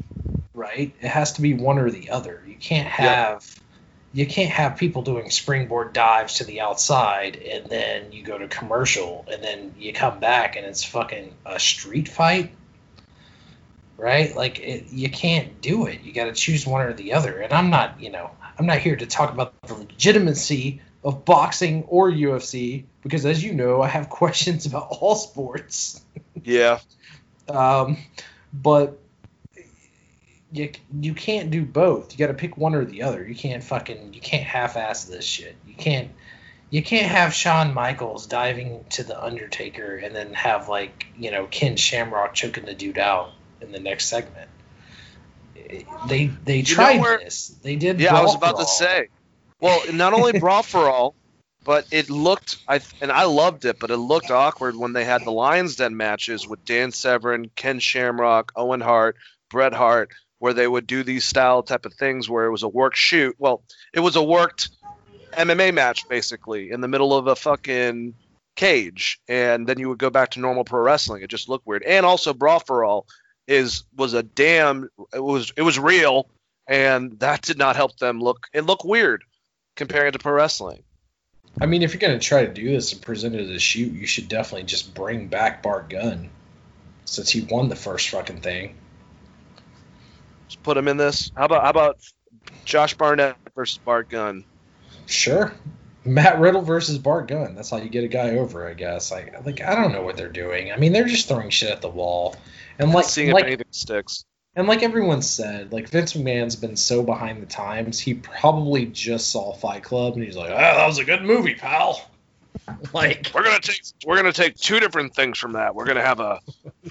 [0.54, 0.94] Right?
[1.00, 2.42] It has to be one or the other.
[2.46, 3.61] You can't have
[4.12, 8.46] you can't have people doing springboard dives to the outside and then you go to
[8.46, 12.52] commercial and then you come back and it's fucking a street fight.
[13.96, 14.34] Right?
[14.34, 16.02] Like it, you can't do it.
[16.02, 17.38] You got to choose one or the other.
[17.38, 21.84] And I'm not, you know, I'm not here to talk about the legitimacy of boxing
[21.84, 26.00] or UFC because, as you know, I have questions about all sports.
[26.42, 26.80] Yeah,
[27.48, 27.98] Um,
[28.52, 28.98] but
[30.52, 32.12] you you can't do both.
[32.12, 33.26] You got to pick one or the other.
[33.26, 35.56] You can't fucking you can't half-ass this shit.
[35.66, 36.10] You can't
[36.70, 41.46] you can't have Shawn Michaels diving to the Undertaker and then have like you know
[41.46, 44.50] Ken Shamrock choking the dude out in the next segment.
[46.08, 47.48] They they know tried where- this.
[47.62, 48.00] They did.
[48.00, 48.14] yeah.
[48.14, 49.08] I was about to say.
[49.60, 51.14] Well, not only brawl for all,
[51.64, 55.24] but it looked I and I loved it, but it looked awkward when they had
[55.24, 59.16] the Lions Den matches with Dan Severn, Ken Shamrock, Owen Hart,
[59.50, 60.10] Bret Hart,
[60.42, 63.36] where they would do these style type of things where it was a work shoot.
[63.38, 63.62] Well,
[63.94, 64.70] it was a worked
[65.34, 68.14] MMA match basically in the middle of a fucking
[68.56, 71.22] cage, and then you would go back to normal pro wrestling.
[71.22, 71.84] It just looked weird.
[71.84, 73.06] And also, Brawl for All
[73.46, 76.28] is was a damn it was it was real,
[76.66, 78.48] and that did not help them look.
[78.52, 79.22] It looked weird
[79.76, 80.82] comparing to pro wrestling.
[81.60, 83.92] I mean, if you're gonna try to do this and present it as a shoot,
[83.92, 86.30] you should definitely just bring back Bart Gunn,
[87.04, 88.74] since he won the first fucking thing.
[90.52, 91.32] Just put him in this.
[91.34, 91.98] How about how about
[92.66, 94.44] Josh Barnett versus Bart Gunn?
[95.06, 95.54] Sure.
[96.04, 97.54] Matt Riddle versus Bart Gunn.
[97.54, 99.10] That's how you get a guy over, I guess.
[99.10, 100.70] Like, like I don't know what they're doing.
[100.70, 102.36] I mean, they're just throwing shit at the wall,
[102.78, 104.26] and like, Seeing if like anything sticks.
[104.54, 109.30] And like everyone said, like Vince McMahon's been so behind the times, he probably just
[109.30, 111.98] saw Fight Club and he's like, "Oh, that was a good movie, pal."
[112.92, 115.74] Like, We're gonna take we're gonna take two different things from that.
[115.74, 116.40] We're gonna have a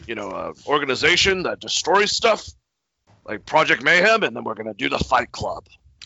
[0.08, 2.50] you know a organization that destroys stuff
[3.26, 5.66] like Project Mayhem, and then we're gonna do the Fight Club.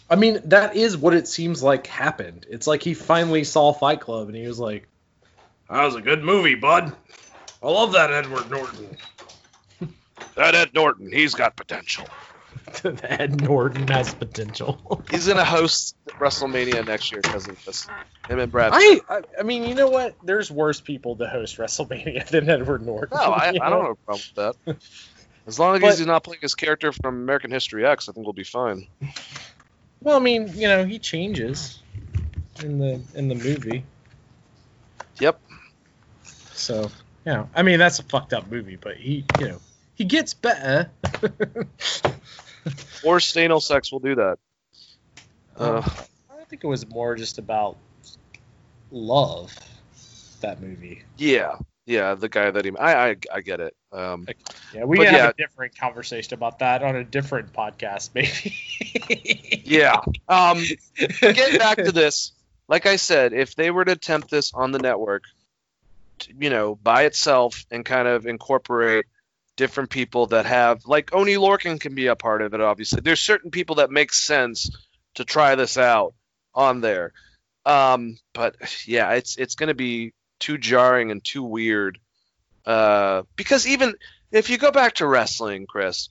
[0.09, 2.45] I mean, that is what it seems like happened.
[2.49, 4.87] It's like he finally saw Fight Club and he was like,
[5.69, 6.93] "That was a good movie, bud.
[7.63, 8.97] I love that Edward Norton."
[10.35, 12.05] That Ed Norton, he's got potential.
[12.81, 15.03] That Ed Norton has potential.
[15.11, 17.87] He's gonna host WrestleMania next year because of this.
[18.27, 18.71] Him and Brad.
[18.73, 20.15] I, I I mean, you know what?
[20.23, 23.17] There's worse people to host WrestleMania than Edward Norton.
[23.17, 24.77] no, I, I don't have a problem with that.
[25.47, 28.25] As long as But- he's not playing his character from American History X, I think
[28.25, 28.87] we'll be fine.
[30.01, 31.79] Well, I mean, you know, he changes
[32.61, 33.83] in the in the movie.
[35.19, 35.39] Yep.
[36.53, 36.83] So,
[37.25, 39.61] you know, I mean, that's a fucked up movie, but he, you know,
[39.95, 40.89] he gets better.
[43.03, 44.39] Or anal sex will do that.
[45.55, 45.87] Uh,
[46.31, 47.77] I think it was more just about
[48.91, 49.53] love.
[50.41, 51.03] That movie.
[51.17, 52.71] yeah, yeah, the guy that he.
[52.77, 53.75] I, I, I get it.
[53.91, 54.27] Um,
[54.73, 55.29] Yeah, we can have yeah.
[55.29, 59.61] a different conversation about that on a different podcast, maybe.
[59.65, 60.01] yeah.
[60.27, 60.63] Um,
[60.97, 62.31] getting back to this,
[62.67, 65.23] like I said, if they were to attempt this on the network,
[66.39, 69.05] you know, by itself and kind of incorporate
[69.55, 72.61] different people that have, like Oni Lorcan can be a part of it.
[72.61, 74.71] Obviously, there's certain people that make sense
[75.15, 76.15] to try this out
[76.55, 77.13] on there.
[77.63, 78.55] Um, but
[78.87, 81.99] yeah, it's it's going to be too jarring and too weird.
[82.65, 83.95] Uh, because even
[84.31, 86.09] if you go back to wrestling, Chris,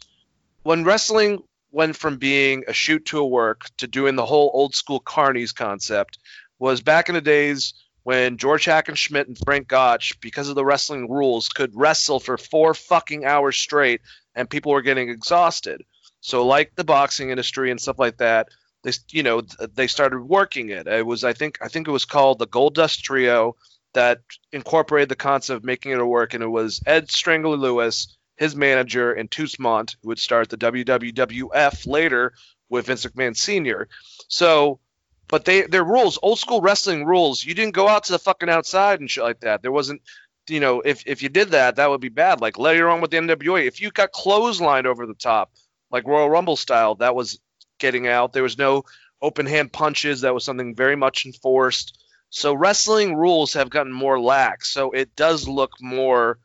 [0.62, 4.74] when wrestling went from being a shoot to a work to doing the whole old
[4.74, 6.18] school carnies concept
[6.58, 11.10] was back in the days when George Hackenschmidt and Frank Gotch, because of the wrestling
[11.10, 14.02] rules, could wrestle for four fucking hours straight
[14.34, 15.82] and people were getting exhausted.
[16.20, 18.48] So like the boxing industry and stuff like that,
[18.82, 19.40] they you know
[19.74, 20.86] they started working it.
[20.86, 23.56] It was I think I think it was called the Gold Dust Trio
[23.94, 24.20] that
[24.52, 28.55] incorporated the concept of making it a work, and it was Ed Strangler Lewis, his
[28.55, 32.34] manager, and Toots Mondt, who would start the WWF later
[32.68, 33.89] with Vince McMahon Sr.
[34.28, 34.81] So,
[35.28, 38.50] but they their rules, old school wrestling rules, you didn't go out to the fucking
[38.50, 39.62] outside and shit like that.
[39.62, 40.02] There wasn't,
[40.48, 42.40] you know, if if you did that, that would be bad.
[42.40, 45.52] Like later on with the NWA, if you got clotheslined over the top,
[45.90, 47.39] like Royal Rumble style, that was
[47.78, 48.32] getting out.
[48.32, 48.84] There was no
[49.23, 50.20] open hand punches.
[50.20, 51.98] That was something very much enforced.
[52.34, 54.68] So wrestling rules have gotten more lax.
[54.68, 56.40] So it does look more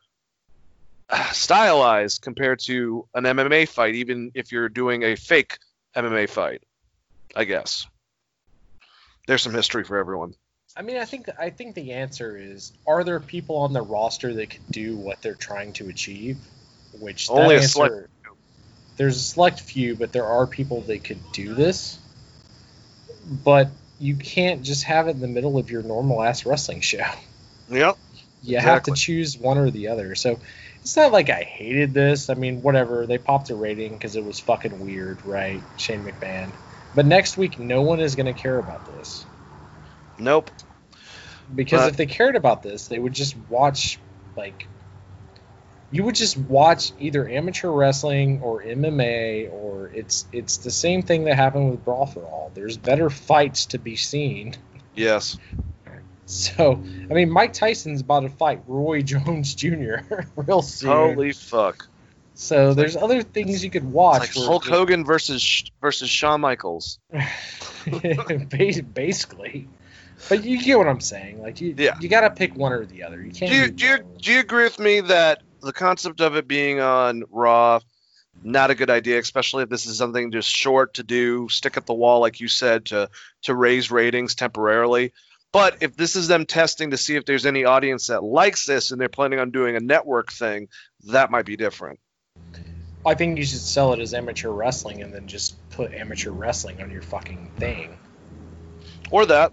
[1.08, 5.58] uh, stylized compared to an MMA fight, even if you're doing a fake
[5.96, 6.62] MMA fight.
[7.34, 7.88] I guess
[9.26, 10.34] there's some history for everyone.
[10.76, 14.32] I mean, I think I think the answer is: Are there people on the roster
[14.34, 16.38] that could do what they're trying to achieve?
[17.00, 18.10] Which that Only a answer, select
[18.96, 21.98] There's a select few, but there are people that could do this.
[23.44, 23.70] But
[24.00, 27.04] you can't just have it in the middle of your normal ass wrestling show.
[27.68, 27.98] Yep.
[28.42, 30.14] You have to choose one or the other.
[30.14, 30.38] So
[30.80, 32.30] it's not like I hated this.
[32.30, 33.06] I mean, whatever.
[33.06, 35.60] They popped a rating because it was fucking weird, right?
[35.76, 36.50] Shane McMahon.
[36.94, 39.24] But next week, no one is going to care about this.
[40.18, 40.50] Nope.
[41.54, 43.98] Because Uh, if they cared about this, they would just watch,
[44.36, 44.66] like,
[45.90, 51.24] you would just watch either amateur wrestling or MMA, or it's it's the same thing
[51.24, 52.50] that happened with Brawl for All.
[52.54, 54.54] There's better fights to be seen.
[54.94, 55.36] Yes.
[56.26, 56.74] So,
[57.10, 59.96] I mean, Mike Tyson's about to fight Roy Jones Jr.
[60.36, 60.90] real soon.
[60.90, 61.88] Holy fuck.
[62.34, 64.22] So there's other things you could watch.
[64.28, 66.98] It's like where Hulk Hogan versus versus Shawn Michaels.
[68.50, 69.68] Basically.
[70.28, 71.42] But you get what I'm saying.
[71.42, 71.98] Like you, Yeah.
[72.00, 73.20] you got to pick one or the other.
[73.20, 73.50] You can't.
[73.50, 76.80] Do you, do you do you agree with me that the concept of it being
[76.80, 77.80] on Raw,
[78.42, 81.86] not a good idea, especially if this is something just short to do, stick at
[81.86, 83.10] the wall, like you said, to
[83.42, 85.12] to raise ratings temporarily.
[85.52, 88.92] But if this is them testing to see if there's any audience that likes this
[88.92, 90.68] and they're planning on doing a network thing,
[91.08, 91.98] that might be different.
[93.04, 96.80] I think you should sell it as amateur wrestling and then just put amateur wrestling
[96.82, 97.98] on your fucking thing.
[99.10, 99.52] Or that.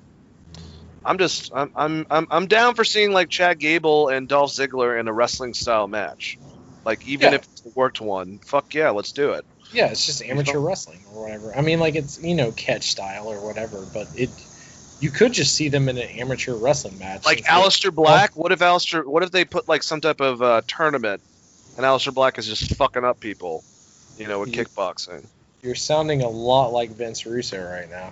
[1.08, 5.00] I'm just I'm I'm I'm, I'm down for seeing like Chad Gable and Dolph Ziggler
[5.00, 6.38] in a wrestling style match.
[6.86, 7.36] Like even Yeah.
[7.36, 9.45] if it's a worked one, fuck yeah, let's do it.
[9.72, 11.53] Yeah, it's just amateur wrestling or whatever.
[11.56, 14.30] I mean, like it's you know catch style or whatever, but it
[15.00, 17.26] you could just see them in an amateur wrestling match.
[17.26, 20.19] Like It's like- Aleister Black, what if Aleister what if they put like some type
[20.22, 21.22] of uh, tournament
[21.77, 23.64] and Aleister Black is just fucking up people,
[24.18, 24.64] you know, with Yeah.
[24.64, 25.26] kickboxing.
[25.61, 28.11] You're sounding a lot like Vince Russo right now.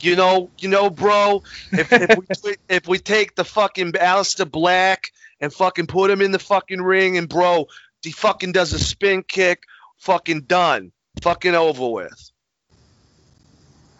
[0.00, 5.12] You know, you know, bro, if, if, we, if we take the fucking Aleister Black
[5.40, 7.66] and fucking put him in the fucking ring and bro,
[8.02, 9.62] he fucking does a spin kick
[9.98, 12.30] fucking done, fucking over with.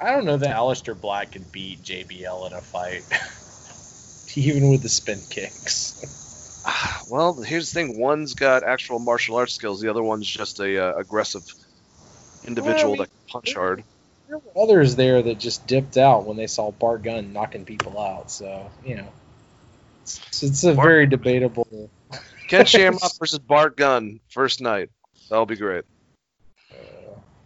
[0.01, 3.05] I don't know that Aleister Black could beat JBL in a fight,
[4.37, 6.15] even with the spin kicks.
[7.11, 10.79] Well, here's the thing: one's got actual martial arts skills, the other one's just a
[10.79, 11.43] uh, aggressive
[12.45, 13.83] individual mean, that can punch hard.
[14.29, 17.99] There were others there that just dipped out when they saw Bart Gunn knocking people
[17.99, 18.31] out.
[18.31, 19.09] So you know,
[20.03, 21.67] it's, it's a Bart- very debatable.
[22.49, 24.91] Ken Shamrock versus Bart Gunn, first night.
[25.31, 25.85] That'll be great.
[26.71, 26.75] Uh,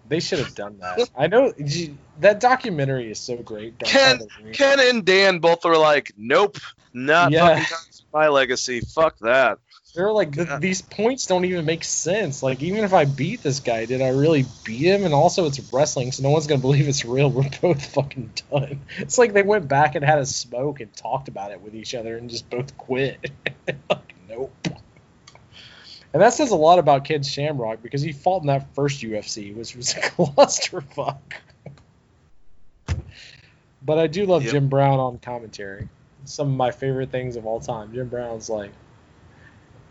[0.08, 1.08] they should have done that.
[1.16, 3.78] I know gee, that documentary is so great.
[3.78, 4.54] Dark Ken- Side of the Ring.
[4.54, 6.58] Ken and Dan both were like, "Nope,
[6.92, 7.60] not Yeah.
[7.62, 7.76] fucking
[8.12, 8.80] my legacy.
[8.80, 9.58] Fuck that."
[9.94, 12.42] They're like th- these points don't even make sense.
[12.42, 15.04] Like even if I beat this guy, did I really beat him?
[15.04, 17.30] And also it's wrestling, so no one's gonna believe it's real.
[17.30, 18.80] We're both fucking done.
[18.98, 21.94] It's like they went back and had a smoke and talked about it with each
[21.94, 23.30] other and just both quit.
[23.90, 24.54] like nope.
[26.14, 29.54] And that says a lot about Ken Shamrock because he fought in that first UFC,
[29.54, 31.18] which was a clusterfuck.
[33.82, 34.52] but I do love Yep.
[34.52, 35.88] Jim Brown on commentary.
[36.24, 37.92] Some of my favorite things of all time.
[37.94, 38.70] Jim Brown's like,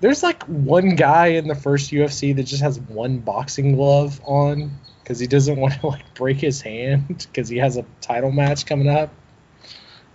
[0.02, 4.72] there's like one guy in the first UFC that just has one boxing glove on
[5.04, 8.66] because he doesn't want to like break his hand because he has a title match
[8.66, 9.12] coming up.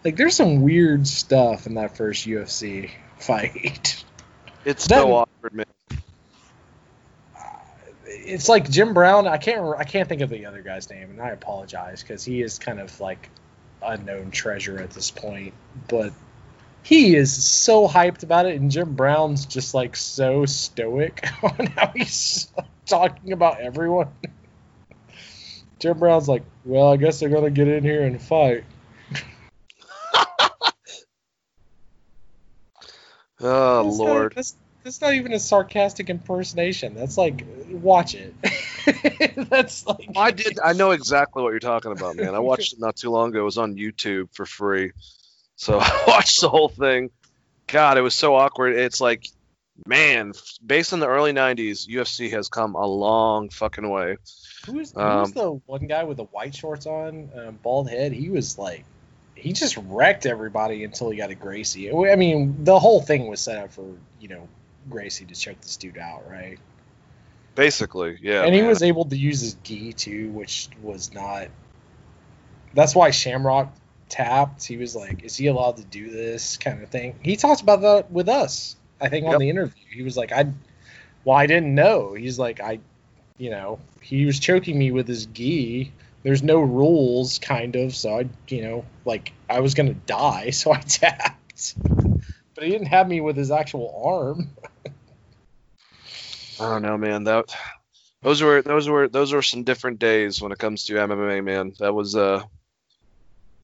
[0.04, 4.04] Like, there's some weird stuff in that first UFC fight.
[4.64, 5.66] It's That- so awkward, man.
[8.04, 9.26] it's like Jim Brown.
[9.26, 9.64] I can't.
[9.78, 12.80] I can't think of the other guy's name, and I apologize because he is kind
[12.80, 13.30] of like
[13.82, 15.54] unknown treasure at this point.
[15.88, 16.12] But
[16.86, 21.88] he is so hyped about it, and Jim Brown's just like so stoic on how
[21.88, 22.46] he's
[22.86, 24.08] talking about everyone.
[25.80, 28.64] Jim Brown's like, "Well, I guess they're gonna get in here and fight."
[33.40, 34.32] Oh That's not- lord.
[34.34, 36.94] that's, that's not even a sarcastic impersonation.
[36.94, 38.34] That's like, watch it.
[39.50, 40.08] that's like.
[40.16, 40.58] I did.
[40.64, 42.34] I know exactly what you're talking about, man.
[42.34, 43.40] I watched it not too long ago.
[43.40, 44.92] It was on YouTube for free,
[45.56, 47.10] so I watched the whole thing.
[47.66, 48.76] God, it was so awkward.
[48.76, 49.26] It's like,
[49.86, 50.32] man,
[50.64, 54.18] based on the early '90s, UFC has come a long fucking way.
[54.66, 58.12] Who's who's Um, the one guy with the white shorts on, um, bald head?
[58.12, 58.84] He was like,
[59.34, 61.92] he just wrecked everybody until he got a Gracie.
[61.92, 63.84] I mean, the whole thing was set up for
[64.20, 64.48] you know
[64.88, 66.58] Gracie to choke this dude out, right?
[67.54, 68.42] Basically, yeah.
[68.44, 71.48] and he was able to use his gi too, which was not.
[72.74, 73.72] That's why Shamrock
[74.08, 74.64] tapped.
[74.64, 77.82] He was like, "Is he allowed to do this kind of thing?" He talked about
[77.82, 78.76] that with us.
[79.00, 80.46] I think on the interview, he was like, "I,
[81.24, 82.80] well, I didn't know." He's like, "I,
[83.38, 85.92] you know, he was choking me with his gi.
[86.22, 87.94] There's no rules, kind of.
[87.94, 91.74] So I, you know, like I was gonna die, so I tapped."
[92.54, 94.50] But he didn't have me with his actual arm.
[96.58, 97.24] I don't know, man.
[97.24, 97.54] That
[98.22, 101.74] those were those were those were some different days when it comes to MMA, man.
[101.78, 102.42] That was uh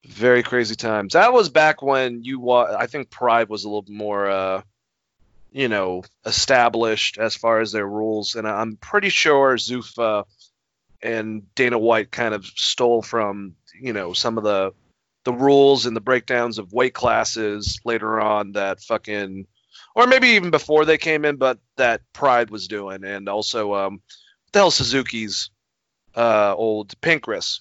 [0.06, 1.12] very crazy times.
[1.12, 4.62] That was back when you wa- I think Pride was a little more uh
[5.52, 10.24] you know established as far as their rules, and I'm pretty sure Zuffa
[11.02, 14.72] and Dana White kind of stole from you know some of the
[15.24, 19.46] the rules and the breakdowns of weight classes later on that fucking
[19.94, 24.00] or maybe even before they came in, but that Pride was doing, and also um,
[24.52, 25.50] the hell Suzuki's
[26.16, 27.60] uh, old Pancrase.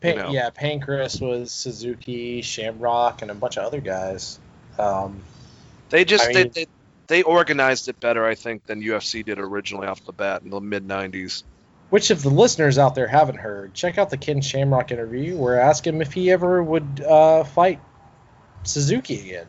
[0.00, 0.30] Pan- You know.
[0.30, 4.38] Yeah, Pancrase was Suzuki, Shamrock, and a bunch of other guys.
[4.78, 5.22] Um,
[5.90, 6.66] They just I they, mean- they
[7.08, 10.60] they organized it better, I think, than UFC did originally off the bat in the
[10.60, 11.42] mid '90s.
[11.90, 15.58] which, if the listeners out there haven't heard, check out the Ken Shamrock interview where
[15.60, 17.80] I ask him if he ever would uh, fight
[18.64, 19.46] Suzuki again.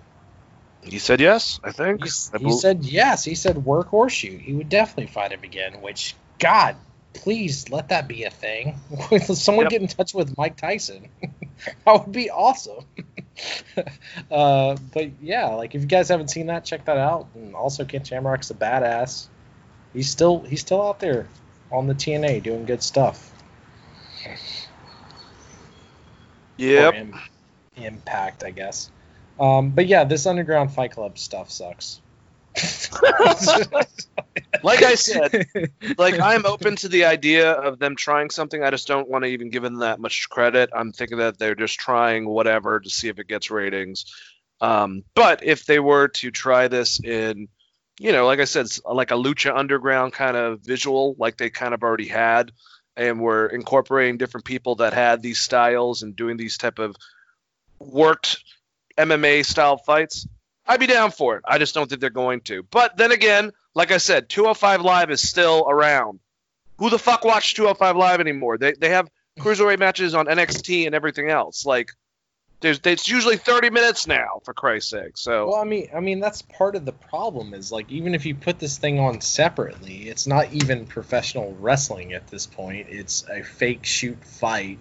[0.82, 2.06] He said yes, I think.
[2.06, 3.26] He, I he said yes.
[3.26, 4.40] He said work or shoot.
[4.40, 5.82] He would definitely fight him again.
[5.82, 6.78] Which God,
[7.14, 8.80] please let that be a thing.
[9.22, 9.72] Someone Yep.
[9.72, 11.10] get in touch with Mike Tyson.
[11.86, 12.86] that would be awesome.
[14.32, 17.28] uh, but yeah, like if you guys haven't seen that, check that out.
[17.36, 19.28] And also, Ken Shamrock's a badass.
[19.94, 21.28] He's still he's still out there
[21.72, 23.32] on the TNA doing good stuff.
[26.58, 26.94] Yep.
[26.94, 27.20] Im-
[27.78, 28.92] impact, I guess.
[29.40, 32.02] Um, but yeah, this underground Fight Club stuff sucks.
[34.64, 35.48] Like I said,
[35.98, 38.64] like I'm open to the idea of them trying something.
[38.64, 40.70] I just don't want to even give them that much credit.
[40.74, 44.06] I'm thinking that they're just trying whatever to see if it gets ratings.
[44.60, 47.48] Um, but if they were to try this in,
[48.00, 51.74] you know, like I said, like a lucha underground kind of visual, like they kind
[51.74, 52.52] of already had,
[52.98, 56.96] and were incorporating different people that had these styles and doing these type of
[57.80, 58.44] worked
[58.98, 60.28] MMA style fights,
[60.69, 61.43] I'd be down for it.
[61.48, 62.61] I just don't think they're going to.
[62.61, 66.19] But then again, like I said, 205 Live is still around.
[66.77, 68.59] who the fuck watched 205 Live anymore?
[68.59, 71.65] They they have cruiserweight matches on NXT and everything else.
[71.65, 71.91] Like,
[72.61, 75.17] there's it's usually 30 minutes now, for Christ's sake.
[75.17, 78.27] So Well, I mean, I mean that's part of the problem is like even if
[78.27, 82.88] you put this thing on separately, it's not even professional wrestling at this point.
[82.89, 84.77] It's a fake shoot fight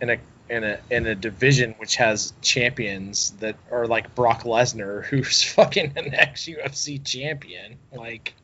[0.00, 0.18] in a
[0.48, 5.92] in a in a division which has champions that are like Brock Lesnar, who's fucking
[5.96, 7.78] an ex UFC champion.
[7.92, 8.34] Like,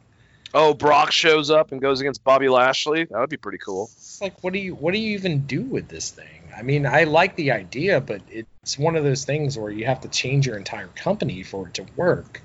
[0.54, 3.04] oh, Brock shows up and goes against Bobby Lashley.
[3.04, 3.84] That would be pretty cool.
[3.84, 6.26] it's like what do you what do you even do with this thing?
[6.56, 10.00] I mean, I like the idea, but it's one of those things where you have
[10.02, 12.42] to change your entire company for it to work.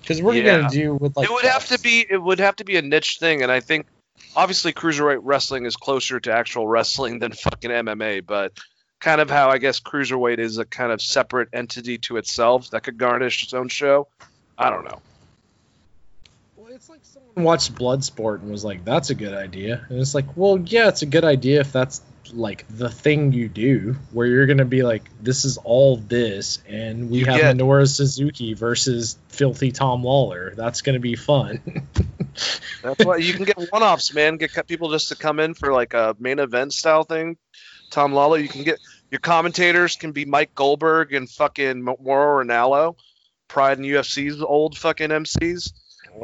[0.00, 0.56] Because what are you Yeah.
[0.58, 1.28] gonna do with like?
[1.28, 3.60] it would have to be it would have to be a niche thing, and I
[3.60, 3.86] think
[4.36, 8.52] obviously cruiserweight wrestling is closer to actual wrestling than fucking MMA, but
[9.00, 12.82] kind of how I guess cruiserweight is a kind of separate entity to itself that
[12.82, 14.08] could garnish its own show.
[14.56, 15.00] I don't know.
[16.56, 20.14] Well, it's like someone watched Bloodsport and was like, "That's a good idea," and it's
[20.14, 22.02] like, well, yeah, it's a good idea if that's
[22.32, 27.10] like the thing you do, where you're gonna be like, "This is all this," and
[27.10, 30.54] we You have get- Minoru Suzuki versus Filthy Tom Lawler.
[30.56, 31.60] That's gonna be fun.
[32.82, 34.38] That's why you can get one-offs, man.
[34.38, 37.36] Get people just to come in for like a main event style thing.
[37.90, 38.78] Tom Lawler, you can get
[39.10, 42.96] your commentators can be Mike Goldberg and fucking Mauro Ranallo,
[43.48, 45.72] Pride and UFC's old fucking MCs.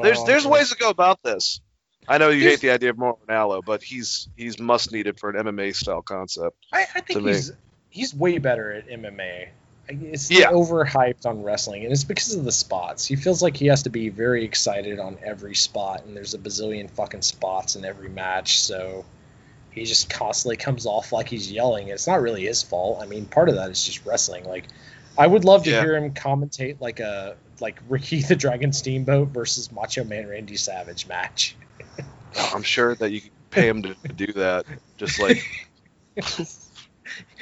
[0.02, 0.52] There's Well, there's okay.
[0.52, 1.60] ways to go about this.
[2.06, 5.28] I know you hate the idea of Mauro Ranallo, but he's he's must needed for
[5.30, 6.56] an MMA style concept.
[6.72, 7.32] I, I think to me.
[7.32, 7.52] he's
[7.90, 9.48] he's way better at MMA.
[9.90, 10.50] It's Yeah.
[10.50, 13.06] overhyped on wrestling, and it's because of the spots.
[13.06, 16.38] He feels like he has to be very excited on every spot, and there's a
[16.38, 19.04] bazillion fucking spots in every match, so
[19.70, 21.88] he just constantly comes off like he's yelling.
[21.88, 23.00] It's not really his fault.
[23.02, 24.44] I mean, part of that is just wrestling.
[24.44, 24.64] Like,
[25.18, 25.80] I would love to Yeah.
[25.80, 31.06] hear him commentate like a like Ricky the Dragon Steamboat versus Macho Man Randy Savage
[31.08, 31.56] match.
[32.54, 34.64] I'm sure that you could pay him to do that.
[34.96, 35.44] Just like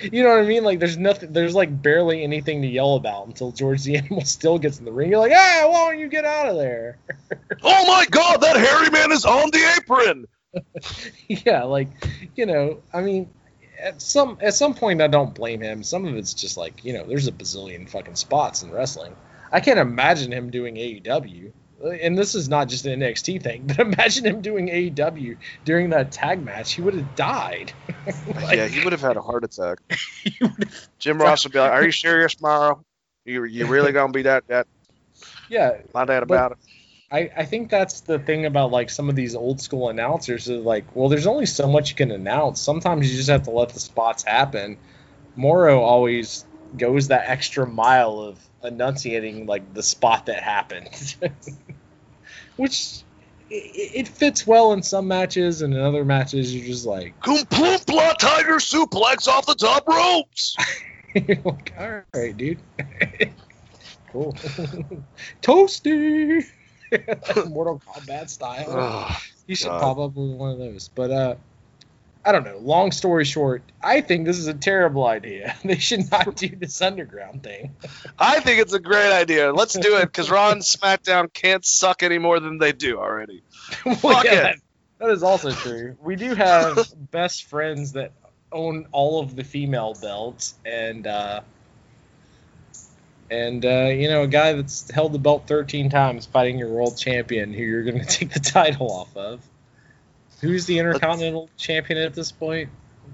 [0.01, 0.65] You know what I mean?
[0.65, 4.59] Like there's nothing there's like barely anything to yell about until George the Animal Steele
[4.59, 5.11] gets in the ring.
[5.11, 6.99] You're like, ah, why don't you get out of there?
[7.63, 10.27] Oh my god, that hairy man is on the apron!
[11.29, 11.89] yeah, like,
[12.37, 13.29] you know, I mean
[13.81, 15.83] at some at some point I don't blame him.
[15.83, 19.15] Some of it's just like, you know, there's a bazillion fucking spots in wrestling.
[19.53, 21.53] I can't imagine him doing AEW.
[22.01, 26.11] And this is not just an NXT thing, but imagine him doing AEW during that
[26.11, 26.73] tag match.
[26.73, 27.73] He would have died.
[28.35, 29.79] Like, yeah, he would have had a heart attack.
[31.01, 32.85] Jim Ross would be like, Are you serious, Mauro?
[33.25, 34.69] You you really gonna be that that
[35.49, 36.59] yeah, that But- about it?
[37.11, 40.65] I, I think that's the thing about like some of these old school announcers is
[40.65, 42.61] like, well, there's only so much you can announce.
[42.61, 44.77] Sometimes you just have to let the spots happen.
[45.37, 46.45] Mauro always
[46.77, 51.17] goes that extra mile of enunciating like the spot that happened,
[52.57, 53.03] which
[53.51, 58.19] it, it fits well in some matches, and in other matches you're just like, Complumpla
[58.19, 60.57] tiger suplex off the top ropes.
[61.15, 62.59] you're like all right, dude,
[64.13, 64.33] cool,
[65.43, 66.45] toasty,
[67.49, 68.67] Mortal Kombat style.
[68.69, 69.17] Ugh,
[69.47, 69.81] You should God.
[69.81, 70.89] pop up with one of those.
[70.89, 71.35] But uh
[72.25, 72.59] I don't know.
[72.59, 75.55] Long story short, I think this is a terrible idea.
[75.65, 77.77] They should not do this underground thing.
[78.19, 79.53] I think it's a great idea.
[79.53, 83.43] Let's do it because Raw and SmackDown can't suck any more than they do already.
[83.85, 84.31] Well, Fuck it.
[84.31, 84.57] that-
[84.99, 85.95] that is also true.
[86.03, 86.79] We do have
[87.11, 88.13] best friends that
[88.51, 91.43] own all of the female belts, and uh,
[93.31, 96.97] and uh, you know a guy that's held the belt 13 times, fighting your world
[96.97, 99.41] champion, who you're going to take the title off of.
[100.41, 102.69] Who's the intercontinental champion at this point?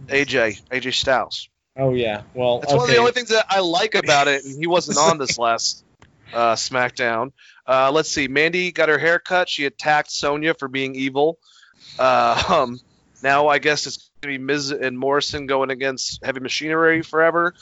[0.08, 1.49] AJ, AJ Styles.
[1.76, 4.58] Oh yeah, well That's one of the only things that I like about it, and
[4.58, 5.84] he wasn't on this last
[6.32, 7.32] uh, SmackDown.
[7.66, 8.28] Uh, let's see.
[8.28, 9.49] Mandy got her hair cut.
[9.49, 11.39] She attacked Sonya for being evil.
[11.99, 12.81] Uh, um,
[13.23, 17.55] now I guess it's gonna be Miz and Morrison going against Heavy Machinery forever.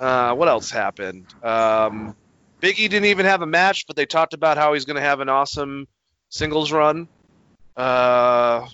[0.00, 1.26] Uh, what else happened?
[1.42, 2.14] Um,
[2.60, 5.28] Biggie didn't even have a match, but they talked about how he's gonna have an
[5.28, 5.86] awesome
[6.28, 7.08] singles run.
[7.76, 8.68] Uh,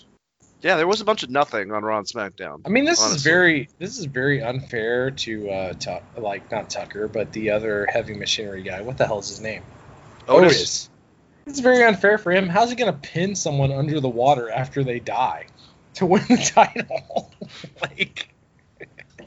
[0.62, 2.62] yeah, there was a bunch of nothing on Raw and SmackDown.
[2.64, 7.06] I mean, this is very this is very unfair to uh, Tuck, like not Tucker,
[7.06, 8.80] but the other heavy machinery guy.
[8.80, 9.62] What the hell is his name?
[10.26, 10.88] Otis.
[11.46, 12.48] It's very unfair for him.
[12.48, 15.46] How's he gonna pin someone under the water after they die
[15.94, 17.30] to win the title?
[17.82, 18.33] like,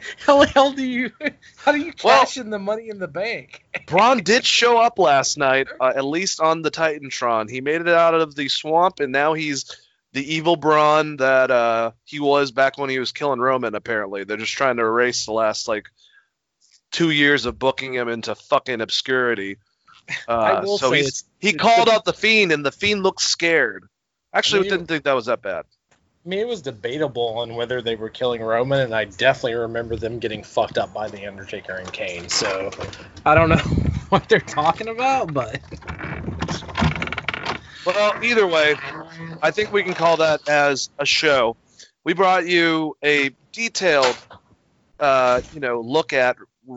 [0.25, 1.11] how the hell do you
[1.55, 3.63] how do you Well- in the money in the bank?
[3.87, 7.49] Braun did show up last night, uh, at least on the Titantron.
[7.49, 9.75] He made it out of the swamp, and now he's
[10.13, 13.75] the evil Braun that uh, he was back when he was killing Roman.
[13.75, 15.89] Apparently, they're just trying to erase the last like
[16.91, 19.57] two years of booking him into fucking obscurity.
[20.25, 23.89] Uh, so he's, he called out the fiend, and the fiend looked scared.
[24.33, 25.65] Actually, I didn't think that was that bad.
[26.27, 29.95] I mean, it was debatable on whether they were killing Roman, and I definitely remember
[29.95, 32.27] them getting fucked up by the Undertaker and Kane.
[32.27, 32.69] So
[33.25, 33.55] I don't know
[34.09, 35.61] what they're talking about, but
[37.85, 38.75] Well, either way,
[39.41, 41.55] I think we can call that as a show.
[42.03, 44.17] We brought you a detailed,
[44.99, 46.35] uh, you know, look at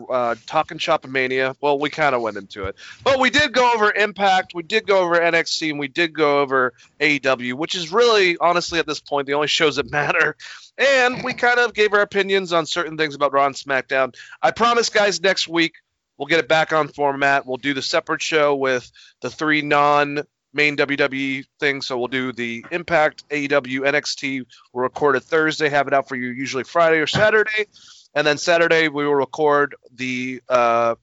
[0.09, 1.55] uh, Talk and Shop Mania.
[1.61, 4.87] Well, we kind of went into it, but we did go over Impact, we did
[4.87, 8.99] go over NXT, and we did go over AEW, which is really, honestly, at this
[8.99, 10.35] point, the only shows that matter.
[10.77, 14.15] And we kind of gave our opinions on certain things about Raw and SmackDown.
[14.41, 15.75] I promise, guys, next week
[16.17, 17.45] we'll get it back on format.
[17.45, 21.87] We'll do the separate show with the three non main WWE things.
[21.87, 24.45] So we'll do the Impact, AEW, NXT.
[24.73, 27.67] We'll record it Thursday, have it out for you usually Friday or Saturday,
[28.13, 30.95] and then Saturday we will record the uh,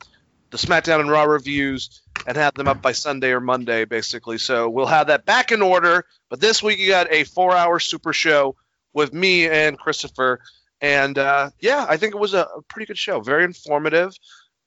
[0.50, 4.38] the SmackDown and Raw reviews and have them up by Sunday or Monday, basically.
[4.38, 6.04] So we'll have that back in order.
[6.30, 8.56] But this week you got a four-hour super show
[8.92, 10.40] with me and Christopher.
[10.80, 14.14] And uh, yeah, I think it was a, pretty good show, very informative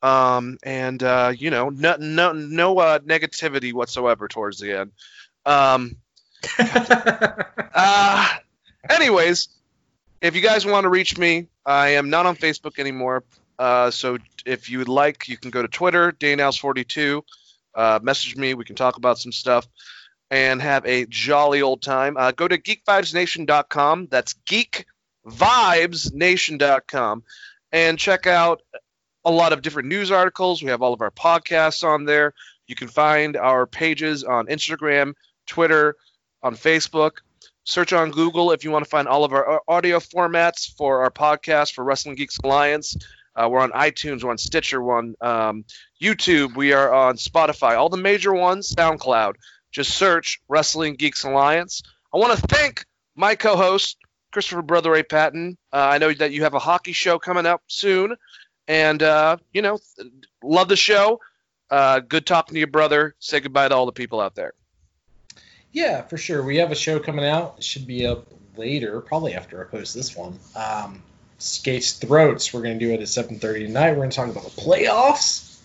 [0.03, 4.91] um, and uh, you know, no no no uh, negativity whatsoever towards the end.
[5.45, 5.97] Um,
[6.59, 8.27] uh,
[8.89, 9.49] anyways,
[10.21, 13.23] if you guys want to reach me, I am not on Facebook anymore.
[13.59, 17.21] Uh, so if you would like, you can go to Twitter, DaneHouse42.
[17.75, 18.53] Uh, message me.
[18.53, 19.67] We can talk about some stuff
[20.29, 22.17] and have a jolly old time.
[22.17, 24.07] Uh, go to geekvibesnation.com.
[24.09, 27.23] That's geekvibesnation.com
[27.71, 28.61] and check out
[29.23, 30.63] a lot of different news articles.
[30.63, 32.33] We have all of our podcasts on there.
[32.67, 35.13] You can find our pages on Instagram,
[35.45, 35.95] Twitter,
[36.41, 37.17] on Facebook.
[37.63, 41.11] Search on Google if you want to find all of our audio formats for our
[41.11, 42.97] podcast for Wrestling Geeks Alliance.
[43.35, 45.65] Uh, we're on iTunes, we're on Stitcher, we're on um,
[46.01, 49.35] YouTube, we are on Spotify, all the major ones, SoundCloud.
[49.71, 51.81] Just search Wrestling Geeks Alliance.
[52.13, 53.97] I want to thank my co host,
[54.33, 55.03] Christopher Brother A.
[55.03, 55.57] Patton.
[55.71, 58.15] Uh, I know that you have a hockey show coming up soon.
[58.67, 59.79] And uh, you know,
[60.43, 61.19] love the show.
[61.69, 63.15] Uh, good talking to your brother.
[63.19, 64.53] Say goodbye to all the people out there.
[65.73, 66.43] Yeah, for sure.
[66.43, 67.55] We have a show coming out.
[67.57, 68.27] It should be up
[68.57, 70.37] later, probably after I post this one.
[70.55, 71.01] Um,
[71.37, 72.53] Skates Throats.
[72.53, 73.91] We're going to do it at 7:30 tonight.
[73.91, 75.57] We're going to talk about the playoffs,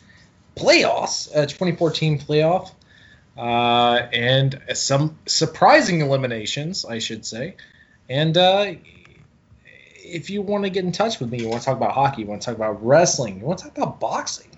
[0.54, 2.70] playoffs, uh, 2014 playoff,
[3.36, 7.56] uh, and some surprising eliminations, I should say.
[8.08, 8.74] And uh,
[9.96, 12.22] if you want to get in touch with me, you want to talk about hockey,
[12.22, 14.50] you want to talk about wrestling, you want to talk about boxing,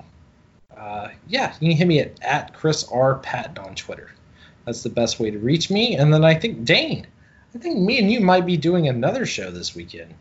[0.78, 3.16] uh, yeah, you can hit me at, at Chris R.
[3.16, 4.10] Patton on Twitter.
[4.68, 5.96] That's the best way to reach me.
[5.96, 7.06] And then I think Dane,
[7.54, 10.12] I think me and you might be doing another show this weekend.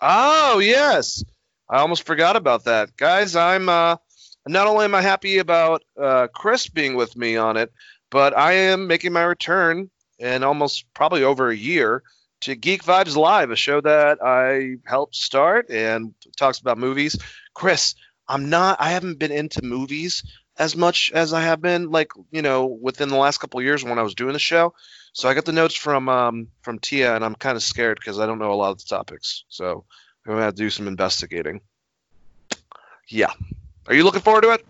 [0.00, 1.22] Oh yes,
[1.70, 3.36] I almost forgot about that, guys.
[3.36, 3.98] I'm uh,
[4.44, 7.72] not only am I happy about uh, Chris being with me on it,
[8.10, 12.02] but I am making my return in almost probably over a year
[12.40, 17.16] to Geek Vibes Live, a show that I helped start and talks about movies.
[17.54, 17.94] Chris,
[18.26, 20.24] I'm not, I haven't been into movies
[20.58, 23.98] as much as I have been, like you know, within the last couple years when
[23.98, 24.74] I was doing the show.
[25.12, 28.18] So I got the notes from um, from Tia, and I'm kind of scared because
[28.18, 29.44] I don't know a lot of the topics.
[29.48, 29.84] So
[30.26, 31.60] I'm gonna have to do some investigating.
[33.08, 33.32] Yeah,
[33.86, 34.66] are you looking forward to it?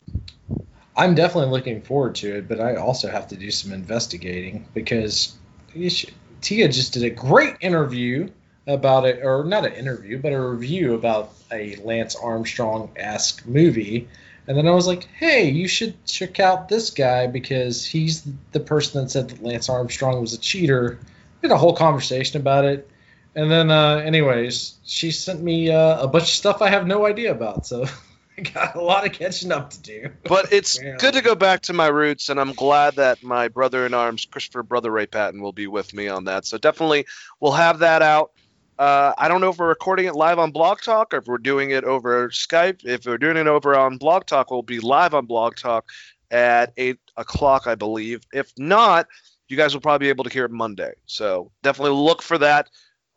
[0.97, 5.37] I'm definitely looking forward to it, but I also have to do some investigating because
[5.73, 8.29] Tia just did a great interview
[8.67, 14.09] about it, or not an interview, but a review about a Lance Armstrong esque movie.
[14.47, 18.61] And then I was like, hey, you should check out this guy because he's the
[18.61, 20.99] person that said that Lance Armstrong was a cheater.
[21.41, 22.89] We had a whole conversation about it.
[23.35, 27.07] And then, uh, anyways, she sent me uh, a bunch of stuff I have no
[27.07, 27.67] idea about.
[27.67, 27.87] So
[28.39, 30.11] I got a lot of catching up to do.
[30.25, 30.97] But it's yeah.
[30.99, 34.27] good to go back to my roots, and I'm glad that my brother in arms,
[34.27, 36.47] Christopher Brother Ray Patton, will be with me on that.
[36.47, 37.07] So definitely,
[37.41, 38.33] we'll have that out.
[38.79, 41.39] Uh, I don't know if we're recording it live on Blog Talk or if we're
[41.39, 42.85] doing it over Skype.
[42.85, 45.91] If we're doing it over on Blog Talk, we'll be live on Blog Talk
[46.31, 48.23] at 8 o'clock, I believe.
[48.33, 49.07] If not,
[49.49, 50.93] you guys will probably be able to hear it Monday.
[51.07, 52.71] So definitely look for that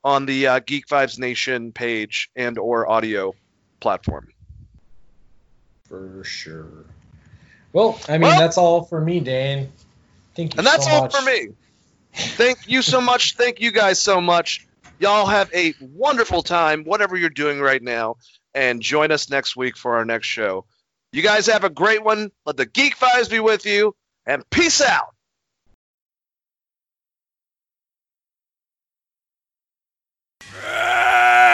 [0.04, 3.34] on the uh, Geek Vibes Nation page and or audio
[3.80, 4.28] platform.
[5.88, 6.86] For sure.
[7.74, 9.72] Well, I mean, well, that's all for me, Dane.
[10.36, 11.50] Thank you And that's so all for me.
[12.14, 13.36] Thank you so much.
[13.36, 14.66] Thank you guys so much.
[15.00, 18.16] Y'all have a wonderful time, whatever you're doing right now,
[18.54, 20.66] and join us next week for our next show.
[21.12, 22.32] You guys have a great one.
[22.46, 25.14] Let the Geek Vibes be with you, and peace out.
[30.62, 31.45] Hey,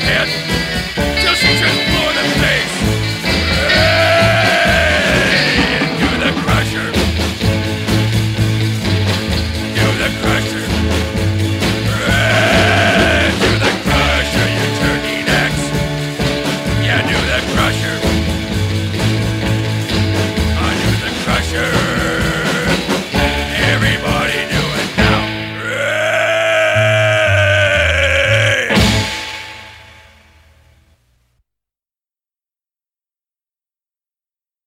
[0.00, 0.28] head.
[1.20, 3.11] Just just blow in the face.